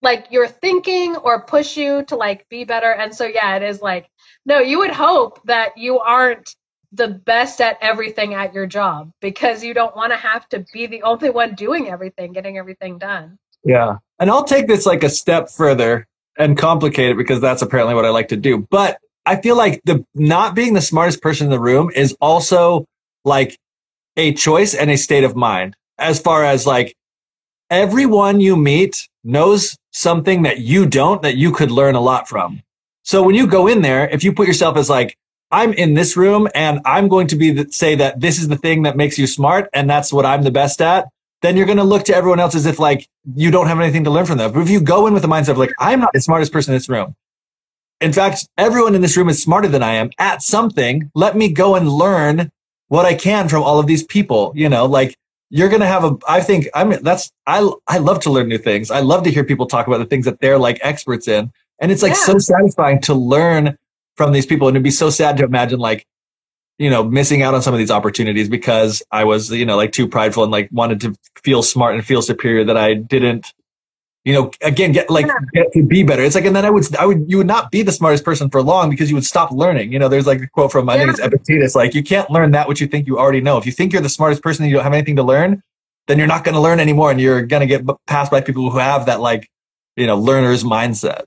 like 0.01 0.27
your 0.31 0.47
thinking 0.47 1.15
or 1.17 1.43
push 1.43 1.75
you 1.75 2.03
to 2.03 2.15
like 2.15 2.47
be 2.49 2.63
better 2.63 2.91
and 2.91 3.13
so 3.13 3.25
yeah 3.25 3.55
it 3.55 3.63
is 3.63 3.81
like 3.81 4.09
no 4.45 4.59
you 4.59 4.79
would 4.79 4.91
hope 4.91 5.41
that 5.45 5.77
you 5.77 5.99
aren't 5.99 6.55
the 6.91 7.07
best 7.07 7.61
at 7.61 7.77
everything 7.81 8.33
at 8.33 8.53
your 8.53 8.65
job 8.65 9.11
because 9.21 9.63
you 9.63 9.73
don't 9.73 9.95
want 9.95 10.11
to 10.11 10.17
have 10.17 10.47
to 10.49 10.65
be 10.73 10.87
the 10.87 11.03
only 11.03 11.29
one 11.29 11.53
doing 11.53 11.89
everything 11.89 12.33
getting 12.33 12.57
everything 12.57 12.97
done 12.97 13.37
Yeah. 13.63 13.97
And 14.19 14.29
I'll 14.29 14.43
take 14.43 14.67
this 14.67 14.85
like 14.85 15.03
a 15.03 15.09
step 15.09 15.49
further 15.49 16.07
and 16.37 16.57
complicate 16.57 17.11
it 17.11 17.17
because 17.17 17.41
that's 17.41 17.61
apparently 17.61 17.95
what 17.95 18.05
I 18.05 18.09
like 18.09 18.29
to 18.29 18.37
do. 18.37 18.65
But 18.69 18.99
I 19.25 19.41
feel 19.41 19.55
like 19.55 19.81
the 19.85 20.05
not 20.15 20.55
being 20.55 20.73
the 20.73 20.81
smartest 20.81 21.21
person 21.21 21.47
in 21.47 21.51
the 21.51 21.59
room 21.59 21.91
is 21.93 22.15
also 22.21 22.85
like 23.25 23.57
a 24.19 24.33
choice 24.33 24.73
and 24.75 24.91
a 24.91 24.97
state 24.97 25.23
of 25.23 25.35
mind 25.35 25.77
as 25.97 26.19
far 26.19 26.43
as 26.43 26.67
like 26.67 26.95
everyone 27.69 28.41
you 28.41 28.57
meet 28.57 29.07
knows 29.23 29.77
something 29.91 30.41
that 30.41 30.59
you 30.59 30.85
don't 30.85 31.21
that 31.21 31.37
you 31.37 31.51
could 31.51 31.71
learn 31.71 31.95
a 31.95 32.01
lot 32.01 32.27
from. 32.27 32.61
So 33.03 33.23
when 33.23 33.33
you 33.33 33.47
go 33.47 33.67
in 33.67 33.81
there, 33.81 34.09
if 34.09 34.23
you 34.23 34.33
put 34.33 34.47
yourself 34.47 34.75
as 34.75 34.89
like, 34.89 35.15
I'm 35.51 35.73
in 35.73 35.93
this 35.93 36.15
room 36.17 36.47
and 36.53 36.79
I'm 36.85 37.07
going 37.07 37.27
to 37.27 37.35
be 37.35 37.51
the, 37.51 37.71
say 37.71 37.95
that 37.95 38.19
this 38.19 38.37
is 38.37 38.49
the 38.49 38.57
thing 38.57 38.83
that 38.83 38.97
makes 38.97 39.17
you 39.17 39.25
smart 39.25 39.69
and 39.73 39.89
that's 39.89 40.11
what 40.13 40.25
I'm 40.25 40.43
the 40.43 40.51
best 40.51 40.81
at, 40.81 41.07
then 41.41 41.55
you're 41.55 41.65
going 41.65 41.77
to 41.77 41.83
look 41.83 42.03
to 42.05 42.15
everyone 42.15 42.39
else 42.39 42.55
as 42.55 42.65
if 42.65 42.77
like 42.77 43.07
you 43.35 43.49
don't 43.49 43.67
have 43.67 43.79
anything 43.79 44.03
to 44.03 44.09
learn 44.09 44.25
from 44.25 44.37
them. 44.37 44.51
But 44.51 44.59
if 44.59 44.69
you 44.69 44.81
go 44.81 45.07
in 45.07 45.13
with 45.13 45.23
the 45.23 45.29
mindset 45.29 45.49
of 45.49 45.57
like, 45.57 45.73
I'm 45.79 46.01
not 46.01 46.13
the 46.13 46.21
smartest 46.21 46.51
person 46.51 46.73
in 46.73 46.75
this 46.75 46.89
room. 46.89 47.15
In 48.01 48.13
fact, 48.13 48.47
everyone 48.57 48.95
in 48.95 49.01
this 49.01 49.17
room 49.17 49.29
is 49.29 49.41
smarter 49.41 49.67
than 49.67 49.81
I 49.81 49.93
am 49.93 50.11
at 50.19 50.41
something. 50.41 51.09
Let 51.15 51.35
me 51.35 51.49
go 51.49 51.75
and 51.75 51.89
learn 51.89 52.51
what 52.89 53.05
I 53.05 53.15
can 53.15 53.47
from 53.47 53.63
all 53.63 53.79
of 53.79 53.87
these 53.87 54.03
people. 54.03 54.51
You 54.55 54.67
know, 54.69 54.85
like 54.85 55.15
you're 55.49 55.69
gonna 55.69 55.87
have 55.87 56.03
a. 56.03 56.17
I 56.27 56.41
think 56.41 56.67
I 56.75 56.83
mean 56.83 57.01
that's 57.01 57.31
I 57.47 57.67
I 57.87 57.97
love 57.99 58.19
to 58.21 58.29
learn 58.29 58.49
new 58.49 58.57
things. 58.57 58.91
I 58.91 58.99
love 58.99 59.23
to 59.23 59.31
hear 59.31 59.43
people 59.43 59.65
talk 59.65 59.87
about 59.87 59.99
the 59.99 60.05
things 60.05 60.25
that 60.25 60.41
they're 60.41 60.59
like 60.59 60.79
experts 60.81 61.27
in, 61.27 61.51
and 61.79 61.91
it's 61.91 62.03
like 62.03 62.11
Yeah. 62.11 62.25
so 62.25 62.37
satisfying 62.37 62.99
to 63.01 63.13
learn 63.13 63.77
from 64.17 64.33
these 64.33 64.45
people. 64.45 64.67
And 64.67 64.75
it'd 64.75 64.83
be 64.83 64.91
so 64.91 65.09
sad 65.09 65.37
to 65.37 65.43
imagine 65.45 65.79
like 65.79 66.05
you 66.77 66.89
know 66.89 67.03
missing 67.03 67.41
out 67.41 67.53
on 67.53 67.61
some 67.61 67.73
of 67.73 67.77
these 67.77 67.91
opportunities 67.91 68.49
because 68.49 69.01
I 69.11 69.23
was 69.23 69.49
you 69.51 69.65
know 69.65 69.77
like 69.77 69.91
too 69.91 70.07
prideful 70.07 70.43
and 70.43 70.51
like 70.51 70.69
wanted 70.71 71.01
to 71.01 71.15
feel 71.43 71.63
smart 71.63 71.95
and 71.95 72.05
feel 72.05 72.21
superior 72.21 72.63
that 72.65 72.77
I 72.77 72.93
didn't 72.93 73.53
you 74.25 74.33
know 74.33 74.51
again 74.61 74.91
get 74.91 75.09
like 75.09 75.27
get 75.53 75.71
to 75.73 75.83
be 75.83 76.03
better. 76.03 76.23
It's 76.23 76.35
like 76.35 76.45
and 76.45 76.55
then 76.55 76.65
i 76.65 76.69
would 76.69 76.95
i 76.97 77.05
would 77.05 77.25
you 77.27 77.37
would 77.37 77.47
not 77.47 77.71
be 77.71 77.81
the 77.81 77.91
smartest 77.91 78.23
person 78.23 78.49
for 78.49 78.61
long 78.61 78.89
because 78.89 79.09
you 79.09 79.15
would 79.15 79.25
stop 79.25 79.51
learning. 79.51 79.91
You 79.91 79.99
know 79.99 80.09
there's 80.09 80.27
like 80.27 80.41
a 80.41 80.47
quote 80.47 80.71
from 80.71 80.89
i 80.89 80.97
think 80.97 81.09
it's 81.09 81.19
epictetus 81.19 81.75
like 81.75 81.93
you 81.93 82.03
can't 82.03 82.29
learn 82.29 82.51
that 82.51 82.67
which 82.67 82.81
you 82.81 82.87
think 82.87 83.07
you 83.07 83.17
already 83.17 83.41
know. 83.41 83.57
If 83.57 83.65
you 83.65 83.71
think 83.71 83.93
you're 83.93 84.01
the 84.01 84.09
smartest 84.09 84.43
person 84.43 84.63
and 84.63 84.69
you 84.69 84.75
don't 84.77 84.83
have 84.83 84.93
anything 84.93 85.15
to 85.15 85.23
learn 85.23 85.61
then 86.09 86.17
you're 86.17 86.27
not 86.27 86.43
going 86.43 86.55
to 86.55 86.61
learn 86.61 86.79
anymore 86.79 87.11
and 87.11 87.21
you're 87.21 87.43
going 87.43 87.61
to 87.61 87.67
get 87.67 87.85
passed 88.07 88.31
by 88.31 88.41
people 88.41 88.69
who 88.69 88.79
have 88.79 89.05
that 89.05 89.21
like 89.21 89.47
you 89.95 90.07
know 90.07 90.17
learner's 90.17 90.63
mindset. 90.63 91.23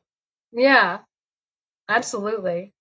Yeah, 0.52 0.98
absolutely. 1.88 2.74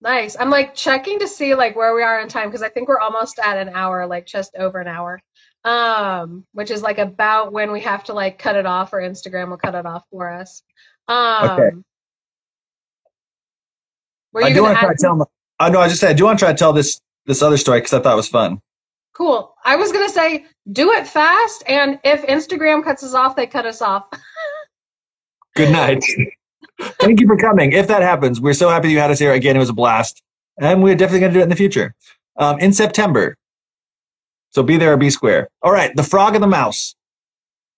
Nice. 0.00 0.36
I'm 0.38 0.50
like 0.50 0.74
checking 0.74 1.20
to 1.20 1.28
see 1.28 1.54
like 1.54 1.76
where 1.76 1.94
we 1.94 2.02
are 2.02 2.20
in 2.20 2.28
time 2.28 2.48
because 2.48 2.62
I 2.62 2.68
think 2.68 2.88
we're 2.88 2.98
almost 2.98 3.38
at 3.38 3.56
an 3.56 3.70
hour, 3.70 4.06
like 4.06 4.26
just 4.26 4.54
over 4.56 4.80
an 4.80 4.88
hour. 4.88 5.20
Um, 5.64 6.44
which 6.52 6.70
is 6.70 6.82
like 6.82 6.98
about 6.98 7.52
when 7.52 7.72
we 7.72 7.80
have 7.80 8.04
to 8.04 8.12
like 8.12 8.38
cut 8.38 8.56
it 8.56 8.66
off 8.66 8.92
or 8.92 9.00
Instagram 9.00 9.48
will 9.48 9.56
cut 9.56 9.74
it 9.74 9.86
off 9.86 10.04
for 10.10 10.30
us. 10.30 10.62
Um 11.08 11.50
Okay. 11.50 11.76
I 14.42 14.52
do 14.52 14.62
want 14.62 14.76
to 14.76 14.80
try 14.80 14.92
to 14.92 14.98
tell 15.00 15.16
my, 15.16 15.24
i 15.60 15.70
know 15.70 15.80
i 15.80 15.88
just 15.88 16.00
said 16.00 16.10
i 16.10 16.12
do 16.12 16.24
want 16.24 16.38
to 16.38 16.44
try 16.44 16.52
to 16.52 16.58
tell 16.58 16.72
this 16.72 17.00
this 17.26 17.42
other 17.42 17.56
story 17.56 17.78
because 17.78 17.92
i 17.92 18.00
thought 18.00 18.14
it 18.14 18.16
was 18.16 18.28
fun 18.28 18.60
cool. 19.14 19.54
I 19.64 19.76
was 19.76 19.92
gonna 19.92 20.08
say 20.08 20.44
do 20.72 20.90
it 20.90 21.06
fast 21.06 21.62
and 21.68 22.00
if 22.02 22.22
Instagram 22.22 22.82
cuts 22.82 23.04
us 23.04 23.14
off, 23.14 23.36
they 23.36 23.46
cut 23.46 23.64
us 23.64 23.80
off. 23.80 24.06
good 25.56 25.70
night 25.70 26.02
thank 27.00 27.20
you 27.20 27.26
for 27.28 27.36
coming 27.36 27.72
if 27.72 27.86
that 27.86 28.02
happens 28.02 28.40
we're 28.40 28.52
so 28.52 28.68
happy 28.68 28.90
you 28.90 28.98
had 28.98 29.10
us 29.12 29.20
here 29.20 29.32
again 29.32 29.54
it 29.54 29.60
was 29.60 29.68
a 29.68 29.74
blast 29.74 30.20
and 30.58 30.82
we're 30.82 30.96
definitely 30.96 31.20
going 31.20 31.32
to 31.32 31.38
do 31.38 31.40
it 31.40 31.44
in 31.44 31.48
the 31.48 31.54
future 31.54 31.94
um, 32.38 32.58
in 32.58 32.72
september 32.72 33.36
so 34.54 34.62
be 34.62 34.76
there 34.76 34.92
or 34.92 34.96
be 34.96 35.10
square. 35.10 35.48
All 35.62 35.72
right 35.72 35.94
the 35.94 36.02
frog 36.02 36.34
and 36.34 36.42
the 36.42 36.48
mouse. 36.48 36.94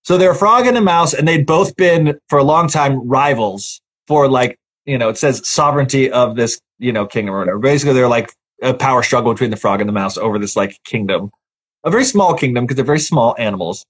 So 0.02 0.16
they're 0.16 0.32
a 0.32 0.36
frog 0.36 0.66
and 0.66 0.76
a 0.76 0.80
mouse 0.80 1.14
and 1.14 1.26
they'd 1.26 1.46
both 1.46 1.74
been 1.76 2.18
for 2.28 2.38
a 2.38 2.44
long 2.44 2.68
time 2.68 3.06
rivals 3.06 3.80
for 4.06 4.28
like 4.28 4.58
you 4.84 4.98
know 4.98 5.08
it 5.08 5.18
says 5.18 5.46
sovereignty 5.46 6.10
of 6.10 6.36
this 6.36 6.60
you 6.78 6.92
know 6.92 7.06
kingdom 7.06 7.34
or 7.34 7.40
whatever. 7.40 7.58
Basically 7.58 7.94
they're 7.94 8.08
like 8.08 8.32
a 8.62 8.74
power 8.74 9.02
struggle 9.02 9.32
between 9.32 9.50
the 9.50 9.56
frog 9.56 9.80
and 9.80 9.88
the 9.88 9.92
mouse 9.92 10.16
over 10.16 10.38
this 10.38 10.56
like 10.56 10.82
kingdom. 10.84 11.30
A 11.84 11.90
very 11.90 12.04
small 12.04 12.34
kingdom 12.34 12.64
because 12.64 12.76
they're 12.76 12.84
very 12.84 12.98
small 12.98 13.34
animals. 13.38 13.84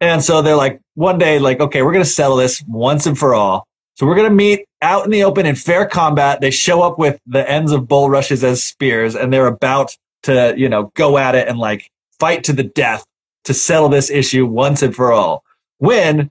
And 0.00 0.22
so 0.22 0.42
they're 0.42 0.56
like, 0.56 0.80
one 0.94 1.18
day, 1.18 1.38
like, 1.38 1.60
okay, 1.60 1.82
we're 1.82 1.92
to 2.04 2.04
settle 2.04 2.36
this 2.36 2.62
once 2.68 3.06
and 3.06 3.18
for 3.18 3.34
all. 3.34 3.66
So 3.96 4.06
we're 4.06 4.14
to 4.14 4.30
meet 4.30 4.64
out 4.80 5.04
in 5.04 5.10
the 5.10 5.24
open 5.24 5.44
in 5.44 5.56
fair 5.56 5.84
combat. 5.84 6.40
They 6.40 6.52
show 6.52 6.82
up 6.82 6.98
with 6.98 7.18
the 7.26 7.48
ends 7.48 7.72
of 7.72 7.88
bulrushes 7.88 8.44
as 8.44 8.62
spears 8.62 9.16
and 9.16 9.32
they're 9.32 9.48
about 9.48 9.96
to, 10.22 10.54
you 10.56 10.68
know, 10.68 10.92
go 10.94 11.18
at 11.18 11.34
it 11.34 11.48
and 11.48 11.58
like 11.58 11.90
fight 12.18 12.44
to 12.44 12.52
the 12.52 12.64
death 12.64 13.04
to 13.44 13.54
settle 13.54 13.88
this 13.88 14.10
issue 14.10 14.46
once 14.46 14.82
and 14.82 14.94
for 14.94 15.12
all. 15.12 15.42
When 15.78 16.30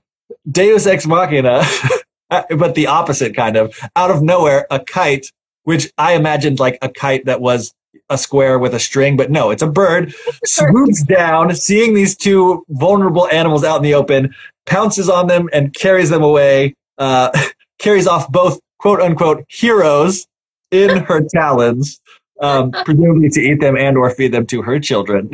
Deus 0.50 0.86
Ex 0.86 1.06
Machina, 1.06 1.62
but 2.30 2.74
the 2.74 2.86
opposite 2.86 3.34
kind 3.34 3.56
of, 3.56 3.74
out 3.96 4.10
of 4.10 4.22
nowhere, 4.22 4.66
a 4.70 4.80
kite, 4.80 5.32
which 5.64 5.92
I 5.98 6.12
imagined 6.12 6.60
like 6.60 6.78
a 6.82 6.88
kite 6.88 7.24
that 7.24 7.40
was 7.40 7.74
a 8.10 8.18
square 8.18 8.58
with 8.58 8.74
a 8.74 8.78
string, 8.78 9.16
but 9.16 9.30
no, 9.30 9.50
it's 9.50 9.62
a 9.62 9.70
bird, 9.70 10.14
swoops 10.44 11.02
down, 11.02 11.54
seeing 11.54 11.94
these 11.94 12.16
two 12.16 12.64
vulnerable 12.68 13.28
animals 13.28 13.64
out 13.64 13.78
in 13.78 13.82
the 13.82 13.94
open, 13.94 14.34
pounces 14.66 15.08
on 15.08 15.26
them 15.26 15.48
and 15.52 15.74
carries 15.74 16.10
them 16.10 16.22
away, 16.22 16.74
uh, 16.98 17.30
carries 17.78 18.06
off 18.06 18.30
both 18.30 18.60
quote 18.78 19.00
unquote 19.00 19.44
heroes 19.48 20.26
in 20.70 20.98
her 21.04 21.22
talons, 21.22 22.00
um, 22.40 22.70
presumably 22.70 23.28
to 23.30 23.40
eat 23.40 23.60
them 23.60 23.76
and 23.76 23.96
or 23.96 24.10
feed 24.10 24.32
them 24.32 24.46
to 24.46 24.62
her 24.62 24.78
children. 24.78 25.30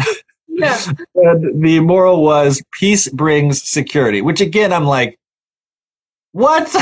Yeah. 0.57 0.81
and 1.17 1.63
the 1.63 1.81
moral 1.81 2.23
was 2.23 2.63
peace 2.73 3.09
brings 3.09 3.63
security, 3.63 4.23
which 4.23 4.41
again, 4.41 4.73
I'm 4.73 4.85
like, 4.85 5.19
what? 6.33 6.75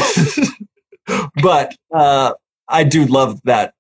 but 1.43 1.75
uh, 1.95 2.35
I 2.69 2.85
do 2.85 3.05
love 3.07 3.41
that 3.45 3.75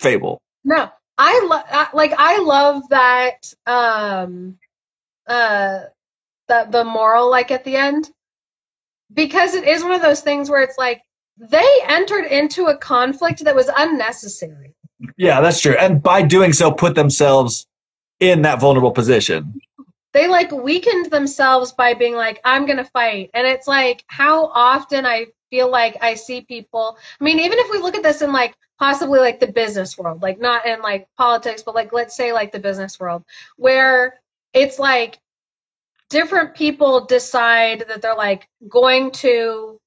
fable. 0.00 0.40
No, 0.64 0.90
I 1.18 1.46
love 1.46 1.88
like 1.94 2.12
I 2.18 2.38
love 2.38 2.82
that 2.90 3.52
um 3.66 4.58
uh 5.26 5.80
the 6.48 6.66
the 6.70 6.84
moral 6.84 7.30
like 7.30 7.50
at 7.50 7.64
the 7.64 7.76
end 7.76 8.10
because 9.12 9.54
it 9.54 9.64
is 9.64 9.82
one 9.82 9.92
of 9.92 10.02
those 10.02 10.20
things 10.20 10.50
where 10.50 10.62
it's 10.62 10.78
like 10.78 11.02
they 11.38 11.68
entered 11.86 12.26
into 12.26 12.66
a 12.66 12.76
conflict 12.78 13.44
that 13.44 13.54
was 13.54 13.70
unnecessary. 13.76 14.74
Yeah, 15.16 15.40
that's 15.40 15.60
true. 15.60 15.76
And 15.78 16.02
by 16.02 16.22
doing 16.22 16.52
so, 16.52 16.72
put 16.72 16.94
themselves 16.94 17.66
in 18.20 18.42
that 18.42 18.60
vulnerable 18.60 18.92
position. 18.92 19.60
They 20.12 20.28
like 20.28 20.50
weakened 20.50 21.10
themselves 21.10 21.72
by 21.72 21.94
being 21.94 22.14
like 22.14 22.40
I'm 22.44 22.64
going 22.64 22.78
to 22.78 22.84
fight. 22.84 23.30
And 23.34 23.46
it's 23.46 23.66
like 23.66 24.04
how 24.06 24.46
often 24.46 25.04
I 25.04 25.26
feel 25.50 25.70
like 25.70 25.96
I 26.00 26.14
see 26.14 26.40
people 26.40 26.98
I 27.20 27.24
mean 27.24 27.38
even 27.38 27.58
if 27.58 27.70
we 27.70 27.78
look 27.78 27.94
at 27.94 28.02
this 28.02 28.22
in 28.22 28.32
like 28.32 28.54
possibly 28.78 29.20
like 29.20 29.40
the 29.40 29.46
business 29.46 29.96
world, 29.96 30.22
like 30.22 30.40
not 30.40 30.66
in 30.66 30.80
like 30.80 31.06
politics, 31.16 31.62
but 31.62 31.74
like 31.74 31.92
let's 31.92 32.16
say 32.16 32.32
like 32.32 32.52
the 32.52 32.58
business 32.58 32.98
world 32.98 33.24
where 33.56 34.20
it's 34.52 34.78
like 34.78 35.18
different 36.08 36.54
people 36.54 37.04
decide 37.04 37.84
that 37.88 38.00
they're 38.02 38.14
like 38.14 38.48
going 38.68 39.10
to 39.10 39.78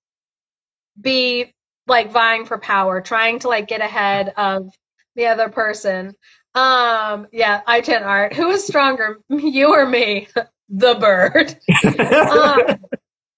be 1.00 1.54
like 1.88 2.12
vying 2.12 2.46
for 2.46 2.58
power, 2.58 3.02
trying 3.02 3.40
to 3.40 3.48
like 3.48 3.68
get 3.68 3.82
ahead 3.82 4.34
of 4.38 4.72
the 5.16 5.26
other 5.26 5.50
person. 5.50 6.16
Um, 6.56 7.28
yeah, 7.32 7.62
I 7.68 7.82
ten 7.82 8.04
art. 8.04 8.34
Who 8.34 8.50
is 8.50 8.66
stronger, 8.66 9.20
you 9.30 9.74
or 9.74 9.86
me? 9.86 10.28
the 10.70 10.96
bird. 10.96 11.58
um, 12.30 12.80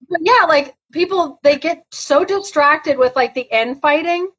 but 0.08 0.20
yeah, 0.20 0.44
like 0.46 0.74
people 0.92 1.40
they 1.42 1.56
get 1.56 1.84
so 1.90 2.24
distracted 2.24 2.98
with 2.98 3.16
like 3.16 3.34
the 3.34 3.48
infighting 3.50 4.30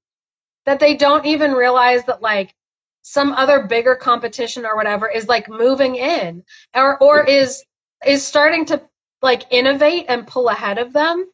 that 0.65 0.79
they 0.79 0.95
don't 0.95 1.25
even 1.25 1.51
realize 1.51 2.05
that 2.05 2.21
like 2.21 2.53
some 3.01 3.33
other 3.33 3.63
bigger 3.67 3.95
competition 3.95 4.65
or 4.65 4.75
whatever 4.75 5.09
is 5.09 5.27
like 5.27 5.49
moving 5.49 5.95
in 5.95 6.43
or 6.73 6.97
or 6.99 7.25
is 7.25 7.63
is 8.05 8.25
starting 8.25 8.65
to 8.65 8.81
like 9.21 9.43
innovate 9.51 10.05
and 10.07 10.27
pull 10.27 10.49
ahead 10.49 10.77
of 10.77 10.93
them 10.93 11.25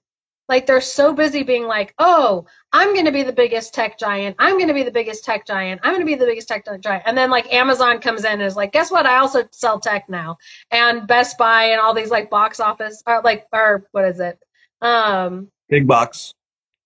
like 0.50 0.66
they're 0.66 0.82
so 0.82 1.14
busy 1.14 1.44
being 1.44 1.66
like 1.66 1.94
oh 2.00 2.46
i'm 2.74 2.94
going 2.94 3.06
to 3.06 3.12
be 3.12 3.24
the 3.24 3.32
biggest 3.32 3.74
tech 3.74 3.98
giant. 3.98 4.36
I'm 4.40 4.56
going 4.56 4.68
to 4.68 4.74
be 4.74 4.84
the 4.84 4.92
biggest 4.92 5.24
tech 5.24 5.46
giant. 5.46 5.80
I'm 5.84 5.94
going 5.94 6.06
to 6.06 6.06
be 6.06 6.16
the 6.16 6.26
biggest 6.26 6.48
tech 6.50 6.66
giant. 6.82 7.04
And 7.06 7.18
then 7.18 7.30
like 7.30 7.54
amazon 7.54 8.00
comes 8.00 8.26
in 8.26 8.34
and 8.34 8.42
is 8.42 8.56
like 8.58 8.74
guess 8.74 8.92
what? 8.92 9.06
I 9.06 9.20
also 9.20 9.48
sell 9.52 9.80
tech 9.80 10.10
now. 10.10 10.38
And 10.72 11.08
best 11.08 11.38
buy 11.38 11.66
and 11.66 11.80
all 11.80 11.94
these 11.94 12.12
like 12.12 12.30
box 12.30 12.60
office 12.60 13.02
or 13.08 13.22
like 13.24 13.46
or 13.54 13.88
what 13.92 14.06
is 14.06 14.20
it? 14.20 14.38
Um 14.82 15.48
Big 15.70 15.88
box. 15.88 16.34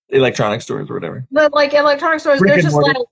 Electronic 0.09 0.61
stores 0.61 0.91
or 0.91 0.93
whatever. 0.93 1.25
but 1.31 1.53
like 1.53 1.73
electronic 1.73 2.19
stores, 2.19 2.39
Brick 2.39 2.53
they're 2.53 2.61
just 2.61 2.75
mortar. 2.75 2.99
like 2.99 3.07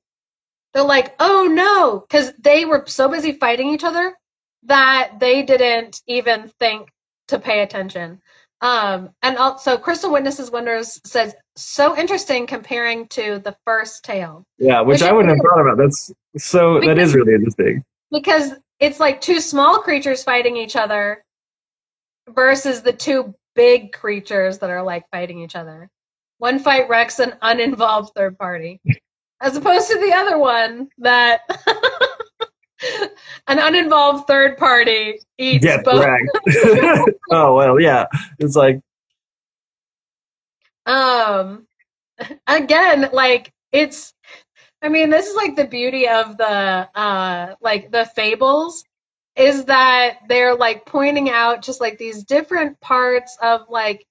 they're 0.73 0.83
like, 0.83 1.15
oh 1.19 1.49
no, 1.51 1.99
because 1.99 2.31
they 2.39 2.65
were 2.65 2.83
so 2.87 3.09
busy 3.09 3.33
fighting 3.33 3.69
each 3.69 3.83
other 3.83 4.15
that 4.63 5.13
they 5.19 5.43
didn't 5.43 6.01
even 6.07 6.49
think 6.59 6.89
to 7.27 7.39
pay 7.39 7.61
attention. 7.61 8.21
Um, 8.61 9.09
and 9.23 9.37
also, 9.37 9.77
Crystal 9.77 10.11
Witnesses 10.11 10.51
Wonders 10.51 11.01
says 11.03 11.33
so 11.55 11.97
interesting 11.97 12.45
comparing 12.45 13.07
to 13.09 13.39
the 13.43 13.55
first 13.65 14.03
tale 14.05 14.45
Yeah, 14.59 14.81
which 14.81 15.01
Which 15.01 15.09
I 15.09 15.13
wouldn't 15.13 15.35
have 15.35 15.43
thought 15.43 15.61
about. 15.61 15.77
That's 15.77 16.11
so. 16.37 16.79
That 16.81 16.99
is 16.99 17.15
really 17.15 17.33
interesting. 17.33 17.83
because 18.11 18.53
it's 18.79 18.99
like 18.99 19.19
two 19.21 19.39
small 19.39 19.79
creatures 19.79 20.23
fighting 20.23 20.57
each 20.57 20.75
other 20.75 21.23
versus 22.29 22.81
the 22.81 22.93
two 22.93 23.33
big 23.55 23.91
creatures 23.91 24.59
that 24.59 24.69
are 24.69 24.83
like 24.83 25.05
fighting 25.11 25.39
each 25.39 25.55
other. 25.55 25.89
One 26.37 26.59
fight 26.59 26.87
wrecks 26.89 27.19
an 27.19 27.33
uninvolved 27.41 28.13
third 28.15 28.37
party, 28.37 28.79
as 29.41 29.57
opposed 29.57 29.89
to 29.89 29.99
the 29.99 30.13
other 30.13 30.37
one 30.37 30.89
that 30.99 31.41
an 33.47 33.59
uninvolved 33.59 34.27
third 34.27 34.57
party 34.57 35.19
eats 35.37 35.65
Get 35.65 35.83
both. 35.83 36.05
oh 37.31 37.55
well, 37.55 37.79
yeah. 37.79 38.05
It's 38.39 38.55
like 38.55 38.79
Um, 40.85 41.67
again, 42.47 43.09
like 43.13 43.51
it's. 43.71 44.13
I 44.83 44.89
mean, 44.89 45.11
this 45.11 45.27
is 45.27 45.35
like 45.35 45.55
the 45.55 45.65
beauty 45.67 46.07
of 46.07 46.37
the 46.37 46.89
uh, 46.99 47.55
like 47.61 47.91
the 47.91 48.05
fables 48.15 48.83
is 49.35 49.65
that 49.65 50.19
they're 50.27 50.55
like 50.55 50.85
pointing 50.85 51.29
out 51.29 51.61
just 51.61 51.79
like 51.79 51.97
these 51.97 52.23
different 52.23 52.79
parts 52.81 53.37
of 53.41 53.61
like 53.69 54.05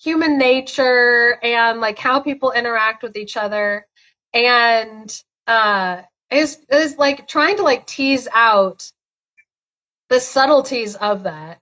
human 0.00 0.38
nature 0.38 1.38
and 1.42 1.80
like 1.80 1.98
how 1.98 2.20
people 2.20 2.52
interact 2.52 3.02
with 3.02 3.16
each 3.16 3.36
other 3.36 3.86
and 4.34 5.22
uh 5.46 6.02
is 6.30 6.58
is 6.70 6.96
like 6.98 7.26
trying 7.28 7.56
to 7.56 7.62
like 7.62 7.86
tease 7.86 8.28
out 8.32 8.90
the 10.08 10.20
subtleties 10.20 10.94
of 10.96 11.22
that. 11.24 11.58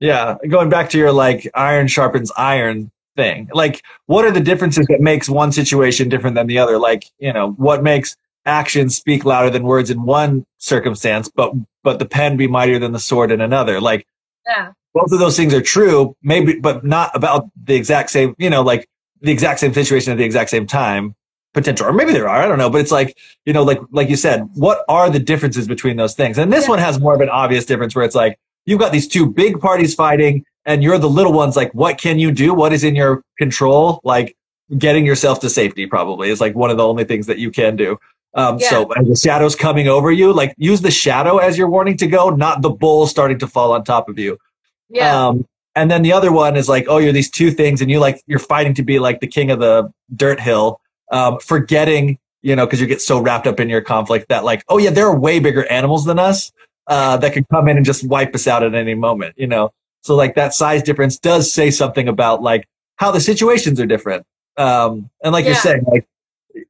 Yeah, 0.00 0.36
going 0.48 0.68
back 0.68 0.90
to 0.90 0.98
your 0.98 1.12
like 1.12 1.48
iron 1.54 1.86
sharpens 1.88 2.30
iron 2.36 2.90
thing. 3.16 3.48
Like, 3.52 3.82
what 4.06 4.24
are 4.24 4.30
the 4.30 4.40
differences 4.40 4.86
that 4.88 5.00
makes 5.00 5.28
one 5.28 5.52
situation 5.52 6.08
different 6.08 6.34
than 6.36 6.46
the 6.46 6.58
other? 6.58 6.78
Like, 6.78 7.10
you 7.18 7.32
know, 7.32 7.52
what 7.52 7.82
makes 7.82 8.16
actions 8.44 8.96
speak 8.96 9.24
louder 9.24 9.50
than 9.50 9.62
words 9.62 9.90
in 9.90 10.02
one 10.02 10.44
circumstance, 10.58 11.28
but 11.34 11.52
but 11.82 11.98
the 11.98 12.06
pen 12.06 12.36
be 12.36 12.46
mightier 12.46 12.78
than 12.78 12.92
the 12.92 12.98
sword 12.98 13.30
in 13.30 13.40
another? 13.40 13.80
Like, 13.80 14.06
Yeah. 14.46 14.72
both 14.92 15.12
of 15.12 15.18
those 15.18 15.36
things 15.36 15.54
are 15.54 15.62
true, 15.62 16.16
maybe, 16.22 16.58
but 16.58 16.84
not 16.84 17.14
about 17.14 17.48
the 17.62 17.74
exact 17.74 18.10
same. 18.10 18.34
You 18.38 18.50
know, 18.50 18.62
like 18.62 18.88
the 19.20 19.32
exact 19.32 19.60
same 19.60 19.72
situation 19.72 20.12
at 20.12 20.18
the 20.18 20.24
exact 20.24 20.50
same 20.50 20.66
time. 20.66 21.14
Potential, 21.54 21.86
or 21.86 21.92
maybe 21.92 22.12
there 22.12 22.28
are. 22.28 22.42
I 22.42 22.46
don't 22.46 22.58
know, 22.58 22.68
but 22.68 22.80
it's 22.82 22.90
like 22.92 23.16
you 23.46 23.52
know, 23.52 23.62
like 23.62 23.80
like 23.92 24.10
you 24.10 24.16
said, 24.16 24.46
what 24.54 24.84
are 24.88 25.08
the 25.08 25.18
differences 25.20 25.66
between 25.68 25.96
those 25.96 26.14
things? 26.14 26.36
And 26.36 26.52
this 26.52 26.64
Yeah. 26.64 26.70
one 26.70 26.78
has 26.80 27.00
more 27.00 27.14
of 27.14 27.20
an 27.20 27.28
obvious 27.30 27.64
difference 27.64 27.94
where 27.94 28.04
it's 28.04 28.14
like 28.14 28.38
you've 28.66 28.80
got 28.80 28.92
these 28.92 29.08
two 29.08 29.24
big 29.30 29.60
parties 29.60 29.94
fighting 29.94 30.44
and 30.66 30.82
you're 30.82 30.98
the 30.98 31.08
little 31.08 31.32
ones 31.32 31.54
like 31.56 31.70
what 31.72 31.96
can 31.98 32.18
you 32.18 32.32
do 32.32 32.52
what 32.54 32.72
is 32.72 32.82
in 32.84 32.94
your 32.96 33.22
control 33.38 34.00
like 34.04 34.34
getting 34.78 35.04
yourself 35.04 35.38
to 35.40 35.50
safety 35.50 35.86
probably 35.86 36.30
is 36.30 36.40
like 36.40 36.54
one 36.54 36.70
of 36.70 36.76
the 36.78 36.86
only 36.86 37.04
things 37.04 37.26
that 37.26 37.38
you 37.38 37.50
can 37.50 37.76
do 37.76 37.98
um, 38.34 38.58
Yeah. 38.58 38.70
so 38.70 38.90
the 39.02 39.14
shadow's 39.14 39.54
coming 39.54 39.86
over 39.88 40.10
you 40.10 40.32
like 40.32 40.54
use 40.56 40.80
the 40.80 40.90
shadow 40.90 41.36
as 41.36 41.58
your 41.58 41.68
warning 41.68 41.98
to 41.98 42.06
go 42.06 42.30
not 42.30 42.62
the 42.62 42.70
bull 42.70 43.06
starting 43.06 43.38
to 43.40 43.46
fall 43.46 43.72
on 43.72 43.84
top 43.84 44.08
of 44.08 44.18
you 44.18 44.38
Yeah. 44.88 45.26
um, 45.28 45.46
and 45.76 45.90
then 45.90 46.00
the 46.00 46.12
other 46.14 46.32
one 46.32 46.56
is 46.56 46.66
like 46.68 46.86
oh 46.88 46.96
you're 46.96 47.12
these 47.12 47.30
two 47.30 47.50
things 47.50 47.82
and 47.82 47.90
you 47.90 47.98
like 48.00 48.22
you're 48.26 48.38
fighting 48.38 48.72
to 48.74 48.82
be 48.82 48.98
like 48.98 49.20
the 49.20 49.26
king 49.28 49.50
of 49.50 49.58
the 49.60 49.92
dirt 50.16 50.40
hill 50.40 50.80
um, 51.14 51.38
forgetting 51.40 52.18
you 52.42 52.54
know 52.54 52.66
because 52.66 52.80
you 52.80 52.86
get 52.86 53.00
so 53.00 53.18
wrapped 53.18 53.46
up 53.46 53.58
in 53.58 53.70
your 53.70 53.80
conflict 53.80 54.28
that 54.28 54.44
like 54.44 54.62
oh 54.68 54.78
yeah 54.78 54.90
there 54.90 55.06
are 55.06 55.18
way 55.18 55.38
bigger 55.38 55.64
animals 55.70 56.04
than 56.04 56.18
us 56.18 56.52
uh, 56.86 57.16
that 57.18 57.32
could 57.32 57.48
come 57.48 57.68
in 57.68 57.76
and 57.76 57.86
just 57.86 58.06
wipe 58.06 58.34
us 58.34 58.46
out 58.46 58.62
at 58.62 58.74
any 58.74 58.94
moment, 58.94 59.34
you 59.36 59.46
know? 59.46 59.72
So 60.02 60.14
like 60.14 60.34
that 60.34 60.54
size 60.54 60.82
difference 60.82 61.18
does 61.18 61.52
say 61.52 61.70
something 61.70 62.08
about 62.08 62.42
like 62.42 62.68
how 62.96 63.10
the 63.10 63.20
situations 63.20 63.80
are 63.80 63.86
different. 63.86 64.26
Um, 64.56 65.08
and 65.22 65.32
like 65.32 65.46
you're 65.46 65.54
saying, 65.54 65.84
like 65.86 66.06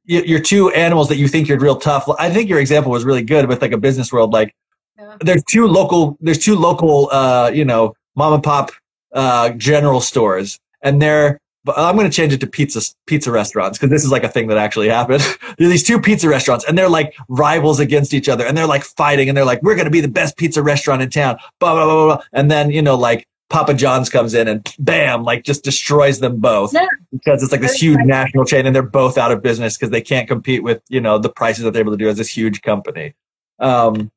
your 0.05 0.39
two 0.39 0.71
animals 0.71 1.09
that 1.09 1.17
you 1.17 1.27
think 1.27 1.47
you're 1.47 1.59
real 1.59 1.75
tough. 1.75 2.09
I 2.17 2.29
think 2.29 2.49
your 2.49 2.59
example 2.59 2.91
was 2.91 3.03
really 3.03 3.23
good 3.23 3.47
with 3.47 3.61
like 3.61 3.71
a 3.71 3.77
business 3.77 4.11
world. 4.11 4.33
Like 4.33 4.55
Yeah. 4.97 5.17
there's 5.19 5.43
two 5.43 5.67
local, 5.67 6.17
there's 6.21 6.39
two 6.39 6.55
local, 6.55 7.09
uh, 7.11 7.51
you 7.53 7.65
know, 7.65 7.93
mom 8.15 8.33
and 8.33 8.43
pop, 8.43 8.71
uh, 9.13 9.49
general 9.49 9.99
stores 9.99 10.59
and 10.81 11.01
they're, 11.01 11.39
but 11.65 11.77
I'm 11.77 11.95
going 11.95 12.09
to 12.09 12.15
change 12.15 12.31
it 12.31 12.39
to 12.41 12.47
pizza 12.47 12.79
pizza 13.07 13.31
restaurants 13.31 13.77
because 13.77 13.89
this 13.89 14.05
is 14.05 14.11
like 14.11 14.23
a 14.23 14.29
thing 14.29 14.47
that 14.47 14.57
actually 14.57 14.87
happened. 14.87 15.21
there 15.57 15.67
are 15.67 15.71
these 15.71 15.83
two 15.83 15.99
pizza 15.99 16.29
restaurants 16.29 16.63
and 16.63 16.77
they're 16.77 16.87
like 16.87 17.15
rivals 17.27 17.79
against 17.79 18.13
each 18.13 18.29
other 18.29 18.45
and 18.45 18.55
they're 18.55 18.67
like 18.67 18.83
fighting 18.83 19.27
and 19.27 19.35
they're 19.37 19.45
like 19.45 19.61
we're 19.63 19.75
going 19.75 19.85
to 19.85 19.91
be 19.91 19.99
the 20.01 20.07
best 20.07 20.37
pizza 20.37 20.61
restaurant 20.63 21.01
in 21.01 21.09
town. 21.09 21.37
Blah 21.59 21.73
blah 21.73 21.85
blah 21.85 22.05
blah. 22.15 22.23
And 22.31 22.49
then 22.49 22.71
you 22.71 22.81
know 22.81 22.95
like 22.95 23.27
Papa 23.49 23.73
John's 23.73 24.09
comes 24.09 24.33
in 24.33 24.47
and 24.47 24.71
bam 24.79 25.23
like 25.23 25.43
just 25.43 25.63
destroys 25.63 26.19
them 26.19 26.39
both 26.39 26.73
Yeah. 26.73 26.85
because 27.11 27.43
it's 27.43 27.51
like 27.51 27.61
this 27.61 27.81
huge 27.81 27.99
national 28.05 28.45
chain 28.45 28.65
and 28.65 28.75
they're 28.75 28.83
both 28.83 29.17
out 29.17 29.31
of 29.31 29.41
business 29.41 29.75
because 29.77 29.89
they 29.89 30.01
can't 30.01 30.27
compete 30.27 30.63
with 30.63 30.81
you 30.87 31.01
know 31.01 31.17
the 31.17 31.29
prices 31.29 31.63
that 31.63 31.71
they're 31.71 31.81
able 31.81 31.91
to 31.93 31.97
do 31.97 32.07
as 32.07 32.17
this 32.17 32.29
huge 32.29 32.61
company. 32.61 33.15
Um, 33.59 34.11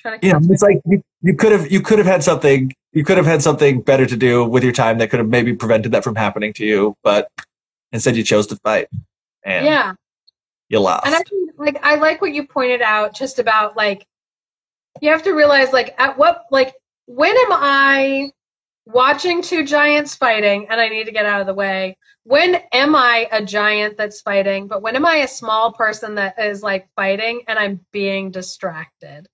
Trying 0.00 0.20
you 0.22 0.32
know, 0.32 0.40
it's 0.50 0.62
like 0.62 0.80
you, 0.86 1.02
you 1.22 1.34
could 1.34 1.52
have 1.52 1.70
you 1.70 1.80
could 1.80 1.98
have 1.98 2.06
had 2.06 2.22
something 2.22 2.72
you 2.96 3.04
could 3.04 3.18
have 3.18 3.26
had 3.26 3.42
something 3.42 3.82
better 3.82 4.06
to 4.06 4.16
do 4.16 4.42
with 4.42 4.64
your 4.64 4.72
time 4.72 4.96
that 4.96 5.10
could 5.10 5.18
have 5.18 5.28
maybe 5.28 5.52
prevented 5.52 5.92
that 5.92 6.02
from 6.02 6.16
happening 6.16 6.54
to 6.54 6.64
you, 6.64 6.96
but 7.02 7.30
instead 7.92 8.16
you 8.16 8.22
chose 8.22 8.46
to 8.46 8.56
fight 8.56 8.88
and 9.44 9.66
yeah. 9.66 9.92
you 10.70 10.80
lost. 10.80 11.04
And 11.04 11.14
I 11.14 11.20
like 11.58 11.78
I 11.84 11.96
like 11.96 12.22
what 12.22 12.32
you 12.32 12.46
pointed 12.46 12.80
out 12.80 13.14
just 13.14 13.38
about 13.38 13.76
like 13.76 14.06
you 15.02 15.10
have 15.10 15.22
to 15.24 15.32
realize 15.32 15.74
like 15.74 15.94
at 15.98 16.16
what 16.16 16.44
like 16.50 16.74
when 17.04 17.36
am 17.36 17.52
I 17.52 18.30
watching 18.86 19.42
two 19.42 19.62
giants 19.66 20.14
fighting 20.14 20.68
and 20.70 20.80
I 20.80 20.88
need 20.88 21.04
to 21.04 21.12
get 21.12 21.26
out 21.26 21.42
of 21.42 21.46
the 21.46 21.52
way? 21.52 21.98
When 22.24 22.62
am 22.72 22.96
I 22.96 23.28
a 23.30 23.44
giant 23.44 23.98
that's 23.98 24.22
fighting? 24.22 24.68
But 24.68 24.80
when 24.80 24.96
am 24.96 25.04
I 25.04 25.16
a 25.16 25.28
small 25.28 25.70
person 25.70 26.14
that 26.14 26.38
is 26.38 26.62
like 26.62 26.88
fighting 26.96 27.42
and 27.46 27.58
I'm 27.58 27.84
being 27.92 28.30
distracted? 28.30 29.28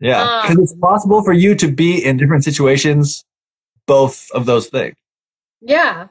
Yeah, 0.00 0.22
um, 0.22 0.42
because 0.42 0.70
it's 0.70 0.80
possible 0.80 1.22
for 1.22 1.32
you 1.32 1.54
to 1.56 1.68
be 1.68 2.04
in 2.04 2.16
different 2.16 2.44
situations, 2.44 3.24
both 3.86 4.30
of 4.32 4.46
those 4.46 4.68
things. 4.68 4.96
Yeah. 5.60 6.08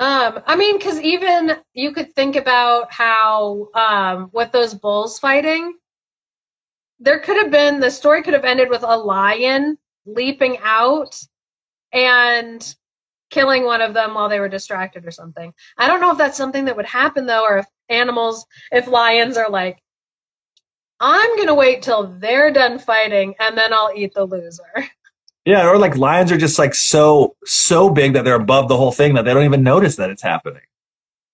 Um, 0.00 0.40
I 0.46 0.56
mean, 0.56 0.76
because 0.78 1.00
even 1.00 1.56
you 1.72 1.92
could 1.92 2.12
think 2.14 2.34
about 2.34 2.92
how 2.92 3.68
um, 3.74 4.30
with 4.32 4.50
those 4.50 4.74
bulls 4.74 5.20
fighting, 5.20 5.74
there 6.98 7.20
could 7.20 7.36
have 7.36 7.50
been 7.50 7.78
the 7.78 7.90
story 7.90 8.22
could 8.22 8.34
have 8.34 8.44
ended 8.44 8.70
with 8.70 8.82
a 8.82 8.96
lion 8.96 9.78
leaping 10.06 10.58
out 10.62 11.20
and 11.92 12.74
killing 13.30 13.64
one 13.64 13.80
of 13.80 13.94
them 13.94 14.14
while 14.14 14.28
they 14.28 14.40
were 14.40 14.48
distracted 14.48 15.06
or 15.06 15.10
something. 15.10 15.52
I 15.78 15.86
don't 15.86 16.00
know 16.00 16.10
if 16.10 16.18
that's 16.18 16.36
something 16.36 16.64
that 16.64 16.76
would 16.76 16.86
happen 16.86 17.26
though, 17.26 17.44
or 17.44 17.58
if 17.58 17.66
animals, 17.88 18.44
if 18.72 18.88
lions 18.88 19.36
are 19.36 19.50
like, 19.50 19.78
I'm 21.00 21.36
gonna 21.36 21.54
wait 21.54 21.82
till 21.82 22.06
they're 22.18 22.52
done 22.52 22.78
fighting 22.78 23.34
and 23.40 23.56
then 23.56 23.72
I'll 23.72 23.92
eat 23.94 24.14
the 24.14 24.24
loser. 24.24 24.62
Yeah, 25.46 25.68
or 25.68 25.76
like 25.76 25.94
lions 25.98 26.32
are 26.32 26.38
just 26.38 26.58
like 26.58 26.74
so 26.74 27.36
so 27.44 27.90
big 27.90 28.14
that 28.14 28.24
they're 28.24 28.34
above 28.34 28.68
the 28.68 28.78
whole 28.78 28.92
thing 28.92 29.12
that 29.14 29.26
they 29.26 29.34
don't 29.34 29.44
even 29.44 29.62
notice 29.62 29.96
that 29.96 30.08
it's 30.08 30.22
happening. 30.22 30.62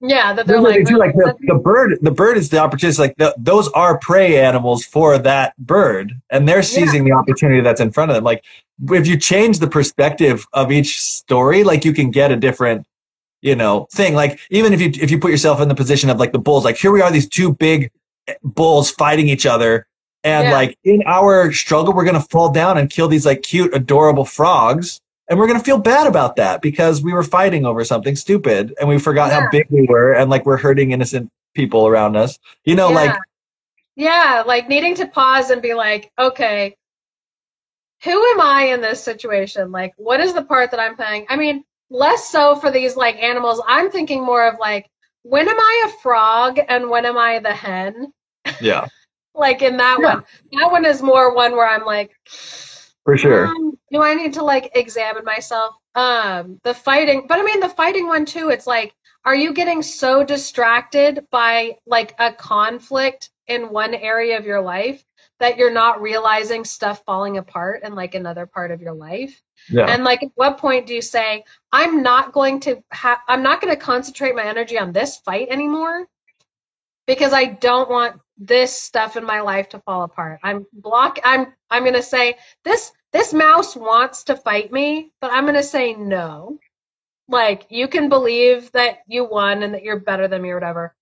Yeah, 0.01 0.33
that 0.33 0.47
they're 0.47 0.61
like, 0.61 0.91
like, 0.91 1.15
the, 1.15 1.37
the 1.41 1.55
bird. 1.55 1.99
The 2.01 2.11
bird 2.11 2.39
is 2.39 2.49
the 2.49 2.59
opportunity. 2.59 2.99
Like 2.99 3.17
the, 3.19 3.35
those 3.39 3.69
are 3.69 3.99
prey 3.99 4.43
animals 4.43 4.85
for 4.85 5.19
that 5.19 5.57
bird, 5.59 6.15
and 6.31 6.49
they're 6.49 6.63
seizing 6.63 7.05
the 7.05 7.13
opportunity 7.13 7.61
that's 7.61 7.81
in 7.81 7.93
front 7.93 8.11
of 8.11 8.15
them. 8.15 8.25
Like 8.25 8.43
if 8.89 9.07
you 9.07 9.19
change 9.19 9.59
the 9.59 9.69
perspective 9.69 10.47
of 10.55 10.73
each 10.73 11.01
story, 11.01 11.65
like 11.65 11.85
you 11.85 11.93
can 11.93 12.11
get 12.11 12.33
a 12.33 12.37
different, 12.37 12.87
you 13.43 13.55
know, 13.55 13.87
thing. 13.93 14.15
Like 14.15 14.41
even 14.51 14.73
if 14.73 14.81
you 14.81 14.91
if 15.01 15.11
you 15.11 15.21
put 15.21 15.31
yourself 15.31 15.61
in 15.61 15.69
the 15.69 15.75
position 15.75 16.09
of 16.09 16.19
like 16.19 16.33
the 16.33 16.39
bulls, 16.39 16.65
like 16.65 16.79
here 16.79 16.93
we 16.93 17.03
are, 17.03 17.13
these 17.13 17.29
two 17.29 17.55
big 17.55 17.93
bulls 18.43 18.91
fighting 18.91 19.29
each 19.29 19.47
other, 19.47 19.87
and 20.25 20.49
Yeah. 20.49 20.53
like 20.53 20.79
in 20.85 21.03
our 21.07 21.53
struggle, 21.53 21.93
we're 21.95 22.05
gonna 22.05 22.21
fall 22.21 22.51
down 22.51 22.79
and 22.79 22.91
kill 22.91 23.09
these 23.09 23.27
like 23.27 23.43
cute, 23.43 23.75
adorable 23.75 24.25
frogs. 24.25 25.01
And 25.29 25.39
we're 25.39 25.47
gonna 25.47 25.61
feel 25.61 25.79
bad 25.79 26.09
about 26.09 26.37
that 26.37 26.61
because 26.61 27.03
we 27.03 27.13
were 27.13 27.23
fighting 27.23 27.65
over 27.65 27.85
something 27.85 28.17
stupid 28.17 28.75
and 28.81 28.89
we 28.89 28.99
forgot 28.99 29.31
how 29.31 29.49
big 29.51 29.67
we 29.71 29.87
were 29.89 30.13
and 30.13 30.29
like 30.29 30.45
we're 30.45 30.57
hurting 30.57 30.91
innocent 30.91 31.31
people 31.55 31.87
around 31.87 32.17
us. 32.17 32.39
You 32.65 32.75
know, 32.75 32.91
like 32.91 33.15
yeah 33.97 34.43
like 34.47 34.69
needing 34.69 34.95
to 34.95 35.07
pause 35.07 35.51
and 35.51 35.61
be 35.61 35.75
like 35.75 36.11
okay 36.19 36.75
who 38.03 38.31
am 38.33 38.41
i 38.41 38.65
in 38.65 38.81
this 38.81 39.03
situation? 39.03 39.71
Like 39.71 39.93
what 39.97 40.21
is 40.21 40.33
the 40.33 40.43
part 40.43 40.71
that 40.71 40.81
i'm 40.81 40.97
playing? 40.97 41.27
I 41.29 41.37
mean 41.37 41.65
less 41.91 42.29
so 42.29 42.57
for 42.57 42.71
these 42.71 42.97
like 42.97 43.17
animals. 43.17 43.61
I'm 43.67 43.91
thinking 43.91 44.25
more 44.25 44.47
of 44.47 44.59
like 44.59 44.89
when 45.23 45.49
am 45.49 45.59
i 45.59 45.87
a 45.87 46.01
frog 46.01 46.59
and 46.69 46.89
when 46.89 47.05
am 47.05 47.19
i 47.19 47.39
the 47.39 47.53
hen 47.53 48.13
yeah, 48.61 48.87
like 49.35 49.63
in 49.63 49.77
that 49.77 49.99
Yeah. 50.01 50.15
one 50.15 50.25
that 50.53 50.71
one 50.71 50.85
is 50.85 51.03
more 51.03 51.35
one 51.35 51.53
where 51.53 51.69
i'm 51.69 51.85
like 51.85 52.17
for 53.05 53.17
sure. 53.17 53.47
um, 53.47 53.79
do 53.91 54.03
I 54.03 54.15
need 54.15 54.35
to 54.35 54.45
like 54.45 54.71
examine 54.75 55.25
myself? 55.25 55.75
Um, 55.95 56.61
the 56.63 56.75
fighting, 56.75 57.27
but 57.27 57.39
I 57.39 57.43
mean 57.43 57.61
the 57.61 57.69
fighting 57.69 58.07
one 58.07 58.25
too. 58.25 58.51
It's 58.51 58.67
like, 58.67 58.95
are 59.25 59.35
you 59.35 59.53
getting 59.53 59.83
so 59.83 60.23
distracted 60.23 61.27
by 61.31 61.77
like 61.87 62.15
a 62.19 62.33
conflict 62.33 63.31
in 63.49 63.71
one 63.73 63.95
area 63.95 64.39
of 64.39 64.45
your 64.45 64.61
life 64.61 65.05
that 65.41 65.57
you're 65.57 65.73
not 65.73 66.01
realizing 66.01 66.65
stuff 66.65 67.03
falling 67.05 67.39
apart 67.39 67.83
in 67.83 67.95
like 67.95 68.15
another 68.15 68.47
part 68.47 68.71
of 68.71 68.81
your 68.81 68.93
life? 68.95 69.43
Yeah. 69.69 69.87
And 69.87 70.05
like, 70.05 70.23
at 70.23 70.31
what 70.37 70.59
point 70.59 70.87
do 70.87 70.95
you 70.95 71.03
say, 71.03 71.45
I'm 71.73 72.03
not 72.03 72.33
going 72.33 72.61
to 72.61 72.83
have, 72.93 73.19
I'm 73.29 73.43
not 73.43 73.61
going 73.61 73.75
to 73.75 73.81
concentrate 73.81 74.35
my 74.37 74.45
energy 74.45 74.79
on 74.79 74.93
this 74.93 75.17
fight 75.17 75.49
anymore 75.51 76.07
because 77.07 77.33
I 77.33 77.47
don't 77.47 77.91
want 77.91 78.21
this 78.41 78.75
stuff 78.77 79.17
in 79.17 79.25
my 79.25 79.41
life 79.41 79.69
to 79.69 79.79
fall 79.81 80.03
apart. 80.03 80.41
I'm 80.43 80.67
block, 80.73 81.19
I'm, 81.23 81.53
I'm 81.71 81.83
going 81.83 81.95
to 81.95 82.03
say 82.03 82.39
this, 82.65 82.91
this 83.13 83.35
mouse 83.35 83.77
wants 83.77 84.25
to 84.25 84.37
fight 84.37 84.73
me, 84.73 85.13
but 85.21 85.31
I'm 85.31 85.45
going 85.45 85.55
to 85.55 85.63
say 85.63 85.95
no. 85.95 86.59
Like, 87.29 87.67
you 87.69 87.87
can 87.87 88.09
believe 88.09 88.73
that 88.73 89.01
you 89.07 89.25
won 89.25 89.63
and 89.63 89.75
that 89.75 89.85
you're 89.85 90.01
better 90.01 90.27
than 90.27 90.43
me 90.43 90.51
or 90.51 90.55
whatever. 90.55 90.95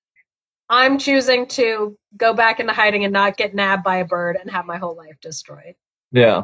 I'm 0.69 0.99
choosing 0.99 1.47
to 1.47 1.97
go 2.17 2.35
back 2.35 2.61
into 2.61 2.73
hiding 2.73 3.05
and 3.05 3.13
not 3.13 3.39
get 3.39 3.55
nabbed 3.55 3.85
by 3.85 3.97
a 3.99 4.05
bird 4.05 4.37
and 4.39 4.51
have 4.51 4.67
my 4.67 4.77
whole 4.77 4.97
life 4.97 5.17
destroyed. 5.23 5.75
Yeah. 6.13 6.43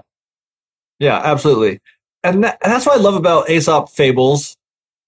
Yeah, 0.98 1.20
absolutely. 1.22 1.80
And, 2.22 2.44
that, 2.44 2.58
and 2.62 2.72
that's 2.72 2.86
what 2.86 2.98
I 2.98 3.02
love 3.02 3.16
about 3.16 3.50
Aesop 3.50 3.90
fables 3.90 4.56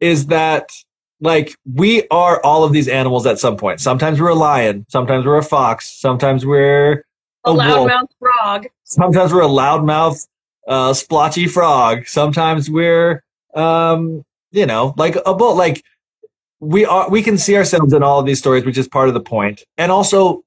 is 0.01 0.27
that 0.27 0.73
like 1.21 1.57
we 1.75 2.07
are 2.09 2.41
all 2.43 2.65
of 2.65 2.73
these 2.73 2.89
animals 2.89 3.27
at 3.27 3.39
some 3.39 3.57
point. 3.57 3.81
Sometimes 3.81 4.21
we're 4.21 4.29
a 4.29 4.35
lion, 4.35 4.85
sometimes 4.89 5.25
we're 5.25 5.39
a 5.39 5.43
fox, 5.43 5.91
sometimes 5.91 6.45
we're 6.45 7.05
A 7.45 7.51
A 7.51 7.55
loudmouth 7.55 8.09
frog. 8.19 8.67
sometimes 8.85 9.33
we're 9.33 9.43
a 9.43 9.49
loudmouth 9.49 10.27
uh 10.69 10.93
splotchy 10.93 11.47
frog. 11.47 12.07
Sometimes 12.07 12.69
we're 12.71 13.23
um 13.55 14.25
you 14.53 14.67
know, 14.67 14.95
like 14.97 15.17
a 15.27 15.35
bull 15.35 15.55
like 15.57 15.83
we 16.61 16.85
are 16.85 17.09
we 17.11 17.23
can 17.23 17.39
see 17.39 17.57
ourselves 17.57 17.93
in 17.93 18.03
all 18.03 18.21
of 18.21 18.27
these 18.27 18.39
stories, 18.39 18.65
which 18.65 18.79
is 18.79 18.89
part 18.89 19.09
of 19.09 19.15
the 19.15 19.21
point. 19.21 19.65
And 19.79 19.93
also 19.93 20.43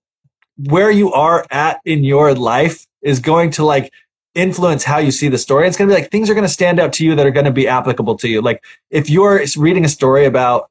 where 0.57 0.91
you 0.91 1.11
are 1.13 1.45
at 1.51 1.79
in 1.85 2.03
your 2.03 2.33
life 2.33 2.85
is 3.01 3.19
going 3.19 3.51
to 3.51 3.63
like 3.63 3.91
influence 4.35 4.83
how 4.83 4.97
you 4.97 5.11
see 5.11 5.27
the 5.27 5.37
story. 5.37 5.67
It's 5.67 5.77
going 5.77 5.89
to 5.89 5.95
be 5.95 6.01
like 6.01 6.11
things 6.11 6.29
are 6.29 6.33
going 6.33 6.45
to 6.45 6.53
stand 6.53 6.79
out 6.79 6.93
to 6.93 7.05
you 7.05 7.15
that 7.15 7.25
are 7.25 7.31
going 7.31 7.45
to 7.45 7.51
be 7.51 7.67
applicable 7.67 8.17
to 8.17 8.27
you. 8.27 8.41
Like 8.41 8.63
if 8.89 9.09
you're 9.09 9.41
reading 9.57 9.85
a 9.85 9.89
story 9.89 10.25
about, 10.25 10.69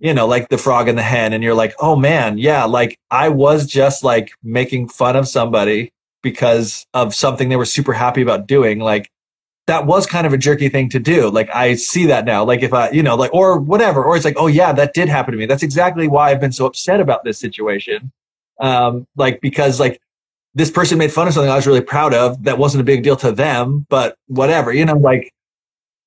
you 0.00 0.12
know, 0.12 0.26
like 0.26 0.48
the 0.48 0.58
frog 0.58 0.88
and 0.88 0.98
the 0.98 1.02
hen, 1.02 1.32
and 1.32 1.42
you're 1.42 1.54
like, 1.54 1.74
oh 1.78 1.96
man, 1.96 2.38
yeah, 2.38 2.64
like 2.64 2.98
I 3.10 3.28
was 3.28 3.66
just 3.66 4.02
like 4.04 4.32
making 4.42 4.88
fun 4.88 5.16
of 5.16 5.28
somebody 5.28 5.92
because 6.22 6.86
of 6.94 7.14
something 7.14 7.48
they 7.48 7.56
were 7.56 7.64
super 7.64 7.92
happy 7.92 8.22
about 8.22 8.46
doing. 8.46 8.80
Like 8.80 9.10
that 9.66 9.86
was 9.86 10.06
kind 10.06 10.26
of 10.26 10.32
a 10.32 10.38
jerky 10.38 10.68
thing 10.68 10.88
to 10.90 10.98
do. 10.98 11.30
Like 11.30 11.48
I 11.54 11.74
see 11.74 12.06
that 12.06 12.24
now. 12.24 12.44
Like 12.44 12.62
if 12.62 12.72
I, 12.72 12.90
you 12.90 13.02
know, 13.02 13.14
like 13.14 13.32
or 13.32 13.58
whatever, 13.58 14.04
or 14.04 14.16
it's 14.16 14.24
like, 14.24 14.36
oh 14.36 14.46
yeah, 14.46 14.72
that 14.72 14.94
did 14.94 15.08
happen 15.08 15.32
to 15.32 15.38
me. 15.38 15.46
That's 15.46 15.62
exactly 15.62 16.08
why 16.08 16.30
I've 16.30 16.40
been 16.40 16.52
so 16.52 16.66
upset 16.66 17.00
about 17.00 17.24
this 17.24 17.38
situation. 17.38 18.12
Um, 18.60 19.06
like 19.16 19.40
because 19.40 19.80
like 19.80 20.00
this 20.54 20.70
person 20.70 20.98
made 20.98 21.12
fun 21.12 21.26
of 21.26 21.34
something 21.34 21.50
I 21.50 21.56
was 21.56 21.66
really 21.66 21.80
proud 21.80 22.14
of 22.14 22.44
that 22.44 22.58
wasn't 22.58 22.80
a 22.82 22.84
big 22.84 23.02
deal 23.02 23.16
to 23.16 23.32
them, 23.32 23.86
but 23.88 24.16
whatever, 24.26 24.72
you 24.72 24.84
know, 24.84 24.96
like, 24.96 25.32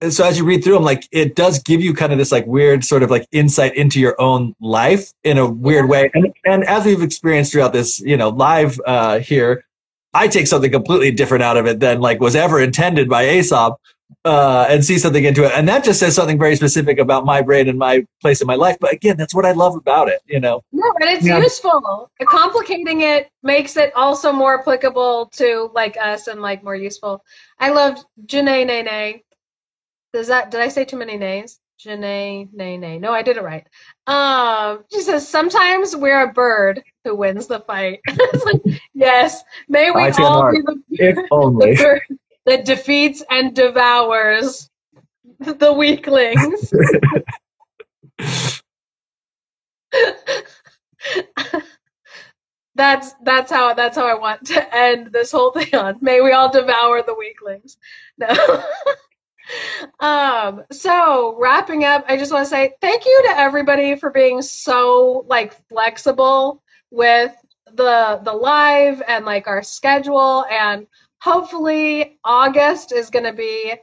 so 0.10 0.24
as 0.24 0.38
you 0.38 0.46
read 0.46 0.64
through 0.64 0.76
them, 0.76 0.84
like 0.84 1.08
it 1.12 1.36
does 1.36 1.60
give 1.60 1.82
you 1.82 1.94
kind 1.94 2.12
of 2.12 2.18
this 2.18 2.32
like 2.32 2.46
weird 2.46 2.86
sort 2.86 3.04
of 3.04 3.10
like 3.10 3.28
insight 3.32 3.76
into 3.76 4.00
your 4.00 4.20
own 4.22 4.56
life 4.62 5.12
in 5.24 5.38
a 5.38 5.50
weird 5.50 5.90
way. 5.90 6.12
And, 6.14 6.34
and 6.46 6.64
as 6.64 6.86
we've 6.86 7.02
experienced 7.02 7.52
throughout 7.52 7.74
this, 7.74 8.00
you 8.00 8.16
know, 8.16 8.30
live 8.30 8.80
uh, 8.86 9.20
here, 9.20 9.66
I 10.14 10.28
take 10.28 10.48
something 10.48 10.72
completely 10.72 11.12
different 11.12 11.44
out 11.44 11.58
of 11.58 11.66
it 11.66 11.80
than 11.80 12.00
like 12.00 12.20
was 12.20 12.36
ever 12.36 12.62
intended 12.62 13.10
by 13.10 13.28
Aesop 13.28 13.82
uh, 14.26 14.66
and 14.70 14.84
see 14.84 15.00
something 15.00 15.24
into 15.24 15.46
it. 15.46 15.52
And 15.56 15.68
that 15.70 15.84
just 15.84 16.00
says 16.00 16.16
something 16.16 16.38
very 16.38 16.56
specific 16.56 17.00
about 17.00 17.26
my 17.26 17.42
brain 17.42 17.70
and 17.70 17.80
my 17.80 18.06
place 18.22 18.42
in 18.42 18.48
my 18.48 18.56
life. 18.56 18.78
But 18.80 18.94
again, 18.94 19.18
that's 19.18 19.34
what 19.34 19.46
I 19.46 19.54
love 19.54 19.76
about 19.76 20.10
it, 20.10 20.22
you 20.26 20.40
know? 20.40 20.64
No, 20.72 20.92
and 21.00 21.10
it's 21.10 21.26
yeah. 21.26 21.40
useful. 21.40 22.12
Complicating 22.26 23.02
it 23.02 23.30
makes 23.44 23.78
it 23.78 23.94
also 23.96 24.32
more 24.32 24.60
applicable 24.60 25.28
to 25.36 25.72
like 25.74 25.98
us 25.98 26.28
and 26.28 26.42
like 26.42 26.64
more 26.64 26.76
useful. 26.76 27.24
I 27.60 27.70
loved 27.70 28.06
Janae 28.26 28.66
Nene. 28.68 29.22
Does 30.14 30.28
that, 30.28 30.52
did 30.52 30.62
I 30.62 30.68
say 30.68 30.84
too 30.84 30.98
many 30.98 31.18
names? 31.18 31.60
Janae 31.80 32.52
Nene. 32.54 33.00
No, 33.00 33.14
I 33.14 33.22
did 33.22 33.38
it 33.38 33.44
right. 33.44 33.66
Um, 34.08 34.84
she 34.92 35.02
says, 35.02 35.28
sometimes 35.28 35.96
we're 35.96 36.24
a 36.24 36.34
bird 36.34 36.84
who 37.04 37.16
wins 37.16 37.48
the 37.48 37.60
fight. 37.62 38.00
like, 38.46 38.82
yes, 38.94 39.44
may 39.70 39.92
we 39.92 40.10
all 40.18 40.52
be 40.52 40.62
the, 40.62 40.82
if 40.92 41.18
only. 41.32 41.76
the 41.76 41.84
bird 41.84 42.20
that 42.48 42.66
defeats 42.66 43.24
and 43.30 43.54
devours 43.54 44.72
the 45.40 45.72
weaklings. 45.72 46.74
that's 52.76 53.14
that's 53.24 53.52
how 53.52 53.74
that's 53.74 53.98
how 53.98 54.08
I 54.08 54.14
want 54.18 54.46
to 54.48 54.76
end 54.76 55.12
this 55.12 55.32
whole 55.32 55.52
thing 55.52 55.76
on. 55.76 55.98
May 56.02 56.22
we 56.22 56.32
all 56.32 56.50
devour 56.52 57.04
the 57.04 57.16
weaklings. 57.16 57.78
No. 58.18 58.28
um 60.02 60.62
so 60.74 61.38
wrapping 61.40 61.86
up 61.86 62.04
i 62.10 62.18
just 62.18 62.34
want 62.34 62.44
to 62.44 62.50
say 62.50 62.74
thank 62.82 63.06
you 63.06 63.24
to 63.28 63.40
everybody 63.40 63.96
for 63.96 64.10
being 64.10 64.42
so 64.42 65.24
like 65.30 65.54
flexible 65.70 66.62
with 66.92 67.34
the 67.76 68.20
the 68.26 68.34
live 68.34 69.02
and 69.08 69.24
like 69.24 69.48
our 69.48 69.64
schedule 69.64 70.44
and 70.52 70.86
hopefully 71.22 72.20
August 72.24 72.92
is 72.92 73.10
going 73.10 73.26
to 73.26 73.34
be 73.34 73.74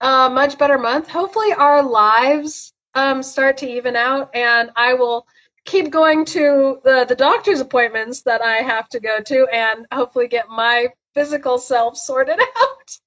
a 0.00 0.30
much 0.30 0.58
better 0.58 0.78
month. 0.78 1.08
Hopefully 1.08 1.52
our 1.52 1.82
lives 1.82 2.72
um, 2.94 3.22
start 3.22 3.56
to 3.58 3.68
even 3.68 3.96
out, 3.96 4.30
and 4.34 4.70
I 4.76 4.94
will 4.94 5.26
keep 5.64 5.90
going 5.90 6.24
to 6.26 6.80
the, 6.84 7.06
the 7.08 7.14
doctor's 7.14 7.60
appointments 7.60 8.22
that 8.22 8.42
I 8.42 8.56
have 8.56 8.88
to 8.90 9.00
go 9.00 9.20
to, 9.20 9.46
and 9.52 9.86
hopefully 9.92 10.28
get 10.28 10.48
my 10.48 10.88
physical 11.14 11.58
self 11.58 11.96
sorted 11.96 12.38
out. 12.60 12.98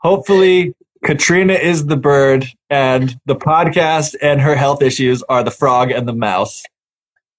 Hopefully, 0.00 0.74
Katrina 1.04 1.54
is 1.54 1.86
the 1.86 1.96
bird, 1.96 2.46
and 2.70 3.18
the 3.26 3.36
podcast 3.36 4.14
and 4.22 4.40
her 4.40 4.54
health 4.54 4.82
issues 4.82 5.22
are 5.24 5.42
the 5.42 5.50
frog 5.50 5.90
and 5.90 6.06
the 6.06 6.12
mouse. 6.12 6.62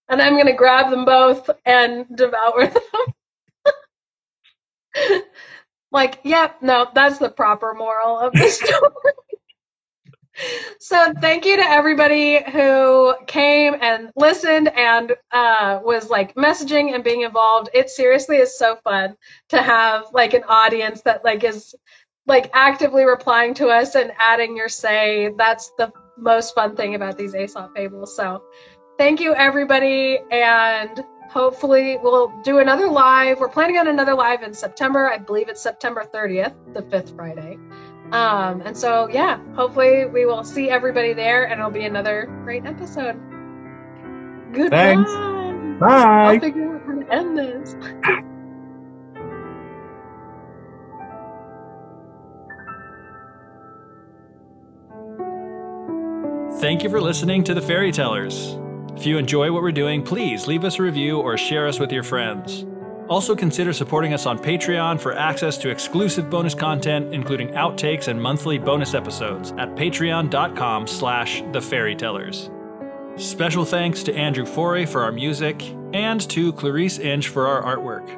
And 0.09 0.21
I'm 0.21 0.33
going 0.33 0.47
to 0.47 0.53
grab 0.53 0.89
them 0.89 1.05
both 1.05 1.49
and 1.65 2.05
devour 2.15 2.67
them. 2.67 2.81
Like, 5.91 6.19
yep, 6.23 6.57
yeah, 6.61 6.67
no, 6.67 6.87
that's 6.93 7.17
the 7.17 7.29
proper 7.29 7.73
moral 7.73 8.19
of 8.19 8.33
the 8.33 8.47
story. 8.49 8.91
so 10.79 11.13
thank 11.19 11.45
you 11.45 11.57
to 11.57 11.63
everybody 11.63 12.43
who 12.51 13.13
came 13.27 13.75
and 13.81 14.11
listened 14.15 14.69
and 14.69 15.13
uh, 15.31 15.79
was 15.83 16.09
like 16.09 16.33
messaging 16.35 16.93
and 16.93 17.03
being 17.03 17.21
involved. 17.21 17.69
It 17.73 17.89
seriously 17.89 18.37
is 18.37 18.57
so 18.57 18.77
fun 18.83 19.15
to 19.49 19.61
have 19.61 20.05
like 20.13 20.33
an 20.33 20.43
audience 20.47 21.01
that 21.01 21.23
like 21.23 21.43
is 21.43 21.75
like 22.27 22.49
actively 22.53 23.05
replying 23.05 23.53
to 23.55 23.67
us 23.67 23.95
and 23.95 24.11
adding 24.19 24.55
your 24.55 24.69
say. 24.69 25.31
That's 25.37 25.71
the 25.77 25.91
most 26.17 26.53
fun 26.53 26.75
thing 26.75 26.95
about 26.95 27.17
these 27.17 27.33
aesop 27.33 27.75
fables. 27.75 28.15
So 28.15 28.43
thank 28.97 29.19
you 29.19 29.33
everybody 29.33 30.19
and 30.31 31.03
hopefully 31.29 31.97
we'll 32.01 32.33
do 32.43 32.59
another 32.59 32.87
live. 32.87 33.39
We're 33.39 33.49
planning 33.49 33.77
on 33.77 33.87
another 33.87 34.13
live 34.13 34.43
in 34.43 34.53
September. 34.53 35.09
I 35.09 35.17
believe 35.17 35.47
it's 35.47 35.61
September 35.61 36.03
30th, 36.11 36.53
the 36.73 36.81
fifth 36.81 37.15
Friday. 37.15 37.57
Um, 38.11 38.61
and 38.61 38.75
so 38.75 39.07
yeah, 39.09 39.39
hopefully 39.53 40.07
we 40.07 40.25
will 40.25 40.43
see 40.43 40.69
everybody 40.69 41.13
there 41.13 41.45
and 41.45 41.59
it'll 41.59 41.71
be 41.71 41.85
another 41.85 42.25
great 42.43 42.65
episode. 42.65 43.19
Goodbye. 44.51 44.95
Thanks. 44.95 45.11
Bye. 45.79 46.33
I'll 46.33 46.39
figure 46.39 46.75
out 46.75 46.81
how 46.85 46.93
to 46.93 47.13
end 47.13 47.37
this. 47.37 47.75
Thank 56.59 56.83
you 56.83 56.89
for 56.89 56.99
listening 56.99 57.43
to 57.45 57.53
the 57.53 57.61
Fairy 57.61 57.91
Tellers. 57.91 58.57
If 58.99 59.05
you 59.05 59.17
enjoy 59.17 59.49
what 59.49 59.61
we're 59.61 59.71
doing, 59.71 60.03
please 60.03 60.45
leave 60.45 60.65
us 60.65 60.77
a 60.77 60.83
review 60.83 61.21
or 61.21 61.37
share 61.37 61.67
us 61.67 61.79
with 61.79 61.89
your 61.89 62.03
friends. 62.03 62.65
Also 63.07 63.33
consider 63.33 63.71
supporting 63.71 64.13
us 64.13 64.25
on 64.25 64.37
Patreon 64.37 64.99
for 64.99 65.13
access 65.13 65.57
to 65.59 65.69
exclusive 65.69 66.29
bonus 66.29 66.53
content, 66.53 67.13
including 67.13 67.47
outtakes 67.51 68.09
and 68.09 68.21
monthly 68.21 68.57
bonus 68.57 68.93
episodes 68.93 69.53
at 69.57 69.73
patreon.com 69.77 70.85
slash 70.85 71.41
thefairytellers. 71.43 72.51
Special 73.17 73.63
thanks 73.63 74.03
to 74.03 74.13
Andrew 74.13 74.45
Forey 74.45 74.85
for 74.85 75.01
our 75.01 75.13
music 75.13 75.63
and 75.93 76.19
to 76.29 76.51
Clarice 76.51 76.99
Inch 76.99 77.29
for 77.29 77.47
our 77.47 77.77
artwork. 77.77 78.09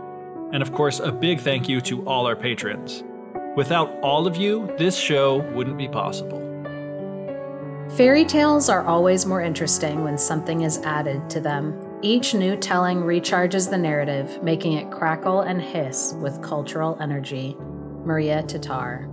And 0.52 0.64
of 0.64 0.74
course, 0.74 1.00
a 1.00 1.12
big 1.12 1.42
thank 1.42 1.70
you 1.70 1.80
to 1.82 2.04
all 2.08 2.26
our 2.26 2.36
patrons. 2.36 3.04
Without 3.56 4.00
all 4.02 4.26
of 4.26 4.36
you, 4.36 4.74
this 4.80 4.98
show 4.98 5.48
wouldn't 5.52 5.78
be 5.78 5.88
possible. 5.88 6.51
Fairy 7.98 8.24
tales 8.24 8.70
are 8.70 8.86
always 8.86 9.26
more 9.26 9.42
interesting 9.42 10.02
when 10.02 10.18
something 10.18 10.62
is 10.62 10.78
added 10.86 11.30
to 11.30 11.42
them. 11.42 11.78
Each 12.02 12.34
new 12.34 12.56
telling 12.56 13.00
recharges 13.00 13.70
the 13.70 13.78
narrative, 13.78 14.42
making 14.42 14.74
it 14.74 14.90
crackle 14.90 15.42
and 15.42 15.62
hiss 15.62 16.14
with 16.22 16.42
cultural 16.42 16.98
energy. 17.02 17.58
Maria 18.06 18.44
Tatar. 18.44 19.11